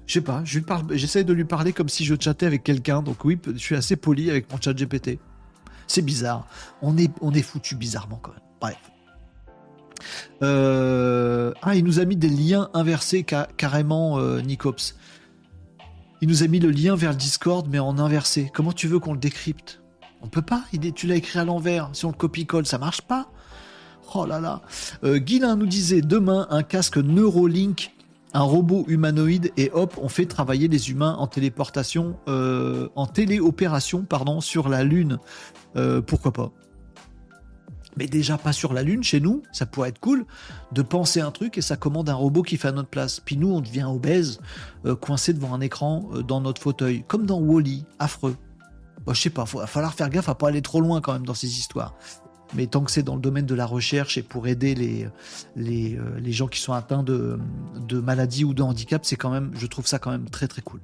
Je 0.09 0.15
sais 0.15 0.21
pas, 0.21 0.43
j'essaie 0.91 1.23
de 1.23 1.33
lui 1.33 1.45
parler 1.45 1.73
comme 1.73 1.89
si 1.89 2.05
je 2.05 2.15
chattais 2.19 2.47
avec 2.47 2.65
quelqu'un. 2.65 3.03
Donc 3.03 3.25
oui, 3.25 3.39
je 3.47 3.59
suis 3.59 3.77
assez 3.77 3.95
poli 3.95 4.31
avec 4.31 4.51
mon 4.51 4.61
chat 4.61 4.73
GPT. 4.73 5.19
C'est 5.87 6.03
bizarre. 6.03 6.49
On 6.83 6.97
est, 6.97 7.11
on 7.21 7.33
est 7.33 7.43
foutu 7.43 7.77
bizarrement 7.77 8.19
quand 8.21 8.33
même. 8.33 8.41
Bref. 8.61 8.79
ah, 11.63 11.75
il 11.75 11.85
nous 11.85 12.01
a 12.01 12.05
mis 12.05 12.17
des 12.17 12.29
liens 12.29 12.71
inversés 12.75 13.25
carrément, 13.25 14.21
Nicops. 14.41 14.97
Il 16.21 16.29
nous 16.29 16.43
a 16.43 16.49
mis 16.49 16.59
le 16.59 16.71
lien 16.71 16.97
vers 16.97 17.11
le 17.11 17.17
Discord, 17.17 17.69
mais 17.71 17.79
en 17.79 17.99
inversé. 17.99 18.51
Comment 18.53 18.73
tu 18.73 18.89
veux 18.89 18.99
qu'on 18.99 19.13
le 19.13 19.21
décrypte? 19.21 19.81
On 20.23 20.29
peut 20.29 20.43
pas. 20.43 20.65
Il 20.73 20.93
tu 20.93 21.07
l'as 21.07 21.15
écrit 21.15 21.39
à 21.39 21.45
l'envers. 21.45 21.91
Si 21.93 22.05
on 22.07 22.11
le 22.11 22.17
copie-colle, 22.17 22.67
ça 22.67 22.79
marche 22.79 23.03
pas. 23.03 23.31
Oh 24.15 24.27
là 24.27 24.41
là. 24.41 24.63
Euh, 25.05 25.21
nous 25.21 25.67
disait 25.67 26.01
demain 26.01 26.47
un 26.51 26.63
casque 26.63 26.97
Neurolink, 26.97 27.93
un 28.35 28.43
robot 28.43 28.85
humanoïde 28.89 29.53
et 29.57 29.71
hop, 29.73 29.99
on 30.01 30.09
fait 30.09 30.27
travailler 30.27 30.69
les 30.69 30.91
humains 30.91 31.15
en 31.19 31.27
téléportation, 31.27 32.19
euh, 32.29 32.89
en 32.95 33.07
téléopération, 33.07 34.05
pardon, 34.05 34.41
sur 34.41 34.69
la 34.69 34.85
Lune. 34.85 35.19
Euh, 35.77 36.03
pourquoi 36.03 36.33
pas? 36.33 36.53
Mais 37.97 38.07
déjà 38.07 38.39
pas 38.39 38.53
sur 38.53 38.75
la 38.75 38.83
Lune, 38.83 39.03
chez 39.03 39.19
nous, 39.19 39.43
ça 39.51 39.67
pourrait 39.67 39.89
être 39.89 39.99
cool 39.99 40.25
de 40.73 40.83
penser 40.83 41.21
un 41.21 41.31
truc 41.31 41.59
et 41.59 41.63
ça 41.63 41.77
commande 41.77 42.09
un 42.09 42.15
robot 42.15 42.43
qui 42.43 42.57
fait 42.57 42.69
à 42.69 42.73
notre 42.73 42.91
place. 42.91 43.19
Puis 43.19 43.37
nous, 43.37 43.51
on 43.51 43.61
devient 43.61 43.85
obèse, 43.85 44.41
euh, 44.85 44.95
coincé 44.95 45.33
devant 45.33 45.55
un 45.55 45.61
écran 45.61 46.09
dans 46.27 46.41
notre 46.41 46.63
fauteuil, 46.63 47.05
comme 47.09 47.27
dans 47.27 47.41
Wally, 47.41 47.87
affreux. 47.99 48.37
Bon, 49.05 49.15
je 49.15 49.23
sais 49.23 49.31
pas, 49.31 49.45
il 49.53 49.59
va 49.59 49.67
falloir 49.67 49.95
faire 49.95 50.11
gaffe 50.11 50.29
à 50.29 50.35
pas 50.35 50.49
aller 50.49 50.63
trop 50.63 50.81
loin 50.81 51.01
quand 51.01 51.15
même 51.15 51.27
dans 51.27 51.35
ces 51.35 51.59
histoires. 51.59 51.95
Mais 52.55 52.67
tant 52.67 52.83
que 52.83 52.91
c'est 52.91 53.03
dans 53.03 53.15
le 53.15 53.21
domaine 53.21 53.47
de 53.47 53.55
la 53.55 53.67
recherche 53.67 54.17
et 54.19 54.23
pour 54.23 54.47
aider 54.47 54.75
les, 54.75 55.09
euh, 55.97 56.33
gens 56.33 56.49
qui 56.49 56.61
sont 56.61 56.73
atteints 56.73 57.03
de, 57.03 57.39
maladies 57.93 58.45
ou 58.45 58.55
de 58.55 58.63
handicap, 58.63 59.05
c'est 59.05 59.17
quand 59.17 59.31
même, 59.31 59.51
je 59.55 59.67
trouve 59.67 59.87
ça 59.87 59.99
quand 59.99 60.11
même 60.11 60.29
très 60.29 60.49
très 60.49 60.63
cool. 60.63 60.81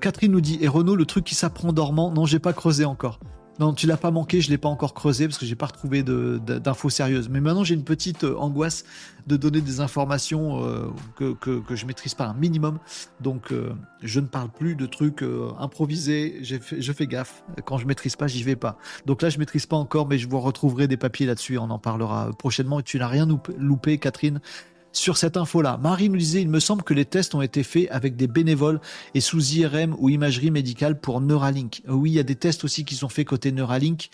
Catherine 0.00 0.32
nous 0.32 0.40
dit, 0.40 0.58
et 0.60 0.66
Renault, 0.66 0.96
le 0.96 1.06
truc 1.06 1.24
qui 1.24 1.36
s'apprend 1.36 1.72
dormant, 1.72 2.10
non, 2.10 2.26
j'ai 2.26 2.40
pas 2.40 2.52
creusé 2.52 2.84
encore. 2.84 3.20
Non, 3.58 3.74
tu 3.74 3.88
l'as 3.88 3.96
pas 3.96 4.12
manqué, 4.12 4.40
je 4.40 4.50
l'ai 4.50 4.58
pas 4.58 4.68
encore 4.68 4.94
creusé 4.94 5.26
parce 5.26 5.36
que 5.36 5.44
j'ai 5.44 5.56
pas 5.56 5.66
retrouvé 5.66 6.04
d'infos 6.04 6.90
sérieuses. 6.90 7.28
Mais 7.28 7.40
maintenant, 7.40 7.64
j'ai 7.64 7.74
une 7.74 7.84
petite 7.84 8.22
euh, 8.22 8.36
angoisse 8.36 8.84
de 9.26 9.36
donner 9.36 9.60
des 9.60 9.80
informations 9.80 10.64
euh, 10.64 10.86
que, 11.16 11.34
que, 11.34 11.58
que, 11.60 11.74
je 11.74 11.84
maîtrise 11.84 12.14
pas 12.14 12.26
un 12.26 12.34
minimum. 12.34 12.78
Donc, 13.20 13.50
euh, 13.50 13.72
je 14.02 14.20
ne 14.20 14.26
parle 14.26 14.48
plus 14.48 14.76
de 14.76 14.86
trucs 14.86 15.24
improvisés. 15.58 16.38
je 16.42 16.92
fais 16.92 17.06
gaffe. 17.06 17.42
Quand 17.64 17.78
je 17.78 17.86
maîtrise 17.86 18.14
pas, 18.14 18.28
j'y 18.28 18.44
vais 18.44 18.56
pas. 18.56 18.78
Donc 19.06 19.22
là, 19.22 19.28
je 19.28 19.38
maîtrise 19.38 19.66
pas 19.66 19.76
encore, 19.76 20.06
mais 20.06 20.18
je 20.18 20.28
vous 20.28 20.40
retrouverai 20.40 20.86
des 20.86 20.96
papiers 20.96 21.26
là-dessus. 21.26 21.58
On 21.58 21.70
en 21.70 21.78
parlera 21.80 22.30
prochainement. 22.38 22.78
Et 22.78 22.84
tu 22.84 22.98
n'as 22.98 23.08
rien 23.08 23.26
loupé, 23.58 23.98
Catherine 23.98 24.40
sur 24.92 25.16
cette 25.16 25.36
info-là. 25.36 25.78
Marie 25.80 26.08
nous 26.08 26.18
disait, 26.18 26.42
il 26.42 26.48
me 26.48 26.60
semble 26.60 26.82
que 26.82 26.94
les 26.94 27.04
tests 27.04 27.34
ont 27.34 27.42
été 27.42 27.62
faits 27.62 27.88
avec 27.90 28.16
des 28.16 28.26
bénévoles 28.26 28.80
et 29.14 29.20
sous 29.20 29.54
IRM 29.54 29.94
ou 29.98 30.08
imagerie 30.08 30.50
médicale 30.50 31.00
pour 31.00 31.20
Neuralink. 31.20 31.82
Oui, 31.88 32.10
il 32.10 32.14
y 32.14 32.18
a 32.18 32.24
des 32.24 32.36
tests 32.36 32.64
aussi 32.64 32.84
qui 32.84 32.94
sont 32.94 33.08
faits 33.08 33.26
côté 33.26 33.52
Neuralink. 33.52 34.10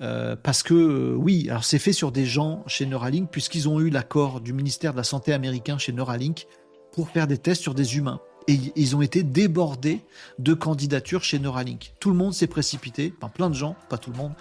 Euh, 0.00 0.34
parce 0.42 0.62
que 0.62 0.74
euh, 0.74 1.14
oui, 1.16 1.46
alors 1.50 1.64
c'est 1.64 1.78
fait 1.78 1.92
sur 1.92 2.12
des 2.12 2.24
gens 2.24 2.64
chez 2.66 2.86
Neuralink 2.86 3.30
puisqu'ils 3.30 3.68
ont 3.68 3.78
eu 3.78 3.90
l'accord 3.90 4.40
du 4.40 4.52
ministère 4.52 4.92
de 4.92 4.96
la 4.96 5.04
Santé 5.04 5.32
américain 5.32 5.78
chez 5.78 5.92
Neuralink 5.92 6.46
pour 6.92 7.10
faire 7.10 7.26
des 7.26 7.38
tests 7.38 7.62
sur 7.62 7.74
des 7.74 7.96
humains 7.96 8.20
et 8.48 8.58
ils 8.76 8.96
ont 8.96 9.02
été 9.02 9.22
débordés 9.22 10.00
de 10.38 10.54
candidatures 10.54 11.24
chez 11.24 11.38
Neuralink. 11.38 11.94
Tout 12.00 12.10
le 12.10 12.16
monde 12.16 12.34
s'est 12.34 12.46
précipité, 12.46 13.14
enfin 13.18 13.28
plein 13.28 13.50
de 13.50 13.54
gens, 13.54 13.76
pas 13.88 13.98
tout 13.98 14.10
le 14.10 14.16
monde, 14.16 14.32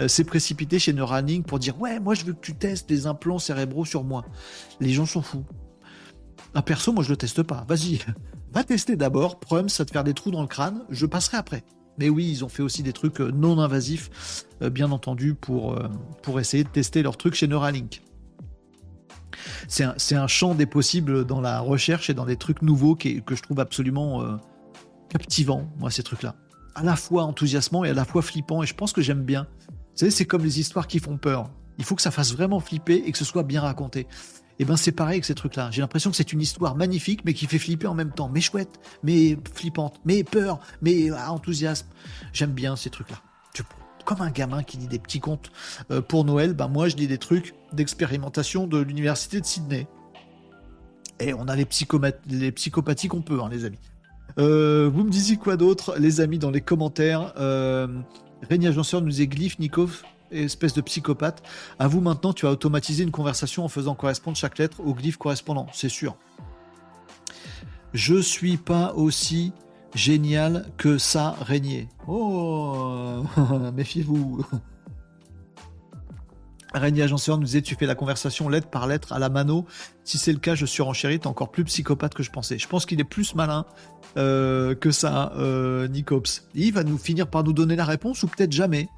euh, 0.00 0.08
s'est 0.08 0.24
précipité 0.24 0.78
chez 0.78 0.92
Neuralink 0.92 1.46
pour 1.46 1.58
dire 1.58 1.80
ouais, 1.80 2.00
moi 2.00 2.14
je 2.14 2.24
veux 2.24 2.32
que 2.32 2.40
tu 2.40 2.54
testes 2.54 2.88
des 2.88 3.06
implants 3.06 3.38
cérébraux 3.38 3.84
sur 3.84 4.04
moi. 4.04 4.24
Les 4.80 4.90
gens 4.90 5.06
sont 5.06 5.22
fous. 5.22 5.44
Un 6.54 6.62
perso, 6.62 6.92
moi 6.92 7.04
je 7.04 7.10
le 7.10 7.16
teste 7.16 7.42
pas. 7.42 7.64
Vas-y, 7.68 8.00
va 8.52 8.64
tester 8.64 8.96
d'abord. 8.96 9.40
Problème, 9.40 9.68
ça 9.68 9.84
te 9.84 9.92
faire 9.92 10.04
des 10.04 10.14
trous 10.14 10.30
dans 10.30 10.42
le 10.42 10.48
crâne. 10.48 10.84
Je 10.90 11.06
passerai 11.06 11.36
après. 11.36 11.64
Mais 11.98 12.08
oui, 12.08 12.28
ils 12.30 12.44
ont 12.44 12.48
fait 12.48 12.62
aussi 12.62 12.82
des 12.82 12.92
trucs 12.92 13.20
euh, 13.20 13.30
non 13.30 13.58
invasifs, 13.58 14.46
euh, 14.62 14.70
bien 14.70 14.90
entendu, 14.90 15.34
pour, 15.34 15.78
pour 16.22 16.40
essayer 16.40 16.64
de 16.64 16.68
tester 16.68 17.02
leurs 17.02 17.16
trucs 17.16 17.34
chez 17.34 17.46
Neuralink 17.46 18.02
c'est 19.68 20.14
un, 20.14 20.26
champ 20.26 20.54
des 20.54 20.66
possibles 20.66 21.24
dans 21.24 21.40
la 21.40 21.60
recherche 21.60 22.10
et 22.10 22.14
dans 22.14 22.26
des 22.26 22.36
trucs 22.36 22.62
nouveaux 22.62 22.94
que 22.94 23.34
je 23.34 23.42
trouve 23.42 23.60
absolument 23.60 24.22
euh, 24.22 24.36
captivant, 25.08 25.70
moi, 25.78 25.90
ces 25.90 26.02
trucs-là. 26.02 26.34
À 26.74 26.82
la 26.82 26.96
fois 26.96 27.24
enthousiasmant 27.24 27.84
et 27.84 27.90
à 27.90 27.94
la 27.94 28.04
fois 28.04 28.22
flippant, 28.22 28.62
et 28.62 28.66
je 28.66 28.74
pense 28.74 28.92
que 28.92 29.02
j'aime 29.02 29.22
bien. 29.22 29.46
Vous 29.68 29.96
savez, 29.96 30.10
c'est 30.10 30.24
comme 30.24 30.44
les 30.44 30.60
histoires 30.60 30.86
qui 30.86 30.98
font 30.98 31.18
peur. 31.18 31.50
Il 31.78 31.84
faut 31.84 31.96
que 31.96 32.02
ça 32.02 32.10
fasse 32.10 32.32
vraiment 32.32 32.60
flipper 32.60 33.02
et 33.06 33.12
que 33.12 33.18
ce 33.18 33.24
soit 33.24 33.42
bien 33.42 33.60
raconté. 33.60 34.00
Et 34.00 34.64
eh 34.64 34.66
ben 34.66 34.76
c'est 34.76 34.92
pareil 34.92 35.14
avec 35.14 35.24
ces 35.24 35.34
trucs-là. 35.34 35.70
J'ai 35.70 35.80
l'impression 35.80 36.10
que 36.10 36.16
c'est 36.16 36.34
une 36.34 36.42
histoire 36.42 36.76
magnifique, 36.76 37.24
mais 37.24 37.32
qui 37.32 37.46
fait 37.46 37.58
flipper 37.58 37.86
en 37.86 37.94
même 37.94 38.12
temps. 38.12 38.28
Mais 38.28 38.42
chouette, 38.42 38.78
mais 39.02 39.38
flippante, 39.54 39.98
mais 40.04 40.22
peur, 40.22 40.60
mais 40.82 41.08
ah, 41.10 41.32
enthousiasme. 41.32 41.86
J'aime 42.34 42.52
bien 42.52 42.76
ces 42.76 42.90
trucs-là 42.90 43.16
comme 44.10 44.22
un 44.22 44.30
gamin 44.32 44.64
qui 44.64 44.76
dit 44.76 44.88
des 44.88 44.98
petits 44.98 45.20
contes 45.20 45.52
euh, 45.92 46.02
pour 46.02 46.24
Noël, 46.24 46.52
ben 46.52 46.66
moi 46.66 46.88
je 46.88 46.96
dis 46.96 47.06
des 47.06 47.18
trucs 47.18 47.54
d'expérimentation 47.72 48.66
de 48.66 48.78
l'université 48.78 49.40
de 49.40 49.46
Sydney. 49.46 49.86
Et 51.20 51.32
on 51.32 51.46
a 51.46 51.54
les, 51.54 51.64
les 52.28 52.50
psychopathies 52.50 53.06
qu'on 53.06 53.22
peut, 53.22 53.40
hein, 53.40 53.48
les 53.48 53.64
amis. 53.66 53.78
Euh, 54.38 54.90
vous 54.92 55.04
me 55.04 55.10
disiez 55.10 55.36
quoi 55.36 55.56
d'autre, 55.56 55.94
les 55.96 56.20
amis, 56.20 56.40
dans 56.40 56.50
les 56.50 56.60
commentaires 56.60 57.32
euh, 57.36 57.86
Régnier 58.48 58.66
Agenceur 58.66 59.00
nous 59.00 59.10
dit 59.10 59.28
Glyph, 59.28 59.60
Nikov, 59.60 60.02
espèce 60.32 60.74
de 60.74 60.80
psychopathe. 60.80 61.44
À 61.78 61.86
vous 61.86 62.00
maintenant, 62.00 62.32
tu 62.32 62.48
as 62.48 62.50
automatisé 62.50 63.04
une 63.04 63.12
conversation 63.12 63.64
en 63.64 63.68
faisant 63.68 63.94
correspondre 63.94 64.36
chaque 64.36 64.58
lettre 64.58 64.80
au 64.80 64.92
glyphe 64.92 65.18
correspondant, 65.18 65.68
c'est 65.72 65.88
sûr. 65.88 66.16
Je 67.94 68.20
suis 68.20 68.56
pas 68.56 68.92
aussi 68.94 69.52
génial 69.94 70.66
que 70.76 70.98
ça 70.98 71.36
régner. 71.40 71.88
Oh, 72.06 73.22
méfiez-vous. 73.74 74.44
Régnier 76.74 77.02
Agenceur 77.02 77.38
nous 77.38 77.44
disait 77.44 77.62
Tu 77.62 77.74
fais 77.74 77.86
la 77.86 77.94
conversation 77.94 78.48
lettre 78.48 78.68
par 78.68 78.86
lettre 78.86 79.12
à 79.12 79.18
la 79.18 79.28
mano. 79.28 79.66
Si 80.04 80.18
c'est 80.18 80.32
le 80.32 80.38
cas, 80.38 80.54
je 80.54 80.66
suis 80.66 80.82
renchéri. 80.82 81.18
T'es 81.18 81.26
encore 81.26 81.50
plus 81.50 81.64
psychopathe 81.64 82.14
que 82.14 82.22
je 82.22 82.30
pensais. 82.30 82.58
Je 82.58 82.68
pense 82.68 82.86
qu'il 82.86 83.00
est 83.00 83.04
plus 83.04 83.34
malin 83.34 83.66
euh, 84.16 84.74
que 84.74 84.90
ça, 84.90 85.32
euh, 85.36 85.88
Nicops. 85.88 86.46
Il 86.54 86.72
va 86.72 86.84
nous 86.84 86.98
finir 86.98 87.28
par 87.28 87.44
nous 87.44 87.52
donner 87.52 87.76
la 87.76 87.84
réponse 87.84 88.22
ou 88.22 88.28
peut-être 88.28 88.52
jamais. 88.52 88.88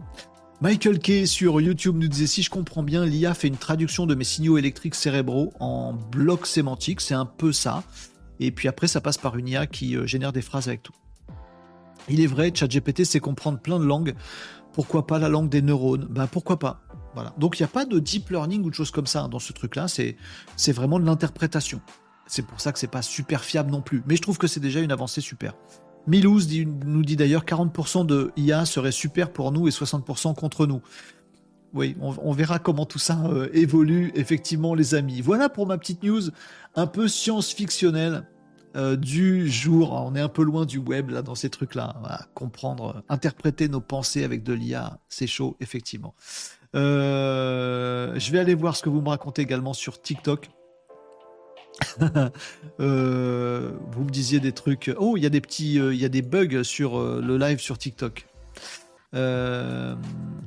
Michael 0.61 1.01
Kay 1.01 1.27
sur 1.27 1.61
YouTube 1.61 1.97
nous 1.99 2.09
disait 2.09 2.27
Si 2.27 2.43
je 2.43 2.51
comprends 2.51 2.83
bien, 2.83 3.05
l'IA 3.05 3.35
fait 3.35 3.49
une 3.49 3.57
traduction 3.57 4.07
de 4.07 4.15
mes 4.15 4.25
signaux 4.25 4.59
électriques 4.59 4.95
cérébraux 4.95 5.53
en 5.59 5.93
blocs 5.93 6.47
sémantiques. 6.47 7.01
C'est 7.01 7.15
un 7.15 7.27
peu 7.27 7.53
ça. 7.53 7.83
Et 8.47 8.51
puis 8.51 8.69
après, 8.69 8.89
ça 8.89 9.01
passe 9.01 9.19
par 9.19 9.37
une 9.37 9.49
IA 9.49 9.67
qui 9.67 9.97
euh, 9.97 10.07
génère 10.07 10.33
des 10.33 10.43
phrases 10.43 10.69
avec 10.69 10.83
tout. 10.83 10.95
Il 12.09 12.21
est 12.21 12.27
vrai, 12.27 12.53
ChatGPT 12.53 13.05
sait 13.05 13.21
comprendre 13.21 13.61
plein 13.61 13.79
de 13.79 13.85
langues. 13.85 14.15
Pourquoi 14.73 15.07
pas 15.07 15.19
la 15.19 15.29
langue 15.29 15.49
des 15.49 15.63
neurones? 15.63 16.07
Ben 16.11 16.27
pourquoi 16.27 16.59
pas? 16.59 16.83
Voilà. 17.15 17.33
Donc 17.39 17.59
il 17.59 17.63
n'y 17.63 17.67
a 17.67 17.69
pas 17.69 17.85
de 17.85 17.99
deep 17.99 18.31
learning 18.31 18.65
ou 18.65 18.71
de 18.71 18.75
choses 18.75 18.91
comme 18.91 19.07
ça 19.07 19.23
hein, 19.23 19.29
dans 19.29 19.39
ce 19.39 19.53
truc-là. 19.53 19.87
C'est 19.89 20.73
vraiment 20.73 20.99
de 20.99 21.05
l'interprétation. 21.05 21.81
C'est 22.27 22.47
pour 22.47 22.61
ça 22.61 22.73
que 22.73 22.79
c'est 22.79 22.87
pas 22.87 23.03
super 23.03 23.45
fiable 23.45 23.71
non 23.71 23.83
plus. 23.83 24.03
Mais 24.07 24.17
je 24.17 24.23
trouve 24.23 24.39
que 24.39 24.47
c'est 24.47 24.61
déjà 24.61 24.81
une 24.81 24.93
avancée 24.93 25.21
super. 25.21 25.55
Milouz 26.07 26.49
nous 26.85 27.03
dit 27.03 27.17
d'ailleurs 27.17 27.45
40% 27.45 28.07
de 28.07 28.33
IA 28.37 28.65
serait 28.65 28.93
super 28.93 29.33
pour 29.33 29.53
nous 29.53 29.69
et 29.69 29.71
60% 29.71 30.35
contre 30.35 30.67
nous. 30.67 30.81
Oui, 31.75 31.97
on, 32.01 32.33
verra 32.33 32.59
comment 32.59 32.85
tout 32.85 32.99
ça 32.99 33.19
euh, 33.25 33.49
évolue, 33.55 34.13
effectivement, 34.15 34.75
les 34.75 34.95
amis. 34.95 35.23
Voilà 35.23 35.49
pour 35.49 35.67
ma 35.67 35.79
petite 35.79 36.03
news 36.03 36.21
un 36.75 36.87
peu 36.87 37.09
science-fictionnelle. 37.09 38.29
Euh, 38.75 38.97
du 38.97 39.51
jour. 39.51 39.93
On 39.93 40.15
est 40.15 40.21
un 40.21 40.29
peu 40.29 40.43
loin 40.43 40.65
du 40.65 40.79
web 40.79 41.13
dans 41.13 41.35
ces 41.35 41.51
trucs-là. 41.51 41.95
comprendre, 42.35 43.03
interpréter 43.09 43.69
nos 43.69 43.81
pensées 43.81 44.25
avec 44.25 44.43
de 44.43 44.53
l'IA, 44.53 44.99
c'est 45.09 45.27
chaud 45.27 45.57
effectivement. 45.61 46.15
Euh, 46.75 48.15
je 48.19 48.33
vais 48.33 48.39
aller 48.39 48.55
voir 48.55 48.77
ce 48.77 48.83
que 48.83 48.89
vous 48.89 49.03
me 49.03 49.09
racontez 49.11 49.43
également 49.43 49.75
sur 49.75 50.01
TikTok. 50.01 50.51
Euh, 52.81 53.73
vous 53.93 54.05
me 54.05 54.11
disiez 54.11 54.41
des 54.41 54.53
trucs. 54.53 54.91
Oh, 54.99 55.17
il 55.17 55.23
y 55.23 55.27
a 55.27 55.31
des 55.31 55.41
petits, 55.41 55.79
bugs 56.23 56.65
sur 56.65 56.99
le 56.99 57.37
live 57.37 57.61
sur 57.61 57.79
TikTok. 57.79 58.27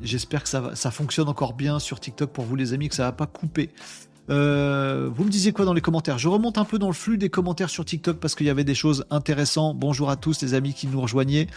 J'espère 0.01 0.43
que 0.43 0.49
ça, 0.49 0.75
ça 0.75 0.91
fonctionne 0.91 1.27
encore 1.29 1.53
bien 1.53 1.79
sur 1.79 1.99
TikTok 1.99 2.31
pour 2.31 2.45
vous 2.45 2.55
les 2.55 2.73
amis, 2.73 2.89
que 2.89 2.95
ça 2.95 3.03
va 3.03 3.11
pas 3.11 3.27
couper. 3.27 3.69
Euh, 4.29 5.09
vous 5.13 5.23
me 5.23 5.29
disiez 5.29 5.51
quoi 5.51 5.65
dans 5.65 5.73
les 5.73 5.81
commentaires? 5.81 6.17
Je 6.17 6.27
remonte 6.27 6.57
un 6.57 6.65
peu 6.65 6.79
dans 6.79 6.87
le 6.87 6.93
flux 6.93 7.17
des 7.17 7.29
commentaires 7.29 7.69
sur 7.69 7.85
TikTok 7.85 8.19
parce 8.19 8.35
qu'il 8.35 8.47
y 8.47 8.49
avait 8.49 8.63
des 8.63 8.73
choses 8.75 9.05
intéressantes. 9.09 9.77
Bonjour 9.77 10.09
à 10.09 10.15
tous 10.15 10.41
les 10.41 10.53
amis 10.53 10.73
qui 10.73 10.87
nous 10.87 10.99
rejoignaient. 10.99 11.47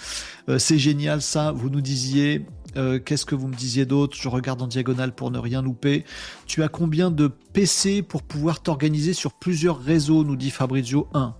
Euh, 0.48 0.58
c'est 0.58 0.78
génial 0.78 1.22
ça, 1.22 1.52
vous 1.52 1.70
nous 1.70 1.80
disiez. 1.80 2.44
Euh, 2.76 2.98
qu'est-ce 2.98 3.24
que 3.24 3.34
vous 3.34 3.48
me 3.48 3.54
disiez 3.54 3.86
d'autre? 3.86 4.16
Je 4.20 4.28
regarde 4.28 4.60
en 4.60 4.66
diagonale 4.66 5.14
pour 5.14 5.30
ne 5.30 5.38
rien 5.38 5.62
louper. 5.62 6.04
Tu 6.46 6.62
as 6.62 6.68
combien 6.68 7.10
de 7.10 7.28
PC 7.52 8.02
pour 8.02 8.22
pouvoir 8.22 8.60
t'organiser 8.60 9.14
sur 9.14 9.32
plusieurs 9.32 9.80
réseaux? 9.80 10.24
Nous 10.24 10.36
dit 10.36 10.50
Fabrizio 10.50 11.08
1. 11.14 11.34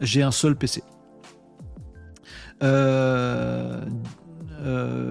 J'ai 0.00 0.22
un 0.22 0.32
seul 0.32 0.56
PC. 0.56 0.82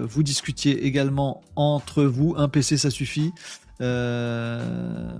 vous 0.02 0.22
discutiez 0.22 0.84
également 0.84 1.40
entre 1.56 2.04
vous. 2.04 2.34
Un 2.36 2.48
PC, 2.48 2.76
ça 2.76 2.90
suffit. 2.90 3.32
Euh, 3.80 5.18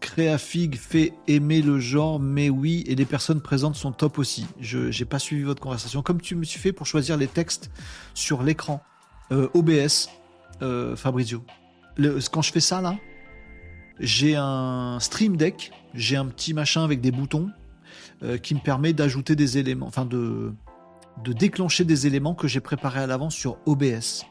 Créafig 0.00 0.76
fait 0.76 1.12
aimer 1.26 1.62
le 1.62 1.80
genre, 1.80 2.20
mais 2.20 2.50
oui, 2.50 2.84
et 2.86 2.94
les 2.94 3.04
personnes 3.04 3.40
présentes 3.40 3.74
sont 3.74 3.92
top 3.92 4.18
aussi. 4.18 4.46
Je 4.60 4.96
n'ai 4.96 5.04
pas 5.04 5.18
suivi 5.18 5.42
votre 5.42 5.60
conversation. 5.60 6.02
Comme 6.02 6.20
tu 6.20 6.36
me 6.36 6.44
suis 6.44 6.60
fait 6.60 6.72
pour 6.72 6.86
choisir 6.86 7.16
les 7.16 7.26
textes 7.26 7.70
sur 8.14 8.42
l'écran. 8.42 8.82
Euh, 9.30 9.48
OBS, 9.52 10.08
euh, 10.62 10.96
Fabrizio. 10.96 11.44
Quand 12.32 12.42
je 12.42 12.52
fais 12.52 12.60
ça 12.60 12.80
là, 12.80 12.96
j'ai 13.98 14.36
un 14.36 14.98
Stream 15.00 15.36
Deck, 15.36 15.72
j'ai 15.92 16.16
un 16.16 16.26
petit 16.26 16.54
machin 16.54 16.82
avec 16.84 17.00
des 17.00 17.10
boutons 17.10 17.50
euh, 18.22 18.38
qui 18.38 18.54
me 18.54 18.60
permet 18.60 18.92
d'ajouter 18.92 19.36
des 19.36 19.58
éléments, 19.58 19.86
enfin 19.86 20.06
de 20.06 20.54
déclencher 21.24 21.84
des 21.84 22.06
éléments 22.06 22.34
que 22.34 22.48
j'ai 22.48 22.60
préparés 22.60 23.00
à 23.00 23.06
l'avance 23.06 23.34
sur 23.34 23.58
OBS. 23.66 24.24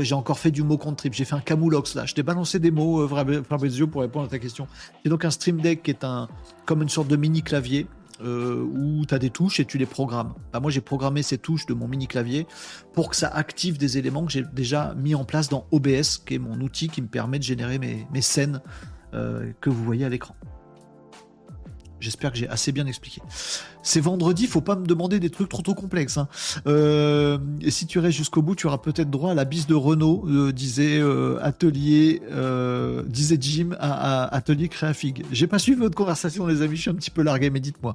J'ai 0.00 0.14
encore 0.14 0.38
fait 0.38 0.50
du 0.50 0.62
mot 0.62 0.78
contre 0.78 0.96
trip. 0.96 1.14
J'ai 1.14 1.24
fait 1.24 1.34
un 1.34 1.40
camoulox 1.40 1.94
là. 1.94 2.06
Je 2.06 2.14
t'ai 2.14 2.22
balancé 2.22 2.58
des 2.58 2.70
mots, 2.70 3.02
euh, 3.02 3.42
Fabrizio, 3.48 3.86
pour 3.86 4.02
répondre 4.02 4.26
à 4.26 4.28
ta 4.28 4.38
question. 4.38 4.66
J'ai 5.04 5.10
donc 5.10 5.24
un 5.24 5.30
Stream 5.30 5.60
Deck 5.60 5.82
qui 5.82 5.90
est 5.90 6.04
un, 6.04 6.28
comme 6.66 6.82
une 6.82 6.88
sorte 6.88 7.08
de 7.08 7.16
mini 7.16 7.42
clavier 7.42 7.86
euh, 8.22 8.62
où 8.62 9.04
tu 9.04 9.14
as 9.14 9.18
des 9.18 9.30
touches 9.30 9.58
et 9.58 9.64
tu 9.64 9.78
les 9.78 9.86
programmes. 9.86 10.34
Bah, 10.52 10.60
moi, 10.60 10.70
j'ai 10.70 10.80
programmé 10.80 11.22
ces 11.22 11.38
touches 11.38 11.66
de 11.66 11.74
mon 11.74 11.88
mini 11.88 12.06
clavier 12.06 12.46
pour 12.92 13.10
que 13.10 13.16
ça 13.16 13.28
active 13.28 13.78
des 13.78 13.98
éléments 13.98 14.24
que 14.24 14.32
j'ai 14.32 14.44
déjà 14.52 14.94
mis 14.96 15.14
en 15.14 15.24
place 15.24 15.48
dans 15.48 15.66
OBS, 15.72 16.18
qui 16.24 16.34
est 16.34 16.38
mon 16.38 16.60
outil 16.60 16.88
qui 16.88 17.02
me 17.02 17.08
permet 17.08 17.38
de 17.38 17.44
générer 17.44 17.78
mes, 17.78 18.20
scènes 18.20 18.60
euh, 19.14 19.52
que 19.60 19.70
vous 19.70 19.82
voyez 19.82 20.04
à 20.04 20.08
l'écran. 20.08 20.36
J'espère 22.02 22.32
que 22.32 22.38
j'ai 22.38 22.48
assez 22.48 22.72
bien 22.72 22.86
expliqué. 22.88 23.22
C'est 23.84 24.00
vendredi, 24.00 24.48
faut 24.48 24.60
pas 24.60 24.74
me 24.74 24.86
demander 24.86 25.20
des 25.20 25.30
trucs 25.30 25.48
trop 25.48 25.62
trop 25.62 25.74
complexes. 25.74 26.18
Hein. 26.18 26.26
Euh, 26.66 27.38
et 27.60 27.70
si 27.70 27.86
tu 27.86 28.00
restes 28.00 28.16
jusqu'au 28.16 28.42
bout, 28.42 28.56
tu 28.56 28.66
auras 28.66 28.78
peut-être 28.78 29.08
droit 29.08 29.30
à 29.30 29.34
la 29.34 29.44
bise 29.44 29.68
de 29.68 29.74
Renault, 29.74 30.24
euh, 30.26 30.50
disait 30.50 30.98
euh, 30.98 31.38
Atelier, 31.42 32.20
disait 33.06 33.38
Jim 33.40 33.76
à, 33.78 34.34
Atelier 34.34 34.68
Créafig. 34.68 35.24
J'ai 35.30 35.46
pas 35.46 35.60
suivi 35.60 35.78
votre 35.78 35.94
conversation, 35.94 36.44
les 36.46 36.60
amis. 36.62 36.74
Je 36.74 36.82
suis 36.82 36.90
un 36.90 36.94
petit 36.94 37.10
peu 37.10 37.22
largué, 37.22 37.50
mais 37.50 37.60
dites-moi. 37.60 37.94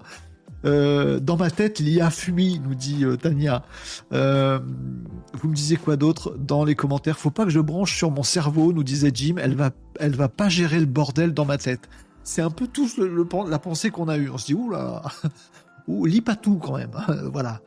dans 0.64 1.38
ma 1.38 1.52
tête, 1.52 1.80
l'IA 1.80 2.10
fumi, 2.10 2.62
nous 2.64 2.76
dit 2.76 3.04
Tania. 3.22 3.66
vous 4.12 5.50
me 5.50 5.54
disiez 5.54 5.76
quoi 5.76 5.98
d'autre 5.98 6.34
dans 6.40 6.64
les 6.64 6.76
commentaires? 6.76 7.20
Faut 7.20 7.30
pas 7.30 7.44
que 7.44 7.52
je 7.52 7.60
branche 7.60 7.98
sur 7.98 8.10
mon 8.10 8.24
cerveau, 8.24 8.72
nous 8.72 8.86
disait 8.86 9.12
Jim. 9.14 9.36
Elle 9.38 9.56
va, 9.56 9.72
elle 10.00 10.16
va 10.16 10.30
pas 10.30 10.48
gérer 10.48 10.80
le 10.80 10.86
bordel 10.86 11.34
dans 11.34 11.46
ma 11.46 11.58
tête 11.58 11.90
c'est 12.28 12.42
un 12.42 12.50
peu 12.50 12.68
tout 12.68 12.90
le, 12.98 13.26
la 13.50 13.58
pensée 13.58 13.90
qu'on 13.90 14.10
a 14.10 14.18
eue. 14.18 14.30
On 14.30 14.38
se 14.38 14.48
dit, 14.48 14.54
oula, 14.54 15.02
ou 15.88 16.06
lis 16.06 16.22
pas 16.22 16.36
tout 16.36 16.58
quand 16.58 16.78
même. 16.78 16.92
voilà. 17.32 17.62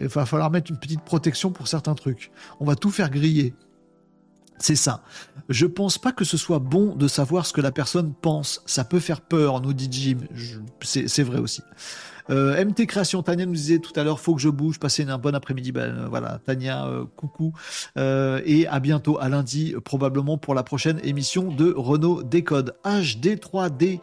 Il 0.00 0.08
va 0.08 0.26
falloir 0.26 0.50
mettre 0.50 0.70
une 0.70 0.78
petite 0.78 1.02
protection 1.02 1.52
pour 1.52 1.68
certains 1.68 1.94
trucs. 1.94 2.32
On 2.58 2.64
va 2.64 2.74
tout 2.74 2.90
faire 2.90 3.08
griller. 3.08 3.54
C'est 4.58 4.76
ça. 4.76 5.02
Je 5.48 5.64
pense 5.64 5.96
pas 5.96 6.12
que 6.12 6.24
ce 6.24 6.36
soit 6.36 6.58
bon 6.58 6.96
de 6.96 7.06
savoir 7.08 7.46
ce 7.46 7.52
que 7.52 7.60
la 7.60 7.70
personne 7.70 8.12
pense. 8.12 8.62
Ça 8.66 8.84
peut 8.84 9.00
faire 9.00 9.20
peur, 9.20 9.60
nous 9.60 9.72
dit 9.72 9.88
Jim. 9.90 10.18
C'est 10.82 11.22
vrai 11.22 11.38
aussi. 11.38 11.62
Euh, 12.30 12.64
MT 12.64 12.86
Création, 12.86 13.22
Tania 13.22 13.46
nous 13.46 13.54
disait 13.54 13.78
tout 13.78 13.92
à 13.96 14.04
l'heure, 14.04 14.20
faut 14.20 14.34
que 14.34 14.40
je 14.40 14.48
bouge, 14.48 14.78
passer 14.78 15.04
un 15.08 15.18
bon 15.18 15.34
après-midi. 15.34 15.72
Ben 15.72 15.96
euh, 15.96 16.08
voilà, 16.08 16.40
Tania, 16.44 16.86
euh, 16.86 17.04
coucou. 17.16 17.52
et 17.96 18.66
à 18.68 18.80
bientôt, 18.80 19.18
à 19.20 19.28
lundi, 19.28 19.74
probablement 19.84 20.38
pour 20.38 20.54
la 20.54 20.62
prochaine 20.62 21.00
émission 21.02 21.52
de 21.52 21.72
Renault 21.76 22.22
Décode. 22.22 22.76
HD3D. 22.84 24.00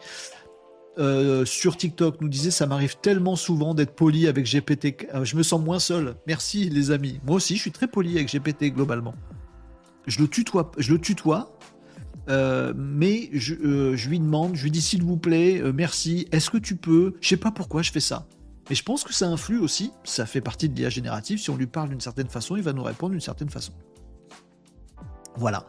sur 1.44 1.76
TikTok 1.76 2.20
nous 2.20 2.28
disait 2.28 2.50
ça 2.50 2.66
m'arrive 2.66 2.96
tellement 3.00 3.36
souvent 3.36 3.74
d'être 3.74 3.94
poli 3.94 4.26
avec 4.26 4.46
GPT. 4.46 5.08
je 5.22 5.36
me 5.36 5.42
sens 5.42 5.60
moins 5.60 5.78
seul. 5.78 6.16
Merci 6.26 6.68
les 6.68 6.90
amis. 6.90 7.20
Moi 7.24 7.36
aussi, 7.36 7.56
je 7.56 7.62
suis 7.62 7.72
très 7.72 7.88
poli 7.88 8.16
avec 8.16 8.30
GPT 8.30 8.74
globalement. 8.74 9.14
Je 10.06 10.20
le 10.20 10.28
tutoie, 10.28 10.72
je 10.78 10.92
le 10.92 10.98
tutoie 10.98 11.57
euh, 12.28 12.72
mais 12.76 13.30
euh, 13.32 13.96
je, 13.96 14.08
lui 14.08 14.20
demande, 14.20 14.54
je 14.54 14.62
lui 14.64 14.70
dis 14.70 14.82
s'il 14.82 15.02
vous 15.02 15.16
plaît, 15.16 15.60
euh, 15.60 15.72
merci, 15.74 16.28
est-ce 16.32 16.50
que 16.50 16.58
tu 16.58 16.76
peux 16.76 17.14
Je 17.20 17.28
sais 17.28 17.36
pas 17.36 17.50
pourquoi 17.50 17.82
je 17.82 17.90
fais 17.90 18.00
ça. 18.00 18.26
Mais 18.68 18.76
je 18.76 18.82
pense 18.82 19.02
que 19.02 19.14
ça 19.14 19.26
influe 19.28 19.58
aussi, 19.58 19.92
ça 20.04 20.26
fait 20.26 20.42
partie 20.42 20.68
de 20.68 20.76
l'IA 20.76 20.90
générative, 20.90 21.38
si 21.38 21.48
on 21.48 21.56
lui 21.56 21.66
parle 21.66 21.88
d'une 21.88 22.00
certaine 22.00 22.28
façon, 22.28 22.56
il 22.56 22.62
va 22.62 22.74
nous 22.74 22.82
répondre 22.82 23.12
d'une 23.12 23.20
certaine 23.20 23.48
façon. 23.48 23.72
Voilà. 25.36 25.66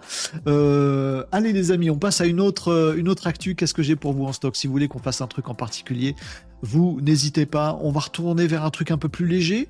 allez 1.32 1.54
les 1.54 1.72
amis, 1.72 1.92
on 1.92 1.98
passe 1.98 2.22
à 2.22 2.26
une 2.26 2.42
autre, 2.42 2.96
une 2.98 3.08
autre 3.08 3.28
actu. 3.28 3.54
Qu'est-ce 3.54 3.76
que 3.76 3.84
j'ai 3.84 3.96
pour 3.96 4.14
vous 4.14 4.26
en 4.26 4.34
stock? 4.34 4.56
Si 4.56 4.66
vous 4.66 4.74
voulez 4.74 4.88
qu'on 4.88 4.98
fasse 4.98 5.22
un 5.22 5.28
truc 5.28 5.48
en 5.48 5.54
particulier, 5.54 6.16
vous 6.64 7.00
n'hésitez 7.02 7.46
pas. 7.46 7.78
On 7.84 7.92
va 7.92 8.00
retourner 8.00 8.48
vers 8.48 8.66
un 8.66 8.72
truc 8.72 8.90
un 8.90 8.98
peu 8.98 9.10
plus 9.10 9.28
léger. 9.28 9.70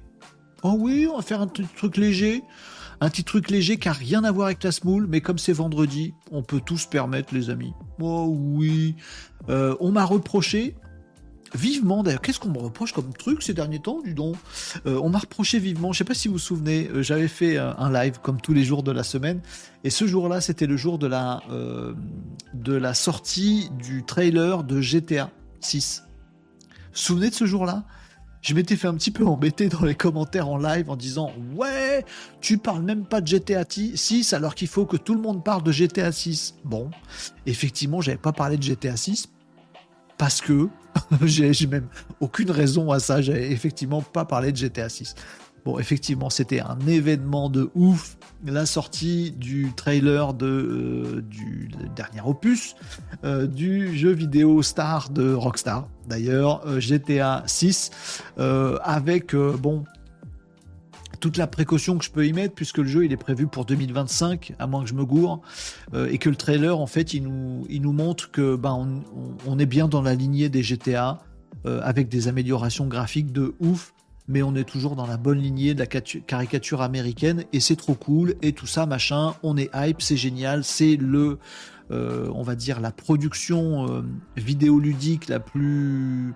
Oh 0.63 0.77
oui, 0.79 1.05
on 1.11 1.17
va 1.17 1.21
faire 1.21 1.41
un 1.41 1.47
truc 1.47 1.97
léger. 1.97 2.43
Un 3.01 3.09
petit 3.09 3.23
truc 3.23 3.49
léger 3.49 3.77
qui 3.77 3.87
n'a 3.87 3.93
rien 3.93 4.23
à 4.23 4.31
voir 4.31 4.47
avec 4.47 4.63
la 4.63 4.71
smoule, 4.71 5.07
mais 5.07 5.21
comme 5.21 5.37
c'est 5.37 5.53
vendredi, 5.53 6.13
on 6.31 6.43
peut 6.43 6.61
tous 6.63 6.85
permettre, 6.85 7.33
les 7.33 7.49
amis. 7.49 7.73
Oh 8.01 8.27
oui. 8.29 8.95
Euh, 9.47 9.75
on 9.79 9.91
m'a 9.91 10.03
reproché, 10.03 10.75
vivement 11.55 12.03
d'ailleurs, 12.03 12.21
qu'est-ce 12.21 12.39
qu'on 12.39 12.49
me 12.49 12.59
reproche 12.59 12.91
comme 12.91 13.13
truc 13.13 13.41
ces 13.41 13.53
derniers 13.53 13.79
temps, 13.79 14.01
du 14.01 14.13
don 14.13 14.33
euh, 14.85 14.99
On 15.01 15.09
m'a 15.09 15.19
reproché 15.19 15.59
vivement, 15.59 15.93
je 15.93 15.99
sais 15.99 16.03
pas 16.03 16.13
si 16.13 16.27
vous 16.27 16.33
vous 16.33 16.39
souvenez, 16.39 16.89
euh, 16.89 17.01
j'avais 17.01 17.29
fait 17.29 17.57
un 17.57 17.91
live 17.91 18.19
comme 18.21 18.41
tous 18.41 18.53
les 18.53 18.65
jours 18.65 18.83
de 18.83 18.91
la 18.91 19.03
semaine, 19.03 19.39
et 19.85 19.89
ce 19.89 20.05
jour-là, 20.05 20.41
c'était 20.41 20.67
le 20.67 20.75
jour 20.75 20.99
de 20.99 21.07
la, 21.07 21.41
de 22.53 22.73
la 22.73 22.93
sortie 22.93 23.69
du 23.79 24.03
trailer 24.03 24.65
de 24.65 24.81
GTA 24.81 25.31
6. 25.61 26.03
Vous 27.07 27.15
vous 27.15 27.21
de 27.21 27.33
ce 27.33 27.45
jour-là? 27.45 27.85
Je 28.41 28.53
m'étais 28.53 28.75
fait 28.75 28.87
un 28.87 28.93
petit 28.95 29.11
peu 29.11 29.25
embêter 29.25 29.67
dans 29.67 29.83
les 29.83 29.95
commentaires 29.95 30.47
en 30.47 30.57
live 30.57 30.89
en 30.89 30.95
disant 30.95 31.31
Ouais, 31.55 32.05
tu 32.41 32.57
parles 32.57 32.83
même 32.83 33.05
pas 33.05 33.21
de 33.21 33.27
GTA 33.27 33.65
6 33.67 34.33
alors 34.33 34.55
qu'il 34.55 34.67
faut 34.67 34.85
que 34.85 34.97
tout 34.97 35.13
le 35.13 35.21
monde 35.21 35.43
parle 35.43 35.63
de 35.63 35.71
GTA 35.71 36.11
6. 36.11 36.55
Bon, 36.63 36.89
effectivement, 37.45 38.01
j'avais 38.01 38.17
pas 38.17 38.31
parlé 38.31 38.57
de 38.57 38.63
GTA 38.63 38.95
6 38.95 39.29
parce 40.17 40.41
que 40.41 40.67
j'ai 41.23 41.67
même 41.67 41.87
aucune 42.19 42.51
raison 42.51 42.91
à 42.91 42.99
ça. 42.99 43.21
J'avais 43.21 43.51
effectivement 43.51 44.01
pas 44.01 44.25
parlé 44.25 44.51
de 44.51 44.57
GTA 44.57 44.89
6. 44.89 45.15
Bon, 45.65 45.77
effectivement, 45.77 46.29
c'était 46.29 46.61
un 46.61 46.79
événement 46.87 47.49
de 47.49 47.69
ouf. 47.75 48.17
La 48.45 48.65
sortie 48.65 49.31
du 49.31 49.73
trailer 49.75 50.33
de, 50.33 50.45
euh, 50.45 51.21
du 51.21 51.69
dernier 51.95 52.21
opus 52.23 52.75
euh, 53.25 53.47
du 53.47 53.97
jeu 53.97 54.11
vidéo 54.11 54.61
star 54.61 55.09
de 55.09 55.33
Rockstar, 55.33 55.89
d'ailleurs, 56.07 56.65
euh, 56.65 56.79
GTA 56.79 57.43
6, 57.45 57.91
avec, 58.81 59.35
bon, 59.35 59.83
toute 61.19 61.35
la 61.35 61.47
précaution 61.47 61.97
que 61.97 62.05
je 62.05 62.11
peux 62.11 62.25
y 62.25 62.31
mettre, 62.31 62.55
puisque 62.55 62.77
le 62.77 62.87
jeu 62.87 63.11
est 63.11 63.17
prévu 63.17 63.47
pour 63.47 63.65
2025, 63.65 64.53
à 64.57 64.67
moins 64.67 64.83
que 64.83 64.89
je 64.89 64.93
me 64.93 65.03
gourre, 65.03 65.41
et 65.93 66.17
que 66.17 66.29
le 66.29 66.37
trailer, 66.37 66.79
en 66.79 66.87
fait, 66.87 67.13
il 67.13 67.23
nous, 67.23 67.91
montre 67.91 68.31
que 68.31 68.55
ben, 68.55 69.03
on 69.45 69.59
est 69.59 69.65
bien 69.65 69.89
dans 69.89 70.01
la 70.01 70.15
lignée 70.15 70.47
des 70.47 70.63
GTA, 70.63 71.19
avec 71.65 72.07
des 72.07 72.29
améliorations 72.29 72.87
graphiques 72.87 73.33
de 73.33 73.53
ouf 73.59 73.93
mais 74.29 74.43
on 74.43 74.55
est 74.55 74.63
toujours 74.63 74.95
dans 74.95 75.07
la 75.07 75.17
bonne 75.17 75.39
lignée 75.39 75.73
de 75.73 75.79
la 75.79 75.87
caricature 75.87 76.81
américaine 76.81 77.43
et 77.51 77.59
c'est 77.59 77.75
trop 77.75 77.95
cool 77.95 78.35
et 78.41 78.53
tout 78.53 78.67
ça 78.67 78.85
machin, 78.85 79.33
on 79.43 79.57
est 79.57 79.69
hype, 79.73 80.01
c'est 80.01 80.15
génial, 80.15 80.63
c'est 80.63 80.95
le, 80.95 81.39
euh, 81.91 82.29
on 82.33 82.43
va 82.43 82.55
dire 82.55 82.79
la 82.79 82.91
production 82.91 83.91
euh, 83.91 84.01
vidéoludique 84.37 85.27
la 85.27 85.39
plus 85.39 86.33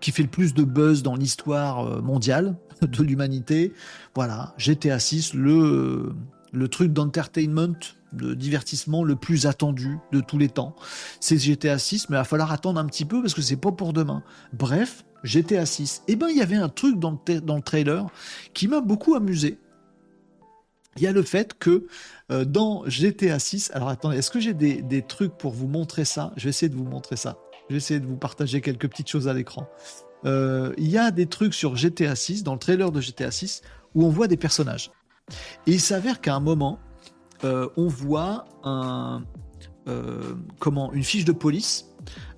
qui 0.00 0.12
fait 0.12 0.22
le 0.22 0.28
plus 0.28 0.54
de 0.54 0.64
buzz 0.64 1.02
dans 1.02 1.14
l'histoire 1.14 1.86
euh, 1.86 2.00
mondiale 2.00 2.56
de 2.80 3.02
l'humanité. 3.02 3.72
Voilà, 4.14 4.54
GTA 4.56 4.98
6, 4.98 5.34
le 5.34 6.14
le 6.52 6.68
truc 6.68 6.92
d'entertainment, 6.92 7.78
de 8.12 8.34
divertissement 8.34 9.04
le 9.04 9.16
plus 9.16 9.46
attendu 9.46 9.98
de 10.12 10.20
tous 10.20 10.38
les 10.38 10.48
temps. 10.48 10.74
C'est 11.20 11.38
GTA 11.38 11.78
6, 11.78 12.08
mais 12.08 12.16
il 12.16 12.18
va 12.18 12.24
falloir 12.24 12.52
attendre 12.52 12.80
un 12.80 12.86
petit 12.86 13.04
peu 13.04 13.20
parce 13.20 13.34
que 13.34 13.42
c'est 13.42 13.56
pas 13.56 13.72
pour 13.72 13.92
demain. 13.92 14.22
Bref, 14.52 15.04
GTA 15.24 15.66
6. 15.66 16.02
Eh 16.08 16.16
ben, 16.16 16.28
il 16.28 16.36
y 16.36 16.42
avait 16.42 16.56
un 16.56 16.68
truc 16.68 16.98
dans 16.98 17.20
le, 17.26 17.40
dans 17.40 17.56
le 17.56 17.62
trailer 17.62 18.06
qui 18.54 18.68
m'a 18.68 18.80
beaucoup 18.80 19.14
amusé. 19.14 19.58
Il 20.96 21.02
y 21.02 21.06
a 21.06 21.12
le 21.12 21.22
fait 21.22 21.56
que 21.58 21.86
euh, 22.30 22.44
dans 22.44 22.84
GTA 22.86 23.38
6, 23.38 23.70
alors 23.74 23.88
attendez, 23.88 24.18
est-ce 24.18 24.30
que 24.30 24.40
j'ai 24.40 24.54
des, 24.54 25.02
trucs 25.02 25.36
pour 25.36 25.52
vous 25.52 25.68
montrer 25.68 26.04
ça? 26.04 26.32
Je 26.36 26.44
vais 26.44 26.50
essayer 26.50 26.68
de 26.68 26.76
vous 26.76 26.84
montrer 26.84 27.16
ça. 27.16 27.38
Je 27.68 27.74
vais 27.74 27.78
essayer 27.78 28.00
de 28.00 28.06
vous 28.06 28.16
partager 28.16 28.60
quelques 28.60 28.88
petites 28.88 29.08
choses 29.08 29.28
à 29.28 29.32
l'écran. 29.32 29.68
Euh, 30.24 30.74
il 30.76 30.90
y 30.90 30.98
a 30.98 31.10
des 31.10 31.26
trucs 31.26 31.54
sur 31.54 31.76
GTA 31.76 32.16
6, 32.16 32.42
dans 32.42 32.54
le 32.54 32.58
trailer 32.58 32.90
de 32.90 33.00
GTA 33.00 33.30
6, 33.30 33.62
où 33.94 34.04
on 34.04 34.08
voit 34.08 34.26
des 34.26 34.36
personnages. 34.36 34.90
Et 35.66 35.72
il 35.72 35.80
s'avère 35.80 36.20
qu'à 36.20 36.34
un 36.34 36.40
moment, 36.40 36.80
euh, 37.44 37.68
on 37.76 37.86
voit 37.86 38.46
un, 38.64 39.22
comment, 40.58 40.92
une 40.92 41.04
fiche 41.04 41.24
de 41.24 41.32
police 41.32 41.89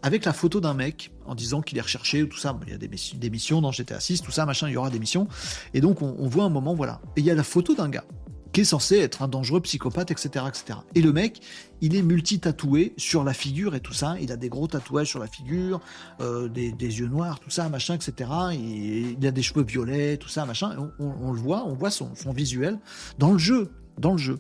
avec 0.03 0.25
la 0.25 0.33
photo 0.33 0.61
d'un 0.61 0.75
mec 0.75 1.13
en 1.27 1.35
disant 1.35 1.63
qu'il 1.63 1.79
est 1.79 1.83
recherché, 1.83 2.29
tout 2.29 2.39
ça. 2.39 2.59
Il 2.67 2.73
y 2.73 2.75
a 2.75 2.79
des, 2.79 3.31
missions 3.31 3.61
dans 3.61 3.73
GTA 3.73 4.01
6, 4.01 4.23
tout 4.23 4.33
ça, 4.33 4.47
machin, 4.47 4.69
il 4.69 4.73
y 4.73 4.77
aura 4.77 4.91
des 4.91 4.99
missions. 4.99 5.29
Et 5.75 5.81
donc, 5.81 6.03
on, 6.03 6.29
voit 6.29 6.45
un 6.45 6.49
moment, 6.49 6.75
voilà. 6.75 7.01
Et 7.17 7.21
il 7.21 7.27
y 7.27 7.31
a 7.31 7.35
la 7.35 7.45
photo 7.45 7.75
d'un 7.75 7.89
gars 7.89 8.05
qui 8.53 8.61
est 8.61 8.65
censé 8.65 8.99
être 8.99 9.23
un 9.23 9.29
dangereux 9.29 9.61
psychopathe, 9.63 10.11
etc., 10.11 10.45
etc. 10.47 10.81
Et 10.95 11.01
le 11.01 11.13
mec, 11.13 11.41
il 11.81 11.97
est 11.97 12.03
multi-tatoué 12.03 12.93
sur 12.99 13.25
la 13.25 13.33
figure 13.33 13.75
et 13.75 13.81
tout 13.81 13.95
ça. 13.95 14.17
Il 14.21 14.31
a 14.31 14.37
des 14.37 14.51
gros 14.51 14.67
tatouages 14.67 15.09
sur 15.09 15.19
la 15.19 15.27
figure, 15.27 15.81
euh, 16.21 16.49
des, 16.49 16.71
yeux 16.71 17.09
noirs, 17.09 17.41
tout 17.41 17.49
ça, 17.49 17.69
machin, 17.71 17.95
etc. 17.95 18.31
Et 18.53 19.17
il 19.19 19.27
a 19.27 19.31
des 19.31 19.43
cheveux 19.43 19.65
violets, 19.65 20.19
tout 20.19 20.29
ça, 20.29 20.45
machin. 20.45 20.77
On, 20.99 21.33
le 21.33 21.41
voit, 21.41 21.65
on 21.67 21.75
voit 21.75 21.91
son, 21.91 22.13
visuel 22.35 22.79
dans 23.19 23.33
le 23.33 23.39
jeu, 23.39 23.71
dans 23.99 24.13
le 24.13 24.19
jeu. 24.19 24.39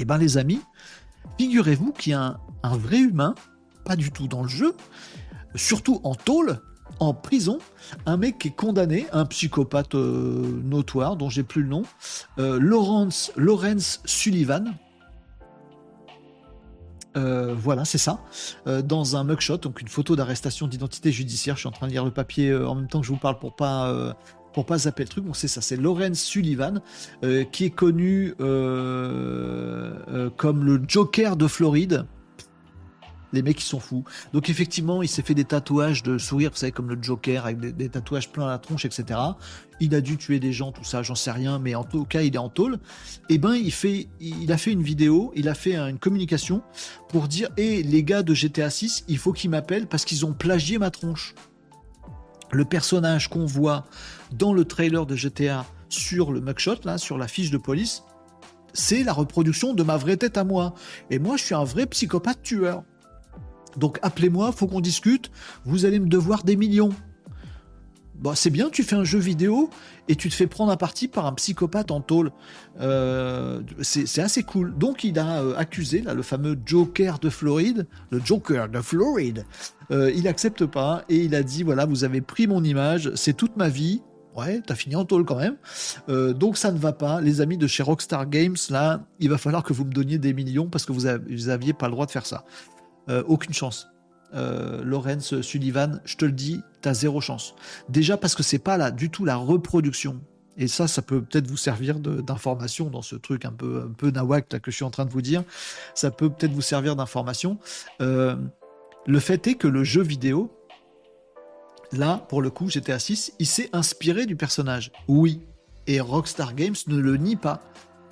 Eh 0.00 0.04
ben 0.04 0.18
les 0.18 0.36
amis, 0.36 0.60
figurez-vous 1.38 1.92
qu'il 1.92 2.12
y 2.12 2.14
a 2.14 2.40
un 2.62 2.76
vrai 2.76 2.98
humain 2.98 3.34
du 3.96 4.10
tout 4.10 4.28
dans 4.28 4.42
le 4.42 4.48
jeu, 4.48 4.74
surtout 5.54 6.00
en 6.04 6.14
tôle, 6.14 6.60
en 7.00 7.14
prison, 7.14 7.58
un 8.06 8.16
mec 8.16 8.38
qui 8.38 8.48
est 8.48 8.56
condamné, 8.56 9.06
un 9.12 9.24
psychopathe 9.26 9.94
euh, 9.94 10.60
notoire 10.64 11.16
dont 11.16 11.28
j'ai 11.28 11.42
plus 11.42 11.62
le 11.62 11.68
nom, 11.68 11.82
euh, 12.38 12.58
Lawrence, 12.60 14.00
Sullivan. 14.04 14.74
euh, 17.16 17.54
voilà, 17.56 17.84
c'est 17.84 17.98
ça, 17.98 18.20
dans 18.66 19.16
un 19.16 19.24
mugshot, 19.24 19.58
donc 19.58 19.80
une 19.80 19.88
photo 19.88 20.16
d'arrestation 20.16 20.66
d'identité 20.66 21.12
judiciaire. 21.12 21.56
Je 21.56 21.60
suis 21.60 21.68
en 21.68 21.72
train 21.72 21.86
de 21.86 21.92
lire 21.92 22.04
le 22.04 22.10
papier 22.10 22.54
en 22.54 22.74
même 22.74 22.88
temps 22.88 23.00
que 23.00 23.06
je 23.06 23.12
vous 23.12 23.18
parle 23.18 23.38
pour 23.38 23.56
pas 23.56 24.16
pour 24.52 24.66
pas 24.66 24.78
zapper 24.78 25.04
le 25.04 25.08
truc. 25.08 25.24
Bon, 25.24 25.34
c'est 25.34 25.48
ça, 25.48 25.60
c'est 25.60 25.76
Lawrence 25.76 26.18
Sullivan, 26.20 26.80
qui 27.52 27.64
est 27.64 27.70
connu 27.70 28.34
comme 28.38 28.46
le 30.64 30.82
Joker 30.86 31.36
de 31.36 31.46
Floride. 31.46 32.06
Les 33.32 33.42
mecs, 33.42 33.60
ils 33.60 33.64
sont 33.64 33.80
fous. 33.80 34.04
Donc, 34.32 34.48
effectivement, 34.48 35.02
il 35.02 35.08
s'est 35.08 35.22
fait 35.22 35.34
des 35.34 35.44
tatouages 35.44 36.02
de 36.02 36.18
sourire, 36.18 36.50
vous 36.50 36.56
savez, 36.56 36.72
comme 36.72 36.88
le 36.88 36.98
Joker, 37.00 37.44
avec 37.44 37.60
des, 37.60 37.88
tatouages 37.88 38.30
plein 38.30 38.46
à 38.46 38.50
la 38.50 38.58
tronche, 38.58 38.84
etc. 38.84 39.20
Il 39.80 39.94
a 39.94 40.00
dû 40.00 40.16
tuer 40.16 40.40
des 40.40 40.52
gens, 40.52 40.72
tout 40.72 40.84
ça, 40.84 41.02
j'en 41.02 41.14
sais 41.14 41.30
rien, 41.30 41.58
mais 41.58 41.74
en 41.74 41.84
tout 41.84 42.04
cas, 42.04 42.22
il 42.22 42.34
est 42.34 42.38
en 42.38 42.48
tôle. 42.48 42.74
Et 43.28 43.34
eh 43.34 43.38
ben, 43.38 43.54
il, 43.54 44.52
a 44.52 44.58
fait 44.58 44.72
une 44.72 44.82
vidéo, 44.82 45.32
il 45.36 45.48
a 45.48 45.54
fait 45.54 45.76
une 45.76 45.98
communication 45.98 46.62
pour 47.08 47.28
dire 47.28 47.48
Hé, 47.56 47.82
les 47.82 48.02
gars 48.02 48.22
de 48.22 48.34
GTA 48.34 48.70
6, 48.70 49.04
il 49.08 49.18
faut 49.18 49.32
qu'ils 49.32 49.50
m'appellent 49.50 49.86
parce 49.86 50.04
qu'ils 50.04 50.24
ont 50.24 50.32
plagié 50.32 50.78
ma 50.78 50.90
tronche. 50.90 51.34
Le 52.50 52.64
personnage 52.64 53.28
qu'on 53.28 53.44
voit 53.44 53.84
dans 54.32 54.54
le 54.54 54.64
trailer 54.64 55.04
de 55.04 55.14
GTA 55.14 55.66
sur 55.90 56.32
le 56.32 56.40
mugshot, 56.40 56.76
là, 56.84 56.98
sur 56.98 57.18
la 57.18 57.28
fiche 57.28 57.50
de 57.50 57.58
police, 57.58 58.04
c'est 58.72 59.02
la 59.02 59.12
reproduction 59.12 59.74
de 59.74 59.82
ma 59.82 59.96
vraie 59.96 60.16
tête 60.16 60.36
à 60.38 60.44
moi. 60.44 60.74
Et 61.10 61.18
moi, 61.18 61.36
je 61.36 61.44
suis 61.44 61.54
un 61.54 61.64
vrai 61.64 61.86
psychopathe 61.86 62.42
tueur. 62.42 62.84
Donc 63.78 63.98
appelez-moi, 64.02 64.52
faut 64.52 64.66
qu'on 64.66 64.80
discute, 64.80 65.30
vous 65.64 65.84
allez 65.84 66.00
me 66.00 66.08
devoir 66.08 66.44
des 66.44 66.56
millions. 66.56 66.90
Bon, 68.18 68.34
c'est 68.34 68.50
bien, 68.50 68.68
tu 68.68 68.82
fais 68.82 68.96
un 68.96 69.04
jeu 69.04 69.20
vidéo 69.20 69.70
et 70.08 70.16
tu 70.16 70.28
te 70.28 70.34
fais 70.34 70.48
prendre 70.48 70.72
à 70.72 70.76
partie 70.76 71.06
par 71.06 71.26
un 71.26 71.32
psychopathe 71.34 71.92
en 71.92 72.00
tôle. 72.00 72.32
Euh, 72.80 73.60
c'est 73.80 74.20
assez 74.20 74.42
cool. 74.42 74.76
Donc 74.76 75.04
il 75.04 75.20
a 75.20 75.40
euh, 75.40 75.54
accusé 75.56 76.02
là, 76.02 76.14
le 76.14 76.22
fameux 76.22 76.58
Joker 76.66 77.20
de 77.20 77.30
Floride, 77.30 77.86
le 78.10 78.20
Joker 78.24 78.68
de 78.68 78.80
Floride. 78.80 79.46
Euh, 79.92 80.10
il 80.16 80.26
accepte 80.26 80.66
pas 80.66 81.04
et 81.08 81.18
il 81.18 81.34
a 81.36 81.44
dit 81.44 81.62
voilà, 81.62 81.86
vous 81.86 82.02
avez 82.02 82.20
pris 82.20 82.48
mon 82.48 82.64
image, 82.64 83.12
c'est 83.14 83.34
toute 83.34 83.56
ma 83.56 83.68
vie. 83.68 84.02
Ouais, 84.36 84.62
t'as 84.64 84.76
fini 84.76 84.94
en 84.94 85.04
tôle 85.04 85.24
quand 85.24 85.38
même. 85.38 85.56
donc 86.34 86.58
ça 86.58 86.70
ne 86.70 86.78
va 86.78 86.92
pas. 86.92 87.20
Les 87.20 87.40
amis 87.40 87.56
de 87.56 87.66
chez 87.66 87.82
Rockstar 87.82 88.28
Games, 88.28 88.56
là, 88.70 89.04
il 89.18 89.30
va 89.30 89.38
falloir 89.38 89.64
que 89.64 89.72
vous 89.72 89.84
me 89.84 89.90
donniez 89.90 90.18
des 90.18 90.32
millions 90.32 90.68
parce 90.68 90.86
que 90.86 90.92
vous, 90.92 91.06
vous 91.28 91.48
aviez 91.48 91.72
pas 91.72 91.86
le 91.86 91.92
droit 91.92 92.06
de 92.06 92.12
faire 92.12 92.24
ça. 92.24 92.44
Euh, 93.08 93.22
aucune 93.26 93.54
chance. 93.54 93.88
Euh, 94.34 94.84
Lawrence 94.84 95.40
Sullivan, 95.40 96.00
je 96.04 96.16
te 96.16 96.24
le 96.24 96.32
dis, 96.32 96.60
t'as 96.82 96.92
zéro 96.92 97.20
chance. 97.20 97.54
Déjà 97.88 98.16
parce 98.16 98.34
que 98.34 98.42
c'est 98.42 98.58
pas 98.58 98.76
là 98.76 98.90
du 98.90 99.10
tout 99.10 99.24
la 99.24 99.36
reproduction. 99.36 100.20
Et 100.58 100.66
ça, 100.66 100.88
ça 100.88 101.02
peut 101.02 101.22
peut-être 101.22 101.46
vous 101.46 101.56
servir 101.56 102.00
d'information 102.00 102.90
dans 102.90 103.00
ce 103.00 103.14
truc 103.14 103.44
un 103.44 103.52
peu, 103.52 103.84
un 103.88 103.92
peu 103.92 104.10
nawak 104.10 104.48
que 104.48 104.70
je 104.70 104.76
suis 104.76 104.84
en 104.84 104.90
train 104.90 105.04
de 105.04 105.10
vous 105.10 105.22
dire. 105.22 105.44
Ça 105.94 106.10
peut 106.10 106.28
peut-être 106.28 106.52
vous 106.52 106.62
servir 106.62 106.96
d'information. 106.96 107.58
Euh, 108.02 108.36
le 109.06 109.20
fait 109.20 109.46
est 109.46 109.54
que 109.54 109.68
le 109.68 109.84
jeu 109.84 110.02
vidéo, 110.02 110.50
là, 111.92 112.26
pour 112.28 112.42
le 112.42 112.50
coup, 112.50 112.68
GTA 112.68 112.98
6, 112.98 113.34
il 113.38 113.46
s'est 113.46 113.70
inspiré 113.72 114.26
du 114.26 114.34
personnage. 114.34 114.90
Oui. 115.06 115.40
Et 115.86 116.00
Rockstar 116.00 116.54
Games 116.54 116.74
ne 116.88 116.98
le 116.98 117.16
nie 117.16 117.36
pas 117.36 117.62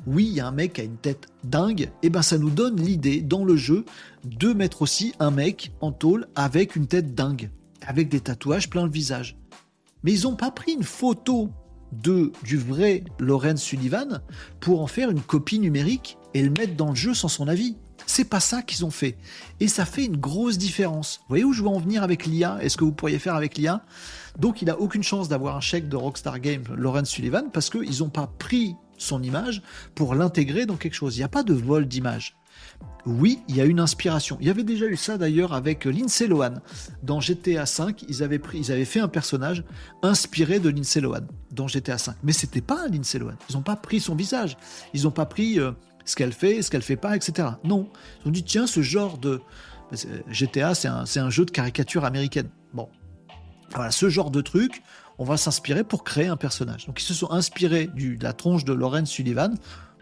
oui, 0.07 0.27
il 0.27 0.35
y 0.35 0.41
a 0.41 0.47
un 0.47 0.53
mec 0.53 0.75
qui 0.75 0.81
a 0.81 0.85
une 0.85 0.97
tête 0.97 1.27
dingue, 1.45 1.83
et 1.83 1.91
eh 2.03 2.11
ben 2.11 2.23
ça 2.23 2.39
nous 2.39 2.51
donne 2.51 2.81
l'idée 2.81 3.21
dans 3.21 3.45
le 3.45 3.57
jeu 3.57 3.85
de 4.25 4.53
mettre 4.53 4.83
aussi 4.83 5.15
un 5.19 5.31
mec 5.31 5.73
en 5.81 5.93
tôle 5.93 6.27
avec 6.35 6.77
une 6.77 6.87
tête 6.87 7.15
dingue, 7.15 7.51
avec 7.87 8.09
des 8.09 8.21
tatouages 8.21 8.71
plein 8.71 8.85
le 8.85 8.91
visage. 8.91 9.37
Mais 10.03 10.13
ils 10.13 10.23
n'ont 10.23 10.37
pas 10.37 10.51
pris 10.51 10.73
une 10.73 10.85
photo 10.85 11.51
de 11.93 12.33
du 12.43 12.57
vrai 12.57 13.05
Lawrence 13.19 13.63
Sullivan 13.63 14.21
pour 14.61 14.83
en 14.83 14.87
faire 14.87 15.11
une 15.11 15.21
copie 15.21 15.59
numérique 15.59 16.19
et 16.35 16.43
le 16.43 16.51
mettre 16.51 16.75
dans 16.77 16.91
le 16.91 16.95
jeu 16.95 17.15
sans 17.15 17.29
son 17.29 17.49
avis. 17.49 17.77
C'est 18.07 18.25
pas 18.25 18.41
ça 18.41 18.63
qu'ils 18.63 18.85
ont 18.85 18.91
fait. 18.91 19.17
Et 19.59 19.69
ça 19.69 19.85
fait 19.85 20.05
une 20.05 20.17
grosse 20.17 20.59
différence. 20.59 21.19
Vous 21.21 21.27
voyez 21.31 21.45
où 21.45 21.53
je 21.53 21.63
veux 21.63 21.69
en 21.69 21.79
venir 21.79 22.03
avec 22.03 22.27
l'IA 22.27 22.59
Est-ce 22.61 22.77
que 22.77 22.85
vous 22.85 22.93
pourriez 22.93 23.19
faire 23.19 23.35
avec 23.35 23.57
l'IA 23.57 23.83
Donc 24.39 24.63
il 24.63 24.71
a 24.71 24.79
aucune 24.79 25.03
chance 25.03 25.29
d'avoir 25.29 25.57
un 25.57 25.61
chèque 25.61 25.89
de 25.89 25.97
Rockstar 25.97 26.39
Games, 26.41 26.65
Lawrence 26.77 27.09
Sullivan, 27.09 27.51
parce 27.53 27.71
qu'ils 27.71 27.99
n'ont 28.01 28.11
pas 28.11 28.31
pris 28.39 28.77
son 28.99 29.23
image 29.23 29.63
pour 29.95 30.15
l'intégrer 30.15 30.67
dans 30.67 30.77
quelque 30.77 30.95
chose. 30.95 31.17
Il 31.17 31.21
n'y 31.21 31.25
a 31.25 31.29
pas 31.29 31.43
de 31.43 31.55
vol 31.55 31.87
d'image. 31.87 32.37
Oui, 33.07 33.41
il 33.49 33.57
y 33.57 33.61
a 33.61 33.65
une 33.65 33.79
inspiration. 33.79 34.37
Il 34.41 34.49
y 34.49 34.51
avait 34.51 34.65
déjà 34.65 34.87
eu 34.87 34.97
ça 34.97 35.17
d'ailleurs 35.17 35.53
avec 35.53 35.85
Lindsay 35.85 36.27
Lohan. 36.27 36.55
Dans 37.05 37.21
GTA 37.21 37.65
V, 37.65 37.95
ils 38.09 38.23
avaient, 38.25 38.41
pris, 38.41 38.59
ils 38.59 38.73
avaient 38.73 38.85
fait 38.85 38.99
un 38.99 39.09
personnage 39.09 39.63
inspiré 40.03 40.59
de 40.59 40.69
Lindsay 40.69 41.01
Lohan 41.01 41.21
dans 41.53 41.69
GTA 41.69 41.97
V. 41.97 42.13
Mais 42.25 42.33
c'était 42.33 42.61
pas 42.61 42.85
un 42.85 42.89
Lindsay 42.89 43.21
Lohan. 43.21 43.37
Ils 43.49 43.55
n'ont 43.55 43.63
pas 43.63 43.77
pris 43.77 44.01
son 44.01 44.17
visage. 44.17 44.57
Ils 44.93 45.05
n'ont 45.05 45.13
pas 45.13 45.27
pris 45.27 45.61
euh, 45.61 45.71
ce 46.05 46.17
qu'elle 46.17 46.33
fait, 46.33 46.63
ce 46.63 46.71
qu'elle 46.71 46.83
fait 46.83 46.97
pas, 46.97 47.15
etc. 47.15 47.49
Non. 47.63 47.89
Ils 48.25 48.29
ont 48.29 48.33
dit 48.33 48.43
tiens, 48.43 48.67
ce 48.67 48.83
genre 48.83 49.19
de. 49.19 49.41
GTA, 50.29 50.75
c'est 50.75 50.89
un, 50.89 51.05
un 51.17 51.31
jeu 51.31 51.45
de 51.45 51.53
caricature 51.53 52.05
américaine. 52.05 52.49
Bon. 52.75 52.89
Voilà, 53.75 53.93
ce 53.93 54.09
genre 54.09 54.33
de 54.33 54.41
truc, 54.41 54.83
on 55.19 55.25
va 55.25 55.37
s'inspirer 55.37 55.85
pour 55.85 56.05
créer 56.05 56.27
un 56.27 56.37
personnage. 56.37 56.87
Donc 56.87 57.01
ils 57.01 57.05
se 57.05 57.15
sont 57.15 57.31
inspirés 57.31 57.89
de 57.89 58.23
la 58.23 58.33
tronche 58.33 58.65
de 58.65 58.73
Lawrence 58.73 59.11
Sullivan 59.11 59.55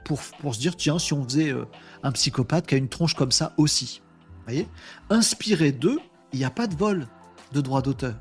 pour, 0.04 0.20
se 0.54 0.60
dire, 0.60 0.76
tiens, 0.76 0.98
si 0.98 1.12
on 1.14 1.24
faisait 1.24 1.50
euh, 1.50 1.64
un 2.02 2.12
psychopathe 2.12 2.66
qui 2.66 2.74
a 2.74 2.78
une 2.78 2.88
tronche 2.88 3.14
comme 3.14 3.32
ça 3.32 3.54
aussi. 3.56 4.02
Vous 4.38 4.44
voyez? 4.46 4.68
Inspiré 5.08 5.72
d'eux, 5.72 5.98
il 6.32 6.38
n'y 6.38 6.44
a 6.44 6.50
pas 6.50 6.66
de 6.66 6.74
vol 6.74 7.06
de 7.52 7.60
droit 7.62 7.80
d'auteur. 7.80 8.14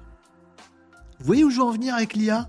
Vous 1.19 1.25
voyez 1.25 1.43
où 1.43 1.49
je 1.49 1.57
veux 1.57 1.63
en 1.63 1.71
venir 1.71 1.93
avec 1.93 2.13
l'IA 2.13 2.47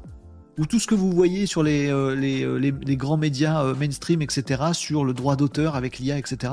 Ou 0.59 0.67
tout 0.67 0.79
ce 0.79 0.87
que 0.87 0.95
vous 0.95 1.11
voyez 1.11 1.47
sur 1.47 1.65
les, 1.65 1.89
euh, 1.89 2.15
euh, 2.17 2.59
les, 2.59 2.97
grands 2.97 3.17
médias 3.17 3.75
mainstream, 3.75 4.23
etc., 4.23 4.63
sur 4.73 5.05
le 5.05 5.13
droit 5.13 5.35
d'auteur 5.35 5.75
avec 5.75 5.99
l'IA, 5.99 6.17
etc. 6.17 6.53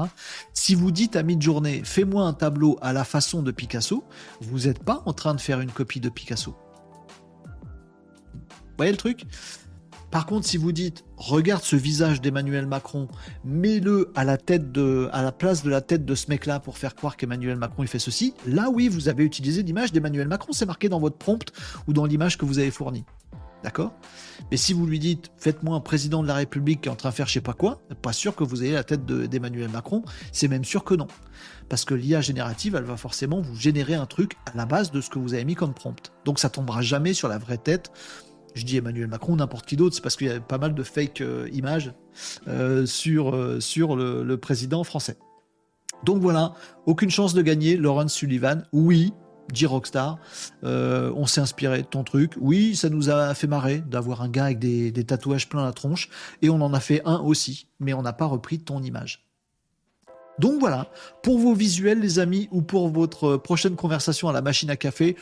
Si 0.54 0.74
vous 0.74 0.90
dites 0.90 1.16
à 1.16 1.22
mi-journée, 1.22 1.84
fais-moi 1.84 2.24
un 2.24 2.34
tableau 2.34 2.80
à 2.82 2.94
la 2.94 3.04
façon 3.04 3.44
de 3.44 3.52
Picasso, 3.52 4.04
vous 4.40 4.62
n'êtes 4.62 4.84
pas 4.84 5.04
en 5.06 5.14
train 5.14 5.36
de 5.36 5.42
faire 5.42 5.60
une 5.60 5.72
copie 5.72 6.00
de 6.00 6.10
Picasso 6.10 6.56
voyez 8.78 8.92
le 8.92 8.98
truc? 8.98 9.26
Par 10.12 10.26
contre, 10.26 10.46
si 10.46 10.58
vous 10.58 10.74
dites, 10.74 11.06
regarde 11.16 11.64
ce 11.64 11.78
visage 11.78 12.20
d'Emmanuel 12.20 12.68
Macron, 12.68 13.08
mets-le 13.46 14.12
à 14.14 14.26
la 14.26 14.38
tête 14.38 14.74
de, 14.74 15.10
à 15.14 15.24
la 15.24 15.32
place 15.32 15.64
de 15.64 15.70
la 15.70 15.80
tête 15.80 16.04
de 16.04 16.16
ce 16.16 16.30
mec-là 16.30 16.60
pour 16.60 16.78
faire 16.78 16.96
croire 16.96 17.16
qu'Emmanuel 17.16 17.58
Macron 17.58 17.84
il 17.84 17.88
fait 17.88 17.98
ceci, 17.98 18.34
là 18.46 18.70
oui, 18.70 18.90
vous 18.90 19.08
avez 19.08 19.24
utilisé 19.24 19.64
l'image 19.64 19.94
d'Emmanuel 19.94 20.28
Macron, 20.28 20.52
c'est 20.52 20.66
marqué 20.66 20.90
dans 20.90 21.00
votre 21.00 21.18
prompt 21.18 21.54
ou 21.88 21.94
dans 21.94 22.06
l'image 22.06 22.38
que 22.38 22.44
vous 22.44 22.60
avez 22.60 22.72
fournie. 22.72 23.06
D'accord? 23.64 23.94
Mais 24.50 24.58
si 24.58 24.74
vous 24.74 24.86
lui 24.86 25.00
dites, 25.00 25.32
faites-moi 25.38 25.78
un 25.78 25.82
président 25.82 26.24
de 26.24 26.28
la 26.28 26.34
République 26.34 26.82
qui 26.82 26.90
est 26.90 26.92
en 26.92 26.96
train 26.96 27.10
de 27.10 27.14
faire 27.14 27.28
je 27.28 27.34
sais 27.34 27.42
pas 27.42 27.54
quoi, 27.54 27.82
pas 28.02 28.12
sûr 28.12 28.36
que 28.36 28.44
vous 28.44 28.64
ayez 28.64 28.74
la 28.74 28.84
tête 28.84 29.06
d'Emmanuel 29.06 29.70
Macron, 29.70 30.04
c'est 30.34 30.50
même 30.50 30.66
sûr 30.66 30.84
que 30.84 30.96
non. 30.96 31.08
Parce 31.70 31.86
que 31.86 31.94
l'IA 31.94 32.20
générative, 32.20 32.76
elle 32.76 32.84
va 32.84 32.98
forcément 32.98 33.40
vous 33.40 33.56
générer 33.56 33.94
un 33.94 34.08
truc 34.08 34.36
à 34.52 34.58
la 34.58 34.66
base 34.66 34.92
de 34.92 35.00
ce 35.00 35.10
que 35.10 35.20
vous 35.20 35.36
avez 35.36 35.46
mis 35.46 35.56
comme 35.56 35.74
prompt. 35.74 36.12
Donc 36.26 36.40
ça 36.40 36.50
tombera 36.50 36.82
jamais 36.82 37.14
sur 37.14 37.30
la 37.30 37.38
vraie 37.38 37.60
tête 37.60 37.92
je 38.54 38.66
dis 38.66 38.78
Emmanuel 38.78 39.08
Macron, 39.08 39.36
n'importe 39.36 39.66
qui 39.66 39.76
d'autre, 39.76 39.96
c'est 39.96 40.02
parce 40.02 40.16
qu'il 40.16 40.28
y 40.28 40.32
a 40.32 40.40
pas 40.40 40.58
mal 40.58 40.74
de 40.74 40.84
fake 40.84 41.22
euh, 41.22 41.48
images 41.54 41.94
euh, 42.48 42.86
sur, 42.86 43.36
euh, 43.36 44.24
le, 44.24 44.38
président 44.38 44.84
français. 44.84 45.18
Donc 46.04 46.22
voilà, 46.22 46.54
aucune 46.86 47.10
chance 47.10 47.34
de 47.34 47.42
gagner, 47.42 47.78
Laurence 47.78 48.14
Sullivan. 48.14 48.64
Oui, 48.74 49.14
dit 49.54 49.66
Rockstar, 49.66 50.18
on 50.64 51.26
s'est 51.28 51.42
inspiré 51.42 51.84
de 51.84 51.88
ton 51.88 52.04
truc. 52.04 52.34
Oui, 52.40 52.76
ça 52.76 52.90
nous 52.90 53.10
a 53.10 53.34
fait 53.36 53.48
marrer 53.48 53.80
d'avoir 53.80 54.22
un 54.22 54.30
gars 54.30 54.46
avec 54.46 54.60
des, 54.60 54.92
des, 54.92 55.04
tatouages 55.04 55.48
plein 55.48 55.64
la 55.64 55.74
tronche, 55.74 56.10
et 56.42 56.50
on 56.50 56.62
en 56.62 56.74
a 56.74 56.80
fait 56.80 57.02
un 57.06 57.20
aussi, 57.20 57.68
mais 57.80 57.94
on 57.94 58.02
n'a 58.02 58.14
pas 58.14 58.26
repris 58.26 58.60
ton 58.60 58.82
image. 58.82 59.28
Donc 60.40 60.60
voilà, 60.60 60.88
pour 61.22 61.38
vos 61.38 61.54
visuels 61.54 62.00
les 62.00 62.18
amis, 62.18 62.48
ou 62.52 62.64
pour 62.64 62.90
votre 62.90 63.38
prochaine 63.38 63.76
conversation 63.76 64.28
à 64.28 64.34
la 64.34 64.42
machine 64.42 64.72
à 64.72 64.76
café, 64.76 65.16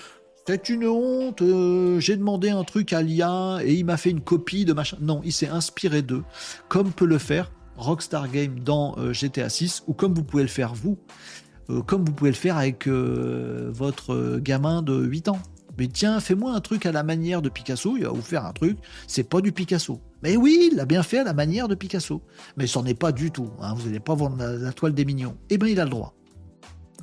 c'est 0.48 0.70
une 0.70 0.88
honte, 0.88 1.44
euh, 1.44 2.00
j'ai 2.00 2.18
demandé 2.18 2.50
un 2.50 2.64
truc 2.64 2.92
à 2.94 3.04
l'IA 3.04 3.60
et 3.64 3.76
il 3.76 3.86
m'a 3.86 3.98
fait 3.98 4.10
une 4.10 4.22
copie 4.22 4.66
de 4.66 4.74
machin. 4.74 4.98
Non, 5.00 5.22
il 5.24 5.32
s'est 5.32 5.48
inspiré 5.48 6.02
d'eux, 6.02 6.24
comme 6.70 6.92
peut 6.92 7.06
le 7.06 7.20
faire 7.20 7.52
Rockstar 7.78 8.30
Game 8.32 8.60
dans 8.60 8.96
euh, 8.98 9.14
GTA 9.14 9.50
6, 9.50 9.84
ou 9.86 9.94
comme 9.94 10.16
vous 10.16 10.24
pouvez 10.24 10.42
le 10.42 10.50
faire 10.50 10.74
vous, 10.74 10.98
euh, 11.70 11.84
comme 11.84 12.04
vous 12.04 12.14
pouvez 12.14 12.32
le 12.32 12.36
faire 12.36 12.58
avec 12.58 12.88
votre 12.88 14.40
gamin 14.40 14.82
de 14.82 15.04
8 15.04 15.28
ans. 15.28 15.40
Mais 15.78 15.88
tiens, 15.88 16.20
fais-moi 16.20 16.52
un 16.54 16.62
truc 16.62 16.86
à 16.88 16.92
la 16.92 17.04
manière 17.04 17.42
de 17.42 17.50
Picasso, 17.50 17.96
il 17.96 18.04
va 18.04 18.10
vous 18.10 18.22
faire 18.22 18.46
un 18.46 18.52
truc, 18.52 18.80
c'est 19.06 19.30
pas 19.30 19.42
du 19.42 19.52
Picasso. 19.52 20.02
Mais 20.24 20.36
oui, 20.36 20.70
il 20.72 20.78
l'a 20.78 20.86
bien 20.86 21.04
fait 21.04 21.20
à 21.20 21.24
la 21.24 21.34
manière 21.34 21.68
de 21.68 21.76
Picasso. 21.76 22.22
Mais 22.58 22.68
c'en 22.68 22.86
est 22.86 23.00
pas 23.00 23.12
du 23.12 23.32
tout, 23.32 23.52
hein, 23.62 23.76
vous 23.76 23.86
n'allez 23.86 24.00
pas 24.00 24.16
vendre 24.16 24.38
la, 24.44 24.74
toile 24.74 24.94
des 24.94 25.06
mignons. 25.06 25.38
Eh 25.50 25.58
ben 25.58 25.68
il 25.68 25.80
a 25.80 25.84
le 25.84 25.92
droit. 25.92 26.16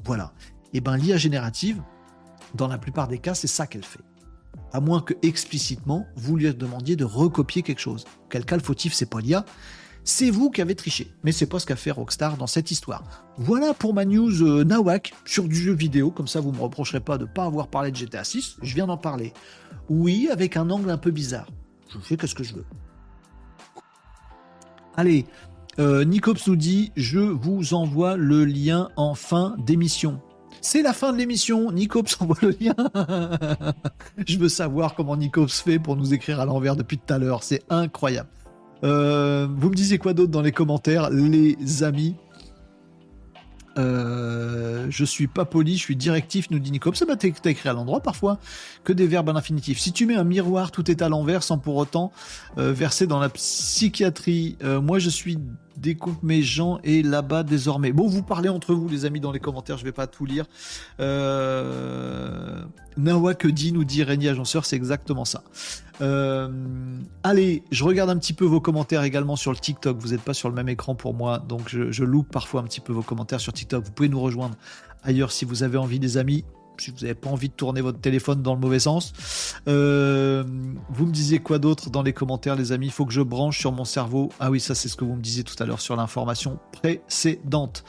Voilà. 0.05 0.33
Eh 0.75 0.81
ben 0.81 0.97
l'IA 0.97 1.17
générative, 1.17 1.81
dans 2.57 2.69
la 2.69 2.79
plupart 2.79 3.09
des 3.09 3.19
cas, 3.19 3.35
c'est 3.35 3.47
ça 3.47 3.67
qu'elle 3.67 3.85
fait. 3.85 4.01
À 4.73 4.81
moins 4.81 5.01
que 5.01 5.15
explicitement, 5.23 6.07
vous 6.17 6.37
lui 6.37 6.53
demandiez 6.53 6.97
de 6.97 7.05
recopier 7.05 7.63
quelque 7.63 7.81
chose. 7.81 8.05
Quel 8.31 8.45
cas 8.45 8.57
le 8.57 8.63
fautif, 8.63 8.93
c'est 8.95 9.09
pas 9.09 9.21
l'IA, 9.21 9.45
c'est 10.05 10.31
vous 10.31 10.51
qui 10.51 10.61
avez 10.63 10.75
triché. 10.75 11.13
Mais 11.25 11.33
c'est 11.33 11.47
pas 11.47 11.59
ce 11.59 11.67
qu'a 11.67 11.77
fait 11.77 11.91
Rockstar 11.91 12.37
dans 12.37 12.47
cette 12.47 12.71
histoire. 12.71 13.03
Voilà 13.37 13.75
pour 13.75 13.95
ma 13.95 14.05
news 14.05 14.43
euh, 14.43 14.65
Nawak 14.65 15.13
sur 15.25 15.49
du 15.49 15.55
jeu 15.57 15.73
vidéo. 15.73 16.11
Comme 16.11 16.29
ça, 16.29 16.41
vous 16.41 16.53
me 16.53 16.61
reprocherez 16.61 17.01
pas 17.01 17.19
de 17.19 17.25
ne 17.25 17.31
pas 17.31 17.45
avoir 17.45 17.69
parlé 17.69 17.91
de 17.91 17.97
GTA 17.97 18.25
6. 18.25 18.57
Je 18.63 18.75
viens 18.75 18.87
d'en 18.87 18.97
parler. 18.99 19.33
Oui, 19.89 20.29
avec 20.31 20.57
un 20.57 20.71
angle 20.71 20.91
un 20.91 20.99
peu 20.99 21.11
bizarre. 21.11 21.49
Je 21.93 21.99
fais 21.99 22.17
que 22.17 22.27
ce 22.27 22.35
que 22.35 22.45
je 22.45 22.55
veux. 22.55 22.67
Allez, 24.97 25.27
Euh, 25.79 26.05
Nicops 26.05 26.47
nous 26.47 26.57
dit 26.57 26.91
Je 26.97 27.19
vous 27.19 27.75
envoie 27.75 28.17
le 28.17 28.47
lien 28.47 28.89
en 28.97 29.15
fin 29.15 29.57
d'émission. 29.59 30.23
C'est 30.69 30.83
la 30.83 30.93
fin 30.93 31.13
de 31.13 31.19
l'émission. 31.19 31.71
Nicops 31.71 32.17
envoie 32.21 32.37
le 32.43 32.51
lien. 32.61 32.75
Je 34.27 34.37
veux 34.37 34.49
savoir 34.49 34.97
comment 34.97 35.17
Nicops 35.17 35.63
fait 35.63 35.79
pour 35.79 35.95
nous 35.95 36.13
écrire 36.13 36.41
à 36.41 36.45
l'envers 36.45 36.75
depuis 36.75 36.99
tout 36.99 37.15
à 37.15 37.19
l'heure. 37.19 37.45
C'est 37.45 37.63
incroyable. 37.71 38.29
Euh, 38.83 39.47
vous 39.49 39.71
me 39.71 39.77
disiez 39.77 39.99
quoi 39.99 40.13
d'autre 40.13 40.33
dans 40.33 40.43
les 40.43 40.51
commentaires, 40.51 41.09
les 41.11 41.85
amis 41.85 42.17
euh, 43.79 44.87
je 44.89 45.05
suis 45.05 45.27
pas 45.27 45.45
poli, 45.45 45.77
je 45.77 45.83
suis 45.83 45.97
directif, 45.97 46.51
nous 46.51 46.59
dit 46.59 46.71
Nico. 46.71 46.93
Ça 46.95 47.05
va 47.05 47.15
t'as 47.15 47.29
écrit 47.29 47.69
à 47.69 47.73
l'endroit 47.75 48.01
parfois 48.01 48.39
que 48.85 48.93
des 48.93 49.07
verbes 49.07 49.29
à 49.29 49.35
l'infinitif. 49.35 49.79
Si 49.79 49.93
tu 49.93 50.07
mets 50.07 50.17
un 50.17 50.25
miroir, 50.25 50.71
tout 50.71 50.91
est 50.91 51.03
à 51.03 51.09
l'envers 51.09 51.43
sans 51.43 51.59
pour 51.59 51.77
autant 51.77 52.11
euh, 52.59 52.73
verser 52.73 53.07
dans 53.07 53.21
la 53.21 53.29
psychiatrie. 53.29 54.57
Euh, 54.65 54.81
moi, 54.81 54.99
je 54.99 55.11
suis 55.11 55.39
découpe 55.77 56.23
mes 56.23 56.43
gens 56.43 56.79
et 56.85 57.03
là-bas 57.03 57.43
désormais. 57.43 57.93
Bon, 57.93 58.07
vous 58.07 58.23
parlez 58.23 58.49
entre 58.49 58.75
vous, 58.75 58.89
les 58.89 59.05
amis, 59.05 59.21
dans 59.21 59.33
les 59.33 59.41
commentaires. 59.41 59.79
Je 59.79 59.85
vais 59.85 59.93
pas 59.93 60.07
tout 60.07 60.25
lire. 60.25 60.47
Euh... 61.01 62.65
Nawa 62.97 63.35
que 63.35 63.49
dit 63.49 63.73
nous 63.73 63.85
dit 63.85 64.03
Régnier 64.03 64.31
Agenceur, 64.31 64.65
c'est 64.65 64.77
exactement 64.77 65.25
ça. 65.25 65.43
Euh, 66.01 66.49
allez, 67.23 67.63
je 67.71 67.85
regarde 67.85 68.11
un 68.11 68.17
petit 68.17 68.33
peu 68.33 68.45
vos 68.45 68.61
commentaires 68.61 69.03
également 69.03 69.37
sur 69.37 69.53
le 69.53 69.59
TikTok. 69.59 69.99
Vous 69.99 70.09
n'êtes 70.09 70.23
pas 70.23 70.35
sur 70.35 70.49
le 70.49 70.55
même 70.55 70.69
écran 70.69 70.95
pour 70.95 71.13
moi, 71.15 71.39
donc 71.39 71.69
je, 71.69 71.91
je 71.91 72.05
loupe 72.05 72.31
parfois 72.31 72.63
un 72.63 72.65
petit 72.65 72.81
peu 72.81 72.93
vos 72.93 73.03
commentaires 73.03 73.41
sur 73.41 73.53
TikTok. 73.53 73.85
Vous 73.85 73.93
pouvez 73.93 74.09
nous 74.09 74.21
rejoindre 74.21 74.57
ailleurs 75.03 75.31
si 75.31 75.45
vous 75.45 75.63
avez 75.63 75.79
envie, 75.79 75.99
des 75.99 76.17
amis 76.17 76.45
si 76.83 76.91
vous 76.91 77.01
n'avez 77.03 77.15
pas 77.15 77.31
envie 77.31 77.49
de 77.49 77.55
tourner 77.55 77.81
votre 77.81 78.01
téléphone 78.01 78.43
dans 78.43 78.55
le 78.55 78.61
mauvais 78.61 78.79
sens. 78.79 79.13
Euh, 79.69 80.45
vous 80.91 81.07
me 81.07 81.13
disiez 81.13 81.39
quoi 81.39 81.59
d'autre 81.59 81.91
dans 81.91 82.03
les 82.03 82.13
commentaires, 82.13 82.57
les 82.57 82.73
amis? 82.73 82.87
Il 82.87 82.93
faut 82.93 83.07
que 83.07 83.13
je 83.13 83.23
branche 83.23 83.59
sur 83.59 83.73
mon 83.73 83.85
cerveau. 83.85 84.31
Ah 84.41 84.51
oui, 84.51 84.61
ça 84.61 84.75
c'est 84.75 84.89
ce 84.89 84.97
que 84.97 85.05
vous 85.05 85.15
me 85.15 85.23
disiez 85.23 85.45
tout 85.45 85.61
à 85.63 85.67
l'heure 85.67 85.81
sur 85.81 85.97
l'information 85.97 86.59
précédente. 86.73 87.85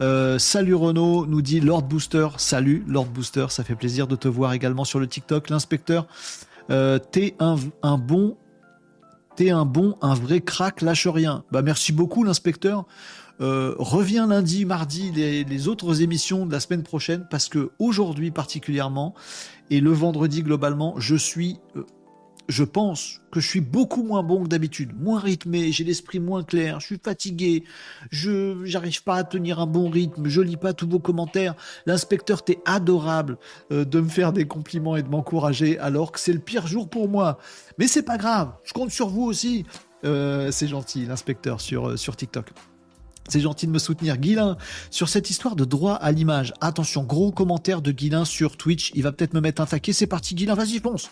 Euh, 0.00 0.38
salut 0.38 0.74
Renaud, 0.74 1.26
nous 1.26 1.42
dit 1.42 1.60
Lord 1.60 1.82
Booster. 1.82 2.28
Salut 2.38 2.84
Lord 2.86 3.06
Booster, 3.06 3.46
ça 3.50 3.64
fait 3.64 3.74
plaisir 3.74 4.06
de 4.06 4.16
te 4.16 4.28
voir 4.28 4.52
également 4.52 4.84
sur 4.84 4.98
le 4.98 5.06
TikTok. 5.06 5.50
L'inspecteur 5.50 6.06
euh, 6.70 6.98
t'es 6.98 7.34
un, 7.40 7.56
bon, 7.98 8.36
t'es 9.34 9.50
un 9.50 9.64
bon, 9.64 9.96
un 10.02 10.14
vrai 10.14 10.40
crack, 10.40 10.82
lâche 10.82 11.08
rien. 11.08 11.44
Bah 11.50 11.62
merci 11.62 11.92
beaucoup 11.92 12.22
l'inspecteur. 12.22 12.86
Euh, 13.40 13.74
reviens 13.78 14.26
lundi, 14.26 14.64
mardi, 14.64 15.10
les, 15.12 15.68
autres 15.68 16.02
émissions 16.02 16.46
de 16.46 16.52
la 16.52 16.60
semaine 16.60 16.82
prochaine, 16.82 17.26
parce 17.30 17.48
que 17.48 17.70
aujourd'hui 17.78 18.30
particulièrement, 18.30 19.14
et 19.70 19.80
le 19.80 19.92
vendredi 19.92 20.42
globalement, 20.42 20.94
je 20.98 21.16
suis 21.16 21.58
euh, 21.76 21.84
je 22.50 22.64
pense 22.64 23.20
que 23.30 23.40
je 23.40 23.46
suis 23.46 23.60
beaucoup 23.60 24.02
moins 24.02 24.22
bon 24.22 24.42
que 24.42 24.48
d'habitude, 24.48 24.92
moins 25.00 25.20
rythmé, 25.20 25.70
j'ai 25.70 25.84
l'esprit 25.84 26.18
moins 26.18 26.42
clair, 26.42 26.80
je 26.80 26.86
suis 26.86 27.00
fatigué, 27.02 27.64
je 28.10 28.64
j'arrive 28.64 29.04
pas 29.04 29.14
à 29.14 29.24
tenir 29.24 29.60
un 29.60 29.66
bon 29.66 29.88
rythme, 29.88 30.26
je 30.26 30.40
lis 30.40 30.56
pas 30.56 30.72
tous 30.72 30.88
vos 30.88 30.98
commentaires. 30.98 31.54
L'inspecteur 31.86 32.42
t'es 32.42 32.58
adorable 32.64 33.38
euh, 33.70 33.84
de 33.84 34.00
me 34.00 34.08
faire 34.08 34.32
des 34.32 34.46
compliments 34.46 34.96
et 34.96 35.02
de 35.02 35.08
m'encourager 35.08 35.78
alors 35.78 36.12
que 36.12 36.18
c'est 36.18 36.32
le 36.32 36.40
pire 36.40 36.66
jour 36.66 36.90
pour 36.90 37.08
moi. 37.08 37.38
Mais 37.78 37.86
c'est 37.86 38.02
pas 38.02 38.18
grave, 38.18 38.52
je 38.64 38.72
compte 38.72 38.90
sur 38.90 39.08
vous 39.08 39.22
aussi. 39.22 39.64
Euh, 40.04 40.50
c'est 40.50 40.66
gentil, 40.66 41.06
l'inspecteur 41.06 41.60
sur 41.60 41.98
sur 41.98 42.16
TikTok. 42.16 42.50
C'est 43.28 43.40
gentil 43.40 43.66
de 43.66 43.72
me 43.72 43.78
soutenir. 43.78 44.16
Guilin, 44.16 44.56
sur 44.90 45.08
cette 45.08 45.30
histoire 45.30 45.56
de 45.56 45.64
droit 45.64 45.94
à 45.94 46.10
l'image. 46.10 46.52
Attention, 46.60 47.04
gros 47.04 47.30
commentaire 47.30 47.82
de 47.82 47.92
Guilin 47.92 48.24
sur 48.24 48.56
Twitch. 48.56 48.90
Il 48.94 49.02
va 49.02 49.12
peut-être 49.12 49.34
me 49.34 49.40
mettre 49.40 49.62
un 49.62 49.66
taquet. 49.66 49.92
C'est 49.92 50.06
parti, 50.06 50.34
Guilin, 50.34 50.54
vas-y, 50.54 50.78
fonce 50.80 51.10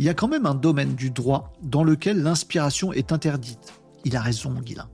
il 0.00 0.06
y 0.06 0.08
a 0.08 0.14
quand 0.14 0.28
même 0.28 0.46
un 0.46 0.54
domaine 0.54 0.94
du 0.94 1.10
droit 1.10 1.52
dans 1.62 1.84
lequel 1.84 2.22
l'inspiration 2.22 2.90
est 2.90 3.12
interdite. 3.12 3.74
Il 4.06 4.16
a 4.16 4.22
raison, 4.22 4.50
Guilin. 4.52 4.88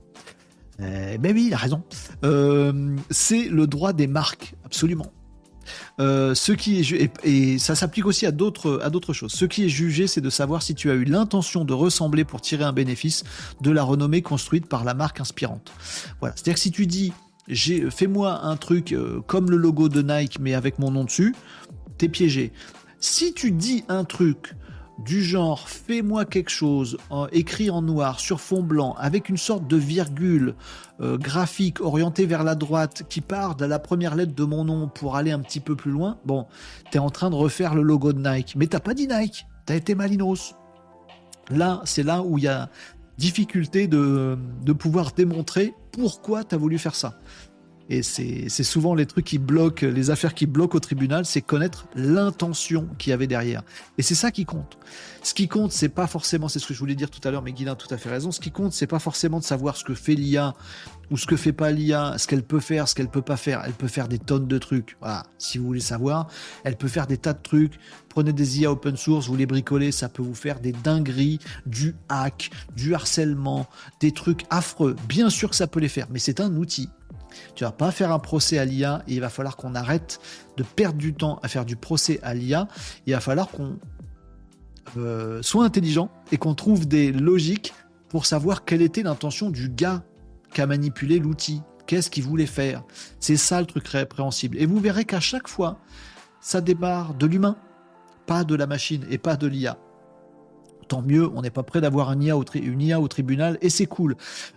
Eh 0.79 1.17
ben 1.17 1.33
oui, 1.33 1.45
il 1.47 1.53
a 1.53 1.57
raison. 1.57 1.81
Euh, 2.25 2.93
c'est 3.09 3.47
le 3.47 3.67
droit 3.67 3.93
des 3.93 4.05
marques, 4.05 4.55
absolument. 4.65 5.13
Euh, 5.99 6.35
ce 6.35 6.51
qui 6.51 6.79
est 6.79 7.11
et, 7.23 7.59
ça 7.59 7.75
s'applique 7.75 8.05
aussi 8.05 8.25
à 8.25 8.31
d'autres 8.31 8.79
à 8.83 8.89
d'autres 8.89 9.13
choses. 9.13 9.31
Ce 9.31 9.45
qui 9.45 9.65
est 9.65 9.69
jugé, 9.69 10.07
c'est 10.07 10.21
de 10.21 10.29
savoir 10.29 10.61
si 10.61 10.75
tu 10.75 10.91
as 10.91 10.93
eu 10.93 11.03
l'intention 11.03 11.65
de 11.65 11.73
ressembler 11.73 12.23
pour 12.23 12.41
tirer 12.41 12.63
un 12.63 12.73
bénéfice 12.73 13.23
de 13.61 13.71
la 13.71 13.83
renommée 13.83 14.21
construite 14.21 14.67
par 14.67 14.83
la 14.83 14.93
marque 14.93 15.19
inspirante. 15.19 15.71
Voilà. 16.19 16.35
C'est-à-dire 16.35 16.57
si 16.57 16.71
tu 16.71 16.87
dis 16.87 17.13
j'ai 17.47 17.89
fais-moi 17.89 18.43
un 18.43 18.57
truc 18.57 18.91
euh, 18.91 19.21
comme 19.25 19.49
le 19.49 19.57
logo 19.57 19.89
de 19.89 20.01
Nike 20.01 20.39
mais 20.39 20.53
avec 20.53 20.79
mon 20.79 20.91
nom 20.91 21.03
dessus, 21.03 21.35
t'es 21.97 22.09
piégé. 22.09 22.51
Si 22.99 23.33
tu 23.33 23.51
dis 23.51 23.83
un 23.89 24.03
truc 24.03 24.55
du 24.99 25.23
genre 25.23 25.69
fais-moi 25.69 26.25
quelque 26.25 26.49
chose 26.49 26.97
écrit 27.31 27.69
en 27.69 27.81
noir 27.81 28.19
sur 28.19 28.41
fond 28.41 28.63
blanc 28.63 28.95
avec 28.97 29.29
une 29.29 29.37
sorte 29.37 29.67
de 29.67 29.77
virgule 29.77 30.55
euh, 30.99 31.17
graphique 31.17 31.81
orientée 31.81 32.25
vers 32.25 32.43
la 32.43 32.55
droite 32.55 33.03
qui 33.07 33.21
part 33.21 33.55
de 33.55 33.65
la 33.65 33.77
première 33.77 34.15
lettre 34.15 34.33
de 34.33 34.43
mon 34.43 34.65
nom 34.65 34.87
pour 34.87 35.15
aller 35.15 35.31
un 35.31 35.39
petit 35.39 35.59
peu 35.59 35.75
plus 35.75 35.91
loin, 35.91 36.17
bon, 36.25 36.47
t'es 36.89 36.99
en 36.99 37.11
train 37.11 37.29
de 37.29 37.35
refaire 37.35 37.75
le 37.75 37.83
logo 37.83 38.13
de 38.13 38.27
Nike. 38.27 38.55
Mais 38.55 38.65
t'as 38.65 38.79
pas 38.79 38.95
dit 38.95 39.07
Nike, 39.07 39.45
t'as 39.65 39.75
été 39.75 39.93
Malinos. 39.93 40.55
Là, 41.49 41.81
c'est 41.85 42.03
là 42.03 42.23
où 42.23 42.37
il 42.37 42.45
y 42.45 42.47
a 42.47 42.69
difficulté 43.17 43.87
de, 43.87 44.37
de 44.63 44.73
pouvoir 44.73 45.11
démontrer 45.11 45.73
pourquoi 45.91 46.43
t'as 46.43 46.57
voulu 46.57 46.77
faire 46.77 46.95
ça. 46.95 47.19
Et 47.89 48.03
c'est 48.03 48.49
souvent 48.63 48.95
les 48.95 49.05
trucs 49.05 49.25
qui 49.25 49.37
bloquent, 49.37 49.87
les 49.87 50.09
affaires 50.09 50.33
qui 50.33 50.45
bloquent 50.45 50.75
au 50.75 50.79
tribunal, 50.81 51.25
c'est 51.25 51.41
connaître 51.41 51.87
l'intention 51.95 52.87
qu'il 52.97 53.11
y 53.11 53.13
avait 53.13 53.27
derrière. 53.27 53.63
Et 53.97 54.01
c'est 54.01 54.15
ça 54.15 54.29
qui 54.29 54.43
compte. 54.43 54.77
Ce 55.23 55.33
qui 55.33 55.47
compte, 55.47 55.71
c'est 55.71 55.89
pas 55.89 56.07
forcément, 56.07 56.49
c'est 56.49 56.59
ce 56.59 56.67
que 56.67 56.73
je 56.73 56.79
voulais 56.79 56.95
dire 56.95 57.09
tout 57.09 57.25
à 57.25 57.31
l'heure, 57.31 57.41
mais 57.41 57.53
Guilain 57.53 57.73
a 57.73 57.75
tout 57.75 57.93
à 57.93 57.97
fait 57.97 58.09
raison. 58.09 58.31
Ce 58.31 58.41
qui 58.41 58.51
compte, 58.51 58.73
c'est 58.73 58.87
pas 58.87 58.99
forcément 58.99 59.39
de 59.39 59.45
savoir 59.45 59.77
ce 59.77 59.85
que 59.85 59.93
fait 59.93 60.15
l'IA 60.15 60.53
ou 61.11 61.17
ce 61.17 61.25
que 61.25 61.37
fait 61.37 61.53
pas 61.53 61.71
l'IA, 61.71 62.17
ce 62.17 62.27
qu'elle 62.27 62.43
peut 62.43 62.59
faire, 62.59 62.89
ce 62.89 62.95
qu'elle 62.95 63.07
peut 63.07 63.21
pas 63.21 63.37
faire. 63.37 63.63
Elle 63.65 63.73
peut 63.73 63.87
faire 63.87 64.09
des 64.09 64.19
tonnes 64.19 64.47
de 64.47 64.57
trucs. 64.57 64.97
Voilà. 64.99 65.23
Si 65.37 65.57
vous 65.57 65.65
voulez 65.65 65.79
savoir, 65.79 66.27
elle 66.65 66.75
peut 66.75 66.89
faire 66.89 67.07
des 67.07 67.17
tas 67.17 67.33
de 67.33 67.41
trucs. 67.41 67.79
Prenez 68.09 68.33
des 68.33 68.59
IA 68.59 68.71
open 68.71 68.97
source, 68.97 69.27
vous 69.27 69.35
les 69.37 69.45
bricolez, 69.45 69.91
ça 69.93 70.09
peut 70.09 70.23
vous 70.23 70.35
faire 70.35 70.59
des 70.59 70.71
dingueries, 70.73 71.39
du 71.65 71.95
hack, 72.09 72.49
du 72.75 72.93
harcèlement, 72.93 73.67
des 74.01 74.11
trucs 74.11 74.43
affreux. 74.49 74.95
Bien 75.07 75.29
sûr 75.29 75.49
que 75.49 75.55
ça 75.55 75.67
peut 75.67 75.79
les 75.79 75.87
faire, 75.87 76.07
mais 76.09 76.19
c'est 76.19 76.41
un 76.41 76.55
outil. 76.55 76.89
Tu 77.55 77.63
vas 77.63 77.71
pas 77.71 77.91
faire 77.91 78.11
un 78.11 78.19
procès 78.19 78.57
à 78.57 78.65
l'IA 78.65 79.03
et 79.07 79.15
il 79.15 79.21
va 79.21 79.29
falloir 79.29 79.57
qu'on 79.57 79.75
arrête 79.75 80.19
de 80.57 80.63
perdre 80.63 80.97
du 80.97 81.13
temps 81.13 81.39
à 81.43 81.47
faire 81.47 81.65
du 81.65 81.75
procès 81.75 82.19
à 82.23 82.33
l'IA. 82.33 82.67
Il 83.05 83.13
va 83.13 83.19
falloir 83.19 83.49
qu'on 83.49 83.77
euh, 84.97 85.41
soit 85.41 85.65
intelligent 85.65 86.09
et 86.31 86.37
qu'on 86.37 86.55
trouve 86.55 86.87
des 86.87 87.11
logiques 87.11 87.73
pour 88.09 88.25
savoir 88.25 88.65
quelle 88.65 88.81
était 88.81 89.03
l'intention 89.03 89.49
du 89.49 89.69
gars 89.69 90.03
qui 90.53 90.61
a 90.61 90.67
manipulé 90.67 91.19
l'outil. 91.19 91.61
Qu'est-ce 91.85 92.09
qu'il 92.09 92.23
voulait 92.23 92.45
faire? 92.45 92.83
C'est 93.19 93.37
ça 93.37 93.59
le 93.59 93.65
truc 93.67 93.87
répréhensible. 93.87 94.57
Et 94.59 94.65
vous 94.65 94.79
verrez 94.79 95.05
qu'à 95.05 95.19
chaque 95.19 95.47
fois, 95.47 95.79
ça 96.41 96.61
démarre 96.61 97.13
de 97.13 97.25
l'humain, 97.25 97.57
pas 98.25 98.43
de 98.43 98.55
la 98.55 98.67
machine 98.67 99.05
et 99.09 99.17
pas 99.17 99.37
de 99.37 99.47
l'IA 99.47 99.77
tant 100.87 101.01
mieux, 101.01 101.29
on 101.35 101.41
n'est 101.41 101.49
pas 101.49 101.63
prêt 101.63 101.81
d'avoir 101.81 102.09
un 102.09 102.19
IA 102.19 102.37
au 102.37 102.43
une 102.55 102.81
IA 102.81 102.99
au 102.99 103.07
tribunal 103.07 103.57
et 103.61 103.69
c'est 103.69 103.85
cool. 103.85 104.15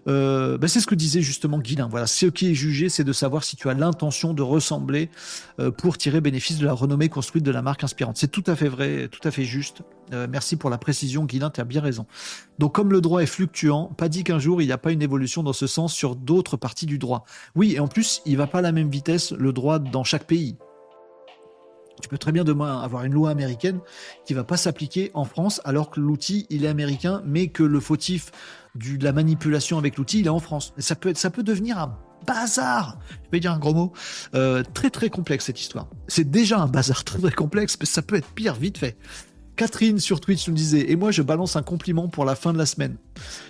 Euh, 0.08 0.58
ben, 0.58 0.68
c'est 0.68 0.80
ce 0.80 0.86
que 0.86 0.94
disait 0.94 1.22
justement 1.22 1.58
Guilin. 1.58 1.88
Voilà, 1.88 2.06
ce 2.06 2.26
qui 2.26 2.50
est 2.50 2.54
jugé, 2.54 2.88
c'est 2.88 3.04
de 3.04 3.12
savoir 3.12 3.44
si 3.44 3.56
tu 3.56 3.68
as 3.68 3.74
l'intention 3.74 4.32
de 4.34 4.42
ressembler 4.42 5.10
euh, 5.58 5.70
pour 5.70 5.98
tirer 5.98 6.20
bénéfice 6.20 6.58
de 6.58 6.66
la 6.66 6.72
renommée 6.72 7.08
construite 7.08 7.44
de 7.44 7.50
la 7.50 7.62
marque 7.62 7.84
inspirante. 7.84 8.16
C'est 8.16 8.30
tout 8.30 8.44
à 8.46 8.56
fait 8.56 8.68
vrai, 8.68 9.08
tout 9.08 9.26
à 9.26 9.30
fait 9.30 9.44
juste. 9.44 9.82
Euh, 10.12 10.26
merci 10.30 10.56
pour 10.56 10.70
la 10.70 10.78
précision, 10.78 11.24
Guilin, 11.24 11.50
tu 11.50 11.60
as 11.60 11.64
bien 11.64 11.80
raison. 11.80 12.06
Donc 12.58 12.74
comme 12.74 12.92
le 12.92 13.00
droit 13.00 13.22
est 13.22 13.26
fluctuant, 13.26 13.86
pas 13.96 14.08
dit 14.08 14.24
qu'un 14.24 14.38
jour 14.38 14.62
il 14.62 14.66
n'y 14.66 14.72
a 14.72 14.78
pas 14.78 14.92
une 14.92 15.02
évolution 15.02 15.42
dans 15.42 15.52
ce 15.52 15.66
sens 15.66 15.92
sur 15.92 16.16
d'autres 16.16 16.56
parties 16.56 16.86
du 16.86 16.98
droit. 16.98 17.24
Oui, 17.54 17.74
et 17.74 17.80
en 17.80 17.88
plus, 17.88 18.22
il 18.26 18.36
va 18.36 18.46
pas 18.46 18.58
à 18.58 18.62
la 18.62 18.72
même 18.72 18.90
vitesse 18.90 19.32
le 19.32 19.52
droit 19.52 19.78
dans 19.78 20.04
chaque 20.04 20.26
pays. 20.26 20.56
Tu 22.00 22.08
peux 22.08 22.18
très 22.18 22.32
bien 22.32 22.44
demain 22.44 22.80
avoir 22.80 23.04
une 23.04 23.12
loi 23.12 23.30
américaine 23.30 23.80
qui 24.24 24.34
va 24.34 24.44
pas 24.44 24.56
s'appliquer 24.56 25.10
en 25.14 25.24
France 25.24 25.60
alors 25.64 25.90
que 25.90 26.00
l'outil 26.00 26.46
il 26.50 26.64
est 26.64 26.68
américain, 26.68 27.22
mais 27.24 27.48
que 27.48 27.62
le 27.62 27.80
fautif 27.80 28.30
du, 28.74 28.98
de 28.98 29.04
la 29.04 29.12
manipulation 29.12 29.78
avec 29.78 29.96
l'outil 29.96 30.20
il 30.20 30.26
est 30.26 30.30
en 30.30 30.40
France. 30.40 30.72
Et 30.78 30.82
ça 30.82 30.94
peut, 30.94 31.12
ça 31.14 31.30
peut 31.30 31.42
devenir 31.42 31.78
un 31.78 31.98
bazar, 32.26 32.98
je 33.24 33.30
vais 33.32 33.40
dire 33.40 33.52
un 33.52 33.58
gros 33.58 33.74
mot, 33.74 33.92
euh, 34.34 34.62
très 34.74 34.90
très 34.90 35.10
complexe 35.10 35.46
cette 35.46 35.60
histoire. 35.60 35.88
C'est 36.08 36.30
déjà 36.30 36.58
un 36.58 36.66
bazar 36.66 37.04
très 37.04 37.18
très 37.18 37.32
complexe, 37.32 37.76
mais 37.80 37.86
ça 37.86 38.02
peut 38.02 38.16
être 38.16 38.28
pire 38.28 38.54
vite 38.54 38.78
fait. 38.78 38.96
Catherine 39.60 39.98
sur 39.98 40.20
Twitch 40.20 40.48
nous 40.48 40.54
disait, 40.54 40.90
et 40.90 40.96
moi 40.96 41.10
je 41.10 41.20
balance 41.20 41.54
un 41.54 41.62
compliment 41.62 42.08
pour 42.08 42.24
la 42.24 42.34
fin 42.34 42.54
de 42.54 42.56
la 42.56 42.64
semaine. 42.64 42.96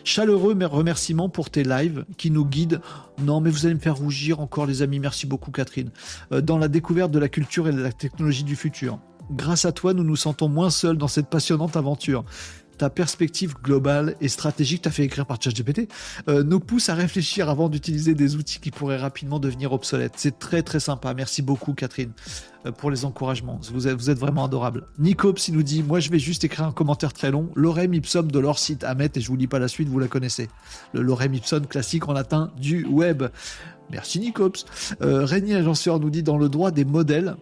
Chaleureux 0.02 0.58
remerciements 0.60 1.28
pour 1.28 1.50
tes 1.50 1.62
lives 1.62 2.04
qui 2.18 2.32
nous 2.32 2.44
guident. 2.44 2.80
Non, 3.22 3.40
mais 3.40 3.48
vous 3.48 3.64
allez 3.64 3.76
me 3.76 3.80
faire 3.80 3.94
rougir 3.94 4.40
encore 4.40 4.66
les 4.66 4.82
amis, 4.82 4.98
merci 4.98 5.28
beaucoup 5.28 5.52
Catherine. 5.52 5.90
Euh, 6.32 6.40
dans 6.40 6.58
la 6.58 6.66
découverte 6.66 7.12
de 7.12 7.20
la 7.20 7.28
culture 7.28 7.68
et 7.68 7.72
de 7.72 7.80
la 7.80 7.92
technologie 7.92 8.42
du 8.42 8.56
futur. 8.56 8.98
Grâce 9.30 9.64
à 9.64 9.70
toi, 9.70 9.94
nous 9.94 10.02
nous 10.02 10.16
sentons 10.16 10.48
moins 10.48 10.70
seuls 10.70 10.98
dans 10.98 11.06
cette 11.06 11.28
passionnante 11.28 11.76
aventure. 11.76 12.24
Ta 12.80 12.88
perspective 12.88 13.56
globale 13.62 14.16
et 14.22 14.28
stratégique, 14.28 14.80
t'as 14.80 14.90
fait 14.90 15.04
écrire 15.04 15.26
par 15.26 15.36
ChatGPT, 15.38 15.86
euh, 16.28 16.42
nous 16.42 16.60
pousse 16.60 16.88
à 16.88 16.94
réfléchir 16.94 17.50
avant 17.50 17.68
d'utiliser 17.68 18.14
des 18.14 18.36
outils 18.36 18.58
qui 18.58 18.70
pourraient 18.70 18.96
rapidement 18.96 19.38
devenir 19.38 19.74
obsolètes. 19.74 20.14
C'est 20.16 20.38
très 20.38 20.62
très 20.62 20.80
sympa. 20.80 21.12
Merci 21.12 21.42
beaucoup 21.42 21.74
Catherine 21.74 22.12
euh, 22.64 22.72
pour 22.72 22.90
les 22.90 23.04
encouragements. 23.04 23.60
Vous 23.70 23.86
êtes, 23.86 24.18
vraiment 24.18 24.46
adorable. 24.46 24.86
Nicops, 24.98 25.48
il 25.48 25.54
nous 25.56 25.62
dit, 25.62 25.82
moi 25.82 26.00
je 26.00 26.08
vais 26.08 26.18
juste 26.18 26.42
écrire 26.42 26.64
un 26.64 26.72
commentaire 26.72 27.12
très 27.12 27.30
long. 27.30 27.50
Lorem 27.54 27.92
ipsum 27.92 28.32
de 28.32 28.38
leur 28.38 28.58
site 28.58 28.82
Ahmet, 28.82 29.10
et 29.14 29.20
je 29.20 29.28
vous 29.28 29.36
lis 29.36 29.46
pas 29.46 29.58
la 29.58 29.68
suite, 29.68 29.90
vous 29.90 29.98
la 29.98 30.08
connaissez. 30.08 30.48
Le 30.94 31.02
lorem 31.02 31.34
ipsum 31.34 31.66
classique 31.66 32.08
en 32.08 32.14
latin 32.14 32.50
du 32.56 32.86
web. 32.86 33.24
Merci 33.90 34.20
Nicops. 34.20 34.64
Euh, 35.02 35.26
Régnier 35.26 35.56
Agenceur 35.56 36.00
nous 36.00 36.08
dit, 36.08 36.22
dans 36.22 36.38
le 36.38 36.48
droit 36.48 36.70
des 36.70 36.86
modèles, 36.86 37.36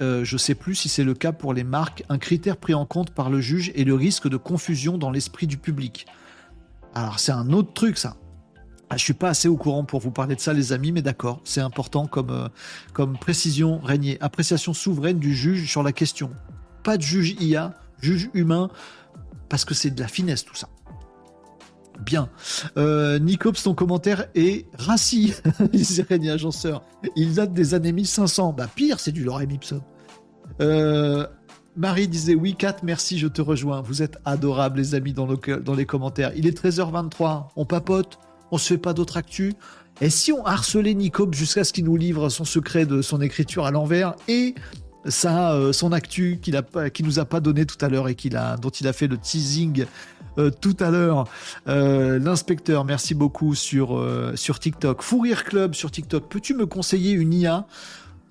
euh, 0.00 0.24
je 0.24 0.34
ne 0.34 0.38
sais 0.38 0.54
plus 0.54 0.74
si 0.74 0.88
c'est 0.88 1.04
le 1.04 1.14
cas 1.14 1.32
pour 1.32 1.54
les 1.54 1.64
marques, 1.64 2.04
un 2.08 2.18
critère 2.18 2.56
pris 2.56 2.74
en 2.74 2.86
compte 2.86 3.10
par 3.10 3.30
le 3.30 3.40
juge 3.40 3.72
est 3.74 3.84
le 3.84 3.94
risque 3.94 4.28
de 4.28 4.36
confusion 4.36 4.98
dans 4.98 5.10
l'esprit 5.10 5.46
du 5.46 5.56
public. 5.56 6.06
Alors 6.94 7.18
c'est 7.18 7.32
un 7.32 7.50
autre 7.50 7.72
truc 7.72 7.98
ça. 7.98 8.16
Ah, 8.90 8.96
je 8.96 9.02
suis 9.02 9.14
pas 9.14 9.30
assez 9.30 9.48
au 9.48 9.56
courant 9.56 9.84
pour 9.84 10.00
vous 10.00 10.10
parler 10.10 10.36
de 10.36 10.40
ça 10.40 10.52
les 10.52 10.72
amis, 10.72 10.92
mais 10.92 11.02
d'accord, 11.02 11.40
c'est 11.44 11.60
important 11.60 12.06
comme, 12.06 12.30
euh, 12.30 12.48
comme 12.92 13.16
précision 13.16 13.78
Régnier. 13.78 14.18
Appréciation 14.20 14.74
souveraine 14.74 15.18
du 15.18 15.34
juge 15.34 15.68
sur 15.68 15.82
la 15.82 15.92
question. 15.92 16.30
Pas 16.82 16.96
de 16.96 17.02
juge 17.02 17.34
IA, 17.40 17.74
juge 18.00 18.28
humain, 18.34 18.68
parce 19.48 19.64
que 19.64 19.74
c'est 19.74 19.90
de 19.90 20.00
la 20.00 20.08
finesse 20.08 20.44
tout 20.44 20.54
ça. 20.54 20.68
Bien. 22.00 22.28
Euh, 22.76 23.18
ton 23.62 23.74
commentaire 23.74 24.26
est 24.34 24.66
rassis, 24.78 25.34
disait 25.72 26.04
Régnier 26.08 26.30
Agenceur. 26.30 26.82
Il 27.16 27.34
date 27.34 27.52
des 27.52 27.74
années 27.74 27.92
1500. 27.92 28.54
Bah 28.56 28.68
pire, 28.74 29.00
c'est 29.00 29.12
du 29.12 29.24
Lorem 29.24 29.50
Ipsum. 29.50 29.80
Euh, 30.60 31.26
Marie 31.76 32.08
disait 32.08 32.34
oui, 32.34 32.54
Kat, 32.54 32.76
merci, 32.82 33.18
je 33.18 33.28
te 33.28 33.42
rejoins. 33.42 33.82
Vous 33.82 34.02
êtes 34.02 34.18
adorables, 34.24 34.78
les 34.78 34.94
amis, 34.94 35.12
dans, 35.12 35.26
les 35.74 35.86
commentaires. 35.86 36.32
Il 36.36 36.46
est 36.46 36.64
13h23, 36.64 37.48
on 37.56 37.64
papote, 37.64 38.18
on 38.50 38.58
se 38.58 38.68
fait 38.68 38.78
pas 38.78 38.92
d'autres 38.92 39.16
actus. 39.16 39.54
Et 40.00 40.10
si 40.10 40.32
on 40.32 40.44
harcelait 40.44 40.94
Nicops 40.94 41.34
jusqu'à 41.34 41.64
ce 41.64 41.72
qu'il 41.72 41.84
nous 41.84 41.96
livre 41.96 42.28
son 42.28 42.44
secret 42.44 42.84
de 42.84 43.00
son 43.00 43.20
écriture 43.20 43.64
à 43.64 43.70
l'envers 43.70 44.14
et 44.26 44.54
ça, 45.06 45.52
euh, 45.52 45.72
son 45.72 45.92
actu 45.92 46.40
qu'il 46.40 46.60
nous 47.04 47.18
a 47.18 47.24
pas 47.24 47.40
donné 47.40 47.66
tout 47.66 47.82
à 47.84 47.88
l'heure 47.88 48.08
et 48.08 48.14
qu'il 48.14 48.36
a, 48.36 48.56
dont 48.56 48.70
il 48.70 48.88
a 48.88 48.92
fait 48.92 49.06
le 49.06 49.18
teasing 49.18 49.84
euh, 50.38 50.50
tout 50.50 50.76
à 50.80 50.90
l'heure. 50.90 51.24
Euh, 51.68 52.18
l'inspecteur, 52.18 52.84
merci 52.84 53.14
beaucoup 53.14 53.54
sur, 53.54 54.02
sur 54.34 54.58
TikTok. 54.58 55.02
Fourir 55.02 55.44
Club 55.44 55.74
sur 55.74 55.90
TikTok. 55.90 56.28
Peux-tu 56.28 56.54
me 56.54 56.66
conseiller 56.66 57.12
une 57.12 57.32
IA 57.32 57.66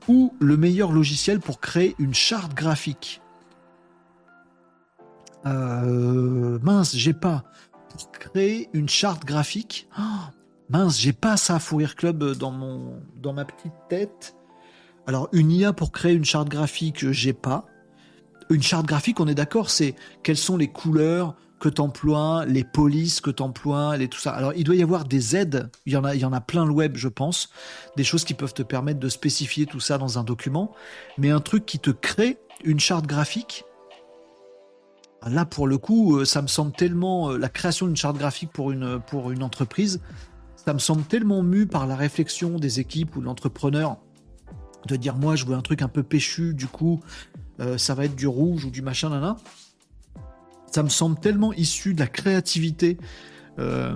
ou 0.08 0.34
le 0.40 0.58
meilleur 0.58 0.92
logiciel 0.92 1.40
pour 1.40 1.60
créer 1.60 1.96
une 2.00 2.14
charte 2.14 2.54
graphique? 2.54 3.22
Mince, 5.46 6.96
j'ai 6.96 7.14
pas. 7.14 7.44
Pour 7.90 8.12
créer 8.12 8.70
une 8.74 8.90
charte 8.90 9.26
graphique? 9.26 9.90
Oh, 10.00 10.02
Mince, 10.70 11.00
j'ai 11.00 11.14
pas 11.14 11.38
ça, 11.38 11.60
Fourir 11.60 11.96
Club, 11.96 12.36
dans, 12.38 12.52
mon, 12.52 13.02
dans 13.22 13.34
ma 13.34 13.46
petite 13.46 13.74
tête. 13.90 14.36
Alors, 15.06 15.28
une 15.34 15.52
IA 15.52 15.74
pour 15.74 15.92
créer 15.92 16.14
une 16.14 16.24
charte 16.24 16.48
graphique, 16.48 17.12
j'ai 17.12 17.34
pas. 17.34 17.66
Une 18.50 18.62
charte 18.62 18.86
graphique, 18.86 19.20
on 19.20 19.28
est 19.28 19.36
d'accord, 19.36 19.70
c'est 19.70 19.96
quelles 20.24 20.38
sont 20.38 20.58
les 20.58 20.68
couleurs 20.68 21.36
que 21.64 21.70
tu 21.70 21.82
emploies, 21.82 22.46
les 22.46 22.66
polices 22.66 23.22
que 23.22 23.32
tu 23.32 23.42
emploies, 23.42 23.96
les, 23.96 24.10
tout 24.10 24.20
ça. 24.20 24.32
Alors, 24.32 24.52
il 24.54 24.66
doit 24.66 24.76
y 24.76 24.84
avoir 24.84 25.06
des 25.06 25.38
aides. 25.38 25.70
Il 25.86 25.94
y 25.94 25.98
en 25.98 26.04
a, 26.04 26.14
il 26.14 26.20
y 26.20 26.26
en 26.26 26.34
a 26.34 26.42
plein 26.42 26.66
le 26.66 26.74
web, 26.74 26.98
je 26.98 27.08
pense. 27.08 27.50
Des 27.96 28.04
choses 28.04 28.26
qui 28.26 28.34
peuvent 28.34 28.54
te 28.54 28.64
permettre 28.64 29.00
de 29.00 29.08
spécifier 29.08 29.66
tout 29.66 29.80
ça 29.80 29.98
dans 29.98 30.20
un 30.20 30.24
document. 30.24 30.74
Mais 31.18 31.30
un 31.30 31.40
truc 31.40 31.66
qui 31.66 31.80
te 31.80 31.90
crée 31.90 32.38
une 32.66 32.82
charte 32.82 33.08
graphique, 33.08 33.64
là, 35.26 35.46
pour 35.46 35.68
le 35.68 35.78
coup, 35.78 36.18
euh, 36.18 36.26
ça 36.26 36.42
me 36.42 36.48
semble 36.48 36.74
tellement. 36.74 37.32
Euh, 37.32 37.38
la 37.38 37.50
création 37.50 37.88
d'une 37.88 37.96
charte 37.96 38.18
graphique 38.18 38.52
pour 38.52 38.72
une, 38.72 39.00
pour 39.00 39.32
une 39.32 39.42
entreprise, 39.42 40.02
ça 40.58 40.74
me 40.74 40.80
semble 40.80 41.04
tellement 41.04 41.44
mu 41.44 41.66
par 41.66 41.88
la 41.88 41.96
réflexion 41.96 42.60
des 42.60 42.82
équipes 42.82 43.16
ou 43.16 43.22
de 43.22 43.26
l'entrepreneur 43.26 43.98
de 44.88 44.96
dire 44.96 45.16
moi 45.16 45.36
je 45.36 45.46
veux 45.46 45.56
un 45.56 45.62
truc 45.62 45.82
un 45.82 45.88
peu 45.88 46.04
péchu, 46.04 46.54
du 46.54 46.68
coup 46.68 47.00
euh, 47.60 47.78
ça 47.78 47.94
va 47.96 48.06
être 48.06 48.16
du 48.16 48.28
rouge 48.28 48.66
ou 48.66 48.72
du 48.72 48.82
machin 48.82 49.10
nana. 49.10 49.38
Ça 50.72 50.84
me 50.84 50.90
semble 50.90 51.20
tellement 51.20 51.54
issu 51.54 51.94
de 51.94 52.00
la 52.00 52.08
créativité 52.08 52.98
euh, 53.60 53.96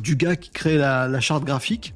du 0.00 0.16
gars 0.16 0.36
qui 0.36 0.50
crée 0.50 0.76
la 0.76 1.20
charte 1.20 1.44
graphique 1.44 1.94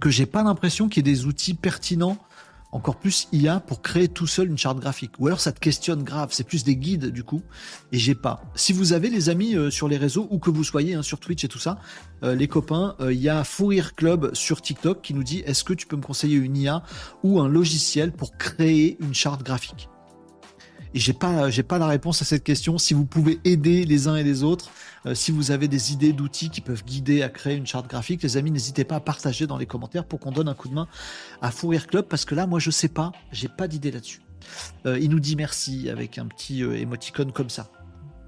que 0.00 0.10
j'ai 0.10 0.26
pas 0.26 0.42
l'impression 0.42 0.88
qu'il 0.88 1.06
y 1.06 1.10
ait 1.10 1.14
des 1.14 1.26
outils 1.26 1.54
pertinents 1.54 2.18
encore 2.76 2.96
plus 2.96 3.28
IA 3.32 3.60
pour 3.60 3.82
créer 3.82 4.08
tout 4.08 4.26
seul 4.26 4.48
une 4.48 4.58
charte 4.58 4.78
graphique. 4.78 5.12
Ou 5.18 5.26
alors 5.26 5.40
ça 5.40 5.52
te 5.52 5.58
questionne 5.58 6.02
grave, 6.02 6.28
c'est 6.32 6.46
plus 6.46 6.62
des 6.62 6.76
guides 6.76 7.06
du 7.06 7.24
coup, 7.24 7.42
et 7.90 7.98
j'ai 7.98 8.14
pas. 8.14 8.42
Si 8.54 8.72
vous 8.72 8.92
avez 8.92 9.08
les 9.08 9.28
amis 9.28 9.56
euh, 9.56 9.70
sur 9.70 9.88
les 9.88 9.96
réseaux, 9.96 10.28
ou 10.30 10.38
que 10.38 10.50
vous 10.50 10.62
soyez 10.62 10.94
hein, 10.94 11.02
sur 11.02 11.18
Twitch 11.18 11.42
et 11.44 11.48
tout 11.48 11.58
ça, 11.58 11.78
euh, 12.22 12.34
les 12.34 12.48
copains, 12.48 12.94
euh, 13.00 13.12
il 13.12 13.20
y 13.20 13.28
a 13.28 13.42
Fourir 13.44 13.94
Club 13.94 14.34
sur 14.34 14.60
TikTok 14.60 15.02
qui 15.02 15.14
nous 15.14 15.24
dit 15.24 15.42
est-ce 15.46 15.64
que 15.64 15.72
tu 15.72 15.86
peux 15.86 15.96
me 15.96 16.02
conseiller 16.02 16.36
une 16.36 16.56
IA 16.56 16.82
ou 17.22 17.40
un 17.40 17.48
logiciel 17.48 18.12
pour 18.12 18.36
créer 18.36 18.96
une 19.00 19.14
charte 19.14 19.42
graphique? 19.42 19.88
J'ai 20.98 21.12
pas, 21.12 21.50
j'ai 21.50 21.62
pas 21.62 21.78
la 21.78 21.86
réponse 21.86 22.22
à 22.22 22.24
cette 22.24 22.42
question. 22.42 22.78
Si 22.78 22.94
vous 22.94 23.04
pouvez 23.04 23.38
aider 23.44 23.84
les 23.84 24.08
uns 24.08 24.16
et 24.16 24.24
les 24.24 24.42
autres, 24.42 24.70
euh, 25.04 25.14
si 25.14 25.30
vous 25.30 25.50
avez 25.50 25.68
des 25.68 25.92
idées 25.92 26.12
d'outils 26.12 26.50
qui 26.50 26.60
peuvent 26.60 26.84
guider 26.84 27.22
à 27.22 27.28
créer 27.28 27.54
une 27.56 27.66
charte 27.66 27.88
graphique, 27.88 28.22
les 28.22 28.36
amis, 28.36 28.50
n'hésitez 28.50 28.84
pas 28.84 28.96
à 28.96 29.00
partager 29.00 29.46
dans 29.46 29.58
les 29.58 29.66
commentaires 29.66 30.04
pour 30.04 30.20
qu'on 30.20 30.32
donne 30.32 30.48
un 30.48 30.54
coup 30.54 30.68
de 30.68 30.74
main 30.74 30.88
à 31.42 31.50
Fourrière 31.50 31.86
Club 31.86 32.06
parce 32.06 32.24
que 32.24 32.34
là, 32.34 32.46
moi, 32.46 32.58
je 32.58 32.70
sais 32.70 32.88
pas, 32.88 33.12
j'ai 33.32 33.48
pas 33.48 33.68
d'idée 33.68 33.90
là-dessus. 33.90 34.20
Euh, 34.86 34.98
il 34.98 35.10
nous 35.10 35.20
dit 35.20 35.36
merci 35.36 35.90
avec 35.90 36.18
un 36.18 36.26
petit 36.26 36.62
euh, 36.62 36.78
émoticône 36.78 37.32
comme 37.32 37.50
ça. 37.50 37.68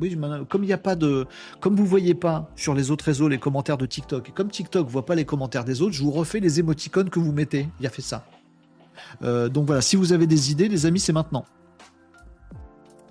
Oui, 0.00 0.16
comme 0.48 0.62
il 0.62 0.68
n'y 0.68 0.72
a 0.72 0.78
pas 0.78 0.94
de, 0.94 1.26
comme 1.58 1.74
vous 1.74 1.86
voyez 1.86 2.14
pas 2.14 2.52
sur 2.54 2.72
les 2.72 2.92
autres 2.92 3.04
réseaux 3.04 3.26
les 3.26 3.38
commentaires 3.38 3.78
de 3.78 3.86
TikTok 3.86 4.28
et 4.28 4.32
comme 4.32 4.48
TikTok 4.48 4.86
voit 4.86 5.04
pas 5.04 5.16
les 5.16 5.24
commentaires 5.24 5.64
des 5.64 5.82
autres, 5.82 5.94
je 5.94 6.04
vous 6.04 6.12
refais 6.12 6.38
les 6.38 6.60
émoticônes 6.60 7.10
que 7.10 7.18
vous 7.18 7.32
mettez. 7.32 7.68
Il 7.80 7.86
a 7.86 7.90
fait 7.90 8.02
ça. 8.02 8.24
donc 9.22 9.66
voilà, 9.66 9.80
si 9.80 9.96
vous 9.96 10.12
avez 10.12 10.28
des 10.28 10.52
idées, 10.52 10.68
les 10.68 10.86
amis, 10.86 11.00
c'est 11.00 11.12
maintenant. 11.12 11.44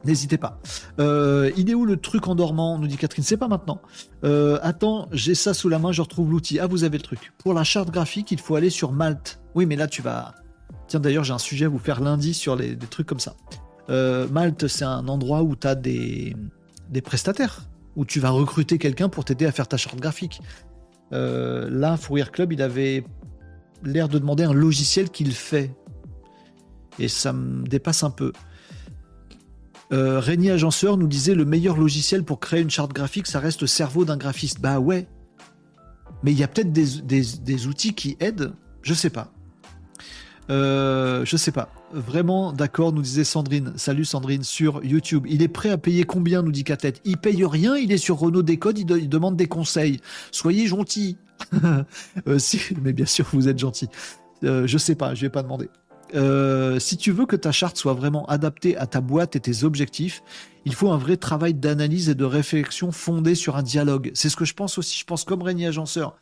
N'hésitez 0.08 0.38
pas. 0.38 0.62
Euh, 1.00 1.52
il 1.58 1.70
est 1.70 1.74
où 1.74 1.86
le 1.86 1.98
truc 1.98 2.30
en 2.30 2.36
dormant 2.36 2.80
nous 2.80 2.88
dit 2.88 2.96
Catherine. 2.96 3.26
C'est 3.26 3.36
pas 3.36 3.50
maintenant. 3.50 3.82
Euh, 4.24 4.58
attends, 4.62 5.10
j'ai 5.12 5.36
ça 5.36 5.54
sous 5.54 5.68
la 5.68 5.80
main, 5.80 5.92
je 5.92 6.02
retrouve 6.02 6.32
l'outil. 6.32 6.60
Ah, 6.60 6.66
vous 6.66 6.86
avez 6.86 6.98
le 6.98 7.04
truc. 7.04 7.34
Pour 7.38 7.54
la 7.54 7.66
charte 7.66 7.92
graphique, 7.92 8.32
il 8.32 8.40
faut 8.40 8.56
aller 8.56 8.70
sur 8.70 8.94
Malte. 8.94 9.42
Oui, 9.54 9.66
mais 9.66 9.76
là, 9.76 9.88
tu 9.88 10.02
vas. 10.02 10.34
Tiens, 10.88 11.02
d'ailleurs, 11.02 11.26
j'ai 11.26 11.34
un 11.34 11.40
sujet 11.40 11.66
à 11.66 11.70
vous 11.70 11.78
faire 11.78 12.00
lundi 12.00 12.34
sur 12.34 12.56
les, 12.56 12.78
des 12.78 12.88
trucs 12.88 13.06
comme 13.06 13.20
ça. 13.20 13.36
Euh, 13.90 14.28
Malte, 14.30 14.70
c'est 14.70 14.86
un 14.86 15.10
endroit 15.10 15.44
où 15.44 15.58
tu 15.58 15.68
as 15.68 15.76
des, 15.76 16.34
des 16.90 17.02
prestataires, 17.02 17.64
où 17.98 18.06
tu 18.06 18.22
vas 18.22 18.30
recruter 18.30 18.78
quelqu'un 18.78 19.10
pour 19.10 19.26
t'aider 19.26 19.46
à 19.46 19.52
faire 19.52 19.68
ta 19.68 19.76
charte 19.76 20.00
graphique. 20.00 20.40
là, 21.12 21.98
Fourier 21.98 22.26
Club, 22.32 22.54
il 22.54 22.62
avait 22.62 23.04
l'air 23.84 24.08
de 24.08 24.20
demander 24.20 24.46
un 24.46 24.54
logiciel 24.54 25.10
qu'il 25.10 25.34
fait. 25.34 25.76
Et 26.98 27.10
ça 27.10 27.34
me 27.34 27.68
dépasse 27.68 28.04
un 28.04 28.10
peu. 28.10 28.32
Euh, 29.92 30.22
Agenceur 30.22 30.98
nous 30.98 31.08
disait 31.08 31.36
le 31.36 31.46
meilleur 31.46 31.78
logiciel 31.78 32.24
pour 32.24 32.40
créer 32.40 32.62
une 32.62 32.70
charte 32.70 32.94
graphique, 32.94 33.28
ça 33.28 33.40
reste 33.40 33.62
le 33.62 33.68
cerveau 33.68 34.06
d'un 34.06 34.18
graphiste. 34.18 34.60
Bah 34.60 34.80
ouais. 34.80 35.08
Mais 36.24 36.32
il 36.32 36.40
y 36.40 36.44
a 36.44 36.48
peut-être 36.48 36.72
des, 36.74 37.68
outils 37.68 37.94
qui 37.94 38.18
aident. 38.20 38.54
Je 38.82 38.94
sais 38.94 39.10
pas. 39.10 39.32
Euh, 40.50 41.26
je 41.26 41.38
sais 41.38 41.52
pas. 41.52 41.70
Vraiment 41.92 42.54
d'accord, 42.54 42.92
nous 42.92 43.02
disait 43.02 43.24
Sandrine. 43.24 43.74
Salut 43.76 44.06
Sandrine 44.06 44.44
sur 44.44 44.84
YouTube. 44.84 45.26
Il 45.30 45.42
est 45.42 45.48
prêt 45.48 45.70
à 45.70 45.78
payer 45.78 46.04
combien, 46.06 46.42
nous 46.42 46.52
dit 46.52 46.64
Catette. 46.64 47.02
Il 47.06 47.18
paye 47.18 47.46
rien, 47.46 47.78
il 47.78 47.92
est 47.92 47.98
sur 47.98 48.18
Renault 48.18 48.44
Décode, 48.44 48.80
il, 48.80 48.90
il 48.92 49.10
demande 49.10 49.36
des 49.36 49.48
conseils. 49.48 50.00
Soyez 50.32 50.68
gentil. 50.68 51.18
euh, 52.28 52.40
si, 52.40 52.60
mais 52.82 52.94
bien 52.94 53.06
sûr, 53.06 53.26
vous 53.32 53.48
êtes 53.48 53.60
gentil. 53.60 53.90
Euh, 54.44 54.68
je 54.68 54.78
sais 54.78 54.96
pas, 54.96 55.16
je 55.16 55.22
vais 55.22 55.30
pas 55.30 55.44
demander. 55.44 55.70
Euh, 56.16 56.80
si 56.80 56.98
tu 56.98 57.12
veux 57.12 57.26
que 57.26 57.36
ta 57.36 57.52
charte 57.52 57.78
soit 57.78 57.94
vraiment 57.94 58.26
adaptée 58.26 58.78
à 58.78 58.88
ta 58.88 59.02
boîte 59.02 59.36
et 59.36 59.40
tes 59.40 59.64
objectifs, 59.64 60.24
il 60.66 60.74
faut 60.74 60.92
un 60.92 60.98
vrai 60.98 61.18
travail 61.18 61.54
d'analyse 61.54 62.10
et 62.10 62.16
de 62.16 62.26
réflexion 62.26 62.92
fondé 62.92 63.36
sur 63.36 63.58
un 63.58 63.64
dialogue. 63.64 64.12
C'est 64.14 64.30
ce 64.30 64.36
que 64.36 64.46
je 64.46 64.54
pense 64.54 64.78
aussi. 64.78 64.98
Je 65.00 65.06
pense 65.06 65.24
comme 65.24 65.42
Régnier 65.42 65.68
Agenceur. 65.68 66.18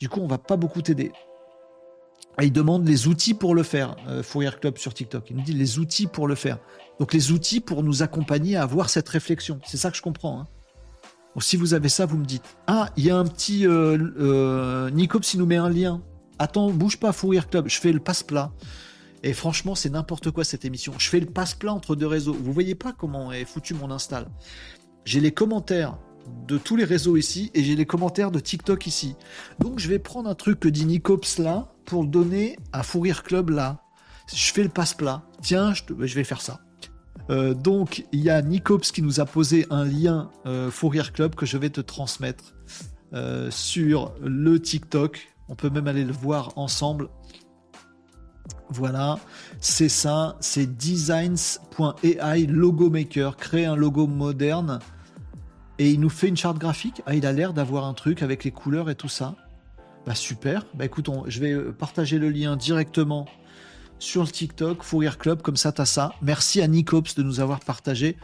Du 0.00 0.08
coup, 0.08 0.20
on 0.20 0.26
va 0.26 0.38
pas 0.38 0.56
beaucoup 0.56 0.82
t'aider. 0.82 1.12
il 2.40 2.52
demande 2.52 2.86
les 2.86 3.06
outils 3.06 3.34
pour 3.34 3.54
le 3.54 3.62
faire. 3.62 3.96
Euh, 4.08 4.22
Fourier 4.22 4.50
Club 4.60 4.78
sur 4.78 4.94
TikTok. 4.94 5.30
Il 5.30 5.36
nous 5.36 5.42
dit 5.42 5.54
les 5.54 5.78
outils 5.78 6.06
pour 6.06 6.26
le 6.26 6.34
faire. 6.34 6.58
Donc 6.98 7.12
les 7.12 7.32
outils 7.32 7.60
pour 7.60 7.82
nous 7.82 8.02
accompagner 8.02 8.56
à 8.56 8.62
avoir 8.62 8.90
cette 8.90 9.08
réflexion. 9.08 9.60
C'est 9.64 9.76
ça 9.76 9.90
que 9.90 9.96
je 9.96 10.02
comprends. 10.02 10.40
Hein. 10.40 10.46
si 11.40 11.56
vous 11.56 11.74
avez 11.74 11.88
ça, 11.88 12.06
vous 12.06 12.18
me 12.18 12.24
dites. 12.24 12.56
Ah, 12.66 12.90
il 12.96 13.04
y 13.04 13.10
a 13.10 13.16
un 13.16 13.24
petit 13.24 13.66
euh, 13.66 13.98
euh 14.18 14.90
il 14.90 15.38
nous 15.38 15.46
met 15.46 15.56
un 15.56 15.70
lien. 15.70 16.02
Attends, 16.38 16.70
bouge 16.70 16.98
pas, 16.98 17.12
Fourier 17.12 17.42
Club. 17.48 17.68
Je 17.68 17.78
fais 17.78 17.92
le 17.92 18.00
passe-plat. 18.00 18.52
Et 19.22 19.32
franchement, 19.32 19.74
c'est 19.74 19.90
n'importe 19.90 20.30
quoi 20.30 20.44
cette 20.44 20.64
émission. 20.64 20.92
Je 20.98 21.08
fais 21.08 21.20
le 21.20 21.26
passe-plat 21.26 21.72
entre 21.72 21.94
deux 21.94 22.06
réseaux. 22.06 22.34
Vous 22.34 22.52
voyez 22.52 22.74
pas 22.74 22.92
comment 22.92 23.32
est 23.32 23.44
foutu 23.44 23.74
mon 23.74 23.90
install. 23.90 24.26
J'ai 25.04 25.20
les 25.20 25.32
commentaires 25.32 25.98
de 26.46 26.58
tous 26.58 26.76
les 26.76 26.84
réseaux 26.84 27.16
ici 27.16 27.50
et 27.54 27.62
j'ai 27.62 27.76
les 27.76 27.86
commentaires 27.86 28.30
de 28.30 28.40
TikTok 28.40 28.86
ici. 28.86 29.16
Donc 29.58 29.78
je 29.78 29.88
vais 29.88 29.98
prendre 29.98 30.28
un 30.28 30.34
truc 30.34 30.60
que 30.60 30.68
dit 30.68 30.86
Nicops 30.86 31.38
là 31.38 31.72
pour 31.84 32.02
le 32.02 32.08
donner 32.08 32.56
à 32.72 32.82
Fourir 32.82 33.22
Club 33.22 33.50
là. 33.50 33.82
Je 34.32 34.52
fais 34.52 34.62
le 34.62 34.68
passe-plat. 34.68 35.22
Tiens, 35.42 35.74
je, 35.74 36.14
vais 36.14 36.24
faire 36.24 36.40
ça. 36.40 36.60
Euh, 37.30 37.54
donc, 37.54 38.06
il 38.12 38.20
y 38.20 38.30
a 38.30 38.40
Nicops 38.40 38.92
qui 38.92 39.02
nous 39.02 39.20
a 39.20 39.26
posé 39.26 39.66
un 39.70 39.84
lien 39.84 40.30
euh, 40.46 40.70
Fourier 40.70 41.02
Club 41.12 41.34
que 41.34 41.44
je 41.44 41.58
vais 41.58 41.70
te 41.70 41.80
transmettre 41.80 42.54
euh, 43.12 43.50
sur 43.50 44.14
le 44.20 44.60
TikTok. 44.60 45.28
On 45.48 45.54
peut 45.54 45.70
même 45.70 45.88
aller 45.88 46.04
le 46.04 46.12
voir 46.12 46.52
ensemble. 46.56 47.08
Voilà, 48.72 49.18
c'est 49.60 49.88
ça, 49.88 50.36
c'est 50.40 50.76
designs.ai 50.76 52.46
logo 52.46 52.90
maker, 52.90 53.36
créer 53.36 53.66
un 53.66 53.76
logo 53.76 54.06
moderne. 54.06 54.78
Et 55.78 55.90
il 55.90 56.00
nous 56.00 56.10
fait 56.10 56.28
une 56.28 56.36
charte 56.36 56.58
graphique. 56.58 57.02
Ah, 57.06 57.14
il 57.14 57.26
a 57.26 57.32
l'air 57.32 57.52
d'avoir 57.52 57.84
un 57.84 57.94
truc 57.94 58.22
avec 58.22 58.44
les 58.44 58.50
couleurs 58.50 58.88
et 58.90 58.94
tout 58.94 59.08
ça. 59.08 59.34
Bah 60.06 60.14
super. 60.14 60.66
Bah 60.74 60.84
écoute, 60.84 61.08
je 61.26 61.40
vais 61.40 61.72
partager 61.72 62.18
le 62.18 62.30
lien 62.30 62.56
directement 62.56 63.26
sur 63.98 64.22
le 64.22 64.28
TikTok, 64.28 64.82
Fourier 64.82 65.10
Club, 65.16 65.42
comme 65.42 65.56
ça 65.56 65.70
t'as 65.70 65.84
ça. 65.84 66.14
Merci 66.22 66.60
à 66.60 66.66
Nicops 66.66 67.14
de 67.14 67.22
nous 67.22 67.38
avoir 67.40 67.60
partagé 67.60 68.16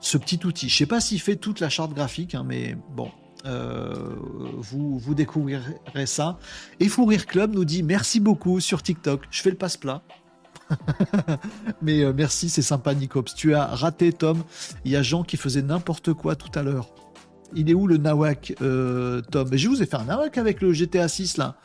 ce 0.00 0.18
petit 0.18 0.44
outil. 0.44 0.68
Je 0.68 0.76
sais 0.76 0.86
pas 0.86 1.00
s'il 1.00 1.20
fait 1.20 1.36
toute 1.36 1.60
la 1.60 1.70
charte 1.70 1.94
graphique, 1.94 2.34
hein, 2.34 2.44
mais 2.46 2.76
bon, 2.94 3.06
euh, 3.06 3.21
vous, 3.44 4.98
vous 4.98 5.14
découvrirez 5.14 6.06
ça. 6.06 6.38
Et 6.80 6.88
Fourier 6.88 7.18
Club 7.18 7.54
nous 7.54 7.64
dit 7.64 7.82
merci 7.82 8.20
beaucoup 8.20 8.60
sur 8.60 8.82
TikTok. 8.82 9.22
Je 9.30 9.42
fais 9.42 9.50
le 9.50 9.56
passe-plat. 9.56 10.02
mais 11.82 12.02
euh, 12.02 12.12
merci, 12.14 12.48
c'est 12.48 12.62
sympa 12.62 12.94
Nicops. 12.94 13.34
Tu 13.34 13.54
as 13.54 13.66
raté 13.66 14.12
Tom. 14.12 14.42
Il 14.84 14.92
y 14.92 14.96
a 14.96 15.02
Jean 15.02 15.22
qui 15.22 15.36
faisait 15.36 15.62
n'importe 15.62 16.12
quoi 16.12 16.36
tout 16.36 16.56
à 16.58 16.62
l'heure. 16.62 16.88
Il 17.54 17.68
est 17.70 17.74
où 17.74 17.86
le 17.86 17.98
nawak, 17.98 18.54
euh, 18.62 19.20
Tom? 19.30 19.48
Je 19.52 19.68
vous 19.68 19.82
ai 19.82 19.86
fait 19.86 19.96
un 19.96 20.04
nawak 20.04 20.38
avec 20.38 20.62
le 20.62 20.72
GTA 20.72 21.08
6 21.08 21.36
là. 21.36 21.56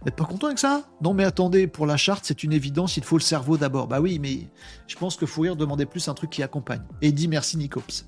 Vous 0.00 0.06
n'êtes 0.06 0.16
pas 0.16 0.24
content 0.24 0.48
avec 0.48 0.58
ça? 0.58 0.82
Non, 1.02 1.14
mais 1.14 1.24
attendez, 1.24 1.66
pour 1.66 1.86
la 1.86 1.96
charte, 1.96 2.24
c'est 2.26 2.42
une 2.42 2.52
évidence, 2.52 2.98
il 2.98 3.04
faut 3.04 3.16
le 3.16 3.22
cerveau 3.22 3.56
d'abord. 3.56 3.86
Bah 3.86 4.00
oui, 4.00 4.18
mais 4.18 4.50
je 4.86 4.96
pense 4.96 5.16
que 5.16 5.24
Fourier 5.24 5.54
demandait 5.56 5.86
plus 5.86 6.08
un 6.08 6.14
truc 6.14 6.30
qui 6.30 6.42
accompagne. 6.42 6.82
Et 7.00 7.12
dit 7.12 7.28
merci 7.28 7.56
Nicops. 7.56 8.06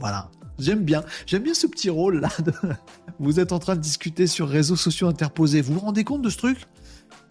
Voilà. 0.00 0.30
J'aime 0.60 0.84
bien. 0.84 1.04
J'aime 1.26 1.42
bien 1.42 1.54
ce 1.54 1.66
petit 1.66 1.90
rôle 1.90 2.20
là. 2.20 2.28
Vous 3.18 3.40
êtes 3.40 3.52
en 3.52 3.58
train 3.58 3.76
de 3.76 3.80
discuter 3.80 4.26
sur 4.26 4.48
réseaux 4.48 4.76
sociaux 4.76 5.08
interposés. 5.08 5.60
Vous 5.60 5.74
vous 5.74 5.80
rendez 5.80 6.04
compte 6.04 6.22
de 6.22 6.30
ce 6.30 6.38
truc? 6.38 6.58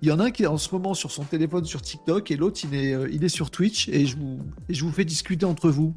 Il 0.01 0.07
y 0.07 0.11
en 0.11 0.19
a 0.19 0.25
un 0.25 0.31
qui 0.31 0.43
est 0.43 0.47
en 0.47 0.57
ce 0.57 0.73
moment 0.73 0.93
sur 0.93 1.11
son 1.11 1.23
téléphone 1.23 1.65
sur 1.65 1.81
TikTok 1.81 2.31
et 2.31 2.37
l'autre 2.37 2.61
il 2.63 2.73
est, 2.73 2.93
euh, 2.93 3.09
il 3.11 3.23
est 3.23 3.29
sur 3.29 3.51
Twitch 3.51 3.89
et 3.89 4.05
je, 4.05 4.17
vous, 4.17 4.39
je 4.69 4.83
vous 4.83 4.91
fais 4.91 5.03
discuter 5.03 5.45
entre 5.45 5.69
vous. 5.69 5.93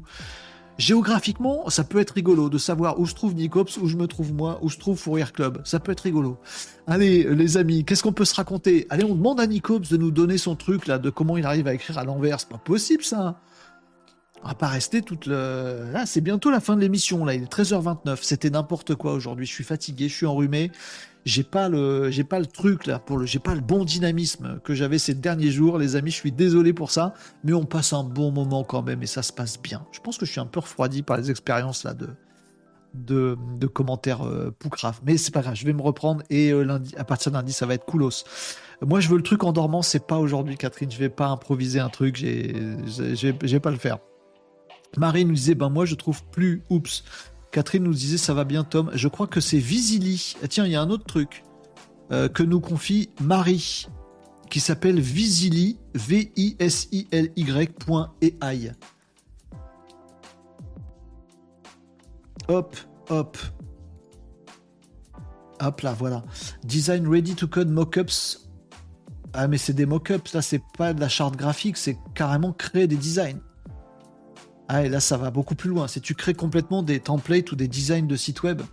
Géographiquement, 0.79 1.69
ça 1.69 1.83
peut 1.83 1.99
être 1.99 2.11
rigolo 2.11 2.49
de 2.49 2.57
savoir 2.57 2.99
où 2.99 3.05
se 3.05 3.13
trouve 3.13 3.35
Nicops, 3.35 3.77
où 3.77 3.87
je 3.87 3.95
me 3.95 4.07
trouve 4.07 4.33
moi, 4.33 4.57
où 4.63 4.71
se 4.71 4.79
trouve 4.79 4.97
Fourier 4.97 5.25
Club. 5.31 5.61
Ça 5.65 5.79
peut 5.79 5.91
être 5.91 6.01
rigolo. 6.01 6.39
Allez, 6.87 7.23
les 7.35 7.57
amis, 7.57 7.85
qu'est-ce 7.85 8.01
qu'on 8.01 8.11
peut 8.11 8.25
se 8.25 8.33
raconter? 8.33 8.87
Allez, 8.89 9.03
on 9.03 9.13
demande 9.13 9.39
à 9.39 9.45
Nicops 9.45 9.89
de 9.89 9.97
nous 9.97 10.09
donner 10.09 10.39
son 10.39 10.55
truc 10.55 10.87
là, 10.87 10.97
de 10.97 11.11
comment 11.11 11.37
il 11.37 11.45
arrive 11.45 11.67
à 11.67 11.75
écrire 11.75 11.99
à 11.99 12.03
l'envers. 12.03 12.39
C'est 12.39 12.49
pas 12.49 12.57
possible 12.57 13.03
ça. 13.03 13.39
On 14.43 14.49
va 14.49 14.55
pas 14.55 14.67
rester 14.67 15.01
toute 15.01 15.25
le. 15.25 15.89
Là, 15.91 16.05
c'est 16.05 16.21
bientôt 16.21 16.51
la 16.51 16.59
fin 16.59 16.75
de 16.75 16.81
l'émission. 16.81 17.23
Là, 17.23 17.33
il 17.33 17.43
est 17.43 17.53
13h29. 17.53 18.19
C'était 18.21 18.49
n'importe 18.49 18.95
quoi 18.95 19.13
aujourd'hui. 19.13 19.45
Je 19.45 19.53
suis 19.53 19.63
fatigué, 19.63 20.09
je 20.09 20.13
suis 20.13 20.25
enrhumé 20.25 20.71
j'ai 21.25 21.43
pas 21.43 21.69
le 21.69 22.11
j'ai 22.11 22.23
pas 22.23 22.39
le 22.39 22.45
truc 22.45 22.85
là 22.85 22.99
pour 22.99 23.17
le 23.17 23.25
j'ai 23.25 23.39
pas 23.39 23.55
le 23.55 23.61
bon 23.61 23.85
dynamisme 23.85 24.59
que 24.63 24.73
j'avais 24.73 24.97
ces 24.97 25.13
derniers 25.13 25.51
jours 25.51 25.77
les 25.77 25.95
amis 25.95 26.11
je 26.11 26.17
suis 26.17 26.31
désolé 26.31 26.73
pour 26.73 26.91
ça 26.91 27.13
mais 27.43 27.53
on 27.53 27.65
passe 27.65 27.93
un 27.93 28.03
bon 28.03 28.31
moment 28.31 28.63
quand 28.63 28.81
même 28.81 29.01
et 29.03 29.07
ça 29.07 29.23
se 29.23 29.31
passe 29.31 29.61
bien 29.61 29.85
je 29.91 29.99
pense 29.99 30.17
que 30.17 30.25
je 30.25 30.31
suis 30.31 30.41
un 30.41 30.45
peu 30.45 30.59
refroidi 30.59 31.01
par 31.01 31.17
les 31.17 31.31
expériences 31.31 31.83
là 31.83 31.93
de 31.93 32.09
de, 32.95 33.65
commentaires 33.65 34.23
euh, 34.27 34.55
mais 35.03 35.17
c'est 35.17 35.33
pas 35.33 35.41
grave 35.41 35.55
je 35.55 35.65
vais 35.65 35.73
me 35.73 35.81
reprendre 35.81 36.21
et 36.29 36.51
euh, 36.51 36.61
lundi 36.61 36.93
à 36.95 37.03
partir 37.03 37.31
de 37.31 37.37
lundi 37.37 37.51
ça 37.51 37.65
va 37.65 37.73
être 37.73 37.85
coolos 37.85 38.23
moi 38.85 38.99
je 38.99 39.09
veux 39.09 39.17
le 39.17 39.23
truc 39.23 39.43
en 39.43 39.51
dormant 39.51 39.81
c'est 39.81 40.05
pas 40.05 40.19
aujourd'hui 40.19 40.57
Catherine 40.57 40.91
je 40.91 40.99
vais 40.99 41.09
pas 41.09 41.27
improviser 41.27 41.79
un 41.79 41.89
truc 41.89 42.15
j'ai 42.17 42.53
je 42.85 43.31
vais 43.31 43.59
pas 43.59 43.71
le 43.71 43.77
faire 43.77 43.97
Marie 44.97 45.25
nous 45.25 45.33
disait 45.33 45.55
ben 45.55 45.69
moi 45.69 45.85
je 45.85 45.95
trouve 45.95 46.23
plus 46.31 46.63
oups 46.69 47.03
Catherine 47.53 47.83
nous 47.83 47.93
disait 47.93 48.17
ça 48.17 48.33
va 48.33 48.45
bien 48.45 48.63
Tom. 48.63 48.89
Je 48.95 49.07
crois 49.07 49.27
que 49.27 49.39
c'est 49.39 49.59
Visili. 49.59 50.35
Ah, 50.43 50.47
tiens, 50.47 50.65
il 50.65 50.71
y 50.71 50.75
a 50.75 50.81
un 50.81 50.89
autre 50.89 51.05
truc 51.05 51.43
euh, 52.11 52.27
que 52.27 52.41
nous 52.41 52.59
confie 52.59 53.11
Marie 53.21 53.87
qui 54.49 54.59
s'appelle 54.59 54.99
Visili, 54.99 55.77
V-I-S-I-L-Y.ai. 55.93 57.11
Hop, 62.47 62.75
hop. 63.09 63.37
Hop 65.61 65.81
là, 65.81 65.93
voilà. 65.93 66.23
Design 66.63 67.07
ready 67.07 67.35
to 67.35 67.47
code 67.47 67.69
mockups. 67.69 68.49
Ah 69.33 69.47
mais 69.47 69.57
c'est 69.57 69.73
des 69.73 69.85
mockups, 69.85 70.33
là 70.33 70.41
c'est 70.41 70.61
pas 70.77 70.93
de 70.93 70.99
la 70.99 71.09
charte 71.09 71.35
graphique, 71.35 71.77
c'est 71.77 71.97
carrément 72.13 72.51
créer 72.51 72.87
des 72.87 72.97
designs. 72.97 73.41
Ah, 74.75 74.83
et 74.83 74.89
là, 74.89 74.99
ça 74.99 75.17
va 75.17 75.29
beaucoup 75.29 75.53
plus 75.53 75.69
loin. 75.69 75.87
C'est 75.87 75.99
tu 75.99 76.15
crées 76.15 76.33
complètement 76.33 76.81
des 76.81 76.99
templates 76.99 77.51
ou 77.51 77.55
des 77.55 77.67
designs 77.67 78.07
de 78.07 78.15
sites 78.15 78.41
web. 78.41 78.63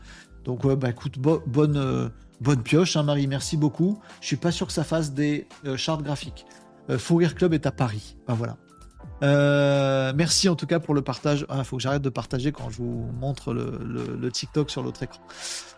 Donc, 0.46 0.64
ouais, 0.64 0.74
bah 0.74 0.88
écoute, 0.88 1.18
bonne, 1.18 1.76
euh, 1.76 2.08
bonne 2.40 2.62
pioche, 2.62 2.96
hein, 2.96 3.02
Marie, 3.02 3.26
merci 3.26 3.58
beaucoup. 3.58 3.98
Je 4.22 4.28
suis 4.28 4.36
pas 4.36 4.50
sûr 4.50 4.66
que 4.66 4.72
ça 4.72 4.82
fasse 4.82 5.12
des 5.12 5.46
euh, 5.66 5.76
charts 5.76 6.02
graphiques. 6.02 6.46
Euh, 6.88 6.96
Club 7.36 7.52
est 7.52 7.66
à 7.66 7.70
Paris. 7.70 8.16
Ben 8.26 8.32
voilà. 8.32 8.56
Euh, 9.22 10.12
merci 10.14 10.48
en 10.48 10.56
tout 10.56 10.66
cas 10.66 10.80
pour 10.80 10.94
le 10.94 11.02
partage. 11.02 11.40
Il 11.40 11.46
ah, 11.50 11.64
faut 11.64 11.76
que 11.76 11.82
j'arrête 11.82 12.02
de 12.02 12.08
partager 12.08 12.52
quand 12.52 12.70
je 12.70 12.78
vous 12.78 13.06
montre 13.20 13.52
le, 13.52 14.30
TikTok 14.30 14.70
sur 14.70 14.82
l'autre 14.82 15.02
écran. 15.02 15.20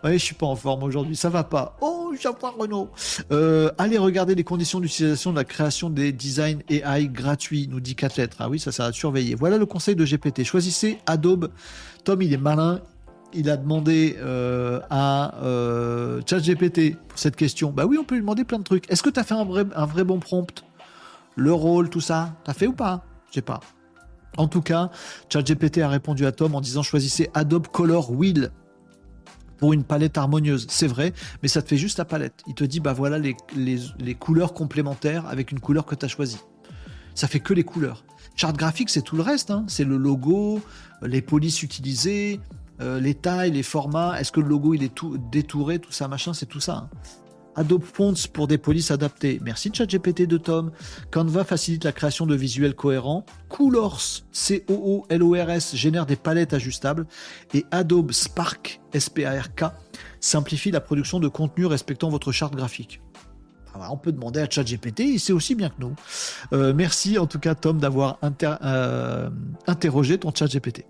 Oui, 0.03 0.13
je 0.13 0.23
suis 0.23 0.35
pas 0.35 0.45
en 0.45 0.55
forme 0.55 0.83
aujourd'hui, 0.83 1.15
ça 1.15 1.29
va 1.29 1.43
pas. 1.43 1.77
Oh, 1.81 2.13
chapeau 2.19 2.51
Renault. 2.51 2.89
Euh, 3.31 3.71
allez 3.77 3.97
regarder 3.97 4.35
les 4.35 4.43
conditions 4.43 4.79
d'utilisation 4.79 5.31
de 5.31 5.37
la 5.37 5.43
création 5.43 5.89
des 5.89 6.11
designs 6.11 6.59
AI 6.69 7.07
gratuits, 7.07 7.67
nous 7.69 7.79
dit 7.79 7.95
4 7.95 8.17
lettres. 8.17 8.37
Ah 8.39 8.49
oui, 8.49 8.59
ça, 8.59 8.71
ça 8.71 8.85
va 8.85 8.91
surveiller. 8.91 9.35
Voilà 9.35 9.57
le 9.57 9.65
conseil 9.65 9.95
de 9.95 10.05
GPT. 10.05 10.43
Choisissez 10.43 10.99
Adobe. 11.05 11.49
Tom, 12.03 12.21
il 12.21 12.33
est 12.33 12.37
malin. 12.37 12.81
Il 13.35 13.49
a 13.49 13.57
demandé 13.57 14.15
euh, 14.19 14.79
à 14.91 15.35
euh, 15.43 16.21
ChatGPT 16.29 16.95
pour 17.07 17.17
cette 17.17 17.35
question. 17.35 17.71
Bah 17.71 17.85
oui, 17.87 17.97
on 17.99 18.03
peut 18.03 18.15
lui 18.15 18.21
demander 18.21 18.43
plein 18.43 18.59
de 18.59 18.63
trucs. 18.63 18.89
Est-ce 18.91 19.01
que 19.01 19.09
tu 19.09 19.19
as 19.19 19.23
fait 19.23 19.33
un 19.33 19.45
vrai, 19.45 19.65
un 19.75 19.85
vrai 19.87 20.03
bon 20.03 20.19
prompt? 20.19 20.63
Le 21.35 21.51
rôle, 21.51 21.89
tout 21.89 22.01
ça? 22.01 22.35
T'as 22.43 22.53
fait 22.53 22.67
ou 22.67 22.73
pas? 22.73 23.03
Je 23.33 23.41
pas. 23.41 23.59
En 24.37 24.47
tout 24.47 24.61
cas, 24.61 24.89
ChatGPT 25.29 25.79
a 25.79 25.89
répondu 25.89 26.25
à 26.25 26.31
Tom 26.31 26.55
en 26.55 26.61
disant 26.61 26.81
choisissez 26.81 27.29
Adobe 27.33 27.67
Color 27.67 28.11
Wheel 28.11 28.51
pour 29.57 29.73
une 29.73 29.83
palette 29.83 30.17
harmonieuse. 30.17 30.65
C'est 30.69 30.87
vrai, 30.87 31.13
mais 31.41 31.47
ça 31.47 31.61
te 31.61 31.67
fait 31.67 31.77
juste 31.77 31.97
la 31.97 32.05
palette. 32.05 32.41
Il 32.47 32.55
te 32.55 32.63
dit 32.63 32.79
bah 32.79 32.93
voilà 32.93 33.19
les, 33.19 34.15
couleurs 34.15 34.53
complémentaires 34.53 35.27
avec 35.27 35.51
une 35.51 35.59
couleur 35.59 35.85
que 35.85 35.95
tu 35.95 36.05
as 36.05 36.09
choisie. 36.09 36.39
Ça 37.15 37.27
fait 37.27 37.39
que 37.39 37.53
les 37.53 37.63
couleurs. 37.63 38.03
Chart 38.35 38.55
graphique, 38.55 38.89
c'est 38.89 39.03
tout 39.03 39.15
le 39.15 39.21
reste. 39.21 39.51
Hein. 39.51 39.65
C'est 39.67 39.83
le 39.83 39.97
logo, 39.97 40.61
les 41.03 41.21
polices 41.21 41.61
utilisées, 41.61 42.39
euh, 42.81 42.99
les 42.99 43.13
tailles, 43.13 43.51
les 43.51 43.61
formats. 43.61 44.19
Est-ce 44.19 44.31
que 44.31 44.39
le 44.39 44.47
logo 44.47 44.73
il 44.73 44.81
est 44.81 44.93
tout 44.93 45.19
détouré, 45.31 45.77
tout 45.77 45.91
ça, 45.91 46.07
machin, 46.07 46.33
c'est 46.33 46.47
tout 46.47 46.59
ça. 46.59 46.73
Hein. 46.73 46.89
Adobe 47.55 47.83
Fonts 47.83 48.27
pour 48.31 48.47
des 48.47 48.57
polices 48.57 48.91
adaptées. 48.91 49.39
Merci 49.43 49.71
ChatGPT 49.73 50.27
de 50.27 50.37
Tom. 50.37 50.71
Canva 51.11 51.43
facilite 51.43 51.83
la 51.83 51.91
création 51.91 52.25
de 52.25 52.35
visuels 52.35 52.75
cohérents. 52.75 53.25
Coolors, 53.49 54.01
C-O-O-L-O-R-S, 54.31 55.75
génère 55.75 56.05
des 56.05 56.15
palettes 56.15 56.53
ajustables. 56.53 57.05
Et 57.53 57.65
Adobe 57.71 58.11
Spark, 58.11 58.81
S-P-A-R-K, 58.93 59.65
simplifie 60.19 60.71
la 60.71 60.81
production 60.81 61.19
de 61.19 61.27
contenu 61.27 61.65
respectant 61.65 62.09
votre 62.09 62.31
charte 62.31 62.55
graphique. 62.55 63.01
on 63.89 63.97
peut 63.97 64.11
demander 64.11 64.39
à 64.39 64.49
ChatGPT, 64.49 64.99
il 65.01 65.19
sait 65.19 65.33
aussi 65.33 65.55
bien 65.55 65.69
que 65.69 65.79
nous. 65.79 65.95
Euh, 66.53 66.73
merci 66.73 67.17
en 67.17 67.27
tout 67.27 67.39
cas 67.39 67.55
Tom 67.55 67.79
d'avoir 67.79 68.19
euh, 68.43 69.29
interrogé 69.67 70.17
ton 70.17 70.33
ChatGPT. 70.33 70.85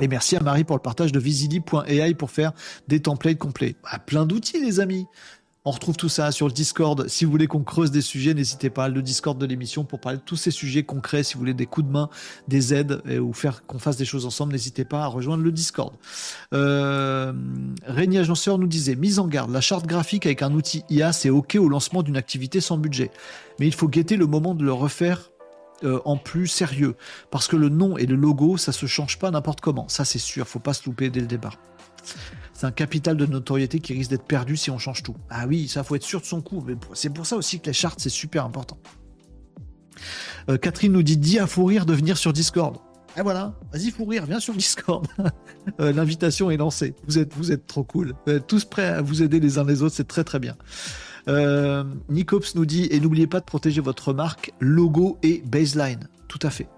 Et 0.00 0.08
merci 0.08 0.36
à 0.36 0.40
Marie 0.40 0.64
pour 0.64 0.76
le 0.76 0.82
partage 0.82 1.12
de 1.12 1.20
visili.ai 1.20 2.14
pour 2.14 2.30
faire 2.30 2.52
des 2.88 3.00
templates 3.00 3.38
complets. 3.38 3.76
Bah, 3.82 3.98
plein 3.98 4.24
d'outils, 4.24 4.60
les 4.60 4.80
amis. 4.80 5.06
On 5.66 5.72
retrouve 5.72 5.94
tout 5.94 6.08
ça 6.08 6.32
sur 6.32 6.46
le 6.46 6.54
Discord. 6.54 7.06
Si 7.08 7.26
vous 7.26 7.30
voulez 7.30 7.46
qu'on 7.46 7.62
creuse 7.62 7.90
des 7.90 8.00
sujets, 8.00 8.32
n'hésitez 8.32 8.70
pas. 8.70 8.88
Le 8.88 9.02
Discord 9.02 9.36
de 9.36 9.44
l'émission 9.44 9.84
pour 9.84 10.00
parler 10.00 10.16
de 10.16 10.22
tous 10.22 10.36
ces 10.36 10.50
sujets 10.50 10.84
concrets. 10.84 11.22
Si 11.22 11.34
vous 11.34 11.40
voulez 11.40 11.52
des 11.52 11.66
coups 11.66 11.86
de 11.86 11.92
main, 11.92 12.08
des 12.48 12.72
aides 12.72 13.02
ou 13.20 13.34
faire 13.34 13.66
qu'on 13.66 13.78
fasse 13.78 13.98
des 13.98 14.06
choses 14.06 14.24
ensemble, 14.24 14.52
n'hésitez 14.52 14.86
pas 14.86 15.02
à 15.02 15.06
rejoindre 15.06 15.42
le 15.42 15.52
Discord. 15.52 15.92
Euh, 16.54 17.34
Régnier 17.84 18.20
Agenceur 18.20 18.56
nous 18.56 18.68
disait 18.68 18.96
mise 18.96 19.18
en 19.18 19.26
garde. 19.26 19.50
La 19.50 19.60
charte 19.60 19.86
graphique 19.86 20.24
avec 20.24 20.40
un 20.40 20.54
outil 20.54 20.82
IA, 20.88 21.12
c'est 21.12 21.28
ok 21.28 21.58
au 21.60 21.68
lancement 21.68 22.02
d'une 22.02 22.16
activité 22.16 22.62
sans 22.62 22.78
budget, 22.78 23.10
mais 23.58 23.66
il 23.66 23.74
faut 23.74 23.88
guetter 23.88 24.16
le 24.16 24.26
moment 24.26 24.54
de 24.54 24.64
le 24.64 24.72
refaire 24.72 25.30
euh, 25.84 26.00
en 26.04 26.16
plus 26.16 26.46
sérieux. 26.46 26.96
Parce 27.30 27.48
que 27.48 27.56
le 27.56 27.68
nom 27.68 27.96
et 27.96 28.06
le 28.06 28.16
logo, 28.16 28.56
ça 28.56 28.72
se 28.72 28.86
change 28.86 29.18
pas 29.18 29.30
n'importe 29.30 29.60
comment. 29.60 29.88
Ça, 29.88 30.04
c'est 30.04 30.18
sûr. 30.18 30.46
Faut 30.46 30.58
pas 30.58 30.74
se 30.74 30.84
louper 30.86 31.10
dès 31.10 31.20
le 31.20 31.26
départ. 31.26 31.58
C'est 32.52 32.66
un 32.66 32.70
capital 32.70 33.16
de 33.16 33.26
notoriété 33.26 33.80
qui 33.80 33.94
risque 33.94 34.10
d'être 34.10 34.26
perdu 34.26 34.56
si 34.56 34.70
on 34.70 34.78
change 34.78 35.02
tout. 35.02 35.16
Ah 35.30 35.46
oui, 35.46 35.68
ça 35.68 35.82
faut 35.82 35.96
être 35.96 36.02
sûr 36.02 36.20
de 36.20 36.26
son 36.26 36.42
coup. 36.42 36.64
C'est 36.94 37.10
pour 37.10 37.26
ça 37.26 37.36
aussi 37.36 37.60
que 37.60 37.66
les 37.66 37.72
chartes, 37.72 38.00
c'est 38.00 38.10
super 38.10 38.44
important. 38.44 38.78
Euh, 40.48 40.58
Catherine 40.58 40.92
nous 40.92 41.02
dit 41.02 41.16
dis 41.16 41.38
à 41.38 41.46
Fourir 41.46 41.86
de 41.86 41.94
venir 41.94 42.18
sur 42.18 42.32
Discord. 42.32 42.76
Et 43.16 43.22
voilà, 43.22 43.54
vas-y 43.72 43.90
Fourir, 43.90 44.26
viens 44.26 44.40
sur 44.40 44.54
Discord. 44.54 45.06
Euh, 45.78 45.92
l'invitation 45.92 46.50
est 46.50 46.56
lancée. 46.56 46.94
Vous 47.06 47.18
êtes, 47.18 47.34
vous 47.34 47.52
êtes 47.52 47.66
trop 47.66 47.84
cool. 47.84 48.14
Tous 48.48 48.64
prêts 48.64 48.88
à 48.88 49.02
vous 49.02 49.22
aider 49.22 49.40
les 49.40 49.58
uns 49.58 49.64
les 49.64 49.82
autres, 49.82 49.94
c'est 49.94 50.08
très 50.08 50.24
très 50.24 50.38
bien. 50.38 50.56
Euh, 51.28 51.84
Nicops 52.08 52.54
nous 52.54 52.66
dit 52.66 52.88
et 52.90 53.00
n'oubliez 53.00 53.26
pas 53.26 53.40
de 53.40 53.44
protéger 53.44 53.80
votre 53.80 54.12
marque, 54.12 54.52
logo 54.60 55.18
et 55.22 55.42
baseline. 55.46 56.08
Tout 56.28 56.38
à 56.42 56.50
fait. 56.50 56.68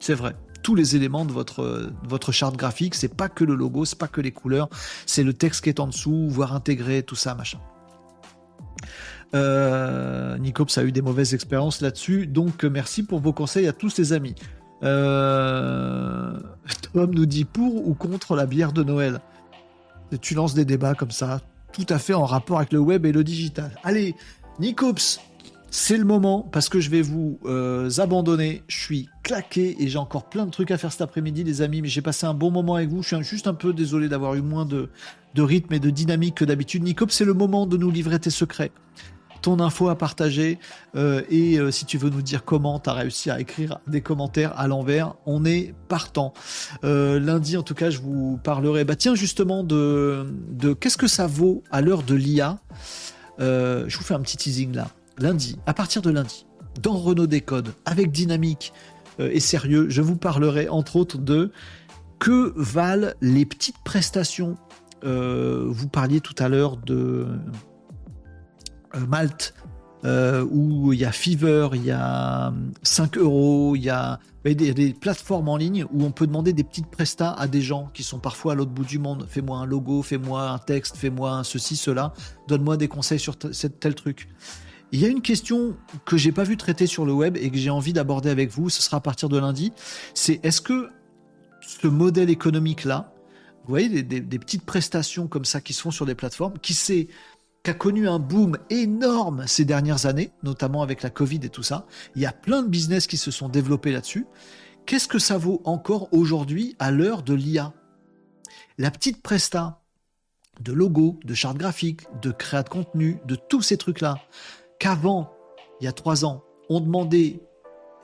C'est 0.00 0.14
vrai. 0.14 0.36
Tous 0.62 0.74
les 0.74 0.96
éléments 0.96 1.24
de 1.24 1.32
votre, 1.32 1.90
votre 2.08 2.32
charte 2.32 2.56
graphique, 2.56 2.94
c'est 2.94 3.14
pas 3.14 3.28
que 3.28 3.44
le 3.44 3.54
logo, 3.54 3.84
c'est 3.84 3.98
pas 3.98 4.08
que 4.08 4.20
les 4.20 4.32
couleurs, 4.32 4.68
c'est 5.06 5.22
le 5.22 5.32
texte 5.32 5.62
qui 5.62 5.68
est 5.68 5.80
en 5.80 5.86
dessous, 5.86 6.26
voire 6.28 6.54
intégré, 6.54 7.02
tout 7.02 7.14
ça, 7.14 7.34
machin. 7.34 7.58
Euh, 9.34 10.38
Nicops 10.38 10.78
a 10.78 10.84
eu 10.84 10.92
des 10.92 11.02
mauvaises 11.02 11.34
expériences 11.34 11.80
là-dessus, 11.80 12.26
donc 12.26 12.64
merci 12.64 13.02
pour 13.02 13.20
vos 13.20 13.32
conseils 13.32 13.68
à 13.68 13.72
tous 13.72 13.96
les 13.98 14.12
amis. 14.12 14.34
Euh, 14.82 16.38
Tom 16.92 17.14
nous 17.14 17.26
dit 17.26 17.44
pour 17.44 17.86
ou 17.88 17.94
contre 17.94 18.36
la 18.36 18.46
bière 18.46 18.72
de 18.72 18.82
Noël? 18.82 19.20
tu 20.20 20.34
lances 20.34 20.54
des 20.54 20.64
débats 20.64 20.94
comme 20.94 21.10
ça, 21.10 21.40
tout 21.72 21.86
à 21.88 21.98
fait 21.98 22.14
en 22.14 22.24
rapport 22.24 22.58
avec 22.58 22.72
le 22.72 22.78
web 22.78 23.06
et 23.06 23.12
le 23.12 23.24
digital. 23.24 23.78
Allez, 23.84 24.14
Nicops, 24.58 25.20
c'est 25.70 25.98
le 25.98 26.04
moment 26.04 26.40
parce 26.52 26.68
que 26.68 26.80
je 26.80 26.88
vais 26.88 27.02
vous 27.02 27.38
euh, 27.44 27.90
abandonner. 27.98 28.62
Je 28.68 28.78
suis 28.78 29.08
claqué 29.22 29.76
et 29.78 29.88
j'ai 29.88 29.98
encore 29.98 30.28
plein 30.28 30.46
de 30.46 30.50
trucs 30.50 30.70
à 30.70 30.78
faire 30.78 30.90
cet 30.90 31.02
après-midi, 31.02 31.44
les 31.44 31.60
amis. 31.60 31.82
Mais 31.82 31.88
j'ai 31.88 32.02
passé 32.02 32.26
un 32.26 32.34
bon 32.34 32.50
moment 32.50 32.76
avec 32.76 32.88
vous. 32.88 33.02
Je 33.02 33.14
suis 33.14 33.24
juste 33.24 33.46
un 33.46 33.54
peu 33.54 33.72
désolé 33.72 34.08
d'avoir 34.08 34.34
eu 34.34 34.42
moins 34.42 34.64
de, 34.64 34.88
de 35.34 35.42
rythme 35.42 35.74
et 35.74 35.80
de 35.80 35.90
dynamique 35.90 36.36
que 36.36 36.44
d'habitude. 36.44 36.82
Nicops, 36.82 37.12
c'est 37.12 37.24
le 37.24 37.34
moment 37.34 37.66
de 37.66 37.76
nous 37.76 37.90
livrer 37.90 38.18
tes 38.18 38.30
secrets 38.30 38.72
ton 39.40 39.60
info 39.60 39.88
à 39.88 39.96
partager 39.96 40.58
euh, 40.94 41.22
et 41.30 41.58
euh, 41.58 41.70
si 41.70 41.84
tu 41.84 41.98
veux 41.98 42.10
nous 42.10 42.22
dire 42.22 42.44
comment 42.44 42.78
tu 42.78 42.90
as 42.90 42.94
réussi 42.94 43.30
à 43.30 43.40
écrire 43.40 43.78
des 43.86 44.00
commentaires 44.00 44.58
à 44.58 44.66
l'envers, 44.66 45.14
on 45.26 45.44
est 45.44 45.74
partant. 45.88 46.32
Euh, 46.84 47.20
lundi, 47.20 47.56
en 47.56 47.62
tout 47.62 47.74
cas, 47.74 47.90
je 47.90 47.98
vous 47.98 48.38
parlerai 48.42 48.84
bah, 48.84 48.96
tiens, 48.96 49.14
justement 49.14 49.62
de, 49.62 50.26
de 50.50 50.72
qu'est-ce 50.72 50.96
que 50.96 51.06
ça 51.06 51.26
vaut 51.26 51.62
à 51.70 51.80
l'heure 51.80 52.02
de 52.02 52.14
l'IA. 52.14 52.58
je 53.38 53.96
vous 53.96 54.04
fais 54.04 54.14
un 54.14 54.20
petit 54.20 54.36
teasing 54.36 54.74
là. 54.74 54.88
Lundi, 55.18 55.58
à 55.66 55.72
partir 55.72 56.02
de 56.02 56.10
lundi, 56.10 56.46
dans 56.82 56.96
Renault 56.96 57.26
Décode, 57.26 57.72
avec 57.86 58.10
dynamique 58.10 58.74
et 59.18 59.40
sérieux, 59.40 59.86
je 59.88 60.02
vous 60.02 60.16
parlerai 60.16 60.68
entre 60.68 60.96
autres 60.96 61.16
de 61.16 61.50
que 62.18 62.52
valent 62.56 63.12
les 63.22 63.46
petites 63.46 63.78
prestations. 63.82 64.56
vous 65.02 65.88
parliez 65.90 66.20
tout 66.20 66.34
à 66.38 66.48
l'heure 66.48 66.76
de 66.76 67.26
Malte, 69.08 69.54
euh, 70.04 70.46
où 70.50 70.92
il 70.92 71.00
y 71.00 71.04
a 71.04 71.12
Fever, 71.12 71.68
il 71.74 71.84
y 71.84 71.90
a 71.90 72.52
5 72.82 73.18
euros, 73.18 73.74
il 73.76 73.82
y 73.82 73.90
a 73.90 74.20
des, 74.44 74.94
plateformes 74.94 75.48
en 75.48 75.56
ligne 75.56 75.84
où 75.92 76.04
on 76.04 76.12
peut 76.12 76.26
demander 76.26 76.52
des 76.52 76.62
petites 76.62 76.86
prestats 76.86 77.32
à 77.32 77.48
des 77.48 77.60
gens 77.60 77.90
qui 77.92 78.02
sont 78.02 78.18
parfois 78.18 78.52
à 78.52 78.54
l'autre 78.54 78.70
bout 78.70 78.84
du 78.84 78.98
monde. 78.98 79.26
Fais-moi 79.28 79.58
un 79.58 79.66
logo, 79.66 80.02
fais-moi 80.02 80.50
un 80.50 80.58
texte, 80.58 80.96
fais-moi 80.96 81.42
ceci, 81.44 81.76
cela. 81.76 82.12
Donne-moi 82.46 82.76
des 82.76 82.88
conseils 82.88 83.18
sur 83.18 83.36
tel 83.36 83.94
truc. 83.94 84.28
Il 84.92 85.00
y 85.00 85.04
a 85.04 85.08
une 85.08 85.22
question 85.22 85.74
que 86.04 86.16
j'ai 86.16 86.30
pas 86.30 86.44
vu 86.44 86.56
traiter 86.56 86.86
sur 86.86 87.04
le 87.04 87.12
web 87.12 87.36
et 87.36 87.50
que 87.50 87.56
j'ai 87.56 87.70
envie 87.70 87.92
d'aborder 87.92 88.30
avec 88.30 88.50
vous. 88.50 88.70
Ce 88.70 88.82
sera 88.82 88.98
à 88.98 89.00
partir 89.00 89.28
de 89.28 89.38
lundi. 89.38 89.72
C'est 90.14 90.38
est-ce 90.44 90.60
que 90.60 90.90
ce 91.60 91.88
modèle 91.88 92.30
économique 92.30 92.84
là, 92.84 93.12
vous 93.64 93.70
voyez 93.70 93.88
des, 93.88 94.20
des, 94.20 94.38
petites 94.38 94.64
prestations 94.64 95.26
comme 95.26 95.44
ça 95.44 95.60
qui 95.60 95.72
se 95.72 95.82
font 95.82 95.90
sur 95.90 96.06
des 96.06 96.14
plateformes, 96.14 96.56
qui 96.60 96.72
s'est 96.72 97.08
a 97.68 97.74
connu 97.74 98.08
un 98.08 98.18
boom 98.18 98.58
énorme 98.70 99.46
ces 99.46 99.64
dernières 99.64 100.06
années, 100.06 100.30
notamment 100.42 100.82
avec 100.82 101.02
la 101.02 101.10
Covid 101.10 101.40
et 101.42 101.48
tout 101.48 101.62
ça. 101.62 101.86
Il 102.14 102.22
y 102.22 102.26
a 102.26 102.32
plein 102.32 102.62
de 102.62 102.68
business 102.68 103.06
qui 103.06 103.16
se 103.16 103.30
sont 103.30 103.48
développés 103.48 103.92
là-dessus. 103.92 104.26
Qu'est-ce 104.86 105.08
que 105.08 105.18
ça 105.18 105.38
vaut 105.38 105.60
encore 105.64 106.08
aujourd'hui 106.12 106.76
à 106.78 106.90
l'heure 106.90 107.22
de 107.22 107.34
l'IA 107.34 107.72
La 108.78 108.90
petite 108.90 109.22
presta 109.22 109.82
de 110.60 110.72
logo, 110.72 111.18
de 111.24 111.34
charte 111.34 111.58
graphique, 111.58 112.02
de 112.22 112.30
créa 112.30 112.62
de 112.62 112.68
contenu, 112.68 113.18
de 113.26 113.34
tous 113.34 113.62
ces 113.62 113.76
trucs-là, 113.76 114.20
qu'avant, 114.78 115.32
il 115.80 115.84
y 115.84 115.88
a 115.88 115.92
trois 115.92 116.24
ans, 116.24 116.44
on 116.68 116.80
demandait 116.80 117.40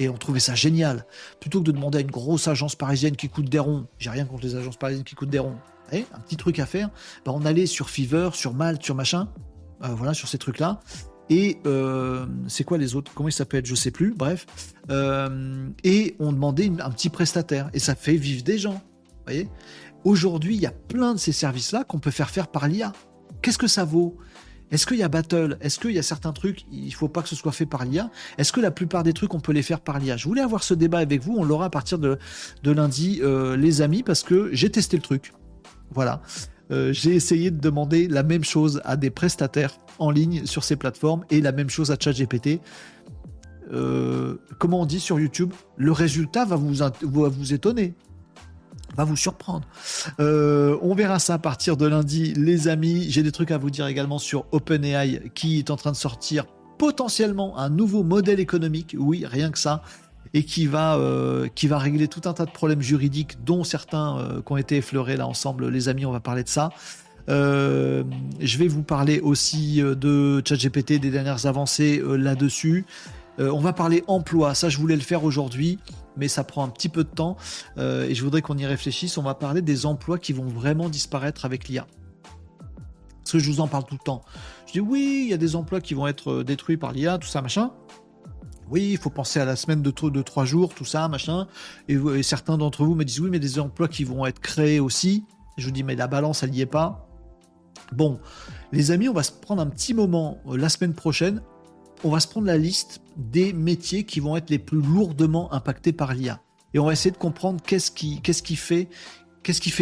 et 0.00 0.08
on 0.08 0.16
trouvait 0.16 0.40
ça 0.40 0.54
génial, 0.54 1.06
plutôt 1.40 1.60
que 1.60 1.66
de 1.66 1.72
demander 1.72 1.98
à 1.98 2.00
une 2.00 2.10
grosse 2.10 2.48
agence 2.48 2.74
parisienne 2.74 3.16
qui 3.16 3.28
coûte 3.28 3.48
des 3.48 3.58
ronds, 3.58 3.86
j'ai 3.98 4.10
rien 4.10 4.24
contre 4.24 4.42
les 4.42 4.56
agences 4.56 4.76
parisiennes 4.76 5.04
qui 5.04 5.14
coûtent 5.14 5.30
des 5.30 5.38
ronds, 5.38 5.58
eh, 5.92 6.04
un 6.12 6.20
petit 6.20 6.36
truc 6.36 6.58
à 6.58 6.66
faire, 6.66 6.90
bah, 7.24 7.32
on 7.34 7.44
allait 7.44 7.66
sur 7.66 7.88
Fiverr, 7.88 8.34
sur 8.34 8.54
Malte, 8.54 8.82
sur 8.82 8.94
machin, 8.94 9.28
voilà, 9.90 10.14
sur 10.14 10.28
ces 10.28 10.38
trucs-là. 10.38 10.80
Et 11.30 11.58
euh, 11.66 12.26
c'est 12.46 12.64
quoi 12.64 12.78
les 12.78 12.94
autres 12.94 13.12
Comment 13.14 13.28
ils 13.28 13.32
s'appellent 13.32 13.64
Je 13.64 13.74
sais 13.74 13.90
plus. 13.90 14.12
Bref. 14.14 14.46
Euh, 14.90 15.68
et 15.84 16.14
on 16.18 16.32
demandait 16.32 16.70
un 16.80 16.90
petit 16.90 17.08
prestataire. 17.08 17.70
Et 17.72 17.78
ça 17.78 17.94
fait 17.94 18.16
vivre 18.16 18.42
des 18.42 18.58
gens. 18.58 18.82
voyez 19.24 19.48
Aujourd'hui, 20.04 20.56
il 20.56 20.60
y 20.60 20.66
a 20.66 20.72
plein 20.72 21.14
de 21.14 21.18
ces 21.18 21.32
services-là 21.32 21.84
qu'on 21.84 22.00
peut 22.00 22.10
faire 22.10 22.28
faire 22.28 22.48
par 22.48 22.68
l'IA. 22.68 22.92
Qu'est-ce 23.40 23.58
que 23.58 23.68
ça 23.68 23.84
vaut? 23.84 24.18
Est-ce 24.72 24.86
qu'il 24.86 24.96
y 24.96 25.02
a 25.02 25.08
Battle? 25.08 25.58
Est-ce 25.60 25.78
qu'il 25.78 25.92
y 25.92 25.98
a 25.98 26.02
certains 26.02 26.32
trucs, 26.32 26.64
il 26.72 26.86
ne 26.86 26.92
faut 26.92 27.08
pas 27.08 27.22
que 27.22 27.28
ce 27.28 27.36
soit 27.36 27.52
fait 27.52 27.66
par 27.66 27.84
l'IA 27.84 28.10
Est-ce 28.36 28.52
que 28.52 28.60
la 28.60 28.70
plupart 28.70 29.02
des 29.02 29.12
trucs, 29.12 29.32
on 29.32 29.40
peut 29.40 29.52
les 29.52 29.62
faire 29.62 29.80
par 29.80 29.98
l'IA 29.98 30.16
Je 30.16 30.26
voulais 30.26 30.40
avoir 30.42 30.62
ce 30.62 30.74
débat 30.74 30.98
avec 30.98 31.22
vous. 31.22 31.34
On 31.36 31.44
l'aura 31.44 31.66
à 31.66 31.70
partir 31.70 31.98
de, 31.98 32.18
lundi, 32.64 33.22
les 33.56 33.80
amis, 33.80 34.02
parce 34.02 34.22
que 34.22 34.50
j'ai 34.52 34.70
testé 34.70 34.96
le 34.96 35.02
truc. 35.02 35.32
Voilà. 35.90 36.22
Euh, 36.72 36.92
j'ai 36.92 37.14
essayé 37.14 37.50
de 37.50 37.60
demander 37.60 38.08
la 38.08 38.22
même 38.22 38.44
chose 38.44 38.80
à 38.84 38.96
des 38.96 39.10
prestataires 39.10 39.76
en 39.98 40.10
ligne 40.10 40.46
sur 40.46 40.64
ces 40.64 40.76
plateformes 40.76 41.24
et 41.30 41.40
la 41.40 41.52
même 41.52 41.68
chose 41.68 41.90
à 41.90 41.96
ChatGPT. 41.98 42.60
Euh, 43.72 44.36
comment 44.58 44.80
on 44.80 44.86
dit 44.86 45.00
sur 45.00 45.20
YouTube 45.20 45.52
Le 45.76 45.92
résultat 45.92 46.44
va 46.44 46.56
vous, 46.56 47.52
étonner, 47.52 47.94
va 48.96 49.04
vous 49.04 49.16
surprendre. 49.16 49.66
Euh, 50.18 50.78
on 50.82 50.94
verra 50.94 51.18
ça 51.18 51.34
à 51.34 51.38
partir 51.38 51.76
de 51.76 51.86
lundi, 51.86 52.32
les 52.34 52.68
amis. 52.68 53.06
J'ai 53.10 53.22
des 53.22 53.32
trucs 53.32 53.50
à 53.50 53.58
vous 53.58 53.70
dire 53.70 53.86
également 53.86 54.18
sur 54.18 54.46
OpenAI 54.52 55.30
qui 55.34 55.58
est 55.58 55.70
en 55.70 55.76
train 55.76 55.92
de 55.92 55.96
sortir 55.96 56.46
potentiellement 56.78 57.58
un 57.58 57.68
nouveau 57.68 58.02
modèle 58.02 58.40
économique. 58.40 58.96
Oui, 58.98 59.24
rien 59.26 59.50
que 59.50 59.58
ça 59.58 59.82
et 60.34 60.44
qui 60.44 60.66
va, 60.66 60.96
euh, 60.96 61.48
qui 61.54 61.66
va 61.66 61.78
régler 61.78 62.08
tout 62.08 62.22
un 62.28 62.32
tas 62.32 62.46
de 62.46 62.50
problèmes 62.50 62.82
juridiques, 62.82 63.44
dont 63.44 63.64
certains 63.64 64.18
euh, 64.18 64.42
qui 64.42 64.52
ont 64.52 64.56
été 64.56 64.76
effleurés 64.76 65.16
là 65.16 65.26
ensemble. 65.26 65.68
Les 65.68 65.88
amis, 65.88 66.06
on 66.06 66.12
va 66.12 66.20
parler 66.20 66.42
de 66.42 66.48
ça. 66.48 66.70
Euh, 67.28 68.02
je 68.40 68.58
vais 68.58 68.68
vous 68.68 68.82
parler 68.82 69.20
aussi 69.20 69.80
de 69.80 70.42
ChatGPT, 70.44 70.98
des 70.98 71.10
dernières 71.10 71.46
avancées 71.46 72.02
là-dessus. 72.04 72.84
on 73.38 73.60
va 73.60 73.72
parler 73.72 74.02
emploi, 74.08 74.54
ça 74.54 74.68
je 74.68 74.78
voulais 74.78 74.96
le 74.96 75.02
faire 75.02 75.22
aujourd'hui, 75.22 75.78
mais 76.16 76.26
ça 76.26 76.42
prend 76.42 76.64
un 76.64 76.68
petit 76.68 76.88
peu 76.88 77.04
de 77.04 77.08
temps 77.08 77.36
et 77.78 78.12
je 78.12 78.24
voudrais 78.24 78.42
qu'on 78.42 78.58
y 78.58 78.66
réfléchisse. 78.66 79.18
On 79.18 79.22
va 79.22 79.34
parler 79.34 79.62
des 79.62 79.86
emplois 79.86 80.18
qui 80.18 80.32
vont 80.32 80.48
vraiment 80.48 80.88
disparaître 80.88 81.44
avec 81.44 81.68
l'IA. 81.68 81.86
Parce 83.20 83.32
que 83.32 83.38
je 83.38 83.48
vous 83.48 83.60
en 83.60 83.68
parle 83.68 83.84
tout 83.84 83.94
le 83.94 84.04
temps. 84.04 84.22
Je 84.66 84.72
dis 84.72 84.80
oui, 84.80 85.22
il 85.26 85.30
y 85.30 85.34
a 85.34 85.36
des 85.36 85.54
emplois 85.54 85.80
qui 85.80 85.94
vont 85.94 86.08
être 86.08 86.42
détruits 86.42 86.76
par 86.76 86.90
l'IA, 86.90 87.18
tout 87.18 87.28
ça, 87.28 87.40
machin. 87.40 87.70
Oui, 88.72 88.92
il 88.92 88.96
faut 88.96 89.10
penser 89.10 89.38
à 89.38 89.44
la 89.44 89.54
semaine 89.54 89.82
de, 89.82 89.90
trois 89.90 90.46
jours, 90.46 90.74
tout 90.74 90.86
ça, 90.86 91.06
machin. 91.06 91.46
Et, 91.88 92.22
certains 92.22 92.56
d'entre 92.56 92.86
vous 92.86 92.94
me 92.94 93.04
disent 93.04 93.20
oui, 93.20 93.28
mais 93.30 93.38
des 93.38 93.58
emplois 93.58 93.86
qui 93.86 94.02
vont 94.02 94.24
être 94.24 94.40
créés 94.40 94.80
aussi. 94.80 95.26
Je 95.58 95.66
vous 95.66 95.72
dis, 95.72 95.82
mais 95.82 95.94
la 95.94 96.06
balance, 96.06 96.42
elle 96.42 96.52
n'y 96.52 96.62
est 96.62 96.66
pas. 96.66 97.06
Bon, 97.92 98.18
les 98.72 98.90
amis, 98.90 99.10
on 99.10 99.12
va 99.12 99.24
se 99.24 99.30
prendre 99.30 99.60
un 99.60 99.66
petit 99.66 99.92
moment 99.92 100.38
euh, 100.46 100.56
la 100.56 100.70
semaine 100.70 100.94
prochaine. 100.94 101.42
On 102.02 102.08
va 102.08 102.18
se 102.18 102.26
prendre 102.26 102.46
la 102.46 102.56
liste 102.56 103.02
des 103.18 103.52
métiers 103.52 104.04
qui 104.04 104.20
vont 104.20 104.38
être 104.38 104.48
les 104.48 104.58
plus 104.58 104.80
lourdement 104.80 105.52
impactés 105.52 105.92
par 105.92 106.14
l'IA. 106.14 106.40
Et 106.72 106.78
on 106.78 106.86
va 106.86 106.94
essayer 106.94 107.10
de 107.10 107.18
comprendre 107.18 107.62
qu'est-ce 107.62 107.92
qui, 107.92 108.56
fait, 108.56 108.88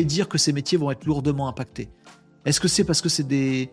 dire 0.04 0.28
que 0.28 0.36
ces 0.36 0.52
métiers 0.52 0.78
vont 0.78 0.90
être 0.90 1.06
lourdement 1.06 1.46
impactés. 1.46 1.90
Est-ce 2.44 2.58
que 2.58 2.66
c'est 2.66 2.82
parce 2.82 3.00
que 3.02 3.08
c'est 3.08 3.28
des, 3.28 3.70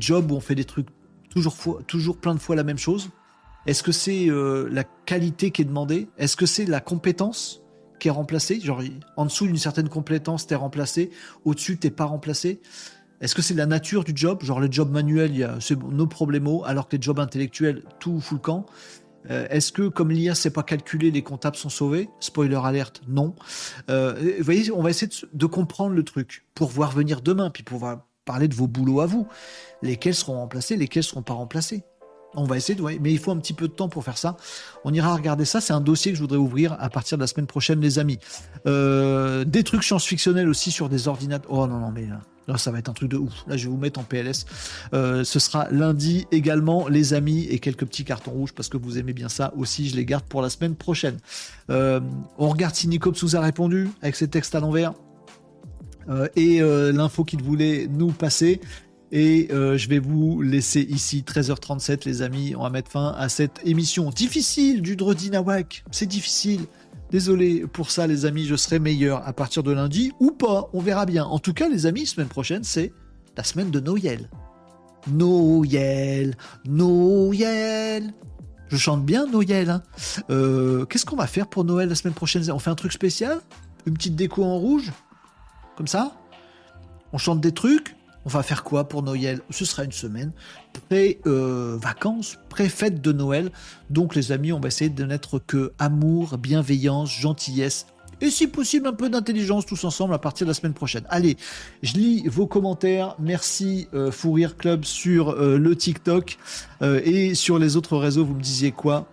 jobs 0.00 0.32
où 0.32 0.34
on 0.34 0.40
fait 0.40 0.56
des 0.56 0.64
trucs 0.64 0.88
toujours, 1.30 1.84
toujours 1.86 2.16
plein 2.16 2.34
de 2.34 2.40
fois 2.40 2.56
la 2.56 2.64
même 2.64 2.78
chose? 2.78 3.10
Est-ce 3.68 3.82
que 3.82 3.92
c'est 3.92 4.30
euh, 4.30 4.66
la 4.72 4.82
qualité 4.82 5.50
qui 5.50 5.60
est 5.60 5.66
demandée? 5.66 6.08
Est-ce 6.16 6.38
que 6.38 6.46
c'est 6.46 6.64
la 6.64 6.80
compétence 6.80 7.60
qui 8.00 8.08
est 8.08 8.10
remplacée? 8.10 8.60
Genre, 8.60 8.82
en 9.18 9.26
dessous 9.26 9.46
d'une 9.46 9.58
certaine 9.58 9.90
compétence, 9.90 10.46
t'es 10.46 10.54
remplacé, 10.54 11.10
au-dessus, 11.44 11.76
t'es 11.76 11.90
pas 11.90 12.06
remplacé. 12.06 12.62
Est-ce 13.20 13.34
que 13.34 13.42
c'est 13.42 13.52
la 13.52 13.66
nature 13.66 14.04
du 14.04 14.12
job? 14.14 14.42
Genre, 14.42 14.58
le 14.58 14.72
job 14.72 14.90
manuel, 14.90 15.32
il 15.32 15.40
y 15.40 15.44
a 15.44 15.58
nos 15.90 16.06
problèmes, 16.06 16.48
alors 16.64 16.88
que 16.88 16.96
les 16.96 17.02
jobs 17.02 17.18
intellectuels, 17.20 17.82
tout 18.00 18.20
fout 18.20 18.38
le 18.38 18.42
camp. 18.42 18.64
Euh, 19.28 19.46
Est-ce 19.50 19.70
que, 19.70 19.88
comme 19.88 20.12
l'IA 20.12 20.34
sait 20.34 20.48
pas 20.48 20.62
calculer, 20.62 21.10
les 21.10 21.22
comptables 21.22 21.56
sont 21.56 21.68
sauvés? 21.68 22.08
Spoiler 22.20 22.58
alerte, 22.64 23.02
non. 23.06 23.34
Euh, 23.90 24.14
vous 24.38 24.44
voyez, 24.44 24.72
on 24.72 24.80
va 24.80 24.88
essayer 24.88 25.12
de, 25.30 25.46
comprendre 25.46 25.94
le 25.94 26.04
truc 26.04 26.46
pour 26.54 26.70
voir 26.70 26.92
venir 26.92 27.20
demain, 27.20 27.50
puis 27.50 27.64
pour 27.64 27.86
parler 28.24 28.48
de 28.48 28.54
vos 28.54 28.66
boulots 28.66 29.02
à 29.02 29.06
vous. 29.06 29.28
Lesquels 29.82 30.14
seront 30.14 30.36
remplacés, 30.36 30.76
lesquels 30.76 31.02
seront 31.02 31.22
pas 31.22 31.34
remplacés? 31.34 31.84
On 32.34 32.44
va 32.44 32.56
essayer 32.56 32.74
de, 32.74 32.82
mais 32.82 33.12
il 33.12 33.18
faut 33.18 33.30
un 33.30 33.36
petit 33.38 33.54
peu 33.54 33.68
de 33.68 33.72
temps 33.72 33.88
pour 33.88 34.04
faire 34.04 34.18
ça. 34.18 34.36
On 34.84 34.92
ira 34.92 35.14
regarder 35.14 35.44
ça. 35.44 35.60
C'est 35.60 35.72
un 35.72 35.80
dossier 35.80 36.12
que 36.12 36.16
je 36.16 36.22
voudrais 36.22 36.38
ouvrir 36.38 36.76
à 36.78 36.90
partir 36.90 37.18
de 37.18 37.22
la 37.22 37.26
semaine 37.26 37.46
prochaine, 37.46 37.80
les 37.80 37.98
amis. 37.98 38.18
Euh, 38.66 39.44
des 39.44 39.64
trucs 39.64 39.82
science-fictionnels 39.82 40.48
aussi 40.48 40.70
sur 40.70 40.88
des 40.88 41.08
ordinateurs. 41.08 41.50
Oh 41.50 41.66
non, 41.66 41.78
non, 41.78 41.90
mais 41.90 42.06
là, 42.46 42.58
ça 42.58 42.70
va 42.70 42.78
être 42.78 42.90
un 42.90 42.92
truc 42.92 43.10
de 43.10 43.16
ouf. 43.16 43.32
Là, 43.46 43.56
je 43.56 43.64
vais 43.64 43.70
vous 43.70 43.78
mettre 43.78 43.98
en 43.98 44.04
PLS. 44.04 44.44
Euh, 44.92 45.24
ce 45.24 45.38
sera 45.38 45.68
lundi 45.70 46.26
également, 46.30 46.88
les 46.88 47.14
amis, 47.14 47.46
et 47.48 47.58
quelques 47.60 47.86
petits 47.86 48.04
cartons 48.04 48.30
rouges 48.30 48.52
parce 48.52 48.68
que 48.68 48.76
vous 48.76 48.98
aimez 48.98 49.14
bien 49.14 49.28
ça 49.28 49.52
aussi. 49.56 49.88
Je 49.88 49.96
les 49.96 50.04
garde 50.04 50.24
pour 50.24 50.42
la 50.42 50.50
semaine 50.50 50.74
prochaine. 50.74 51.16
Euh, 51.70 52.00
on 52.36 52.48
regarde 52.48 52.74
si 52.74 52.88
Nicops 52.88 53.22
vous 53.22 53.36
a 53.36 53.40
répondu 53.40 53.88
avec 54.02 54.16
ses 54.16 54.28
textes 54.28 54.54
à 54.54 54.60
l'envers. 54.60 54.92
et 56.36 56.60
l'info 56.60 57.22
qu'il 57.22 57.42
voulait 57.42 57.86
nous 57.86 58.12
passer. 58.12 58.60
Et 59.10 59.48
euh, 59.52 59.78
je 59.78 59.88
vais 59.88 59.98
vous 59.98 60.42
laisser 60.42 60.82
ici 60.82 61.24
13h37 61.26 62.04
les 62.04 62.22
amis. 62.22 62.54
On 62.56 62.62
va 62.62 62.70
mettre 62.70 62.90
fin 62.90 63.14
à 63.16 63.28
cette 63.28 63.60
émission 63.64 64.10
difficile 64.10 64.82
du 64.82 64.96
Drodi 64.96 65.30
Nawak. 65.30 65.84
C'est 65.90 66.06
difficile. 66.06 66.66
Désolé 67.10 67.66
pour 67.66 67.90
ça, 67.90 68.06
les 68.06 68.26
amis, 68.26 68.44
je 68.44 68.54
serai 68.54 68.78
meilleur 68.78 69.26
à 69.26 69.32
partir 69.32 69.62
de 69.62 69.72
lundi 69.72 70.12
ou 70.20 70.30
pas, 70.30 70.68
on 70.74 70.80
verra 70.80 71.06
bien. 71.06 71.24
En 71.24 71.38
tout 71.38 71.54
cas, 71.54 71.68
les 71.68 71.86
amis, 71.86 72.04
semaine 72.04 72.28
prochaine, 72.28 72.64
c'est 72.64 72.92
la 73.36 73.44
semaine 73.44 73.70
de 73.70 73.80
Noël. 73.80 74.28
Noël, 75.10 76.36
Noël. 76.66 78.12
Je 78.68 78.76
chante 78.76 79.06
bien 79.06 79.26
Noël. 79.26 79.70
Hein. 79.70 79.82
Euh, 80.28 80.84
qu'est-ce 80.84 81.06
qu'on 81.06 81.16
va 81.16 81.26
faire 81.26 81.46
pour 81.46 81.64
Noël 81.64 81.88
la 81.88 81.94
semaine 81.94 82.12
prochaine? 82.12 82.44
On 82.50 82.58
fait 82.58 82.70
un 82.70 82.74
truc 82.74 82.92
spécial? 82.92 83.40
Une 83.86 83.94
petite 83.94 84.14
déco 84.16 84.44
en 84.44 84.58
rouge? 84.58 84.92
Comme 85.76 85.86
ça? 85.86 86.12
On 87.14 87.18
chante 87.18 87.40
des 87.40 87.52
trucs? 87.52 87.96
On 88.24 88.28
va 88.28 88.42
faire 88.42 88.64
quoi 88.64 88.88
pour 88.88 89.02
Noël? 89.02 89.40
Ce 89.50 89.64
sera 89.64 89.84
une 89.84 89.92
semaine 89.92 90.32
pré-vacances, 90.88 92.34
euh, 92.34 92.48
pré-fête 92.48 93.00
de 93.00 93.12
Noël. 93.12 93.50
Donc 93.90 94.14
les 94.14 94.32
amis, 94.32 94.52
on 94.52 94.60
va 94.60 94.68
essayer 94.68 94.90
de 94.90 95.04
n'être 95.04 95.38
que 95.38 95.72
amour, 95.78 96.38
bienveillance, 96.38 97.10
gentillesse 97.10 97.86
et 98.20 98.30
si 98.30 98.48
possible 98.48 98.88
un 98.88 98.92
peu 98.92 99.08
d'intelligence 99.08 99.64
tous 99.66 99.84
ensemble 99.84 100.14
à 100.14 100.18
partir 100.18 100.46
de 100.46 100.50
la 100.50 100.54
semaine 100.54 100.74
prochaine. 100.74 101.04
Allez, 101.08 101.36
je 101.82 101.94
lis 101.94 102.26
vos 102.26 102.46
commentaires. 102.46 103.14
Merci 103.18 103.88
euh, 103.94 104.10
Rire 104.24 104.56
Club 104.56 104.84
sur 104.84 105.30
euh, 105.30 105.58
le 105.58 105.76
TikTok 105.76 106.36
euh, 106.82 107.00
et 107.04 107.34
sur 107.34 107.58
les 107.58 107.76
autres 107.76 107.96
réseaux. 107.96 108.24
Vous 108.24 108.34
me 108.34 108.42
disiez 108.42 108.72
quoi? 108.72 109.06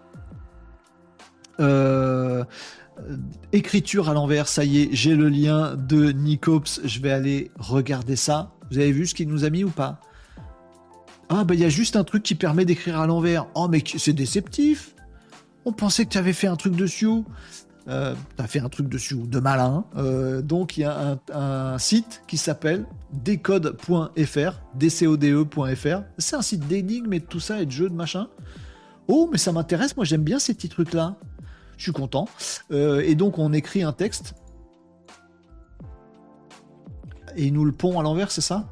Écriture 3.52 4.10
à 4.10 4.14
l'envers, 4.14 4.48
ça 4.48 4.64
y 4.64 4.82
est, 4.82 4.90
j'ai 4.92 5.16
le 5.16 5.30
lien 5.30 5.76
de 5.76 6.12
Nicops. 6.12 6.82
Je 6.84 7.00
vais 7.00 7.12
aller 7.12 7.52
regarder 7.58 8.16
ça. 8.16 8.52
Vous 8.72 8.78
avez 8.78 8.92
vu 8.92 9.06
ce 9.06 9.14
qu'il 9.14 9.28
nous 9.28 9.44
a 9.44 9.50
mis 9.50 9.64
ou 9.64 9.70
pas? 9.70 10.00
Ah, 11.30 11.44
bah 11.44 11.56
il 11.56 11.60
y 11.60 11.66
a 11.66 11.70
juste 11.70 11.96
un 11.96 12.04
truc 12.04 12.24
qui 12.24 12.36
permet 12.36 12.66
d'écrire 12.66 13.00
à 13.00 13.08
l'envers. 13.08 13.48
Oh, 13.56 13.68
mais 13.68 13.84
c'est 13.98 14.14
déceptif. 14.14 14.96
On 15.66 15.72
pensait 15.72 16.06
que 16.06 16.12
tu 16.12 16.18
avais 16.18 16.34
fait 16.34 16.48
un 16.48 16.56
truc 16.56 16.76
dessus. 16.76 17.08
Euh, 17.88 18.16
tu 18.38 18.44
as 18.44 18.48
fait 18.48 18.60
un 18.60 18.70
truc 18.70 18.88
dessus 18.90 19.16
de 19.16 19.40
malin. 19.40 19.86
Euh, 19.96 20.42
donc 20.42 20.78
il 20.78 20.82
y 20.82 20.84
a 20.84 21.18
un, 21.34 21.78
site 21.78 22.22
qui 22.28 22.38
s'appelle 22.38 22.86
decode.fr, 23.14 24.62
dcode.fr. 24.78 26.02
C'est 26.18 26.36
un 26.36 26.42
site 26.42 26.68
d'énigmes 26.68 27.14
et 27.14 27.20
de 27.20 27.26
tout 27.26 27.40
ça 27.40 27.62
et 27.62 27.66
de 27.66 27.72
jeux 27.72 27.90
de 27.90 27.96
machin. 27.96 28.28
Oh, 29.08 29.30
mais 29.32 29.38
ça 29.38 29.52
m'intéresse, 29.52 29.96
moi 29.96 30.06
j'aime 30.06 30.24
bien 30.24 30.40
ces 30.40 30.54
petits 30.54 30.70
trucs-là. 30.70 31.18
Je 31.78 31.84
suis 31.84 31.92
content. 31.92 32.28
Euh, 32.72 33.02
et 33.02 33.16
donc 33.16 33.38
on 33.38 33.54
écrit 33.54 33.84
un 33.84 33.94
texte 33.94 34.36
et 37.36 37.48
il 37.48 37.54
nous 37.54 37.66
le 37.66 37.72
pond 37.72 38.00
à 38.00 38.04
l'envers, 38.04 38.32
c'est 38.32 38.42
ça? 38.42 38.68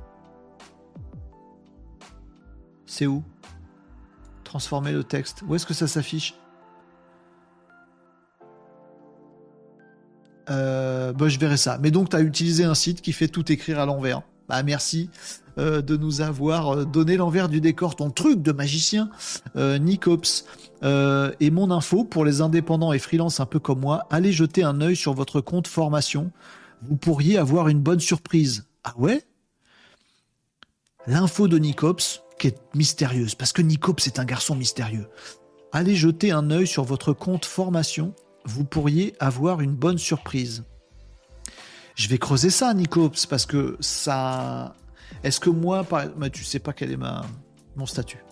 C'est 2.85 3.07
où? 3.07 3.23
Transformer 4.43 4.91
le 4.91 5.03
texte. 5.03 5.43
Où 5.47 5.55
est-ce 5.55 5.65
que 5.65 5.73
ça 5.73 5.87
s'affiche? 5.87 6.35
Euh, 10.49 11.11
bah, 11.13 11.27
je 11.27 11.39
verrai 11.39 11.57
ça. 11.57 11.77
Mais 11.79 11.91
donc, 11.91 12.09
tu 12.09 12.15
as 12.15 12.21
utilisé 12.21 12.63
un 12.63 12.75
site 12.75 13.01
qui 13.01 13.13
fait 13.13 13.27
tout 13.27 13.51
écrire 13.51 13.79
à 13.79 13.85
l'envers. 13.85 14.21
Bah, 14.53 14.61
merci 14.61 15.09
euh, 15.57 15.81
de 15.81 15.97
nous 15.97 16.21
avoir 16.21 16.75
euh, 16.75 16.85
donné 16.85 17.17
l'envers 17.17 17.49
du 17.49 17.59
décor, 17.59 17.95
ton 17.95 18.11
truc 18.11 18.43
de 18.43 18.51
magicien, 18.51 19.09
euh, 19.55 19.79
Nicops. 19.79 20.45
et 20.83 21.49
mon 21.49 21.71
info 21.71 22.03
pour 22.03 22.23
les 22.23 22.41
indépendants 22.41 22.93
et 22.93 22.99
freelance 22.99 23.39
un 23.39 23.47
peu 23.47 23.57
comme 23.57 23.79
moi, 23.79 24.05
allez 24.11 24.31
jeter 24.31 24.61
un 24.61 24.79
œil 24.79 24.95
sur 24.95 25.15
votre 25.15 25.41
compte 25.41 25.65
formation 25.65 26.31
vous 26.83 26.97
pourriez 26.97 27.39
avoir 27.39 27.67
une 27.67 27.79
bonne 27.79 27.99
surprise. 27.99 28.67
Ah 28.83 28.93
ouais? 28.95 29.23
L'info 31.07 31.47
de 31.47 31.57
Nicops, 31.57 32.21
qui 32.37 32.47
est 32.49 32.59
mystérieuse, 32.75 33.33
parce 33.33 33.53
que 33.53 33.63
Nicops 33.63 34.05
est 34.05 34.19
un 34.19 34.25
garçon 34.25 34.55
mystérieux. 34.55 35.07
Allez 35.71 35.95
jeter 35.95 36.29
un 36.29 36.51
œil 36.51 36.67
sur 36.67 36.83
votre 36.83 37.11
compte 37.11 37.45
formation, 37.45 38.13
vous 38.45 38.65
pourriez 38.65 39.15
avoir 39.19 39.61
une 39.61 39.73
bonne 39.73 39.97
surprise. 39.97 40.63
Je 41.95 42.07
vais 42.07 42.17
creuser 42.17 42.49
ça, 42.49 42.73
Nicops, 42.73 43.25
parce 43.25 43.45
que 43.45 43.77
ça. 43.79 44.75
Est-ce 45.23 45.39
que 45.39 45.49
moi, 45.49 45.83
par... 45.83 46.05
Mais 46.17 46.29
tu 46.29 46.43
sais 46.43 46.59
pas 46.59 46.73
quel 46.73 46.91
est 46.91 46.99
mon 47.75 47.85
statut 47.85 48.23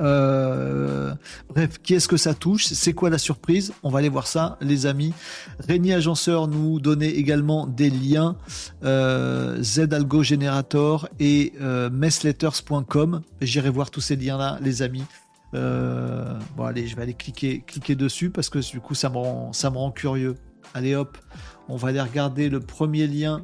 euh, 0.00 1.14
bref, 1.48 1.78
qui 1.82 1.94
est-ce 1.94 2.08
que 2.08 2.16
ça 2.16 2.34
touche? 2.34 2.66
C'est 2.66 2.92
quoi 2.92 3.10
la 3.10 3.18
surprise? 3.18 3.72
On 3.82 3.90
va 3.90 4.00
aller 4.00 4.08
voir 4.08 4.26
ça, 4.26 4.58
les 4.60 4.86
amis. 4.86 5.12
Régnier 5.60 5.94
Agenceur 5.94 6.48
nous 6.48 6.80
donnait 6.80 7.10
également 7.10 7.66
des 7.66 7.90
liens 7.90 8.36
euh, 8.84 9.62
Generator 9.62 11.08
et 11.20 11.52
euh, 11.60 11.88
messletters.com. 11.90 13.22
J'irai 13.40 13.70
voir 13.70 13.90
tous 13.90 14.00
ces 14.00 14.16
liens-là, 14.16 14.58
les 14.60 14.82
amis. 14.82 15.04
Euh, 15.54 16.38
bon, 16.56 16.64
allez, 16.64 16.86
je 16.86 16.96
vais 16.96 17.02
aller 17.02 17.14
cliquer, 17.14 17.62
cliquer 17.66 17.94
dessus 17.94 18.30
parce 18.30 18.50
que 18.50 18.58
du 18.58 18.80
coup, 18.80 18.94
ça 18.94 19.08
me 19.08 19.76
rend 19.76 19.90
curieux. 19.92 20.34
Allez, 20.74 20.96
hop, 20.96 21.16
on 21.68 21.76
va 21.76 21.88
aller 21.88 22.00
regarder 22.00 22.48
le 22.48 22.60
premier 22.60 23.06
lien 23.06 23.42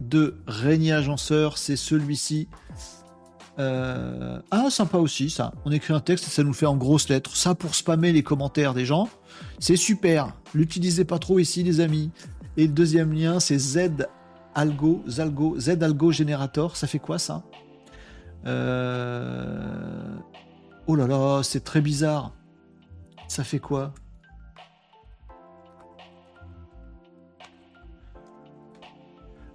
de 0.00 0.36
Régnier 0.46 0.92
Agenceur. 0.92 1.58
C'est 1.58 1.76
celui-ci. 1.76 2.48
Euh, 3.58 4.40
ah, 4.50 4.68
sympa 4.70 4.98
aussi, 4.98 5.30
ça. 5.30 5.52
On 5.64 5.72
écrit 5.72 5.94
un 5.94 6.00
texte 6.00 6.26
et 6.26 6.30
ça 6.30 6.42
nous 6.42 6.52
fait 6.52 6.66
en 6.66 6.76
grosses 6.76 7.08
lettres. 7.08 7.36
Ça 7.36 7.54
pour 7.54 7.74
spammer 7.74 8.12
les 8.12 8.22
commentaires 8.22 8.74
des 8.74 8.84
gens. 8.84 9.08
C'est 9.58 9.76
super. 9.76 10.34
L'utilisez 10.54 11.04
pas 11.04 11.18
trop 11.18 11.38
ici, 11.38 11.62
les 11.62 11.80
amis. 11.80 12.10
Et 12.56 12.66
le 12.66 12.72
deuxième 12.72 13.12
lien, 13.12 13.40
c'est 13.40 13.58
Z 13.58 14.06
Algo, 14.54 15.02
Zalgo, 15.08 15.58
Z 15.58 15.82
Algo 15.82 16.12
Generator. 16.12 16.76
Ça 16.76 16.86
fait 16.86 16.98
quoi, 16.98 17.18
ça? 17.18 17.42
Euh, 18.46 20.16
Oh 20.88 20.94
là 20.94 21.08
là, 21.08 21.42
c'est 21.42 21.64
très 21.64 21.80
bizarre. 21.80 22.32
Ça 23.26 23.42
fait 23.42 23.58
quoi? 23.58 23.92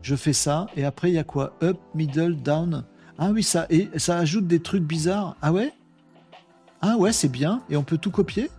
Je 0.01 0.15
fais 0.15 0.33
ça, 0.33 0.67
et 0.75 0.83
après, 0.83 1.11
il 1.11 1.13
y 1.13 1.19
a 1.19 1.23
quoi? 1.23 1.55
Up, 1.61 1.77
middle, 1.93 2.35
down 2.35 2.83
ah 3.23 3.29
oui, 3.29 3.43
ça, 3.43 3.67
et 3.69 3.87
ça 3.97 4.17
ajoute 4.17 4.47
des 4.47 4.59
trucs 4.59 4.81
bizarres. 4.81 5.35
Ah 5.43 5.53
ouais? 5.53 5.71
Ah 6.81 6.97
ouais, 6.97 7.13
c'est 7.13 7.29
bien. 7.29 7.61
Et 7.69 7.77
on 7.77 7.83
peut 7.83 7.99
tout 7.99 8.09
copier? 8.09 8.49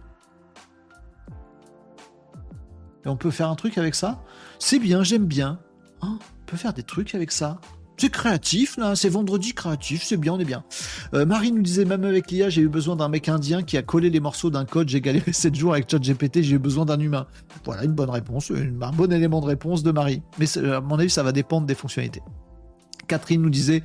Et 3.04 3.08
on 3.08 3.16
peut 3.16 3.32
faire 3.32 3.48
un 3.48 3.56
truc 3.56 3.76
avec 3.78 3.96
ça? 3.96 4.22
C'est 4.60 4.78
bien, 4.78 5.02
j'aime 5.02 5.26
bien. 5.26 5.58
Ah, 6.00 6.10
on 6.12 6.46
peut 6.46 6.56
faire 6.56 6.72
des 6.72 6.84
trucs 6.84 7.16
avec 7.16 7.32
ça. 7.32 7.60
C'est 7.96 8.10
créatif, 8.10 8.76
là, 8.78 8.96
c'est 8.96 9.08
vendredi 9.08 9.52
créatif, 9.52 10.02
c'est 10.02 10.16
bien, 10.16 10.32
on 10.32 10.38
est 10.40 10.44
bien. 10.44 10.64
Euh, 11.14 11.24
Marie 11.24 11.52
nous 11.52 11.62
disait, 11.62 11.84
même 11.84 12.04
avec 12.04 12.30
l'IA, 12.30 12.48
j'ai 12.48 12.62
eu 12.62 12.68
besoin 12.68 12.96
d'un 12.96 13.08
mec 13.08 13.28
indien 13.28 13.62
qui 13.62 13.76
a 13.76 13.82
collé 13.82 14.10
les 14.10 14.18
morceaux 14.18 14.50
d'un 14.50 14.64
code, 14.64 14.88
j'ai 14.88 15.00
galéré 15.00 15.32
7 15.32 15.54
jours 15.54 15.72
avec 15.72 15.88
ChatGPT, 15.88 16.42
j'ai 16.42 16.56
eu 16.56 16.58
besoin 16.58 16.84
d'un 16.84 16.98
humain. 16.98 17.26
Voilà, 17.64 17.84
une 17.84 17.92
bonne 17.92 18.10
réponse, 18.10 18.50
un 18.50 18.92
bon 18.92 19.12
élément 19.12 19.40
de 19.40 19.46
réponse 19.46 19.82
de 19.82 19.92
Marie. 19.92 20.22
Mais 20.38 20.46
à 20.58 20.80
mon 20.80 20.98
avis, 20.98 21.10
ça 21.10 21.22
va 21.22 21.32
dépendre 21.32 21.66
des 21.66 21.74
fonctionnalités. 21.74 22.22
Catherine 23.06 23.42
nous 23.42 23.50
disait, 23.50 23.82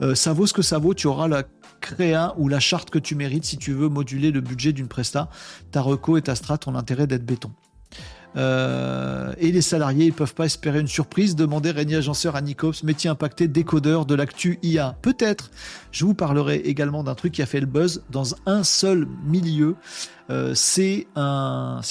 euh, 0.00 0.14
ça 0.14 0.32
vaut 0.32 0.46
ce 0.46 0.54
que 0.54 0.62
ça 0.62 0.78
vaut, 0.78 0.94
tu 0.94 1.06
auras 1.06 1.28
la 1.28 1.42
créa 1.80 2.34
ou 2.38 2.48
la 2.48 2.60
charte 2.60 2.90
que 2.90 2.98
tu 2.98 3.14
mérites 3.14 3.44
si 3.44 3.58
tu 3.58 3.72
veux 3.72 3.88
moduler 3.88 4.30
le 4.30 4.40
budget 4.40 4.72
d'une 4.72 4.88
presta. 4.88 5.28
Ta 5.70 5.80
reco 5.80 6.16
et 6.16 6.22
ta 6.22 6.34
strat 6.34 6.58
ont 6.66 6.72
l'intérêt 6.72 7.06
d'être 7.06 7.24
béton. 7.24 7.52
Euh, 8.38 9.32
et 9.38 9.50
les 9.50 9.60
salariés, 9.60 10.06
ils 10.06 10.12
peuvent 10.12 10.34
pas 10.34 10.44
espérer 10.44 10.80
une 10.80 10.88
surprise. 10.88 11.34
Demandez 11.34 11.70
Régnier 11.70 11.96
Agenceur 11.96 12.36
à 12.36 12.40
Nicops, 12.40 12.82
métier 12.84 13.10
impacté, 13.10 13.48
décodeur 13.48 14.06
de 14.06 14.14
l'actu 14.14 14.58
IA. 14.62 14.96
Peut-être. 15.02 15.50
Je 15.90 16.04
vous 16.04 16.14
parlerai 16.14 16.56
également 16.56 17.02
d'un 17.02 17.14
truc 17.14 17.32
qui 17.32 17.42
a 17.42 17.46
fait 17.46 17.60
le 17.60 17.66
buzz 17.66 18.04
dans 18.10 18.34
un 18.46 18.62
seul 18.62 19.06
milieu. 19.24 19.76
Euh, 20.30 20.54
c'est 20.54 21.06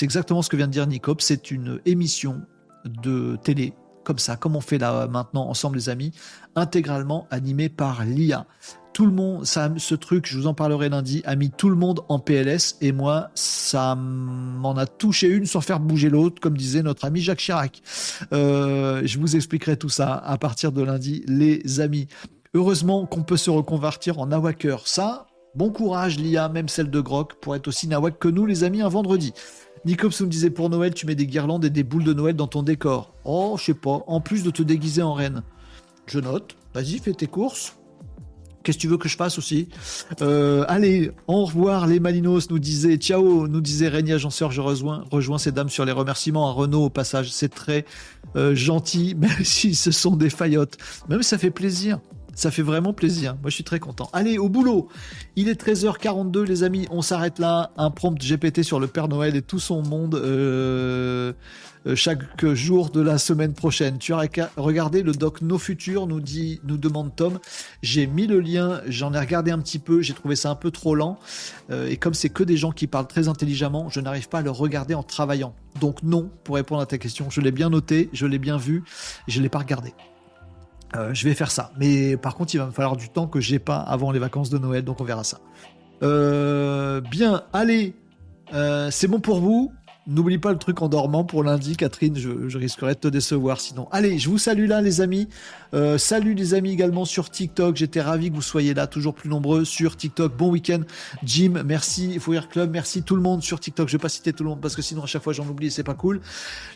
exactement 0.01 0.41
ce 0.41 0.49
que 0.49 0.55
vient 0.55 0.67
de 0.67 0.71
dire 0.71 0.87
Nicops. 0.87 1.23
C'est 1.23 1.51
une 1.51 1.81
émission 1.85 2.41
de 2.85 3.37
télé 3.43 3.73
comme 4.05 4.19
ça, 4.19 4.37
comme 4.37 4.55
on 4.55 4.61
fait 4.61 4.77
là 4.77 5.05
maintenant 5.07 5.49
ensemble 5.49 5.75
les 5.75 5.89
amis, 5.89 6.13
intégralement 6.55 7.27
animé 7.29 7.67
par 7.67 8.05
l'IA. 8.05 8.45
Tout 8.97 9.05
le 9.05 9.11
monde, 9.11 9.45
ça, 9.45 9.71
ce 9.77 9.93
truc, 9.93 10.25
je 10.25 10.35
vous 10.35 10.47
en 10.47 10.55
parlerai 10.55 10.89
lundi, 10.89 11.21
a 11.23 11.35
mis 11.35 11.51
tout 11.51 11.69
le 11.69 11.75
monde 11.75 12.01
en 12.09 12.17
PLS 12.17 12.77
et 12.81 12.91
moi, 12.91 13.29
ça 13.35 13.93
m'en 13.93 14.75
a 14.75 14.87
touché 14.87 15.27
une 15.27 15.45
sans 15.45 15.61
faire 15.61 15.79
bouger 15.79 16.09
l'autre, 16.09 16.41
comme 16.41 16.57
disait 16.57 16.81
notre 16.81 17.05
ami 17.05 17.21
Jacques 17.21 17.37
Chirac. 17.37 17.83
Euh, 18.33 19.03
je 19.05 19.19
vous 19.19 19.35
expliquerai 19.35 19.77
tout 19.77 19.89
ça 19.89 20.15
à 20.15 20.39
partir 20.39 20.71
de 20.71 20.81
lundi, 20.81 21.23
les 21.27 21.79
amis. 21.79 22.07
Heureusement 22.55 23.05
qu'on 23.05 23.21
peut 23.21 23.37
se 23.37 23.51
reconvertir 23.51 24.17
en 24.17 24.25
nawaker. 24.25 24.87
Ça, 24.87 25.27
bon 25.53 25.69
courage 25.69 26.17
l'IA, 26.17 26.49
même 26.49 26.67
celle 26.67 26.89
de 26.89 26.99
Grok, 26.99 27.35
pour 27.35 27.55
être 27.55 27.67
aussi 27.67 27.87
nawak 27.87 28.17
que 28.17 28.29
nous 28.29 28.47
les 28.47 28.63
amis 28.63 28.81
un 28.81 28.89
vendredi. 28.89 29.31
Nicops 29.85 30.21
me 30.21 30.27
disait 30.27 30.49
pour 30.49 30.71
Noël, 30.71 30.95
tu 30.95 31.05
mets 31.05 31.13
des 31.13 31.27
guirlandes 31.27 31.65
et 31.65 31.69
des 31.69 31.83
boules 31.83 32.03
de 32.03 32.13
Noël 32.13 32.35
dans 32.35 32.47
ton 32.47 32.63
décor. 32.63 33.13
Oh, 33.25 33.57
je 33.59 33.65
sais 33.65 33.73
pas, 33.75 34.03
en 34.07 34.21
plus 34.21 34.41
de 34.41 34.49
te 34.49 34.63
déguiser 34.63 35.03
en 35.03 35.13
reine. 35.13 35.43
Je 36.07 36.17
note, 36.19 36.55
vas-y, 36.73 36.97
fais 36.97 37.13
tes 37.13 37.27
courses. 37.27 37.76
Qu'est-ce 38.68 38.80
que 38.80 38.81
tu 38.81 38.89
veux 38.89 38.98
que 38.98 39.07
je 39.07 39.15
fasse 39.15 39.38
aussi 39.38 39.69
euh, 40.22 40.65
Allez, 40.68 41.11
au 41.27 41.45
revoir 41.45 41.88
les 41.88 42.02
Malinos, 42.02 42.49
nous 42.49 42.60
disait 42.60 42.98
ciao, 42.98 43.48
nous 43.48 43.61
disait 43.61 43.88
Régnier 43.88 44.15
Agenceur, 44.15 44.52
je 44.52 44.60
rejoins, 44.60 45.06
rejoins 45.10 45.38
ces 45.38 45.53
dames 45.53 45.69
sur 45.69 45.85
les 45.85 45.94
remerciements. 45.94 46.49
À 46.49 46.52
Renault 46.52 46.84
au 46.84 46.89
passage, 46.89 47.31
c'est 47.31 47.48
très 47.48 47.85
euh, 48.35 48.56
gentil, 48.56 49.15
même 49.18 49.45
si 49.45 49.73
ce 49.73 49.91
sont 49.91 50.18
des 50.18 50.30
faillottes. 50.30 50.76
Même 51.07 51.23
ça 51.23 51.38
fait 51.38 51.49
plaisir 51.49 52.02
Ça 52.38 52.51
fait 52.51 52.61
vraiment 52.61 52.93
plaisir. 52.93 53.34
Moi, 53.41 53.49
je 53.49 53.55
suis 53.55 53.64
très 53.64 53.80
content. 53.80 54.11
Allez, 54.14 54.38
au 54.38 54.47
boulot. 54.47 54.89
Il 55.35 55.49
est 55.49 55.59
13h42, 55.59 56.43
les 56.43 56.61
amis. 56.61 56.88
On 56.91 57.01
s'arrête 57.01 57.39
là. 57.39 57.72
Un 57.77 57.89
prompt 57.89 58.15
GPT 58.15 58.61
sur 58.61 58.80
le 58.80 58.85
Père 58.85 59.07
Noël 59.07 59.35
et 59.35 59.41
tout 59.41 59.57
son 59.57 59.81
monde 59.81 60.14
euh, 60.14 61.34
euh, 61.88 61.95
chaque 61.95 62.45
jour 62.53 62.91
de 62.91 63.01
la 63.01 63.18
semaine 63.18 63.53
prochaine. 63.53 63.97
Tu 63.97 64.14
as 64.14 64.22
regardé 64.55 65.01
le 65.01 65.14
doc 65.14 65.41
Nos 65.41 65.57
Futurs, 65.57 66.05
nous, 66.05 66.19
dit, 66.19 66.61
nous 66.64 66.77
demande 66.77 67.15
Tom. 67.15 67.39
J'ai 67.81 68.05
mis 68.05 68.27
le 68.27 68.39
lien. 68.39 68.81
J'en 68.85 69.15
ai 69.15 69.19
regardé 69.19 69.49
un 69.49 69.57
petit 69.57 69.80
peu. 69.80 70.03
J'ai 70.03 70.14
trouvé 70.14 70.35
ça 70.35 70.51
un 70.51 70.55
peu 70.55 70.69
trop 70.69 70.93
lent. 70.93 71.18
Euh, 71.72 71.89
et 71.89 71.97
comme 71.97 72.14
c'est 72.14 72.30
que 72.30 72.43
des 72.43 72.55
gens 72.55 72.72
qui 72.72 72.85
parlent 72.85 73.07
très 73.07 73.30
intelligemment, 73.30 73.89
je 73.89 73.99
n'arrive 73.99 74.30
pas 74.30 74.39
à 74.39 74.43
le 74.43 74.51
regarder 74.51 74.93
en 74.93 75.01
travaillant. 75.01 75.55
Donc 75.81 76.03
non, 76.03 76.30
pour 76.43 76.53
répondre 76.53 76.81
à 76.81 76.85
ta 76.85 76.99
question. 76.99 77.31
Je 77.31 77.41
l'ai 77.41 77.51
bien 77.51 77.72
noté, 77.72 78.11
je 78.14 78.27
l'ai 78.27 78.38
bien 78.38 78.57
vu. 78.57 78.84
Je 79.27 79.39
ne 79.39 79.43
l'ai 79.43 79.49
pas 79.49 79.59
regardé. 79.59 79.95
Euh, 80.97 81.13
je 81.13 81.23
vais 81.27 81.35
faire 81.35 81.51
ça. 81.51 81.71
Mais 81.79 82.17
par 82.17 82.35
contre, 82.35 82.55
il 82.55 82.57
va 82.57 82.65
me 82.65 82.71
falloir 82.71 82.97
du 82.97 83.09
temps 83.09 83.27
que 83.27 83.39
j'ai 83.39 83.59
pas 83.59 83.77
avant 83.77 84.11
les 84.11 84.19
vacances 84.19 84.49
de 84.49 84.57
Noël, 84.57 84.83
donc 84.83 84.99
on 85.01 85.03
verra 85.03 85.23
ça. 85.23 85.39
Euh, 86.03 87.01
bien, 87.01 87.43
allez, 87.53 87.93
euh, 88.53 88.89
c'est 88.91 89.07
bon 89.07 89.19
pour 89.19 89.39
vous. 89.39 89.71
N'oublie 90.09 90.37
pas 90.37 90.53
le 90.53 90.57
truc 90.57 90.81
en 90.81 90.87
dormant 90.87 91.25
pour 91.25 91.43
lundi, 91.43 91.75
Catherine. 91.75 92.15
Je, 92.15 92.57
risquerais 92.57 92.93
de 92.93 92.99
te 92.99 93.07
décevoir 93.09 93.59
sinon. 93.59 93.89
Allez, 93.91 94.19
je 94.19 94.29
vous 94.29 94.37
salue 94.37 94.65
là, 94.65 94.81
les 94.81 95.01
amis. 95.01 95.27
salut 95.97 96.33
les 96.33 96.53
amis 96.53 96.71
également 96.71 97.03
sur 97.03 97.29
TikTok. 97.29 97.75
J'étais 97.75 97.99
ravi 97.99 98.29
que 98.29 98.35
vous 98.35 98.41
soyez 98.41 98.73
là, 98.73 98.87
toujours 98.87 99.13
plus 99.13 99.29
nombreux 99.29 99.65
sur 99.65 99.97
TikTok. 99.97 100.37
Bon 100.37 100.49
week-end, 100.49 100.83
Jim. 101.25 101.61
Merci, 101.65 102.19
Fourir 102.19 102.47
Club. 102.47 102.71
Merci 102.71 103.03
tout 103.03 103.17
le 103.17 103.21
monde 103.21 103.43
sur 103.43 103.59
TikTok. 103.59 103.89
Je 103.89 103.97
vais 103.97 104.01
pas 104.01 104.07
citer 104.07 104.31
tout 104.31 104.45
le 104.45 104.49
monde 104.51 104.61
parce 104.61 104.77
que 104.77 104.81
sinon 104.81 105.03
à 105.03 105.07
chaque 105.07 105.23
fois 105.23 105.33
j'en 105.33 105.45
oublie, 105.45 105.71
c'est 105.71 105.83
pas 105.83 105.93
cool. 105.93 106.21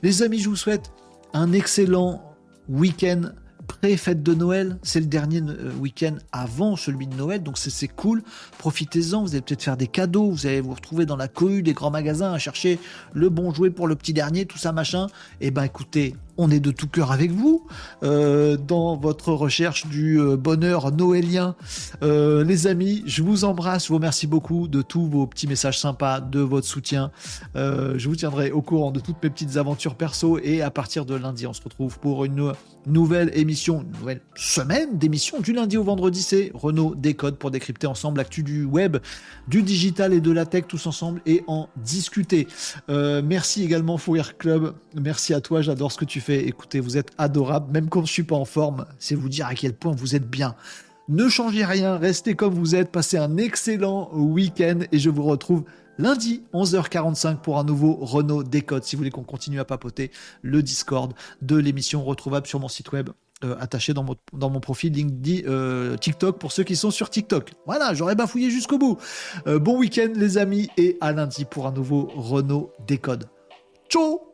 Les 0.03 0.23
amis, 0.23 0.39
je 0.39 0.49
vous 0.49 0.57
souhaite 0.57 0.91
un 1.33 1.53
excellent 1.53 2.21
week-end 2.67 3.31
pré-fête 3.79 4.21
de 4.21 4.33
Noël. 4.33 4.77
C'est 4.83 4.99
le 4.99 5.05
dernier 5.05 5.41
euh, 5.41 5.71
week-end 5.79 6.15
avant 6.31 6.75
celui 6.75 7.07
de 7.07 7.15
Noël, 7.15 7.41
donc 7.41 7.57
c'est 7.57 7.87
cool. 7.87 8.21
Profitez-en, 8.57 9.23
vous 9.23 9.31
allez 9.31 9.41
peut-être 9.41 9.63
faire 9.63 9.77
des 9.77 9.87
cadeaux, 9.87 10.29
vous 10.29 10.45
allez 10.45 10.61
vous 10.61 10.73
retrouver 10.73 11.05
dans 11.05 11.15
la 11.15 11.27
cohue 11.27 11.63
des 11.63 11.73
grands 11.73 11.91
magasins 11.91 12.33
à 12.33 12.37
chercher 12.37 12.79
le 13.13 13.29
bon 13.29 13.53
jouet 13.53 13.69
pour 13.69 13.87
le 13.87 13.95
petit 13.95 14.13
dernier, 14.13 14.45
tout 14.45 14.57
ça 14.57 14.71
machin. 14.71 15.07
Et 15.39 15.47
eh 15.47 15.51
ben 15.51 15.63
écoutez, 15.63 16.15
on 16.41 16.49
est 16.49 16.59
de 16.59 16.71
tout 16.71 16.87
cœur 16.87 17.11
avec 17.11 17.31
vous 17.31 17.67
euh, 18.01 18.57
dans 18.57 18.97
votre 18.97 19.31
recherche 19.31 19.85
du 19.85 20.19
euh, 20.19 20.37
bonheur 20.37 20.91
noélien. 20.91 21.55
Euh, 22.01 22.43
les 22.43 22.65
amis, 22.65 23.03
je 23.05 23.21
vous 23.21 23.43
embrasse, 23.43 23.83
je 23.83 23.89
vous 23.89 23.95
remercie 23.95 24.25
beaucoup 24.25 24.67
de 24.67 24.81
tous 24.81 25.05
vos 25.05 25.27
petits 25.27 25.45
messages 25.45 25.79
sympas, 25.79 26.19
de 26.19 26.39
votre 26.39 26.65
soutien. 26.65 27.11
je 27.53 28.07
vous 28.07 28.15
tiendrai 28.15 28.51
au 28.51 28.63
courant 28.63 28.89
de 28.89 28.99
toutes 28.99 29.21
mes 29.21 29.29
petites 29.29 29.57
aventures 29.57 29.93
perso 29.93 30.39
et 30.39 30.63
à 30.63 30.71
partir 30.71 31.05
de 31.05 31.13
lundi, 31.13 31.45
on 31.45 31.53
se 31.53 31.61
retrouve 31.61 31.99
pour 31.99 32.25
une 32.25 32.53
nouvelle 32.87 33.29
émission, 33.35 33.83
une 33.83 33.99
nouvelle 33.99 34.21
semaine 34.35 34.97
d'émission 34.97 35.39
du 35.41 35.53
lundi 35.53 35.77
au 35.77 35.83
vendredi. 35.83 36.23
C'est 36.23 36.51
Renault 36.55 36.95
Décode 36.95 37.37
pour 37.37 37.51
décrypter 37.51 37.85
ensemble 37.85 38.17
l'actu 38.17 38.41
du 38.41 38.63
web, 38.63 38.97
du 39.47 39.61
digital 39.61 40.11
et 40.11 40.21
de 40.21 40.31
la 40.31 40.47
tech 40.47 40.63
tous 40.67 40.87
ensemble 40.87 41.21
et 41.27 41.43
en 41.45 41.69
discuter. 41.77 42.47
merci 42.89 43.63
également 43.63 43.97
Fourir 43.97 44.37
Club, 44.37 44.73
merci 44.95 45.35
à 45.35 45.41
toi, 45.41 45.61
j'adore 45.61 45.91
ce 45.91 45.97
que 45.97 46.05
tu 46.05 46.19
fais 46.19 46.30
Écoutez, 46.39 46.79
vous 46.79 46.97
êtes 46.97 47.11
adorable, 47.17 47.71
même 47.71 47.89
quand 47.89 48.05
je 48.05 48.11
suis 48.11 48.23
pas 48.23 48.35
en 48.35 48.45
forme. 48.45 48.85
C'est 48.99 49.15
vous 49.15 49.29
dire 49.29 49.47
à 49.47 49.55
quel 49.55 49.73
point 49.73 49.93
vous 49.93 50.15
êtes 50.15 50.29
bien. 50.29 50.55
Ne 51.09 51.27
changez 51.27 51.65
rien, 51.65 51.97
restez 51.97 52.35
comme 52.35 52.53
vous 52.53 52.75
êtes, 52.75 52.91
passez 52.91 53.17
un 53.17 53.37
excellent 53.37 54.09
week-end 54.13 54.79
et 54.91 54.99
je 54.99 55.09
vous 55.09 55.23
retrouve 55.23 55.65
lundi 55.97 56.43
11h45 56.53 57.37
pour 57.37 57.59
un 57.59 57.63
nouveau 57.63 57.95
Renault 57.95 58.43
Décode. 58.43 58.83
Si 58.83 58.95
vous 58.95 59.01
voulez 59.01 59.11
qu'on 59.11 59.23
continue 59.23 59.59
à 59.59 59.65
papoter, 59.65 60.11
le 60.41 60.63
Discord 60.63 61.13
de 61.41 61.55
l'émission 61.55 62.03
retrouvable 62.03 62.47
sur 62.47 62.59
mon 62.59 62.67
site 62.67 62.91
web. 62.91 63.09
Euh, 63.43 63.55
attaché 63.59 63.93
dans 63.93 64.03
mon, 64.03 64.59
profil 64.59 64.93
LinkedIn, 64.93 65.49
euh, 65.49 65.97
TikTok 65.97 66.37
pour 66.37 66.51
ceux 66.51 66.63
qui 66.63 66.75
sont 66.75 66.91
sur 66.91 67.09
TikTok. 67.09 67.51
Voilà, 67.65 67.95
j'aurais 67.95 68.13
bafouillé 68.13 68.51
jusqu'au 68.51 68.77
bout. 68.77 68.99
Euh, 69.47 69.57
bon 69.57 69.79
week-end 69.79 70.09
les 70.15 70.37
amis 70.37 70.69
et 70.77 70.97
à 71.01 71.11
lundi 71.11 71.45
pour 71.45 71.65
un 71.65 71.71
nouveau 71.71 72.11
Renault 72.15 72.71
Décode. 72.87 73.27
Ciao 73.89 74.30